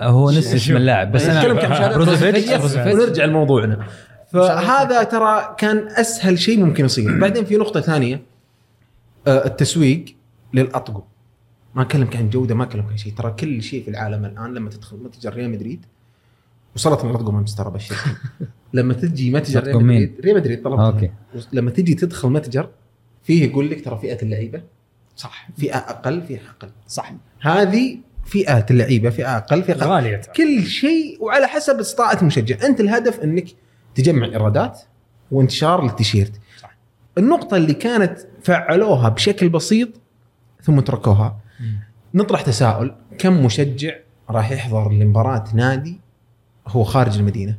هو 0.00 0.30
نسي 0.30 0.56
اسم 0.56 0.76
اللاعب 0.76 1.12
بس 1.12 1.24
أنا 1.24 1.52
نتكلم 1.52 2.94
ونرجع 2.94 3.24
لموضوعنا. 3.24 3.86
فهذا 4.32 5.02
ترى 5.02 5.54
كان 5.58 5.88
أسهل 5.88 6.38
شيء 6.38 6.64
ممكن 6.64 6.84
يصير. 6.84 7.18
بعدين 7.18 7.44
في 7.44 7.56
نقطة 7.56 7.80
ثانية. 7.80 8.22
آه، 9.26 9.46
التسويق 9.46 10.04
للأطقم. 10.54 11.02
ما 11.74 11.82
اكلمك 11.82 12.16
عن 12.16 12.30
جودة 12.30 12.54
ما 12.54 12.64
اكلمك 12.64 12.90
عن 12.90 12.96
شيء. 12.96 13.14
ترى 13.14 13.30
كل 13.30 13.62
شيء 13.62 13.84
في 13.84 13.90
العالم 13.90 14.24
الآن 14.24 14.54
لما 14.54 14.70
تدخل 14.70 14.96
متجر 14.96 15.34
ريال 15.34 15.50
مدريد 15.50 15.86
وصلت 16.76 17.04
من 17.04 17.10
الاطقم 17.10 17.36
امس 17.36 17.54
ترى 17.54 17.70
بشر 17.70 17.96
لما 18.74 18.94
تجي 18.94 19.30
متجر 19.30 19.62
ريال؟ 19.64 19.84
مدريد 19.84 20.20
ريال 20.20 20.36
مدريد 20.36 20.62
طلبتها 20.62 20.86
أوكي. 20.86 21.10
لما 21.52 21.70
تجي 21.70 21.94
تدخل 21.94 22.28
متجر 22.28 22.68
فيه 23.22 23.44
يقول 23.44 23.70
لك 23.70 23.84
ترى 23.84 23.98
فئة 23.98 24.22
اللعيبة. 24.22 24.62
صح. 25.16 25.48
فئة 25.58 25.76
أقل 25.76 26.22
فئة 26.22 26.40
أقل. 26.50 26.70
صح. 26.86 27.12
هذه 27.40 27.98
فئة 28.24 28.66
اللعيبة 28.70 29.10
فئة 29.10 29.36
أقل 29.36 29.62
فئة 29.62 29.74
أقل. 29.74 29.86
غالية. 29.86 30.20
كل 30.36 30.62
شيء 30.66 31.18
وعلى 31.20 31.46
حسب 31.46 31.78
استطاعة 31.78 32.18
المشجع. 32.22 32.66
أنت 32.66 32.80
الهدف 32.80 33.20
أنك 33.20 33.46
تجمع 33.94 34.26
إيرادات 34.26 34.80
وانتشار 35.30 35.84
للتيشيرت. 35.84 36.32
صح. 36.62 36.76
النقطة 37.18 37.56
اللي 37.56 37.74
كانت 37.74 38.18
فعلوها 38.42 39.08
بشكل 39.08 39.48
بسيط 39.48 39.88
ثم 40.62 40.80
تركوها. 40.80 41.40
نطرح 42.14 42.42
تساؤل. 42.42 42.94
كم 43.18 43.44
مشجع 43.44 43.94
راح 44.30 44.50
يحضر 44.50 44.92
لمباراة 44.92 45.44
نادي 45.54 46.00
هو 46.68 46.84
خارج 46.84 47.18
المدينة. 47.18 47.58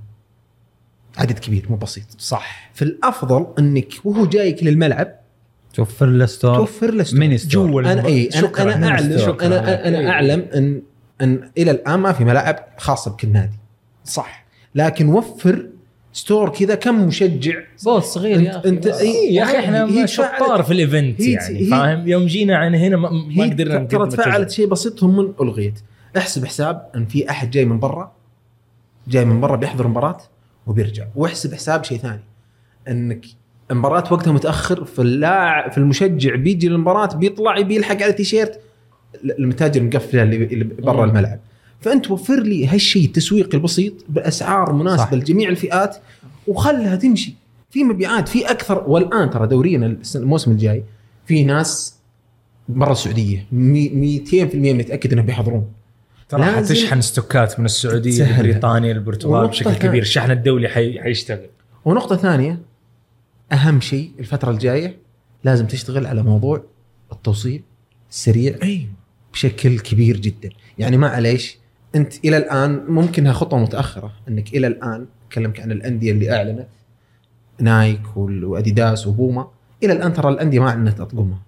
عدد 1.18 1.40
كبير 1.40 1.66
مو 1.70 1.76
بسيط. 1.76 2.06
صح. 2.18 2.72
فالافضل 2.74 3.48
إنك 3.60 3.94
وهو 4.04 4.26
جايك 4.26 4.64
للملعب. 4.64 5.20
توفر 5.74 6.06
له 6.06 6.26
store 6.26 6.56
توفر 6.56 6.92
له 6.92 7.04
store. 7.04 7.20
mini 7.20 7.38
store 7.38 7.72
جوا 7.72 7.82
أنا 7.82 8.06
اي 8.06 8.30
أنا 8.34 8.42
شكراً. 8.42 8.74
أنا 8.74 8.88
اعلم 8.88 9.18
شكراً. 9.18 9.48
أنا 9.48 9.88
أنا 9.88 10.10
أعلم 10.10 10.48
ان 10.56 10.82
إن 11.22 11.52
إلى 11.58 11.72
الآن 11.72 12.00
ما 12.00 12.12
في 12.12 12.26
ملاعب 12.26 12.66
خاصه 12.78 13.12
بكل 13.12 13.30
نادي. 13.30 13.58
صح. 14.04 14.46
لكن 14.76 15.10
وفر 15.10 15.70
store 16.14 16.50
كذا 16.50 16.76
كم 16.76 17.08
مشجع. 17.08 17.60
booth 17.86 18.04
صغير 18.04 18.42
يا 18.42 18.58
أخي. 18.60 18.70
انت 18.70 18.88
بس. 18.88 19.00
إي، 19.00 19.34
يا 19.34 19.44
أخي 19.44 19.60
إحنا 19.60 20.06
شطار 20.06 20.64
في 20.64 20.74
ال 20.74 20.82
event 20.82 21.20
يعني 21.20 21.66
فاهم؟ 21.66 22.08
يوم 22.08 22.26
جينا 22.26 22.58
عن 22.58 22.76
هنا 22.76 22.98
ما, 22.98 23.10
قدرنا 23.44 23.84
ترى 23.84 24.10
تفعلت. 24.10 24.52
شيء 24.52 24.68
بسيط 24.68 25.00
ثم 25.00 25.20
ألغيت. 25.20 25.80
احسب 26.18 26.46
حساب 26.46 26.90
إن 26.96 27.06
في 27.06 27.30
أحد 27.30 27.52
جاي 27.52 27.66
من 27.66 27.80
برا. 27.80 28.19
جاي 29.10 29.26
من 29.26 29.42
برا 29.42 29.56
بيحضر 29.56 29.88
مباراة 29.88 30.18
وبيرجع. 30.68 31.06
واحسب 31.16 31.54
حساب 31.54 31.84
شيء 31.84 31.98
ثاني. 31.98 32.20
إنك 32.88 33.26
المباراة 33.72 34.14
وقتها 34.14 34.34
متأخر 34.34 34.86
فاللاعب 34.86 35.72
في 35.72 35.78
المشجع 35.78 36.36
بيجي 36.36 36.70
للمباراة 36.70 37.16
بيطلع 37.16 37.58
يبي 37.58 37.76
يلحق 37.76 38.02
على 38.04 38.14
تيشيرت 38.14 38.60
المتاجر 39.40 39.84
مقفلة 39.84 40.24
اللي 40.24 40.64
برا. 40.64 41.06
الملعب. 41.06 41.40
فأنت 41.82 42.12
وفر 42.12 42.40
لي 42.44 42.68
هالشيء 42.68 43.06
التسويقي 43.06 43.58
البسيط 43.58 43.94
باسعار 44.10 44.74
مناسبة 44.74 45.06
صح. 45.06 45.14
لجميع 45.14 45.50
الفئات 45.50 45.98
وخلها 46.48 46.96
تمشي. 46.96 47.34
في 47.70 47.84
مبيعات 47.84 48.28
في 48.28 48.52
أكثر 48.52 48.84
والآن 48.88 49.30
ترى 49.30 49.48
دورينا 49.48 49.98
الموسم 50.16 50.52
الجاي 50.52 50.84
في 51.26 51.44
ناس 51.44 51.96
برا 52.70 52.92
السعودية 52.92 53.46
مي- 53.52 53.90
200% 53.90 54.74
متاكد 54.74 55.14
إنهم 55.14 55.26
بيحضرون. 55.26 55.66
ترى 56.30 56.44
حتشحن 56.44 57.02
ستوكات 57.02 57.60
من 57.60 57.66
السعودية. 57.66 58.40
لبريطانيا 58.40 58.94
للبرتغال 58.94 59.48
بشكل. 59.48 59.74
كبير. 59.74 60.02
الشحن 60.02 60.32
الدولي 60.32 60.68
حي... 60.68 61.02
حيشتغل. 61.02 61.50
ونقطة 61.86 62.16
ثانية 62.16 62.60
أهم 63.52 63.82
شيء 63.82 64.12
الفترة 64.20 64.52
الجاية 64.52 64.98
لازم 65.44 65.66
تشتغل 65.66 66.08
على 66.08 66.24
موضوع 66.24 66.64
التوصيل 67.12 67.64
السريع 68.12 68.56
أيوه 68.64 68.88
بشكل 69.34 69.80
كبير 69.80 70.18
جدا. 70.18 70.50
يعني 70.78 70.98
معليش 70.98 71.58
أنت 71.96 72.26
إلى 72.26 72.38
الآن 72.38 72.86
ممكنها 72.88 73.34
خطوة 73.34 73.60
متأخرة 73.60 74.12
أنك 74.28 74.54
إلى 74.54 74.68
الآن 74.68 75.06
اكلمك 75.32 75.60
عن 75.60 75.72
الأندية 75.72 76.12
اللي 76.12 76.36
أعلنت 76.36 76.68
نايك 77.60 78.02
وأديداس 78.18 79.08
وبوما 79.08 79.48
إلى 79.84 79.94
الآن 79.94 80.14
ترى 80.14 80.30
الأندية 80.30 80.60
ما 80.60 80.70
اعلنت 80.70 81.00
اطقمها 81.00 81.40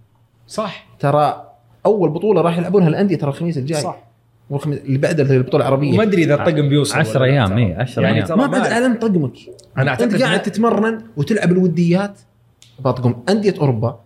صح. 0.48 0.88
ترى 1.00 1.52
أول 1.86 2.10
بطولة 2.10 2.42
راح 2.42 2.58
يلعبونها 2.58 2.88
الأندية 2.88 3.16
ترى 3.16 3.30
الخميس 3.30 3.58
الجاي. 3.58 3.82
صح. 3.82 4.11
والخميس 4.52 4.80
اللي 4.80 4.98
بعد 4.98 5.20
البطولة 5.20 5.64
العربية. 5.64 5.94
وما 5.94 6.04
أدري 6.04 6.24
إذا 6.24 6.34
الطقم 6.34 6.70
بيوصل 6.70 7.00
10 7.00 7.20
ولا 7.22 7.28
لا 7.28 7.34
أيام، 7.34 7.48
ترى. 7.48 7.66
إيه، 7.66 7.76
10 7.76 8.02
يعني 8.04 8.16
أيام. 8.16 8.28
ترى 8.28 8.38
ما 8.38 8.48
بعد 8.48 8.72
اعلنت 8.72 9.02
طقمك. 9.02 9.34
أنا 9.78 9.90
أعتقد 9.90 10.14
أنت 10.14 10.22
قاعد 10.22 10.42
تتمرن 10.42 11.02
وتلعب 11.18 11.52
الوديات. 11.52 12.20
بطقم 12.80 13.16
أندية 13.30 13.54
أوروبا 13.60 14.00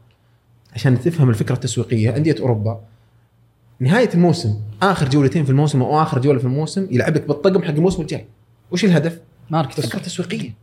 عشان 0.74 1.00
تفهم 1.00 1.30
الفكرة 1.30 1.56
التسويقية. 1.56 2.18
أندية 2.18 2.36
أوروبا 2.40 2.80
نهاية 3.80 4.10
الموسم 4.14 4.56
آخر 4.82 5.10
جولتين 5.10 5.44
في 5.44 5.50
الموسم 5.50 5.82
أو 5.82 6.02
آخر 6.02 6.20
جولة 6.20 6.40
في 6.40 6.46
الموسم 6.46 6.88
يلعبك 6.92 7.28
بالطقم 7.28 7.64
حق 7.64 7.70
الموسم 7.70 8.02
الجاي. 8.02 8.26
وش 8.72 8.86
الهدف؟ 8.86 9.20
ماركتنج 9.50 9.86
فكرة 9.86 10.00
تسويقية. 10.00 10.54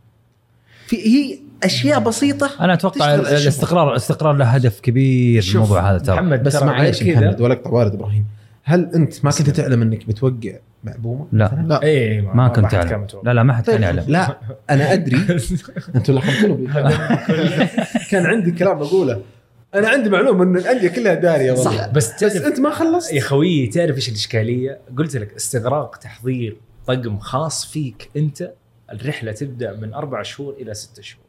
في 0.87 0.95
هي 0.95 1.39
أشياء 1.63 1.99
بسيطة 1.99 2.49
أنا 2.59 2.73
أتوقع. 2.73 3.15
الاستقرار 3.15 3.91
الاستقرار 3.91 4.35
له 4.35 4.45
هدف 4.45 4.79
كبير 4.79 5.43
الموضوع 5.53 5.91
هذا 5.91 5.97
ترى. 5.97 6.15
محمد 6.15 6.43
بس 6.43 6.63
معليش 6.63 7.03
محمد 7.03 7.33
كذا 7.33 7.43
ولا 7.43 7.53
اقطع 7.53 7.69
وارد 7.69 7.93
إبراهيم. 7.93 8.25
هل 8.63 8.91
أنت 8.95 9.25
ما 9.25 9.31
كنت 9.31 9.49
تعلم 9.49 9.81
أنك 9.81 10.07
بتوقع 10.07 10.57
معبومه؟ 10.83 11.27
لا. 11.31 11.65
لا. 11.67 11.83
اي 11.83 12.21
ما 12.21 12.47
كنت 12.47 12.65
حد 12.65 12.71
كان 12.71 12.99
اعلم. 12.99 13.07
لا 13.23 13.33
لا 13.33 13.43
ما 13.43 13.53
حد 13.53 13.63
كان 13.65 13.75
طيب. 13.75 13.83
يعلم. 13.83 14.03
لا 14.07 14.37
أنا 14.69 14.93
أدري. 14.93 15.17
أنتوا 15.95 16.15
لخمتوني 16.15 16.67
كان 18.11 18.25
عندي 18.25 18.51
كلام 18.51 18.79
بقوله 18.79 19.21
أنا 19.75 19.89
عندي 19.89 20.09
معلومة 20.09 20.43
إن 20.43 20.57
الأندية 20.57 20.87
كلها 20.87 21.13
دارية 21.13 21.51
والله. 21.51 21.77
صح. 21.77 21.89
بس 21.89 22.23
بس 22.23 22.35
أنت 22.35 22.59
ما 22.59 22.69
خلصت؟ 22.69 23.13
يا 23.13 23.21
خويي 23.21 23.67
تعرف 23.67 23.95
إيش 23.95 24.09
الإشكالية؟ 24.09 24.79
قلت 24.97 25.15
لك 25.17 25.33
استغراق 25.33 25.95
تحضير 25.95 26.57
طقم 26.87 27.19
خاص 27.19 27.65
فيك 27.65 28.09
أنت. 28.17 28.51
الرحلة 28.91 29.31
تبدأ 29.31 29.75
من 29.75 29.93
أربع 29.93 30.21
شهور 30.21 30.53
إلى 30.53 30.73
ستة 30.73 31.01
شهور. 31.01 31.23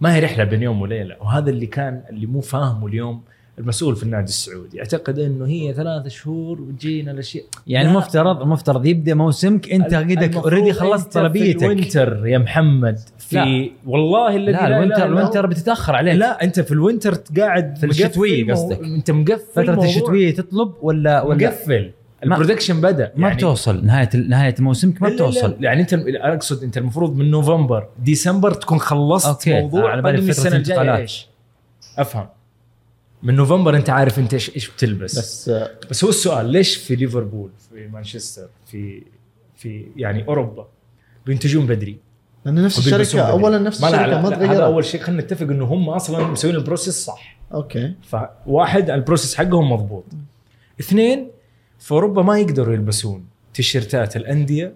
ما 0.00 0.14
هي 0.14 0.20
رحلة 0.20 0.44
بين 0.44 0.62
يوم 0.62 0.82
وليلة 0.82 1.16
وهذا 1.20 1.50
اللي 1.50 1.66
كان 1.66 2.02
اللي 2.10 2.26
مو 2.26 2.40
فاهمه 2.40 2.86
اليوم. 2.86 3.22
المسؤول 3.58 3.96
في 3.96 4.02
النادي 4.02 4.24
السعودي 4.28 4.76
يعتقد 4.76 5.18
إنه 5.18 5.46
هي 5.46 5.74
ثلاث 5.74 6.08
شهور 6.08 6.60
وتجينا 6.60 7.10
الأشياء 7.10 7.44
يعني. 7.66 7.88
المفترض 7.88 8.42
المفترض 8.42 8.86
يبدأ 8.86 9.14
موسمك 9.14 9.72
أنت 9.72 9.94
قدك 9.94 10.36
already 10.36 10.72
خلصت 10.72 11.06
في 11.12 11.20
طلبيتك 11.20 11.62
ال 11.62 11.71
winter 11.71 12.26
يا 12.26 12.38
محمد 12.38 12.98
في 13.18 13.36
لا. 13.36 13.70
والله 13.86 14.36
الذي 14.36 14.52
لا 14.52 14.66
ال 14.66 14.71
winter. 14.71 15.04
ال 15.06 15.12
winter 15.12 15.46
بتتأخر 15.46 15.94
عليك 15.96 16.14
لا 16.14 16.44
أنت 16.44 16.60
في 16.60 16.72
ال 16.72 16.78
winter 16.78 17.14
قاعد 17.38 17.76
في 17.78 18.44
مو- 18.44 18.52
قصدك. 18.54 18.80
أنت 18.84 19.10
مقفل 19.10 19.66
فترة. 19.66 19.84
الشتوية 19.84 20.34
تطلب 20.34 20.72
ولا 20.82 21.22
ولا 21.22 21.46
مقفل 21.48 21.90
ال 22.24 22.29
production 22.29 22.80
بدأ 22.80 23.12
ما 23.16 23.34
بتوصل 23.34 23.86
نهاية 23.86 24.08
نهاية 24.28 24.54
موسمك 24.58 25.02
ما 25.02 25.08
لا- 25.08 25.12
لا- 25.12 25.18
لا. 25.18 25.28
بتوصل 25.30 25.56
يعني 25.60 25.80
أنت 25.80 25.94
أقصد 25.94 26.62
أنت 26.62 26.78
المفروض 26.78 27.16
من 27.16 27.30
November 27.30 27.86
December 27.98 28.50
تكون 28.54 28.78
خلصت 28.78 29.26
okay. 29.28 29.60
موضوع 29.60 29.90
على 29.90 30.02
بالي 30.02 30.18
السنة 30.18 30.56
الجاية. 30.56 30.96
إيش 30.96 31.26
أفهم 31.98 32.26
من 33.24 33.34
نوفمبر 33.34 33.76
انت 33.76 33.90
عارف 33.90 34.18
انت 34.18 34.34
إيش 34.34 34.54
إيش 34.54 34.70
بتلبس. 34.70 35.18
بس, 35.18 35.18
بس 35.18 35.48
آه، 35.48 35.70
بس 35.90 36.04
هو 36.04 36.10
السؤال 36.10 36.46
ليش 36.46 36.76
في 36.76 36.96
ليفربول 36.96 37.50
في 37.70 37.88
مانشستر 37.88 38.48
في 38.66 39.02
في 39.56 39.86
يعني 39.96 40.28
أوروبا 40.28 40.68
بينتجون 41.26 41.66
بدري؟ 41.66 41.98
لأن 42.44 42.64
نفس 42.64 42.78
الشركة 42.78 43.22
بدري. 43.22 43.30
اولا 43.30 43.58
نفس 43.58 43.84
الشركة 43.84 44.06
لا 44.06 44.22
ما 44.22 44.28
لا 44.28 44.52
هذا 44.52 44.64
أول 44.64 44.84
شيء. 44.84 45.00
خلينا 45.00 45.22
نتفق 45.22 45.46
إنه 45.46 45.64
هم 45.64 45.88
أصلا 45.88 46.26
مسوين 46.26 46.54
ال 46.54 46.60
process 46.60 47.04
صح. 47.04 47.38
okay. 47.54 47.94
فواحد 48.02 48.90
ال 48.90 48.95
process 48.95 49.34
حقهم 49.34 49.72
مضبوط. 49.72 50.04
اثنين 50.80 51.30
في 51.78 51.92
أوروبا 51.92 52.22
ما 52.22 52.38
يقدروا 52.38 52.74
يلبسون 52.74 53.24
تيشيرتات 53.54 54.16
الأندية 54.16 54.74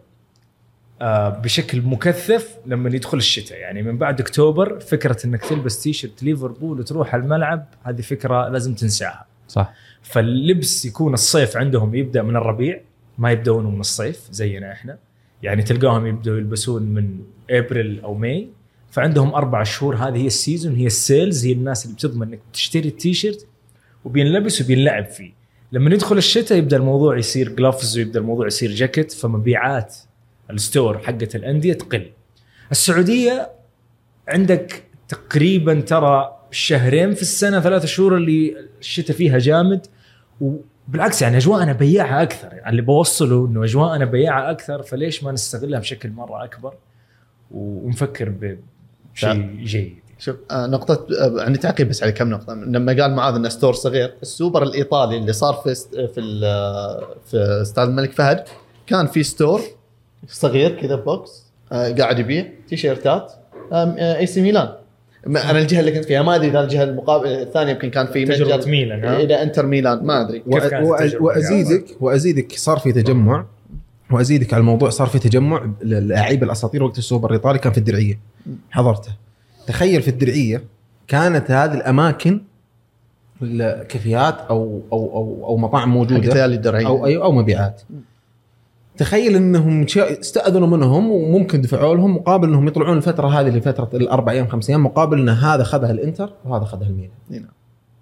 بشكل 1.42 1.82
مكثف 1.82 2.56
لما 2.66 2.88
يدخل 2.88 3.18
الشتاء. 3.18 3.58
يعني 3.58 3.82
من 3.82 3.98
بعد 3.98 4.20
أكتوبر 4.20 4.80
فكرة 4.80 5.16
إنك 5.24 5.44
تلبس 5.44 5.82
تيشيرت 5.82 6.22
ليفربول 6.22 6.80
وتروح 6.80 7.14
الملعب 7.14 7.66
هذه 7.82 8.00
فكرة 8.00 8.48
لازم 8.48 8.74
تنساها. 8.74 9.26
صح. 9.48 9.74
فاللبس 10.02 10.84
يكون 10.84 11.14
الصيف 11.14 11.56
عندهم 11.56 11.94
يبدأ 11.94 12.22
من 12.22 12.36
الربيع 12.36 12.80
ما 13.18 13.30
يبدونه 13.32 13.70
من 13.70 13.80
الصيف 13.80 14.20
زينا 14.30 14.72
إحنا. 14.72 14.98
يعني 15.42 15.62
تلقاهم 15.62 16.06
يبدأوا 16.06 16.36
يلبسون 16.36 16.82
من 16.82 17.18
ابريل 17.50 18.00
أو 18.00 18.14
May 18.14 18.48
فعندهم 18.90 19.34
أربع 19.34 19.62
شهور 19.62 19.96
هذه 19.96 20.16
هي 20.16 20.26
ال 20.26 20.33
season 20.33 20.74
هي 20.74 20.86
ال 20.86 20.96
sales 20.96 21.46
هي 21.46 21.52
الناس 21.52 21.84
اللي 21.84 21.96
بتضمن 21.96 22.28
إنك 22.28 22.40
تشتري 22.52 22.88
التيشيرت 22.88 23.46
وبينلبس 24.04 24.60
وبينلعب 24.60 25.04
فيه. 25.04 25.32
لما 25.72 25.94
يدخل 25.94 26.16
الشتاء 26.16 26.58
يبدأ 26.58 26.76
الموضوع 26.76 27.18
يصير 27.18 27.48
جلافز 27.48 27.98
ويبدأ 27.98 28.20
الموضوع 28.20 28.46
يصير 28.46 28.70
جاكيت 28.70 29.12
فمبيعات 29.12 29.96
الستور 30.50 30.98
حقت 30.98 31.36
الأندية 31.36 31.72
تقل. 31.72 32.10
السعودية 32.70 33.50
عندك 34.28 34.82
تقريبا 35.08 35.80
ترى 35.80 36.34
شهرين 36.50 37.14
في 37.14 37.22
السنة 37.22 37.60
ثلاث 37.60 37.86
شهور 37.86 38.16
اللي 38.16 38.56
الشتاء 38.80 39.16
فيها 39.16 39.38
جامد 39.38 39.86
وبالعكس 40.40 41.22
يعني 41.22 41.36
أجواءنا 41.36 41.72
بياعة 41.72 42.22
أكثر. 42.22 42.48
يعني 42.52 42.70
اللي 42.70 42.82
بوصله 42.82 43.46
إنه 43.46 43.64
أجواءنا 43.64 44.04
بياعة 44.04 44.50
أكثر 44.50 44.82
فليش 44.82 45.24
ما 45.24 45.32
نستغلها 45.32 45.80
بشكل 45.80 46.10
مرة 46.10 46.44
أكبر؟ 46.44 46.74
ونفكر 47.50 48.28
بشيء 49.14 49.56
جيد. 49.64 49.96
شوف 50.18 50.36
آه، 50.50 50.66
نقطة 50.66 51.06
آه، 51.20 51.42
عندي 51.44 51.58
تعقيب 51.58 51.88
بس 51.88 52.02
على 52.02 52.12
كم 52.12 52.30
نقطة. 52.30 52.54
لما 52.54 53.02
قال 53.02 53.14
معاذ 53.14 53.34
إنه 53.34 53.48
store 53.48 53.72
صغير 53.72 54.14
السوبر 54.22 54.62
الإيطالي 54.62 55.16
اللي 55.16 55.32
صار 55.32 55.54
في 55.54 55.74
في 56.14 56.20
ال- 56.20 57.04
في 57.26 57.36
استاد 57.62 57.88
الملك 57.88 58.12
فهد 58.12 58.44
كان 58.86 59.06
في 59.06 59.22
store 59.22 59.60
صغير 60.28 60.70
كذا 60.80 60.94
box 60.96 61.44
آه، 61.72 61.90
قاعد 61.92 62.18
يبيع 62.18 62.46
تيشيرتات 62.68 63.32
آه، 63.72 64.18
اي 64.18 64.26
سي 64.26 64.42
ميلان. 64.42 64.68
ما- 65.26 65.50
أنا 65.50 65.58
الجهة 65.58 65.80
اللي 65.80 65.92
كنت 65.92 66.04
فيها 66.04 66.22
ما 66.22 66.34
أدري 66.34 66.48
إذا 66.48 66.60
الجهة 66.60 66.84
المقابله 66.84 67.42
الثانية 67.42 67.72
يمكن 67.72 67.90
كان 67.90 68.06
في 68.06 68.24
متجر 68.24 68.70
ميلان 68.70 69.04
ها؟ 69.04 69.16
ولا 69.16 69.42
إنتر 69.42 69.66
ميلان 69.66 70.04
ما 70.06 70.20
أدري؟ 70.20 70.42
وازيدك 71.20 71.84
وأزيدك 72.00 72.52
صار 72.52 72.78
في 72.78 72.92
تجمع 72.92 73.44
وأزيدك 74.10 74.54
على 74.54 74.60
الموضوع 74.60 74.90
صار 74.90 75.06
في 75.06 75.18
تجمع 75.18 75.70
للاعيب 75.82 76.42
الأساطير 76.42 76.82
وقت 76.82 76.98
السوبر 76.98 77.28
الإيطالي 77.30 77.58
كان 77.58 77.72
في 77.72 77.78
الدرعية. 77.78 78.18
حضرته. 78.70 79.12
تخيل 79.66 80.02
في 80.02 80.08
الدرعية 80.08 80.62
كانت 81.08 81.50
هذه 81.50 81.74
الأماكن 81.74 82.40
الكافيهات 83.42 84.38
أو 84.50 84.80
أو 84.92 85.10
أو 85.14 85.46
أو 85.46 85.56
مطاعم 85.56 85.90
موجودة. 85.90 86.18
أو 86.86 87.06
اي 87.06 87.16
أو 87.16 87.32
مبيعات. 87.32 87.82
تخيل 88.98 89.36
إنهم 89.36 89.86
شا- 89.86 90.20
استأذنوا 90.20 90.66
منهم 90.66 91.10
وممكن 91.10 91.60
دفعوا 91.60 91.94
لهم 91.94 92.16
مقابل 92.16 92.48
إنهم 92.48 92.68
يطلعون 92.68 92.96
الفترة 92.96 93.28
هذه 93.40 93.48
لفترة 93.48 93.90
الأربع 93.94 94.32
أيام 94.32 94.46
خمس 94.48 94.70
أيام 94.70 94.84
مقابل 94.84 95.20
إن 95.20 95.28
هذا 95.28 95.64
خذها 95.64 95.90
الإنتر 95.90 96.32
وهذا 96.44 96.64
خذها 96.64 96.86
الميلان. 96.88 97.10
نعم. 97.30 97.48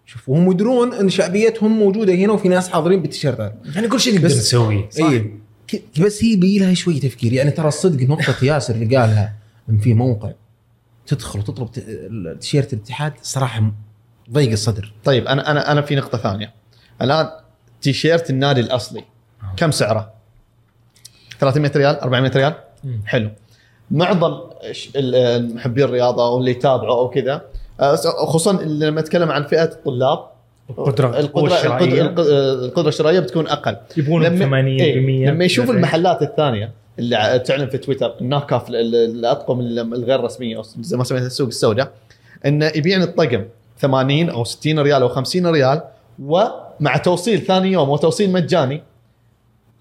شوف 0.06 0.28
وهم 0.28 0.50
يدرون 0.50 0.92
إن 0.94 1.08
شعبيتهم 1.08 1.78
موجودة 1.78 2.14
هنا 2.14 2.32
وفي 2.32 2.48
ناس 2.48 2.68
حاضرين 2.68 3.02
بالتيشيرتات. 3.02 3.54
يعني 3.74 3.88
كل 3.88 4.00
شيء 4.00 4.14
نقدر 4.14 4.26
بس- 4.26 4.38
نسويه. 4.38 4.88
إي. 4.98 5.34
ك- 5.68 6.00
بس 6.00 6.24
هي 6.24 6.36
بي 6.36 6.58
لها 6.58 6.74
شوي 6.74 6.98
تفكير. 7.00 7.32
يعني 7.32 7.50
ترى 7.50 7.68
الصدق 7.68 8.02
نقطة 8.10 8.34
ياسر 8.44 8.74
اللي 8.74 8.96
قالها 8.96 9.34
إن 9.70 9.78
في 9.78 9.94
موقع 9.94 10.32
تدخل 11.06 11.38
وتطلب 11.38 11.70
ت- 11.70 11.84
التيشيرت 11.88 12.72
الاتحاد 12.72 13.12
صراحة 13.22 13.72
ضيق 14.32 14.50
الصدر. 14.50 14.92
طيب 15.04 15.26
أنا 15.26 15.50
أنا 15.50 15.72
أنا 15.72 15.82
في 15.82 15.96
نقطة 15.96 16.18
ثانية. 16.18 16.52
الآن 17.02 17.26
تيشيرت 17.82 18.30
النادي 18.30 18.60
الأصلي 18.60 19.04
كم 19.56 19.70
سعره؟ 19.70 20.15
300 21.40 21.72
ريال 21.76 22.00
400 22.00 22.30
ريال. 22.36 22.52
حلو. 23.06 23.30
معظم 23.90 24.40
المحبين 24.96 25.84
الرياضة 25.84 26.26
أو 26.28 26.38
اللي 26.38 26.50
يتابعوا 26.50 26.98
أو 26.98 27.08
كذا. 27.10 27.42
خصوصا 28.26 28.52
لما 28.62 29.00
نتكلم 29.00 29.30
عن 29.30 29.44
فئة 29.44 29.62
الطلاب 29.64 30.18
القدرة 30.70 31.20
القدره 31.20 31.54
الشرعية. 31.54 32.02
القدره, 32.02 32.88
الشرائيه 32.88 33.20
بتكون 33.20 33.46
أقل. 33.48 33.76
يبغون 33.96 34.38
80 34.38 34.80
إيه، 34.80 35.00
ب 35.00 35.04
100 35.06 35.30
لما 35.30 35.44
يشوف 35.44 35.70
المحلات 35.70 36.22
الثانية 36.22 36.72
اللي 36.98 37.42
تعلن 37.46 37.66
في 37.68 37.78
تويتر 37.78 38.14
ال 38.20 38.26
knock 38.26 38.52
off 38.52 38.68
ال- 38.68 38.76
ال- 38.76 38.94
الاطقم 39.18 39.60
ال- 39.60 39.78
الغير 39.94 40.20
رسمية 40.20 40.56
أو 40.56 40.62
زي 40.80 40.96
ما 40.96 41.04
سميتها 41.04 41.26
السوق 41.26 41.46
السوداء 41.48 41.92
انه 42.46 42.66
يبيع 42.74 43.02
الطقم 43.02 43.44
80 43.80 44.30
أو 44.30 44.44
60 44.44 44.78
ريال 44.78 45.02
أو 45.02 45.08
50 45.08 45.46
ريال 45.46 45.80
ومع 46.24 46.96
توصيل 47.04 47.40
ثاني 47.40 47.72
يوم 47.72 47.88
وتوصيل 47.88 48.32
مجاني 48.32 48.82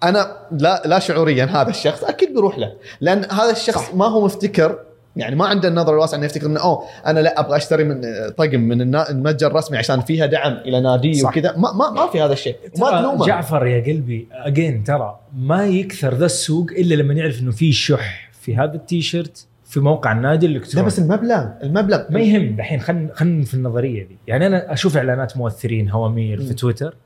أنا 0.02 0.36
لا 0.52 0.82
لا 0.86 0.98
شعوريا 0.98 1.44
هذا 1.44 1.70
الشخص 1.70 2.04
أكيد 2.04 2.34
بروح 2.34 2.58
له. 2.58 2.72
لأن 3.00 3.24
هذا 3.24 3.50
الشخص 3.50 3.78
صح. 3.78 3.94
ما 3.94 4.06
هو 4.06 4.24
مفتكر 4.24 4.78
يعني 5.16 5.36
ما 5.36 5.46
عنده 5.46 5.68
النظرة 5.68 5.92
الواسعة 5.92 6.18
إنه 6.18 6.26
يفتكر 6.26 6.46
إنه 6.46 6.60
أوه 6.60 6.82
أنا 7.06 7.20
لا 7.20 7.40
أبغى 7.40 7.56
أشتري 7.56 7.84
من 7.84 8.00
طقم 8.36 8.60
من 8.60 8.96
المتجر 8.96 9.46
الرسمي 9.46 9.78
عشان 9.78 10.00
فيها 10.00 10.26
دعم 10.26 10.52
إلى 10.52 10.80
نادي. 10.80 11.24
وكذا. 11.24 11.56
ما, 11.56 11.72
ما 11.72 11.90
ما 11.90 12.06
في 12.06 12.22
هذا 12.22 12.32
الشيء. 12.32 12.56
ترى 12.74 12.98
تلومه. 12.98 13.26
جعفر 13.26 13.66
يا 13.66 13.84
قلبي 13.84 14.28
again 14.32 14.84
ترى 14.84 15.18
ما 15.36 15.66
يكثر 15.66 16.14
ذا 16.14 16.26
السوق 16.26 16.66
إلا 16.70 16.94
لما 16.94 17.14
يعرف 17.14 17.40
إنه 17.40 17.50
في 17.50 17.72
شح 17.72 18.30
في 18.32 18.56
هذا 18.56 18.74
التيشيرت 18.74 19.46
في 19.64 19.80
موقع 19.80 20.12
النادي 20.12 20.46
لا 20.46 20.52
الالكتروني 20.52 20.86
بس 20.86 20.98
المبلغ 20.98 21.46
المبلغ. 21.62 22.02
ما 22.10 22.20
يهم 22.20 22.56
دحين 22.56 22.80
خلينا 22.80 23.14
خلينا 23.14 23.44
في 23.44 23.54
النظرية 23.54 24.06
دي. 24.06 24.18
يعني 24.26 24.46
أنا 24.46 24.72
أشوف 24.72 24.96
إعلانات 24.96 25.36
مؤثرين 25.36 25.90
هوامير 25.90 26.40
في 26.40 26.54
تويتر. 26.54 26.96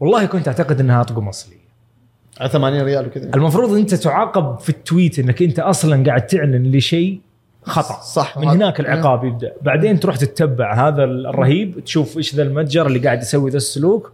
والله 0.00 0.26
كنت 0.26 0.48
أعتقد 0.48 0.80
إنها 0.80 1.00
اطقم 1.00 1.28
اصليه 1.28 1.67
على 2.40 2.48
80 2.50 2.82
ريال 2.82 3.06
وكذا. 3.06 3.30
المفروض 3.34 3.72
إنت 3.72 3.94
تعاقب 3.94 4.58
في 4.58 4.68
ال 4.68 4.76
tweet 4.76 5.18
إنك 5.18 5.42
إنت 5.42 5.58
أصلا 5.58 6.04
قاعد 6.06 6.26
تعلن 6.26 6.76
لشيء 6.76 7.20
خطأ. 7.62 8.00
صح. 8.00 8.38
من 8.38 8.48
هناك 8.48 8.80
العقاب 8.80 9.24
يبدأ. 9.24 9.52
بعدين 9.62 10.00
تروح 10.00 10.16
تتبع 10.16 10.88
هذا 10.88 11.04
الرهيب 11.04 11.84
تشوف 11.84 12.16
إيش 12.16 12.34
ذا 12.34 12.42
المتجر 12.42 12.86
اللي 12.86 12.98
قاعد 12.98 13.22
يسوي 13.22 13.50
ذا 13.50 13.56
السلوك 13.56 14.12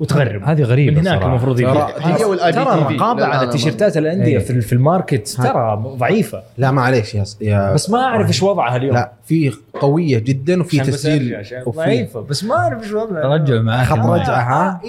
وتغرب. 0.00 0.42
هذه 0.42 0.62
غريبة 0.62 1.00
من 1.00 1.06
هناك 1.06 1.20
صراحة. 1.20 1.30
المفروض 1.30 1.58
ترى-. 1.58 2.74
الرقابه 2.74 3.24
على 3.24 3.52
تيشيرتات 3.52 3.96
الأندية 3.96 4.38
إيه. 4.38 4.60
في 4.60 4.72
ال 4.72 4.80
market 4.80 5.28
ترى 5.28 5.82
ضعيفة. 5.96 6.42
لا 6.58 6.70
معليش 6.70 7.14
يا, 7.14 7.24
يا 7.40 7.72
بس 7.72 7.90
ما 7.90 7.98
أعرف 7.98 8.28
إيش 8.28 8.42
وضعها 8.42 8.76
اليوم. 8.76 8.94
لا 8.94 9.12
في 9.24 9.52
قوية 9.80 10.18
جدا 10.18 10.60
وفي 10.60 10.80
تسجيل 10.80 11.44
ضعيفة. 11.68 12.20
بس 12.20 12.44
ما 12.44 12.54
أعرف 12.54 12.82
إيش 12.82 12.92
وضعها. 12.92 13.34
رجع 13.34 13.62
معك 13.62 13.86
خط 13.86 13.98
رجعه 13.98 14.40
ها 14.40 14.80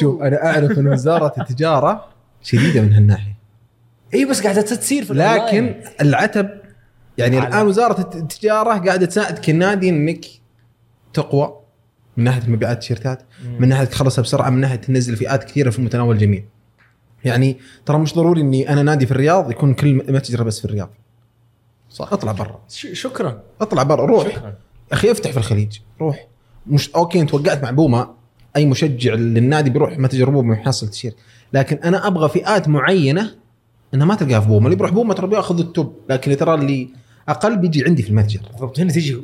شوف 0.00 0.22
أنا 0.22 0.46
أعرف 0.46 0.78
إن 0.78 0.86
وزارة 0.86 1.32
التجارة 1.38 2.11
شديدة 2.42 2.80
من 2.80 2.92
هالناحية. 2.92 3.36
إي 4.14 4.24
بس 4.24 4.42
قاعدة 4.42 4.60
تصير 4.62 5.04
في 5.04 5.14
لكن. 5.14 5.74
العتب 6.00 6.50
يعني 7.18 7.40
على- 7.40 7.44
الآن 7.44 7.66
وزارة 7.66 8.00
الت- 8.00 8.16
التجارة 8.16 8.78
قاعدة 8.78 9.06
تساعدك 9.06 9.50
النادي 9.50 9.88
انك 9.88 10.24
تقوى 11.14 11.58
من 12.16 12.24
ناحية 12.24 12.50
مبيعات 12.50 12.74
التيشيرتات 12.76 13.22
من 13.58 13.68
ناحية 13.68 13.84
تخلصها 13.84 14.22
بسرعة 14.22 14.50
من 14.50 14.60
ناحية 14.60 14.76
تنزل 14.76 15.16
فئات 15.16 15.44
كثيرة 15.44 15.70
في 15.70 15.82
متناول 15.82 16.14
الجميع. 16.14 16.44
يعني 17.24 17.56
ترى 17.86 17.98
مش 17.98 18.14
ضروري 18.14 18.40
إني 18.40 18.68
أنا 18.68 18.82
نادي 18.82 19.06
في 19.06 19.12
الرياض 19.12 19.50
يكون 19.50 19.74
كل 19.74 19.94
متجر 19.94 20.42
بس 20.42 20.58
في 20.58 20.64
الرياض. 20.64 20.90
صح. 21.90 22.12
اطلع 22.12 22.32
برا. 22.32 22.60
شكرا. 22.92 23.42
اطلع 23.60 23.82
برا 23.82 24.06
روح. 24.06 24.28
شكرا. 24.28 24.54
أخي 24.92 25.10
افتح 25.10 25.30
في 25.30 25.36
الخليج 25.36 25.78
روح. 26.00 26.26
مش 26.66 26.90
أوكي 26.90 27.20
أنت 27.20 27.34
وقعت 27.34 27.62
مع 27.62 27.70
بوما 27.70 28.14
أي 28.56 28.66
مشجع 28.66 29.14
للنادي 29.14 29.70
بيروح 29.70 29.98
متجر 29.98 30.30
بوما 30.30 30.54
يحصل 30.54 30.88
تيشيرت. 30.88 31.16
لكن 31.52 31.76
أنا 31.76 32.06
أبغى 32.06 32.28
فئات 32.28 32.68
معينة 32.68 33.34
إنها 33.94 34.06
ما 34.06 34.14
تلقاها 34.14 34.40
في 34.40 34.48
بوما 34.48 34.66
اللي 34.66 34.76
بيروح 34.76 34.92
بوما 34.92 35.14
ترى 35.14 35.26
بيأخذ 35.26 35.58
ال 35.58 35.68
top 35.68 35.96
لكن 36.10 36.36
ترى 36.36 36.54
اللي 36.54 36.88
أقل 37.28 37.56
بيجي 37.56 37.84
عندي 37.84 38.02
في 38.02 38.10
المتجر 38.10 38.40
بالضبط 38.52 38.80
هنا 38.80 38.92
تيجي 38.92 39.16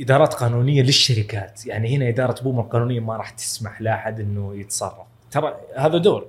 إدارات 0.00 0.34
قانونية 0.34 0.82
للشركات 0.82 1.66
يعني 1.66 1.96
هنا 1.96 2.08
إدارة 2.08 2.42
بوما 2.42 2.60
القانونية 2.60 3.00
ما 3.00 3.16
راح 3.16 3.30
تسمح 3.30 3.80
لاحد 3.82 4.20
إنه 4.20 4.54
يتصرف 4.56 5.06
ترى 5.30 5.54
هذا 5.76 5.98
دور 5.98 6.26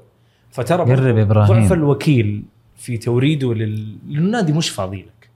فترى 0.51 0.83
قرب 0.95 1.17
يا 1.17 1.23
إبراهيم. 1.23 1.61
ضعف 1.61 1.73
الوكيل 1.73 2.43
في 2.77 2.97
توريده 2.97 3.53
لل... 3.53 3.97
للنادي 4.07 4.53
مش 4.53 4.69
فاضي 4.69 5.01
لك 5.01 5.29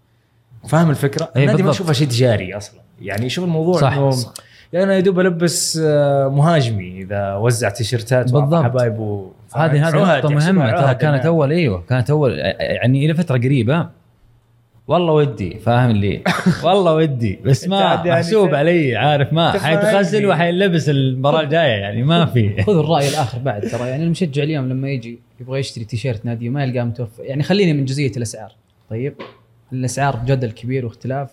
فاهم 0.69 0.89
الفكرة؟ 0.89 1.31
أي 1.35 1.43
النادي 1.43 1.63
ما. 1.63 1.69
يشوفها 1.69 1.93
شيء 1.93 2.07
تجاري 2.07 2.57
أصلا 2.57 2.81
يعني 3.01 3.25
يشوف 3.25 3.45
الموضوع 3.45 3.81
صح، 3.81 3.93
إنه 3.93 4.11
صح. 4.11 4.33
يعني 4.73 4.85
أنا 4.85 4.95
يا 4.95 4.99
دوب 4.99 5.19
ألبس 5.19 5.79
آه، 5.83 6.27
مهاجمي 6.27 7.01
إذا 7.01 7.35
وزع 7.35 7.69
تيشيرتات 7.69 8.31
بالضبط. 8.31 8.63
حبايبه 8.63 9.31
هذه 9.57 9.87
هذه 9.87 9.95
نقطة 9.95 10.33
يحسبها 10.33 10.51
مهمة. 10.51 10.71
ترى 10.71 10.95
كانت 10.95 11.03
يعني. 11.03 11.27
أول 11.27 11.51
أيوه 11.51 11.83
كانت 11.89 12.09
أول 12.09 12.37
يعني 12.59 13.05
إلى 13.05 13.13
فترة 13.13 13.37
قريبة. 13.37 13.89
والله 14.87 15.13
ودي 15.13 15.59
فاهم 15.59 15.89
اللي؟ 15.89 16.23
والله 16.65 16.95
ودي. 16.95 17.39
بس 17.45 17.67
ما 17.67 17.79
يعني 17.79 18.11
محسوب 18.11 18.55
علي 18.55 18.95
عارف 18.95 19.33
ما. 19.33 19.51
حيتغسل 19.51 20.25
وحيلبس 20.25 20.89
المباراة 20.89 21.41
الجاية 21.41 21.81
يعني 21.81 22.03
ما 22.03 22.25
في. 22.25 22.55
خذوا 22.63 22.83
الرأي 22.83 23.09
الآخر 23.09 23.39
بعد 23.39 23.61
ترى. 23.61 23.87
يعني 23.89 24.03
المشجع 24.03 24.43
اليوم 24.43 24.69
لما 24.69 24.89
يجي 24.89 25.19
يبغى 25.39 25.59
يشتري 25.59 25.85
تيشيرت 25.85 26.25
نادي 26.25 26.49
وما 26.49 26.63
يلقاه 26.63 26.83
متوفر. 26.83 27.23
يعني 27.23 27.43
خليني 27.43 27.73
من 27.73 27.85
جزئية 27.85 28.11
الأسعار. 28.17 28.51
طيب 28.89 29.15
الأسعار 29.73 30.19
جدل 30.25 30.51
كبير 30.51 30.85
واختلاف. 30.85 31.29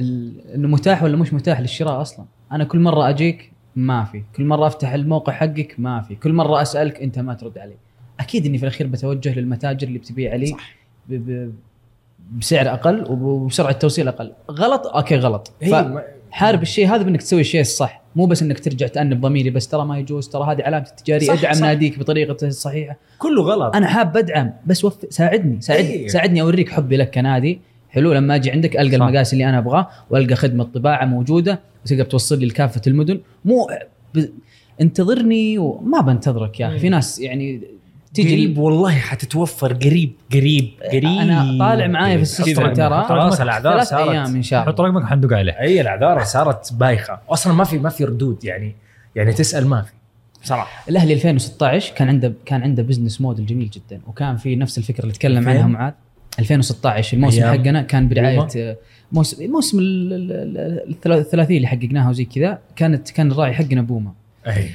إنه 0.00 0.68
متاح 0.68 1.02
ولا 1.02 1.16
مش 1.16 1.32
متاح 1.32 1.60
للشراء 1.60 2.00
أصلا؟ 2.00 2.26
أنا 2.52 2.64
كل 2.64 2.78
مرة 2.78 3.08
أجيك 3.08 3.52
ما 3.76 4.04
في. 4.04 4.22
كل 4.36 4.44
مرة 4.44 4.66
أفتح 4.66 4.92
الموقع 4.92 5.32
حقك 5.32 5.74
ما 5.78 6.00
في. 6.00 6.14
كل 6.14 6.32
مرة 6.32 6.62
أسألك 6.62 7.02
أنت 7.02 7.18
ما 7.18 7.34
ترد 7.34 7.58
علي. 7.58 7.74
أكيد 8.20 8.46
إني 8.46 8.58
في 8.58 8.64
الأخير 8.64 8.86
بتوجه 8.86 9.38
للمتاجر 9.38 9.88
اللي 9.88 9.98
بتبيع 9.98 10.34
لي 10.34 10.46
صح. 10.46 10.76
ب 11.08 11.14
ب 11.14 11.52
بسعر 12.38 12.68
أقل 12.68 13.04
وبسرعة 13.10 13.72
توصيل 13.72 14.08
أقل. 14.08 14.32
غلط؟ 14.50 14.86
أوكي 14.86 15.16
غلط. 15.16 15.52
حارب 16.30 16.62
الشيء 16.62 16.88
هذا 16.88 17.02
بإنك 17.02 17.22
تسوي 17.22 17.40
الشيء 17.40 17.60
الصح. 17.60 18.02
مو 18.16 18.26
بس 18.26 18.42
إنك 18.42 18.60
ترجع 18.60 18.86
تأنب 18.86 19.20
ضميري 19.20 19.50
بس 19.50 19.68
ترى 19.68 19.84
ما 19.84 19.98
يجوز 19.98 20.28
ترى 20.28 20.44
هذه 20.44 20.62
علامة 20.62 20.86
التجاري. 20.90 21.24
صح، 21.24 21.38
أدعم 21.38 21.54
صح. 21.54 21.60
ناديك 21.60 21.98
بطريقته 21.98 22.46
الصحيحه 22.46 22.96
كله 23.18 23.42
غلط. 23.42 23.76
أنا 23.76 23.86
حاب 23.86 24.16
أدعم 24.16 24.52
بس 24.66 24.84
وف... 24.84 25.06
ساعدني 25.10 25.60
ساعدني 25.60 25.90
إيه. 25.90 26.08
ساعدني 26.08 26.40
أوريك 26.40 26.68
حبي 26.68 26.96
لك 26.96 27.14
كنادي. 27.14 27.60
حلو 27.92 28.12
لما 28.12 28.34
أجي 28.34 28.50
عندك 28.50 28.76
ألقى 28.76 28.98
صح. 28.98 29.04
المقاس 29.04 29.32
اللي 29.32 29.48
أنا 29.48 29.58
أبغاه 29.58 29.88
وألقى 30.10 30.36
خدمة 30.36 30.64
طباعه 30.64 31.04
موجودة 31.04 31.60
وتقدر 31.84 32.04
توصل 32.04 32.38
لي 32.38 32.46
لكافه 32.46 32.82
المدن. 32.86 33.20
مو 33.44 33.70
ب... 34.14 34.24
انتظرني 34.80 35.58
وما 35.58 36.00
بنتظرك 36.00 36.60
يا 36.60 36.68
أخي. 36.68 36.78
في 36.78 36.88
ناس 36.88 37.18
يعني 37.18 37.60
تيجي 38.14 38.34
قريب 38.34 38.58
والله 38.58 38.90
حتتوفر 38.90 39.72
قريب 39.72 40.12
قريب 40.32 40.70
قريب. 40.90 41.04
أنا 41.04 41.58
طالع 41.58 41.86
معايا 41.86 42.16
في 42.16 42.22
ال 42.22 42.28
system. 42.28 42.72
ترى. 42.72 43.04
خلاص 43.04 43.40
الأعذار 43.40 43.82
صارت. 43.82 44.08
أيام 44.08 44.36
إن 44.36 44.42
شاء 44.42 44.64
حط 44.66 44.80
الله. 44.80 44.92
رقمك 44.92 45.08
حندق 45.08 45.36
عليه. 45.36 45.52
أي 45.52 45.80
الأعذار 45.80 46.24
صارت 46.24 46.72
بايخة. 46.72 47.18
أصلا 47.28 47.52
ما 47.52 47.64
في 47.64 47.78
ما 47.78 47.88
في 47.88 48.04
ردود 48.04 48.44
يعني 48.44 48.74
يعني 49.16 49.32
تسأل 49.32 49.66
ما 49.66 49.82
في. 49.82 49.92
بصراحة. 50.42 50.84
الأهلي 50.88 51.14
2016 51.14 51.94
كان 51.94 52.08
عنده 52.08 52.32
كان 52.44 52.62
عنده 52.62 52.82
business 52.82 53.20
model 53.20 53.46
جميل 53.46 53.70
جدا 53.70 54.00
وكان 54.06 54.36
في 54.36 54.56
نفس 54.56 54.78
الفكرة 54.78 55.02
اللي 55.02 55.14
تكلم 55.14 55.38
2000 55.38 55.50
عنها 55.50 55.66
معاذ. 55.66 55.92
2016 56.38 57.16
الموسم 57.16 57.42
أيام. 57.42 57.58
حقنا 57.58 57.82
كان 57.82 58.08
برعايه 58.08 58.36
بوما. 58.38 58.48
آه، 58.56 58.76
موسم 59.12 59.50
موسم 59.50 59.78
ال- 59.78 60.12
ال- 60.12 60.82
ال- 61.06 61.12
الثلاثية 61.12 61.56
اللي 61.56 61.66
حققناها 61.68 62.10
وزي 62.10 62.24
كذا 62.24 62.58
كانت 62.76 63.10
كان 63.10 63.32
الراعي 63.32 63.52
حقنا 63.52 63.82
بوما. 63.82 64.12
أي. 64.46 64.68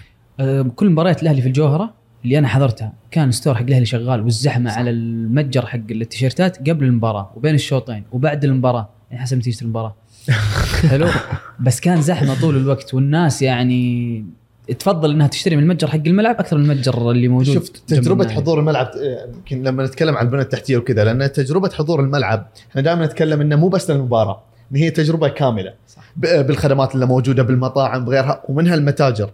كل 0.75 0.89
مباريات 0.89 1.23
الأهلي 1.23 1.41
في 1.41 1.47
الجوهرة 1.47 1.93
اللي 2.25 2.37
أنا 2.39 2.47
حضرتها 2.47 2.93
كان 3.11 3.31
ستور 3.31 3.55
حق 3.55 3.61
الأهلي 3.61 3.85
شغال 3.85 4.21
والزحمة 4.21 4.71
على 4.71 4.89
المتجر 4.89 5.65
حق 5.65 5.79
التيشيرتات 5.91 6.69
قبل 6.69 6.85
المباراة 6.85 7.31
وبين 7.35 7.55
الشوطين 7.55 8.03
وبعد 8.11 8.43
المباراة. 8.45 8.89
يعني 9.11 9.21
حسب 9.23 9.37
نتيجة 9.37 9.61
المباراة. 9.61 9.95
حلو؟ 10.89 11.07
بس 11.59 11.79
كان 11.79 12.01
زحمة 12.01 12.41
طول 12.41 12.57
الوقت 12.57 12.93
والناس 12.93 13.41
يعني 13.41 14.25
تفضل 14.79 15.11
إنها 15.11 15.27
تشتري 15.27 15.55
من 15.55 15.63
المتجر 15.63 15.87
حق 15.87 15.99
الملعب 16.07 16.39
أكثر 16.39 16.57
من 16.57 16.71
المتجر 16.71 17.11
اللي 17.11 17.27
موجود 17.27 17.55
شفت 17.55 17.77
تجربة. 17.87 18.27
حضور 18.29 18.59
الملعب 18.59 18.91
آه، 19.01 19.27
يمكن 19.35 19.63
لما 19.63 19.85
نتكلم 19.85 20.17
عن 20.17 20.25
البنيه 20.25 20.41
التحتية 20.43 20.77
وكذا 20.77 21.03
لأن 21.03 21.31
تجربة 21.31 21.69
حضور 21.69 21.99
الملعب 21.99 22.47
إحنا 22.71 22.81
دائما 22.81 23.05
نتكلم 23.05 23.41
إنه 23.41 23.55
مو 23.55 23.67
بس 23.67 23.91
للمباراة 23.91 24.43
إن 24.71 24.77
هي 24.77 24.89
تجربة 24.89 25.27
كاملة. 25.27 25.73
ب- 26.17 26.47
بالخدمات 26.47 26.95
اللي 26.95 27.05
موجودة 27.05 27.43
بالمطاعم 27.43 28.05
بغيرها 28.05 28.41
ومنها 28.49 28.75
المتاجر. 28.75 29.29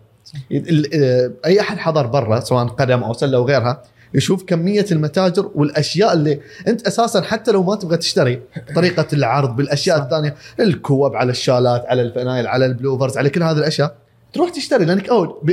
ال- 0.51 0.89
آه، 1.03 1.31
أي 1.45 1.59
أحد 1.61 1.77
حضر 1.77 2.07
برا 2.07 2.39
سواء 2.39 2.65
قدم 2.65 3.03
أو 3.03 3.13
سلة 3.13 3.39
وغيرها 3.39 3.81
يشوف 4.15 4.43
كمية 4.43 4.85
المتاجر 4.91 5.51
والأشياء 5.55 6.13
اللي 6.13 6.39
أنت 6.67 6.87
أساسا 6.87 7.21
حتى 7.21 7.51
لو 7.51 7.63
ما 7.63 7.75
تبغى 7.75 7.97
تشتري 7.97 8.41
طريقة 8.75 9.07
العرض 9.13 9.55
بالأشياء 9.55 9.97
الثانية 10.03 10.35
الكوب 10.59 11.15
على 11.15 11.31
الشالات 11.31 11.85
على 11.87 12.01
الفنايل 12.01 12.47
على 12.47 12.65
البلوفرز 12.65 13.17
على 13.17 13.29
كل 13.29 13.43
هذه 13.43 13.57
الأشياء 13.57 13.95
تروح 14.33 14.49
تشتري 14.49 14.85
لأنك 14.85 15.09
أو 15.09 15.25
ب- 15.43 15.49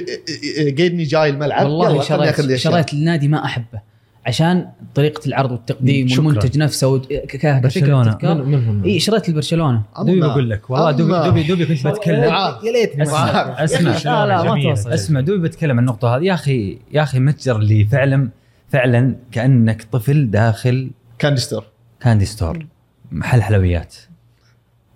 قيدني 0.79 1.03
جاي 1.05 1.31
الملعب 1.31 1.67
والله 1.67 2.03
شريت. 2.03 2.55
شريت 2.57 2.93
النادي 2.95 3.29
ما 3.29 3.45
أحبه 3.45 3.81
عشان 4.27 4.69
طريقة 4.95 5.27
العرض 5.27 5.51
والتقديم 5.53 6.09
شكراً. 6.09 6.25
والمنتج 6.27 6.59
نفسه 6.59 6.89
و... 6.89 6.99
ك- 6.99 7.07
ك- 7.07 7.27
كفكره 7.27 7.61
برشلونة. 7.61 8.13
تذكار. 8.13 8.43
من 8.43 8.69
من 8.69 8.83
إي 8.85 9.01
شريت 9.01 9.29
البرشلونة 9.29 9.83
دوبي 9.99 10.21
بقول 10.21 10.51
لك 10.51 10.71
والله 10.71 10.91
دوبي 10.91 11.13
دوبي 11.25 11.43
دوبي 11.43 11.67
كنت 11.67 11.87
بتكلم. 11.97 12.23
يا 12.25 12.73
ليتني 12.73 13.03
أسمع. 13.03 13.65
أسمع 13.65 14.25
لا 14.25 14.27
لا 14.27 14.43
ما. 14.55 14.63
توصل 14.63 14.93
أسمع 14.93 15.21
دوبي 15.21 15.49
بتكلم 15.49 15.71
عن 15.71 15.79
النقطة 15.79 16.17
هذه 16.17 16.23
يا 16.25 16.35
أخي 16.35 16.79
يا 16.93 17.03
أخي 17.03 17.19
متجر 17.21 17.57
اللي 17.57 17.85
فعلا 17.85 18.29
فعلا 18.69 19.17
كأنك 19.33 19.83
طفل 19.93 20.31
داخل 20.31 20.91
candy 21.19 21.41
store 21.41 21.65
candy 22.01 22.25
store 22.25 22.67
محل 23.13 23.43
حلويات 23.43 23.95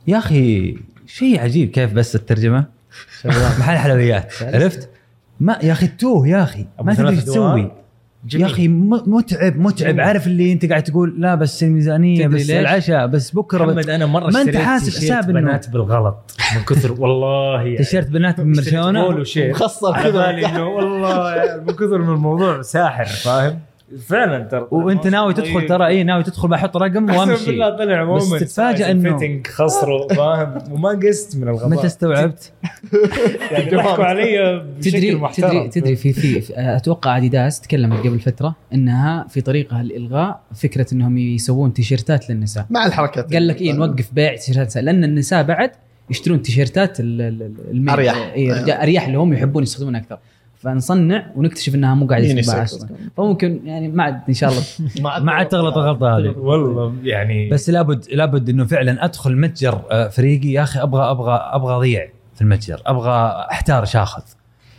يا 0.07 0.19
أخي 0.19 0.77
شيء 1.07 1.41
عجيب 1.41 1.71
كيف 1.71 1.93
بس 1.93 2.15
الترجمة 2.17 2.74
محل 3.59 3.77
حلويات 3.77 4.33
عرفت؟ 4.55 4.89
ما 5.41 5.59
يا 5.63 5.73
أخي 5.73 5.87
توه 5.87 6.29
يا 6.29 6.43
أخي 6.43 6.67
ما 6.83 6.95
تدري 6.95 7.09
إيش. 7.09 7.25
تسوي 7.25 7.71
جميل. 8.27 8.47
يا 8.47 8.53
أخي 8.53 8.69
متعب 8.69 9.57
متعب 9.57 9.89
جميل. 9.89 10.01
عارف 10.01 10.27
اللي 10.27 10.53
أنت 10.53 10.67
قاعد 10.67 10.83
تقول 10.83 11.15
لا 11.21 11.35
بس 11.35 11.63
الميزانية 11.63 12.27
بس 12.27 12.41
ليش؟ 12.41 12.51
العشاء 12.51 13.07
بس 13.07 13.31
بكرة 13.31 13.65
محمد 13.65 13.91
أنا 13.91 14.07
مرة 14.07 14.23
ما 14.31 14.39
اشتريت 14.41 14.57
حاسب 14.57 14.85
تيشيرت 14.85 15.05
حساب 15.13 15.33
بنات 15.33 15.71
بالغلط 15.71 16.37
من 16.57 16.63
كثر 16.63 16.93
والله 17.01 17.63
يعني 17.63 17.77
تيشيرت 17.77 18.09
بنات 18.09 18.41
من 18.41 18.53
برشلونه 18.53 19.25
شيء 19.25 19.51
مخصر 19.51 19.95
على 19.95 20.03
كذا. 20.13 20.27
بالي 20.27 20.47
إنه 20.47 20.67
والله 20.69 21.35
يعني 21.35 21.61
من 21.61 21.73
كثر 21.75 21.99
من 21.99 22.15
الموضوع 22.15 22.63
ساحر 22.63 23.05
فاهم 23.05 23.59
فعلا 24.07 24.45
ترى. 24.45 24.69
وانت 24.71 25.07
ناوي 25.07 25.35
تدخل 25.35 25.67
ترى 25.67 25.87
إي 25.87 26.05
ناوي 26.05 26.23
تدخل 26.23 26.49
بحط 26.49 26.77
رقم 26.77 27.11
وامشي. 27.17 27.47
بالله 27.47 27.77
طلع 27.77 28.05
بس 28.05 28.25
moment 28.29 28.43
تتفاجأ 28.45 28.87
إنه- 28.87 29.03
fitting 29.19 29.47
خسروا 29.57 30.15
فاهم؟ 30.15 30.73
وما 30.73 30.89
قست 31.09 31.37
من 31.37 31.49
الغباء. 31.49 31.69
متى 31.69 31.87
استوعبت؟ 31.87 32.53
يعني 33.53 33.71
ضحكوا 33.71 34.05
علي 34.05 34.65
بشكل 34.79 34.91
تدري 34.99 35.15
محترم. 35.15 35.49
تدري 35.51 35.69
تدري 35.69 35.97
في 35.97 36.13
في 36.13 36.41
في- 36.41 36.53
أتوقع 36.57 37.17
أديداس 37.17 37.61
تكلمت 37.61 38.07
قبل 38.07 38.21
فترة 38.21 38.57
إنها 38.75 39.27
في 39.29 39.41
طريقها 39.41 39.83
لالغاء 39.83 40.41
فكرة 40.55 40.87
إنهم 40.93 41.19
يسوون 41.19 41.73
تيشيرتات 41.73 42.31
للنساء. 42.31 42.67
مع 42.71 42.87
الحركات. 42.87 43.33
قال 43.33 43.49
لك 43.49 43.61
إيه 43.61 43.73
نوقف 43.73 44.09
بيع 44.13 44.37
تيشيرتات 44.37 44.77
لأن 44.77 45.05
النساء 45.05 45.43
بعد 45.43 45.71
يشترون 46.11 46.43
تيشيرتات. 46.43 47.01
إيه 47.01 48.83
أريح. 48.83 49.07
اللي 49.07 49.19
هم 49.19 49.33
يحبون 49.33 49.63
يستخدمونها 49.63 50.01
أكثر. 50.01 50.19
فنصنع 50.65 51.27
ونكتشف 51.37 51.75
إنها 51.75 51.95
مو 51.95 52.07
قاعدة 52.07 52.41
تتباع. 52.41 52.63
أصلا. 52.63 52.89
فممكن 53.17 53.61
يعني 53.65 53.89
ما 53.89 54.03
عاد 54.03 54.21
إن 54.29 54.35
شاء 54.35 54.51
الله 54.51 54.63
ما 55.25 55.33
عاد 55.33 55.49
تغلط 55.49 55.77
الغلطه 55.79 56.19
هذه. 56.19 56.35
والله 56.39 56.95
يعني 57.03 57.49
بس 57.49 57.71
لابد 57.71 58.05
لابد 58.13 58.49
إنه 58.49 58.65
فعلا 58.65 59.05
أدخل 59.05 59.37
متجر 59.37 59.81
آه، 59.91 60.09
فريقي 60.09 60.49
يا 60.49 60.63
أخي 60.63 60.83
أبغى 60.83 61.11
أبغى 61.11 61.35
أبغى 61.53 61.75
اضيع 61.77 62.09
في 62.35 62.43
المتجر. 62.43 62.83
أبغى 62.87 63.47
أحتار 63.51 63.83
اخذ 63.83 64.23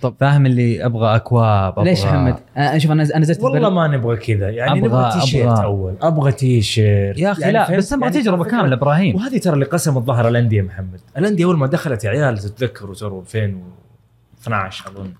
طب. 0.01 0.13
فاهم 0.19 0.45
اللي؟ 0.45 0.85
أبغى 0.85 1.15
أكواب 1.15 1.73
أبغى 1.73 1.85
ليش 1.85 2.05
محمد؟ 2.05 2.35
أنا 2.57 2.77
شوف 2.77 2.91
أنا 2.91 3.03
نزلت 3.19 3.43
والله 3.43 3.69
ما 3.69 3.87
نبغى 3.87 4.17
كذا. 4.17 4.49
يعني 4.49 4.81
أبغى- 4.81 4.83
نبغى 4.85 5.11
تيشيرت 5.21 5.57
أبغى- 5.57 5.61
أول. 5.63 5.93
أبغى 6.01 6.31
تيشيرت. 6.31 7.17
يا 7.19 7.31
أخي 7.31 7.41
يعني 7.41 7.53
لا؟ 7.53 7.77
بس 7.77 7.93
أبغى 7.93 8.05
يعني 8.09 8.21
تجربة 8.21 8.43
كاملة 8.43 8.75
إبراهيم. 8.75 9.15
وهذه 9.15 9.37
ترى 9.37 9.53
اللي 9.53 9.65
قسمت 9.65 10.03
ظهر 10.03 10.27
الأندية 10.27 10.61
محمد. 10.61 10.99
الأندية 11.17 11.45
أول 11.45 11.57
ما 11.57 11.67
دخلت 11.67 12.03
يا 12.03 12.09
عيال 12.09 12.37
تتذكروا 12.37 12.95
ترى 12.95 13.19
2012 13.19 14.87
أظن. 14.91 15.13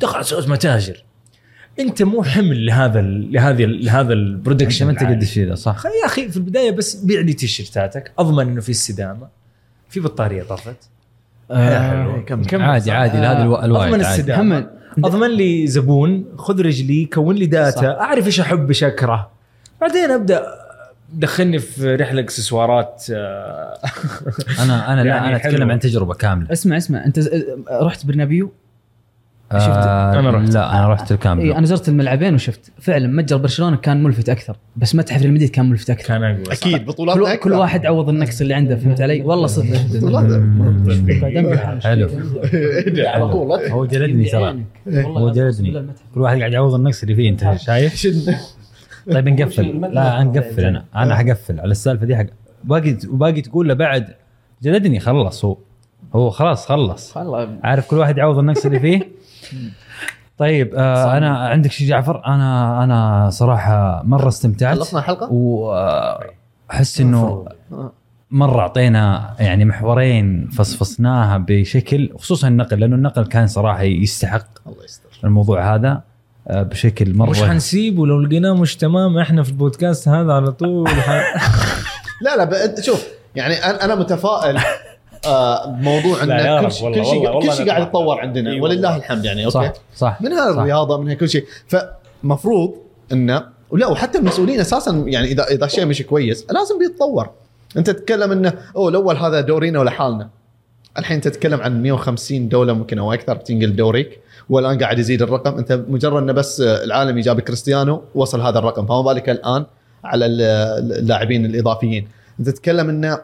دخلت 0.00 0.24
سوت 0.24 0.48
متاجر. 0.48 1.04
انت 1.80 2.02
مو 2.02 2.22
حمل 2.22 2.66
لهذا 2.66 3.00
ال- 3.00 3.32
لهذه 3.32 3.64
ال- 3.64 3.84
لهذا 3.84 4.12
ال 4.12 4.18
production 4.18 4.84
ما 4.86 4.90
انت 4.92 5.02
قد 5.04 5.22
الشيء 5.22 5.48
ذا 5.48 5.54
صح 5.54 5.82
يا 6.02 6.06
أخي 6.06 6.28
في 6.28 6.36
البداية 6.36 6.70
بس 6.70 6.94
بيع 6.94 7.20
لي 7.20 7.32
تيشيرتاتك. 7.32 8.12
أضمن 8.18 8.48
إنه 8.48 8.60
في 8.60 8.70
استدامه 8.70 9.28
في 9.88 10.00
بطارية 10.00 10.42
طفت 10.42 10.76
آه، 11.50 12.18
كمل. 12.26 12.62
عادي 12.62 12.84
صح؟ 12.86 12.92
عادي 12.94 13.18
هذا 13.18 13.42
الو- 13.42 13.62
الوايد 13.62 13.92
أضمن 13.94 14.04
عادي. 14.04 14.34
هم 14.34 14.66
أضمن 15.04 15.30
لي 15.30 15.66
زبون 15.66 16.24
خذ 16.36 16.60
رجلي 16.62 17.04
كون 17.04 17.34
لي 17.36 17.46
data 17.46 17.80
صح. 17.80 17.84
أعرف 17.84 18.26
إيش 18.26 18.40
أحب 18.40 18.68
إيش 18.68 18.84
اكره 18.84 19.30
بعدين 19.80 20.10
أبدأ 20.10 20.46
دخلني 21.12 21.58
في 21.58 21.94
رحلة 21.94 22.20
إكسسوارات 22.20 23.04
آه، 23.12 23.78
أنا 24.58 24.92
أنا 24.92 25.00
لا 25.00 25.06
يعني 25.08 25.26
أنا 25.28 25.36
أتكلم. 25.36 25.70
عن 25.70 25.78
تجربة 25.78 26.14
كاملة. 26.14 26.52
اسمع 26.52 26.76
اسمع. 26.76 27.04
أنت 27.04 27.20
ز- 27.20 27.30
رحت 27.70 28.06
برنابيو؟ 28.06 28.52
شفت؟ 29.58 29.68
آه 29.68 30.18
أنا 30.18 30.30
رحت. 30.30 30.50
لا 30.54 30.78
أنا 30.78 30.88
رحت 30.88 31.12
الكامل 31.12 31.42
اي 31.42 31.56
أنا 31.58 31.66
زرت 31.66 31.88
الملعبين 31.88 32.34
وشفت. 32.34 32.72
فعلا 32.80 33.08
متجر 33.08 33.36
برشلونة 33.36 33.76
كان 33.76 34.02
ملفت 34.02 34.28
أكثر 34.28 34.56
بس 34.76 34.94
متحف 34.94 35.22
ريال 35.22 35.32
مدريد 35.34 35.48
كان 35.50 35.70
ملفت 35.70 35.90
أكثر. 35.90 36.08
كان 36.08 36.22
أقوى. 36.24 36.42
أكيد 36.52 36.86
بطولات 36.86 37.16
كل, 37.18 37.36
كل 37.36 37.52
واحد 37.52 37.86
عوض 37.86 38.08
النقص 38.08 38.40
اللي 38.40 38.54
عنده 38.54 38.76
فهمت 38.76 39.00
علي؟ 39.00 39.22
والله 39.22 39.46
صدق. 39.46 39.76
حلو. 41.82 42.08
على 43.08 43.28
طول. 43.28 43.52
هو 43.52 43.86
جلدني 43.86 44.24
ترى. 44.24 44.62
هو 44.88 45.30
جلدني. 45.30 45.86
كل 46.14 46.20
واحد 46.20 46.38
قاعد 46.38 46.52
يعوض 46.52 46.74
النقص 46.74 47.02
اللي 47.02 47.14
فيه 47.14 47.30
أنت 47.30 47.52
شايف؟ 47.66 48.06
طيب 49.12 49.28
نقفل. 49.28 49.80
لا 49.94 50.24
نقفل 50.24 50.64
أنا. 50.64 50.84
أنا 50.96 51.16
حقفل 51.16 51.60
على 51.60 51.70
السالفة 51.70 52.06
دي 52.06 52.16
حق 52.16 52.26
باقي 52.64 52.96
وباقي 53.08 53.40
تقول 53.40 53.68
له 53.68 53.74
بعد. 53.74 54.06
جلدني 54.62 55.00
خلص 55.00 55.44
هو. 55.44 55.58
هو 56.14 56.30
خلاص 56.30 56.66
خلص. 56.66 57.16
والله 57.16 57.48
عارف 57.64 57.86
كل 57.86 57.96
واحد 57.98 58.18
يعوض 58.18 58.38
النقص 58.38 58.66
اللي 58.66 58.80
فيه؟ 58.80 59.00
طيب 60.38 60.74
آه 60.74 61.16
أنا 61.16 61.38
عندك 61.38 61.72
شيء 61.72 61.88
جعفر؟ 61.88 62.22
أنا 62.26 62.84
أنا 62.84 63.30
صراحة 63.30 64.02
مرة 64.04 64.28
استمتعت. 64.28 64.76
خلصنا 64.78 65.00
الحلقة؟ 65.00 65.28
واحس 65.32 67.00
إنه 67.00 67.44
مرة 68.30 68.60
أعطينا 68.60 69.34
يعني 69.38 69.64
محورين 69.64 70.48
فصفصناها 70.52 71.38
بشكل 71.48 72.12
خصوصا 72.18 72.48
النقل 72.48 72.80
لأنه 72.80 72.96
النقل 72.96 73.26
كان 73.26 73.46
صراحة 73.46 73.82
يستحق 73.82 74.46
الله 74.66 74.84
يستر. 74.84 75.08
الموضوع 75.24 75.74
هذا 75.74 76.02
آه، 76.48 76.62
بشكل 76.62 77.14
مرة 77.16 77.30
مش 77.30 77.42
حنسيبه 77.42 78.06
لو 78.06 78.20
لقيناه 78.20 78.54
مش 78.54 78.76
تمام 78.76 79.18
إحنا 79.18 79.42
في 79.42 79.48
البودكاست 79.50 80.08
هذا 80.08 80.32
على 80.32 80.52
طول. 80.52 80.88
ح- 80.88 81.34
لا 82.24 82.36
لا 82.36 82.44
ب- 82.44 82.80
شوف 82.80 83.06
يعني 83.36 83.54
أنا 83.54 83.94
متفائل 83.94 84.58
آه، 85.26 85.78
يا 85.82 86.58
إن 86.60 86.64
كل 86.66 86.72
شيء 86.72 86.94
كل 86.94 87.04
شيء 87.52 87.64
كل 87.64 87.70
قاعد 87.70 87.82
يتطور 87.82 88.18
عندنا 88.20 88.62
ولله. 88.62 88.96
الحمد 88.96 89.24
يعني 89.24 89.44
أوكي؟ 89.44 89.52
صح 89.58 89.72
صح. 89.96 90.22
منها. 90.22 90.50
الرياضه 90.50 90.98
منها 90.98 91.14
كل 91.14 91.28
شيء. 91.28 91.44
فمفروض 91.68 92.74
انه 93.12 93.42
ولا 93.70 93.86
وحتى 93.86 94.18
المسؤولين 94.18 94.60
أساسا 94.60 95.04
يعني 95.06 95.26
اذا 95.32 95.44
إذا 95.44 95.66
شيء 95.66 95.84
مش 95.86 96.02
كويس 96.02 96.46
لازم 96.50 96.78
بيتطور. 96.78 97.30
أنت 97.76 97.90
تتكلم 97.90 98.32
إنه 98.32 98.52
أوه 98.76 98.88
الأول 98.88 99.16
هذا 99.16 99.40
دورينا 99.40 99.80
ولحالنا 99.80 100.28
الحين 100.98 101.20
تتكلم 101.20 101.60
عن 101.60 101.82
150 101.82 102.48
دولة 102.48 102.72
ممكن 102.72 102.98
أو 102.98 103.12
أكثر 103.12 103.34
بتنقل 103.34 103.76
دوريك 103.76 104.20
والآن 104.50 104.78
قاعد 104.78 104.98
يزيد 104.98 105.22
الرقم. 105.22 105.58
أنت 105.58 105.72
مجرد 105.88 106.22
إنه 106.22 106.32
بس 106.32 106.60
العالم 106.60 107.18
جاب 107.20 107.40
كريستيانو 107.40 108.02
وصل 108.14 108.40
هذا 108.40 108.58
الرقم. 108.58 108.86
فما 108.86 109.02
بالك 109.02 109.28
الآن 109.30 109.64
على 110.04 110.26
ال- 110.26 110.40
اللاعبين 110.98 111.46
الإضافيين. 111.46 112.08
أنت 112.40 112.48
تتكلم 112.50 112.88
إنه 112.88 113.18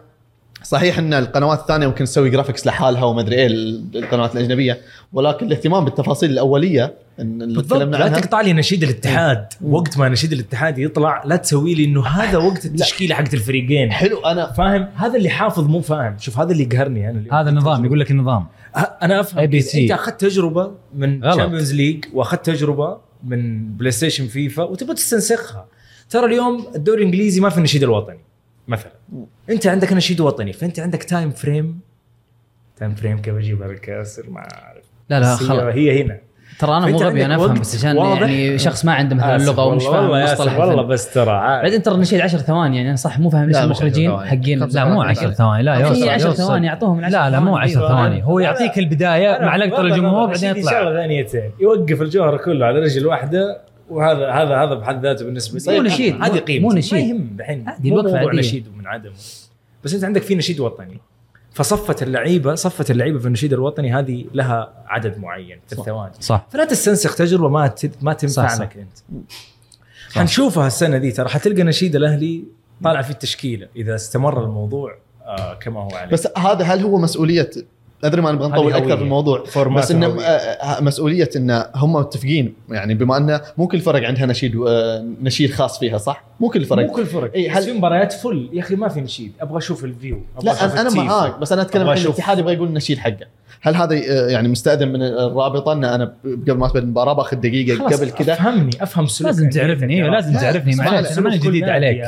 صحيح 0.62 0.98
إن 0.98 1.14
القنوات 1.14 1.60
الثانية 1.60 1.86
ممكن 1.86 2.04
تسوي 2.04 2.30
graphics 2.30 2.66
لحالها 2.66 3.04
وما 3.04 3.20
أدري 3.20 3.36
إيه 3.36 3.46
القنوات 3.94 4.36
الأجنبية 4.36 4.80
ولكن 5.12 5.46
الاهتمام 5.46 5.84
بالتفاصيل 5.84 6.30
الأولية 6.30 6.94
اللي 7.18 7.54
بالضبط. 7.54 7.82
لا 7.82 8.08
تقطع 8.08 8.40
لي 8.40 8.52
نشيد 8.52 8.82
الاتحاد. 8.82 9.46
وقت 9.62 9.98
ما 9.98 10.08
نشيد 10.08 10.32
الاتحاد 10.32 10.78
يطلع 10.78 11.22
لا 11.24 11.36
تسوي 11.36 11.74
لي 11.74 11.84
إنه 11.84 12.06
هذا 12.06 12.38
وقت 12.38 12.66
التشكيلة 12.66 13.14
حقت 13.14 13.34
الفريقين. 13.34 13.92
حلو 13.92 14.18
أنا 14.18 14.52
فاهم؟ 14.52 14.88
هذا 14.94 15.16
اللي 15.16 15.28
حافظ 15.28 15.66
مو 15.66 15.80
فاهم. 15.80 16.18
شوف 16.18 16.38
هذا 16.38 16.52
اللي 16.52 16.62
يقهرني 16.62 17.10
أنا 17.10 17.18
اليوم. 17.18 17.34
هذا 17.34 17.50
النظام 17.50 17.84
يقول 17.84 18.00
لك 18.00 18.10
النظام. 18.10 18.46
أه، 18.76 18.78
أنا 18.78 19.20
أفهم. 19.20 19.46
ABC. 19.46 19.76
إنت 19.76 19.90
أخذت 19.90 20.20
تجربة 20.20 20.72
من. 20.94 21.20
Champions 21.20 21.74
League 21.74 22.04
وأخذت 22.14 22.46
تجربة 22.46 22.98
من 23.24 23.72
PlayStation 23.76 24.26
FIFA 24.26 24.62
وتبغى 24.62 24.94
تستنسخها. 24.94 25.66
ترى 26.10 26.26
اليوم 26.26 26.66
الدوري 26.74 26.98
الإنجليزي 26.98 27.40
ما 27.40 27.48
في 27.48 27.58
النشيد 27.58 27.82
الوطني. 27.82 28.27
مثلا. 28.68 28.92
انت 29.50 29.66
عندك 29.66 29.92
نشيد 29.92 30.20
وطني 30.20 30.52
فأنت 30.52 30.80
عندك 30.80 31.02
time 31.02 31.30
frame 31.30 31.80
time 32.76 32.94
frame 32.94 33.18
كيف 33.22 33.34
اجيبها 33.34 33.68
بالكاسر 33.68 34.30
ما 34.30 34.40
أعرف. 34.40 34.84
لا 35.10 35.20
لا 35.20 35.36
خلاص. 35.36 35.74
هي 35.74 36.02
هنا. 36.02 36.18
ترى 36.58 36.76
أنا 36.76 36.86
مو 36.86 36.98
غبي 36.98 37.24
أنا 37.24 37.36
أفهم 37.36 37.60
بس 37.60 37.76
عشان. 37.76 37.96
يعني 37.96 38.58
شخص 38.58 38.84
ما 38.84 38.92
عنده 38.92 39.16
مثلا 39.16 39.36
اللغة 39.36 39.64
ومش 39.64 39.84
فاهم 39.84 40.22
مصطلح 40.22 40.58
والله. 40.58 40.82
بس 40.82 41.14
ترى 41.14 41.30
عادي. 41.30 41.62
بعدين 41.62 41.82
ترى 41.82 41.94
النشيد 41.94 42.20
10 42.20 42.38
ثواني 42.38 42.76
يعني 42.76 42.88
أنا 42.88 42.96
صح 42.96 43.18
مو 43.18 43.30
فاهم 43.30 43.46
ليش 43.48 43.56
المخرجين 43.56 44.10
10 44.10 44.16
ثواني. 44.16 44.42
حقين. 44.42 44.58
لا 44.58 44.84
مو 44.84 45.02
10 45.02 45.30
ثواني 45.30 45.62
لا 45.62 45.74
يوصل 45.74 45.94
في 45.94 46.10
10 46.10 46.28
يوصل. 46.28 46.42
ثواني 46.42 46.66
يعطوهم 46.66 47.00
لا 47.00 47.30
لا 47.30 47.40
مو 47.40 47.56
10 47.56 47.88
ثواني. 47.88 48.24
هو 48.24 48.38
يعطيك 48.38 48.78
البداية 48.78 49.38
مع 49.42 49.56
لقطه 49.56 49.80
الجمهور 49.80 50.26
بعدين 50.26 50.50
يطلع. 50.50 50.72
شغله 50.72 51.00
ثانيتين 51.00 51.50
يوقف 51.60 52.02
الجوهر 52.02 52.36
كله 52.36 52.66
على 52.66 52.78
رجل 52.78 53.06
واحدة. 53.06 53.60
وهذا 53.90 54.30
هذا 54.30 54.56
هذا 54.56 54.74
بحد 54.74 55.02
ذاته 55.02 55.24
بالنسبة 55.24 55.72
لي. 55.72 55.78
مو 55.78 55.86
نشيد، 55.86 56.22
هذه 56.22 56.38
قيمة. 56.38 56.68
مو 56.68 56.72
نشيد. 56.72 56.92
ما 56.92 56.98
يهم 57.00 57.36
الحين. 57.40 57.68
عادي، 57.68 57.90
مو 57.90 58.00
الوقفة 58.00 58.14
موضوع 58.14 58.28
عادية. 58.28 58.40
نشيد 58.40 58.66
من 58.76 58.86
عدمه. 58.86 59.14
بس 59.84 59.94
انت 59.94 60.04
عندك 60.04 60.22
في 60.22 60.34
نشيد 60.34 60.60
وطني. 60.60 61.00
فصفت 61.52 62.02
اللعيبة 62.02 62.54
صفت 62.54 62.90
اللعيبة 62.90 63.18
في 63.18 63.26
النشيد 63.26 63.52
الوطني 63.52 63.92
هذه 63.94 64.24
لها 64.34 64.84
عدد 64.86 65.18
معين 65.18 65.60
في 65.66 65.72
الثواني. 65.72 66.12
صح. 66.20 66.46
فلا 66.50 66.64
تستنسخ 66.64 67.14
تجربة 67.14 67.48
ما 67.48 67.66
ت- 67.66 68.02
ما 68.02 68.12
تنفع 68.12 68.46
صح، 68.46 68.54
صح. 68.54 68.62
لك 68.62 68.76
انت 68.76 69.22
حنشوفها 70.14 70.66
السنة 70.66 70.98
دي 70.98 71.12
ترى. 71.12 71.28
حتلقى 71.28 71.62
نشيد 71.62 71.96
الأهلي 71.96 72.44
طالع 72.84 73.02
في 73.02 73.10
التشكيلة 73.10 73.68
إذا 73.76 73.94
استمر 73.94 74.44
الموضوع 74.44 74.98
آه 75.24 75.54
كما 75.54 75.80
هو 75.80 75.88
عليه. 75.96 76.10
بس 76.10 76.28
هذا 76.36 76.64
هل 76.64 76.80
هو 76.82 76.98
مسؤولية 76.98 77.50
أدري 78.04 78.22
ما 78.22 78.32
نبغى 78.32 78.48
نطول 78.48 78.72
أكثر 78.72 78.96
في. 78.96 79.02
الموضوع 79.02 79.44
بس 79.76 79.90
إنه 79.90 80.06
هوية. 80.06 80.22
آه، 80.24 80.80
مسؤولية 80.80 81.30
إن 81.36 81.64
هم 81.74 81.92
متفقين 81.92 82.54
يعني 82.70 82.94
بما 82.94 83.16
انه 83.16 83.40
مو 83.58 83.68
كل 83.68 83.80
فرق 83.80 84.06
عندها 84.06 84.26
نشيد 84.26 84.56
آه، 84.68 85.04
نشيد 85.22 85.50
خاص 85.52 85.78
فيها 85.78 85.98
صح؟ 85.98 86.24
مو 86.40 86.48
كل 86.48 86.64
فرق 86.64 86.86
مو 86.86 86.92
كل 86.92 87.06
فرق 87.06 87.30
بس 87.30 87.56
هل- 87.56 87.62
في 87.62 87.72
مباريات 87.72 88.12
فل 88.12 88.48
يا 88.52 88.60
أخي 88.60 88.74
ما 88.74 88.88
في 88.88 89.00
نشيد 89.00 89.32
أبغى 89.40 89.58
أشوف 89.58 89.84
الفيو 89.84 90.20
أبغى 90.36 90.50
أشوف 90.52 90.62
لا 90.74 90.80
أنا 90.80 90.90
أنا. 90.90 91.02
معاك 91.02 91.38
بس 91.38 91.52
أنا 91.52 91.62
أتكلم 91.62 91.88
أشوف. 91.88 92.06
الاتحاد 92.06 92.38
يبغى 92.38 92.54
يقول 92.54 92.68
النشيد 92.68 92.98
حقه 92.98 93.26
هل 93.62 93.74
هذا 93.76 93.94
آه، 93.96 94.28
يعني 94.28 94.48
مستأذن 94.48 94.88
من 94.88 95.02
الرابطة 95.02 95.72
إن 95.72 95.84
أنا 95.84 96.14
قبل 96.24 96.52
ما 96.52 96.66
اسبق 96.66 96.76
المباراة 96.76 97.12
باخذ 97.12 97.36
دقيقة 97.36 97.84
قبل 97.84 98.10
كذا؟ 98.10 98.32
أفهمني 98.32 98.70
أفهم 98.80 99.06
سلوك 99.06 99.26
لازم 99.30 99.50
تعرفني 99.50 99.94
أيوه 99.94 100.08
لازم 100.10 100.32
لا، 100.32 100.40
تعرفني 100.40 100.74
معلش 100.76 101.12
أنا 101.12 101.20
ماني 101.20 101.38
جديد 101.38 101.64
عليك. 101.64 101.98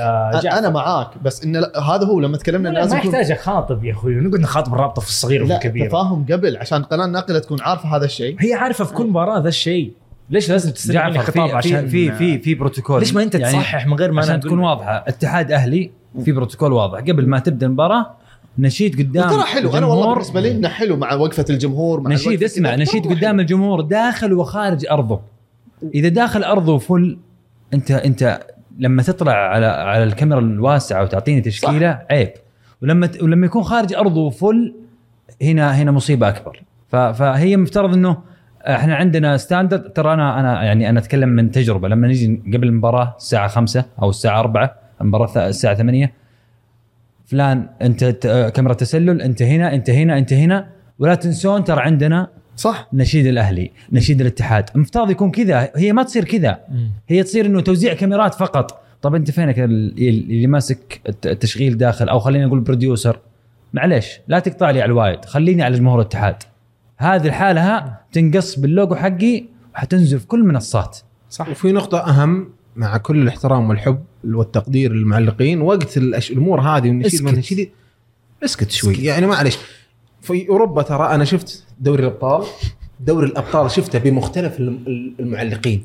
جعفر. 0.43 0.59
أنا 0.59 0.70
معاك 0.70 1.09
بس 1.24 1.44
انه 1.44 1.60
لا، 1.60 1.81
هذا 1.81 2.06
هو 2.06 2.20
لما 2.20 2.36
تكلمنا 2.36 2.68
لازم 2.68 2.97
ما 2.97 3.02
يحتاج 3.02 3.31
أخاطب 3.31 3.85
يا 3.85 3.93
أخوي 3.93 4.14
نقعد 4.14 4.40
نخاطب 4.40 4.74
الرابطة 4.74 5.02
في 5.02 5.09
الصغير 5.09 5.43
وفي 5.43 5.51
لا 5.51 5.56
الكبير. 5.56 5.89
تفاهم 5.89 6.27
قبل 6.32 6.56
عشان 6.56 6.82
قناة 6.82 7.06
ناقله 7.06 7.39
تكون 7.39 7.60
عارفة 7.60 7.97
هذا 7.97 8.05
الشيء. 8.05 8.36
هي 8.40 8.55
عارفة 8.55 8.85
في 8.85 8.94
كل 8.94 9.06
مباراة 9.06 9.39
ذا 9.39 9.48
الشيء. 9.48 9.93
ليش 10.31 10.51
لازم 10.51 10.70
تستلم 10.70 11.06
مني 11.06 11.18
خطاب 11.18 11.48
في 11.48 11.56
عشان 11.56 11.89
في 11.89 12.12
في 12.12 12.39
في 12.39 12.55
بروتوكول. 12.55 13.01
ليش 13.01 13.14
ما 13.14 13.22
أنت 13.22 13.35
يعني 13.35 13.59
تصحح 13.59 13.86
من 13.86 13.94
غير 13.94 14.12
ما 14.12 14.22
عشان 14.22 14.40
تكون؟ 14.40 14.59
واضحة 14.59 15.05
اتحاد 15.09 15.52
أهلي 15.52 15.90
في 16.24 16.32
بروتوكول 16.32 16.72
واضح. 16.72 16.98
قبل 17.01 17.27
ما 17.28 17.39
تبدأ 17.39 17.66
المباراة 17.66 18.10
نشيد 18.61 18.99
قدام 18.99 19.31
ترى 19.31 19.43
حلو 19.43 19.77
أنا 19.77 19.87
والله. 19.87 20.12
بالنسبة 20.15 20.41
لي 20.41 20.51
إنه 20.51 20.69
حلو 20.69 20.97
مع 20.97 21.15
وقفة 21.15 21.45
الجمهور 21.51 22.01
مع 22.01 22.11
نشيد 22.11 22.43
اسمع. 22.43 22.74
نشيد 22.74 23.07
قدام 23.07 23.41
الجمهور 23.41 23.81
داخل 23.81 24.32
وخارج 24.32 24.87
أرضه 24.91 25.20
إذا 25.95 26.09
داخل 26.09 26.45
أرضه 26.45 26.78
فل 26.78 27.19
أنت 27.74 27.91
أنت 27.91 28.41
لما 28.78 29.03
تطلع 29.03 29.32
على 29.32 29.66
على 29.66 30.05
الكاميرا 30.05 30.41
الواسعة 30.41 31.03
وتعطيني 31.03 31.41
تشكيلة 31.41 31.93
صح. 31.93 32.07
عيب 32.11 32.31
ولما 32.82 33.11
ولما 33.23 33.47
يكون 33.47 33.62
خارج 33.62 33.95
أرضه 33.95 34.31
فل 34.31 34.74
هنا 35.43 35.70
هنا 35.82 35.91
مصيبة 35.93 36.28
أكبر 36.28 36.62
فهي 36.91 37.57
مفترض 37.57 37.95
إنه 37.95 38.16
إحنا 38.62 38.95
عندنا 38.95 39.37
ستاندرد 39.37 39.93
ترى 39.93 40.15
أنا 40.15 40.41
أنا 40.41 40.62
يعني 40.65 40.91
أنا 40.91 40.99
أتكلم 41.01 41.28
من 41.28 41.51
تجربة 41.51 41.89
لما 41.89 42.07
نيجي 42.07 42.43
قبل 42.55 42.69
المباراة 42.69 43.15
الساعة 43.16 43.49
5 43.49 43.85
أو 44.03 44.11
الساعة 44.11 44.41
4 44.41 44.74
المباراة 45.01 45.49
الساعة 45.49 45.74
8 45.74 46.12
فلان 47.31 47.69
انت 47.82 48.05
ت- 48.05 48.52
كاميرا 48.55 48.74
تسلل 48.74 49.23
انت 49.23 49.43
هنا 49.43 49.74
انت 49.74 49.90
هنا 49.90 50.19
انت 50.19 50.32
هنا. 50.32 50.66
ولا 50.98 51.15
تنسون 51.15 51.65
ترى 51.65 51.81
عندنا 51.81 52.28
صح. 52.57 52.89
نشيد 52.93 53.27
الأهلي 53.27 53.70
نشيد 53.93 54.20
الاتحاد. 54.20 54.70
المفترض 54.74 55.11
يكون 55.11 55.31
كذا 55.31 55.70
هي 55.77 55.93
ما 55.93 56.02
تصير 56.02 56.24
كذا. 56.24 56.59
هي 57.09 57.23
تصير 57.23 57.47
إنه 57.47 57.61
توزيع 57.61 57.94
كاميرات 57.94 58.35
فقط. 58.35 58.82
طب 59.02 59.15
أنت 59.15 59.31
فينك 59.31 59.59
ال- 59.59 60.09
اللي 60.09 60.47
ماسك 60.47 61.01
الت- 61.09 61.27
التشغيل 61.27 61.78
داخل؟ 61.78 62.09
أو 62.09 62.19
خلينا 62.19 62.47
نقول 62.47 62.61
producer 62.60 63.18
معليش 63.73 64.20
لا 64.28 64.39
تقطع 64.39 64.70
لي 64.70 64.82
على 64.82 64.89
ال 64.93 64.99
wide 64.99 65.24
خليني 65.24 65.62
على 65.62 65.77
جمهور 65.77 66.01
الاتحاد. 66.01 66.36
هذه 66.97 67.27
الحالة 67.27 67.61
ها 67.77 68.01
تنقص 68.12 68.59
باللوجو 68.59 68.94
حقي 68.94 69.44
وحتنزل 69.74 70.19
في 70.20 70.27
كل 70.27 70.40
المنصات 70.40 70.98
صح. 71.31 71.48
وفي 71.48 71.73
نقطة 71.73 71.98
أهم 72.11 72.48
مع 72.77 72.97
كل 72.97 73.23
الاحترام 73.23 73.69
والحب 73.69 73.98
والتقدير 74.24 74.92
للمعلقين 74.92 75.60
وقت 75.60 75.97
الأش... 75.97 76.30
الأمور 76.30 76.60
هذه 76.60 76.88
والنشيد 76.88 77.26
النشيد 77.26 77.70
اسكت. 78.44 78.70
شوي. 78.70 78.94
يعني 78.94 79.26
معلش 79.26 79.59
في 80.22 80.48
أوروبا 80.48 80.82
ترى 80.82 81.14
أنا 81.14 81.24
شفت 81.24 81.64
دوري 81.80 82.02
الأبطال 82.02 82.47
دوري 83.01 83.26
الأبطال 83.26 83.70
شفته 83.70 83.98
بمختلف 83.98 84.60
الم- 84.60 85.14
المعلقين. 85.20 85.84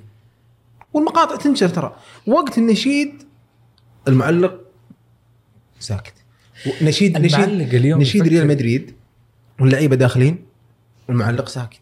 والمقاطع 0.93 1.35
تنشر 1.35 1.69
ترى. 1.69 1.95
وقت 2.27 2.57
النشيد 2.57 3.23
المعلق 4.07 4.59
ساكت. 5.79 6.13
نشيد 6.81 7.17
نشيد 7.17 7.73
اليوم 7.73 8.01
نشيد 8.01 8.21
يفكر. 8.21 8.31
ريال 8.35 8.47
مدريد 8.47 8.91
واللعيبة 9.59 9.95
داخلين 9.95 10.45
المعلق 11.09 11.47
ساكت. 11.47 11.81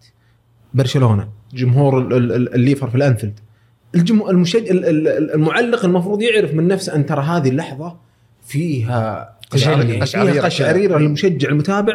برشلونة 0.73 1.29
جمهور 1.53 1.99
ال- 1.99 2.13
ال- 2.13 2.31
ال- 2.31 2.53
الليفر 2.55 2.89
في 2.89 2.95
الأنفيلد. 2.95 3.39
المشج 3.95 4.69
ال- 4.69 4.85
ال- 4.85 5.07
ال- 5.07 5.33
المعلق 5.33 5.85
المفروض 5.85 6.21
يعرف 6.21 6.53
من 6.53 6.67
نفسه 6.67 6.95
أن 6.95 7.05
ترى 7.05 7.21
هذه 7.21 7.49
اللحظة 7.49 7.95
فيها 8.45 9.33
قشعريرة. 9.51 10.01
قشعريره 10.01 10.31
فيها 10.33 10.43
قشعريرة 10.43 10.97
للمشجع 10.97 11.49
المتابع 11.49 11.93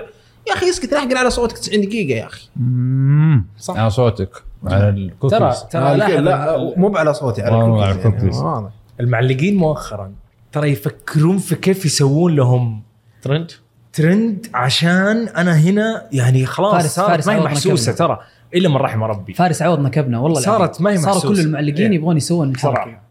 يا 0.49 0.53
أخي 0.55 0.71
اسكت 0.71 0.95
راح 0.95 1.07
على 1.17 1.31
صوتك 1.31 1.59
90 1.59 1.81
دقيقة 1.81 2.17
يا 2.19 2.27
أخي 2.27 2.49
مم. 2.57 3.47
صح. 3.59 3.77
على 3.77 3.91
صوتك 3.91 4.43
على 4.67 4.89
الكوكيز 4.89 5.39
ترى 5.39 5.55
ترى 5.71 5.97
لا, 5.97 6.21
لا 6.21 6.75
مو 6.77 6.97
على 6.97 7.15
صوتي 7.15 7.43
على 7.43 7.91
الكوكيز 7.93 8.37
يعني. 8.37 8.47
واضح. 8.49 8.71
المعلقين 9.01 9.57
مؤخرا 9.57 10.13
ترى 10.53 10.71
يفكرون 10.71 11.39
في 11.39 11.55
كيف 11.55 11.85
يسوون 11.87 12.37
لهم 12.37 12.83
ترند 13.23 13.51
ترند 13.93 14.47
عشان 14.55 15.29
أنا 15.29 15.59
هنا 15.59 16.07
يعني 16.13 16.47
خلاص 16.47 16.73
فارس- 16.99 17.01
فارس 17.11 17.27
ما 17.27 17.35
هي 17.35 17.41
محسوسة. 17.41 17.93
ترى 17.93 18.19
إلا 18.55 18.69
من 18.69 18.77
رحم 18.77 19.03
ربي. 19.03 19.33
فارس 19.33 19.63
عوضنا 19.63 19.89
كبنا 19.89 20.19
والله 20.19 20.41
صارت. 20.41 20.81
ما 20.81 20.91
هي 20.91 20.97
صاروا. 20.97 21.35
كل 21.35 21.41
المعلقين 21.41 21.91
إيه. 21.91 21.97
يبغون 21.97 22.17
يسوون 22.17 22.51
الحركه 22.51 22.75
صراحة 22.75 23.03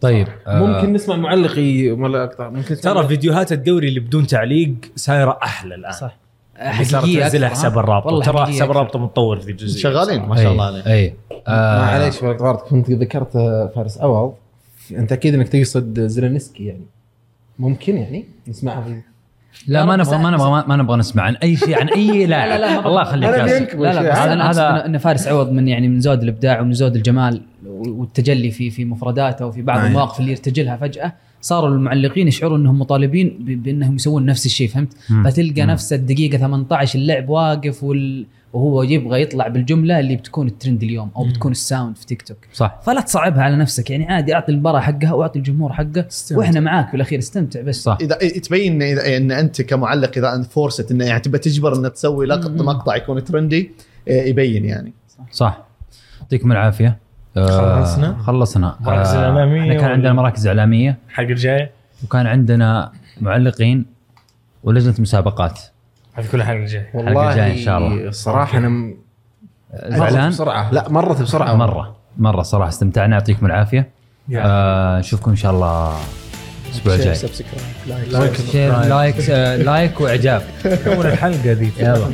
طيب 0.00 0.28
آه، 0.46 0.66
ممكن 0.66 0.92
نسمع 0.92 1.16
معلقي 1.16 1.90
ولا 1.90 2.24
أقطع. 2.24 2.50
ممكن 2.50 2.76
ترى 2.76 3.08
فيديوهات 3.08 3.52
الدوري 3.52 3.88
اللي 3.88 4.00
بدون 4.00 4.26
تعليق 4.26 4.74
سايرة 4.96 5.38
أحلى 5.42 5.74
الآن. 5.74 5.92
صح. 5.92 6.16
حقيقيه 6.56 7.22
تنزلها 7.22 7.48
حساب؟ 7.48 7.78
الرابطة. 7.78 8.20
ترى 8.20 8.46
حساب. 8.46 8.70
الرابطة 8.70 8.98
متطور 8.98 9.40
في 9.40 9.50
الجزئية. 9.50 9.82
شغالين؟ 9.82 10.22
ما 10.22 10.36
شاء 10.36 10.52
الله 10.52 10.64
عليهم 10.64 10.86
أي. 10.86 11.14
آه، 11.48 11.78
معليش 11.78 12.22
غلطت 12.22 12.68
كنت 12.68 12.90
ذكرت 12.90 13.32
فارس 13.74 13.98
عوض. 13.98 14.34
أنت 14.90 15.12
أكيد 15.12 15.34
إنك 15.34 15.48
تقصد 15.48 16.00
زيلينسكي 16.00 16.64
يعني. 16.64 16.86
ممكن 17.58 17.96
يعني؟ 17.96 18.24
نسمعها 18.48 18.82
في 18.82 18.88
لا 19.66 19.84
ما 19.84 19.96
نبغى 19.96 20.18
ما 20.18 20.30
نبغى 20.30 20.64
ما 20.66 20.76
نبغى 20.76 20.96
نسمع 20.96 21.22
عن 21.22 21.34
أي 21.36 21.56
شيء 21.56 21.80
عن 21.80 21.88
اي 21.88 22.26
لاعب 22.26 22.48
لا، 22.48 22.58
لا، 22.60 22.80
ما- 22.80 22.86
الله 22.88 23.02
يخليك 23.02 23.74
لا 23.74 23.92
لا 23.92 24.32
أنا 24.32 24.50
هذا- 24.50 24.82
إن- 24.82 24.84
إن 24.84 24.98
فارس 24.98 25.28
عوض 25.28 25.50
من 25.52 25.68
يعني 25.68 25.88
من 25.88 26.00
زود 26.00 26.22
الإبداع 26.22 26.60
ومن 26.60 26.72
زود 26.72 26.96
الجمال 26.96 27.40
والتجلي 27.66 28.50
في 28.50 28.70
في 28.70 28.84
مفرداته 28.84 29.46
وفي 29.46 29.62
بعض. 29.62 29.84
المواقف 29.84 30.20
اللي 30.20 30.30
يرتجلها 30.30 30.76
فجأة 30.76 31.12
صاروا 31.40 31.68
المعلقين 31.68 32.28
يشعروا 32.28 32.56
إنهم 32.56 32.78
مطالبين 32.78 33.28
ب- 33.40 33.62
بأنهم 33.62 33.94
يسوون 33.94 34.26
نفس 34.26 34.46
الشيء 34.46 34.68
فهمت؟ 34.68 34.92
فتلقى. 35.24 35.62
نفس 35.62 35.92
الدقيقة 35.92 36.38
18 36.38 36.98
اللعب 36.98 37.28
واقف 37.28 37.84
وال... 37.84 38.26
وهو 38.52 38.82
يبغى 38.82 39.22
يطلع 39.22 39.48
بالجملة 39.48 40.00
اللي 40.00 40.16
بتكون 40.16 40.46
الترند 40.46 40.82
اليوم 40.82 41.10
أو 41.16 41.24
بتكون 41.24 41.52
ال 41.52 41.59
sound 41.59 41.96
في 41.96 42.06
تيك 42.06 42.22
توك. 42.22 42.36
صح. 42.52 42.80
فلا 42.82 43.00
تصعبها 43.00 43.42
على 43.42 43.56
نفسك. 43.56 43.90
يعني 43.90 44.12
عادي 44.12 44.34
أعطي 44.34 44.52
المباراه 44.52 44.80
حقها 44.80 45.12
وأعطي 45.12 45.38
الجمهور 45.38 45.72
حقه 45.72 46.06
استمتع. 46.10 46.40
وإحنا 46.40 46.60
معاك 46.60 46.92
بالاخير 46.92 47.18
استمتع 47.18 47.60
بس. 47.60 47.82
صح. 47.82 47.98
إذا 48.00 48.14
تبين 48.14 48.82
إذا 48.82 49.16
إن 49.16 49.30
أنت 49.30 49.62
كمعلق 49.62 50.10
إذا 50.16 50.34
انت 50.34 50.46
forced 50.46 50.90
إنه 50.90 51.04
يعني 51.04 51.20
تبى 51.20 51.38
تجبر 51.38 51.76
انك 51.76 51.92
تسوي 51.92 52.26
لقط. 52.26 52.50
مقطع 52.50 52.96
يكون 52.96 53.24
trendy 53.24 53.72
آه، 54.08 54.22
يبين 54.22 54.64
يعني. 54.64 54.92
صح. 55.32 55.64
يعطيكم 56.20 56.52
العافية. 56.52 56.98
آه، 57.36 57.80
خلصنا؟ 57.80 58.16
خلصنا. 58.18 58.76
مراكز 58.80 59.08
آه، 59.08 59.24
إعلامية 59.24 59.60
إحنا 59.60 59.74
كان 59.74 59.90
عندنا 59.90 60.12
مراكز 60.12 60.46
إعلامية. 60.46 60.98
الحلقة 61.08 61.30
الجاية؟ 61.30 61.70
وكان 62.04 62.26
عندنا 62.26 62.92
معلقين 63.20 63.86
ولجنة 64.64 64.94
مسابقات. 64.98 65.60
هذه 66.14 66.26
كلها 66.32 66.44
الحلقة 66.52 66.62
الجايه 66.62 66.90
الحلقة 66.94 67.30
الجاية 67.30 67.52
إن 67.52 67.58
شاء 67.58 67.78
الله. 67.78 68.08
الصراحه 68.08 68.58
أنا 68.58 68.68
م- 68.68 68.94
مرت 69.90 70.12
زعلان؟ 70.12 70.28
بسرعة. 70.28 70.70
لا 70.72 70.88
مرت 70.88 71.22
بسرعة. 71.22 71.54
مرة. 71.54 71.96
مرة 72.18 72.42
صراحة. 72.42 72.68
استمتعنا. 72.68 73.16
يعطيكم 73.16 73.46
العافية. 73.46 73.90
آه، 74.36 74.98
نشوفكم 74.98 75.30
إن 75.30 75.36
شاء 75.36 75.52
الله 75.52 75.96
الأسبوع 76.66 76.94
الجاي. 76.94 77.16
like 78.10 78.36
share 78.36 78.78
like 78.80 79.30
لايك 79.66 80.00
وإعجاب. 80.00 80.42
الحلقة 80.64 81.52
ذي 81.52 81.72
يلا. 81.78 82.06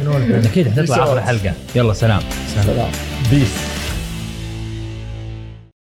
أكيد 0.47 0.69
حتطلع 0.69 0.97
آخر 1.05 1.19
الحلقة 1.19 1.53
يلا 1.77 1.93
سلام. 1.93 2.21
سلام. 2.55 2.89
بيس 3.31 3.78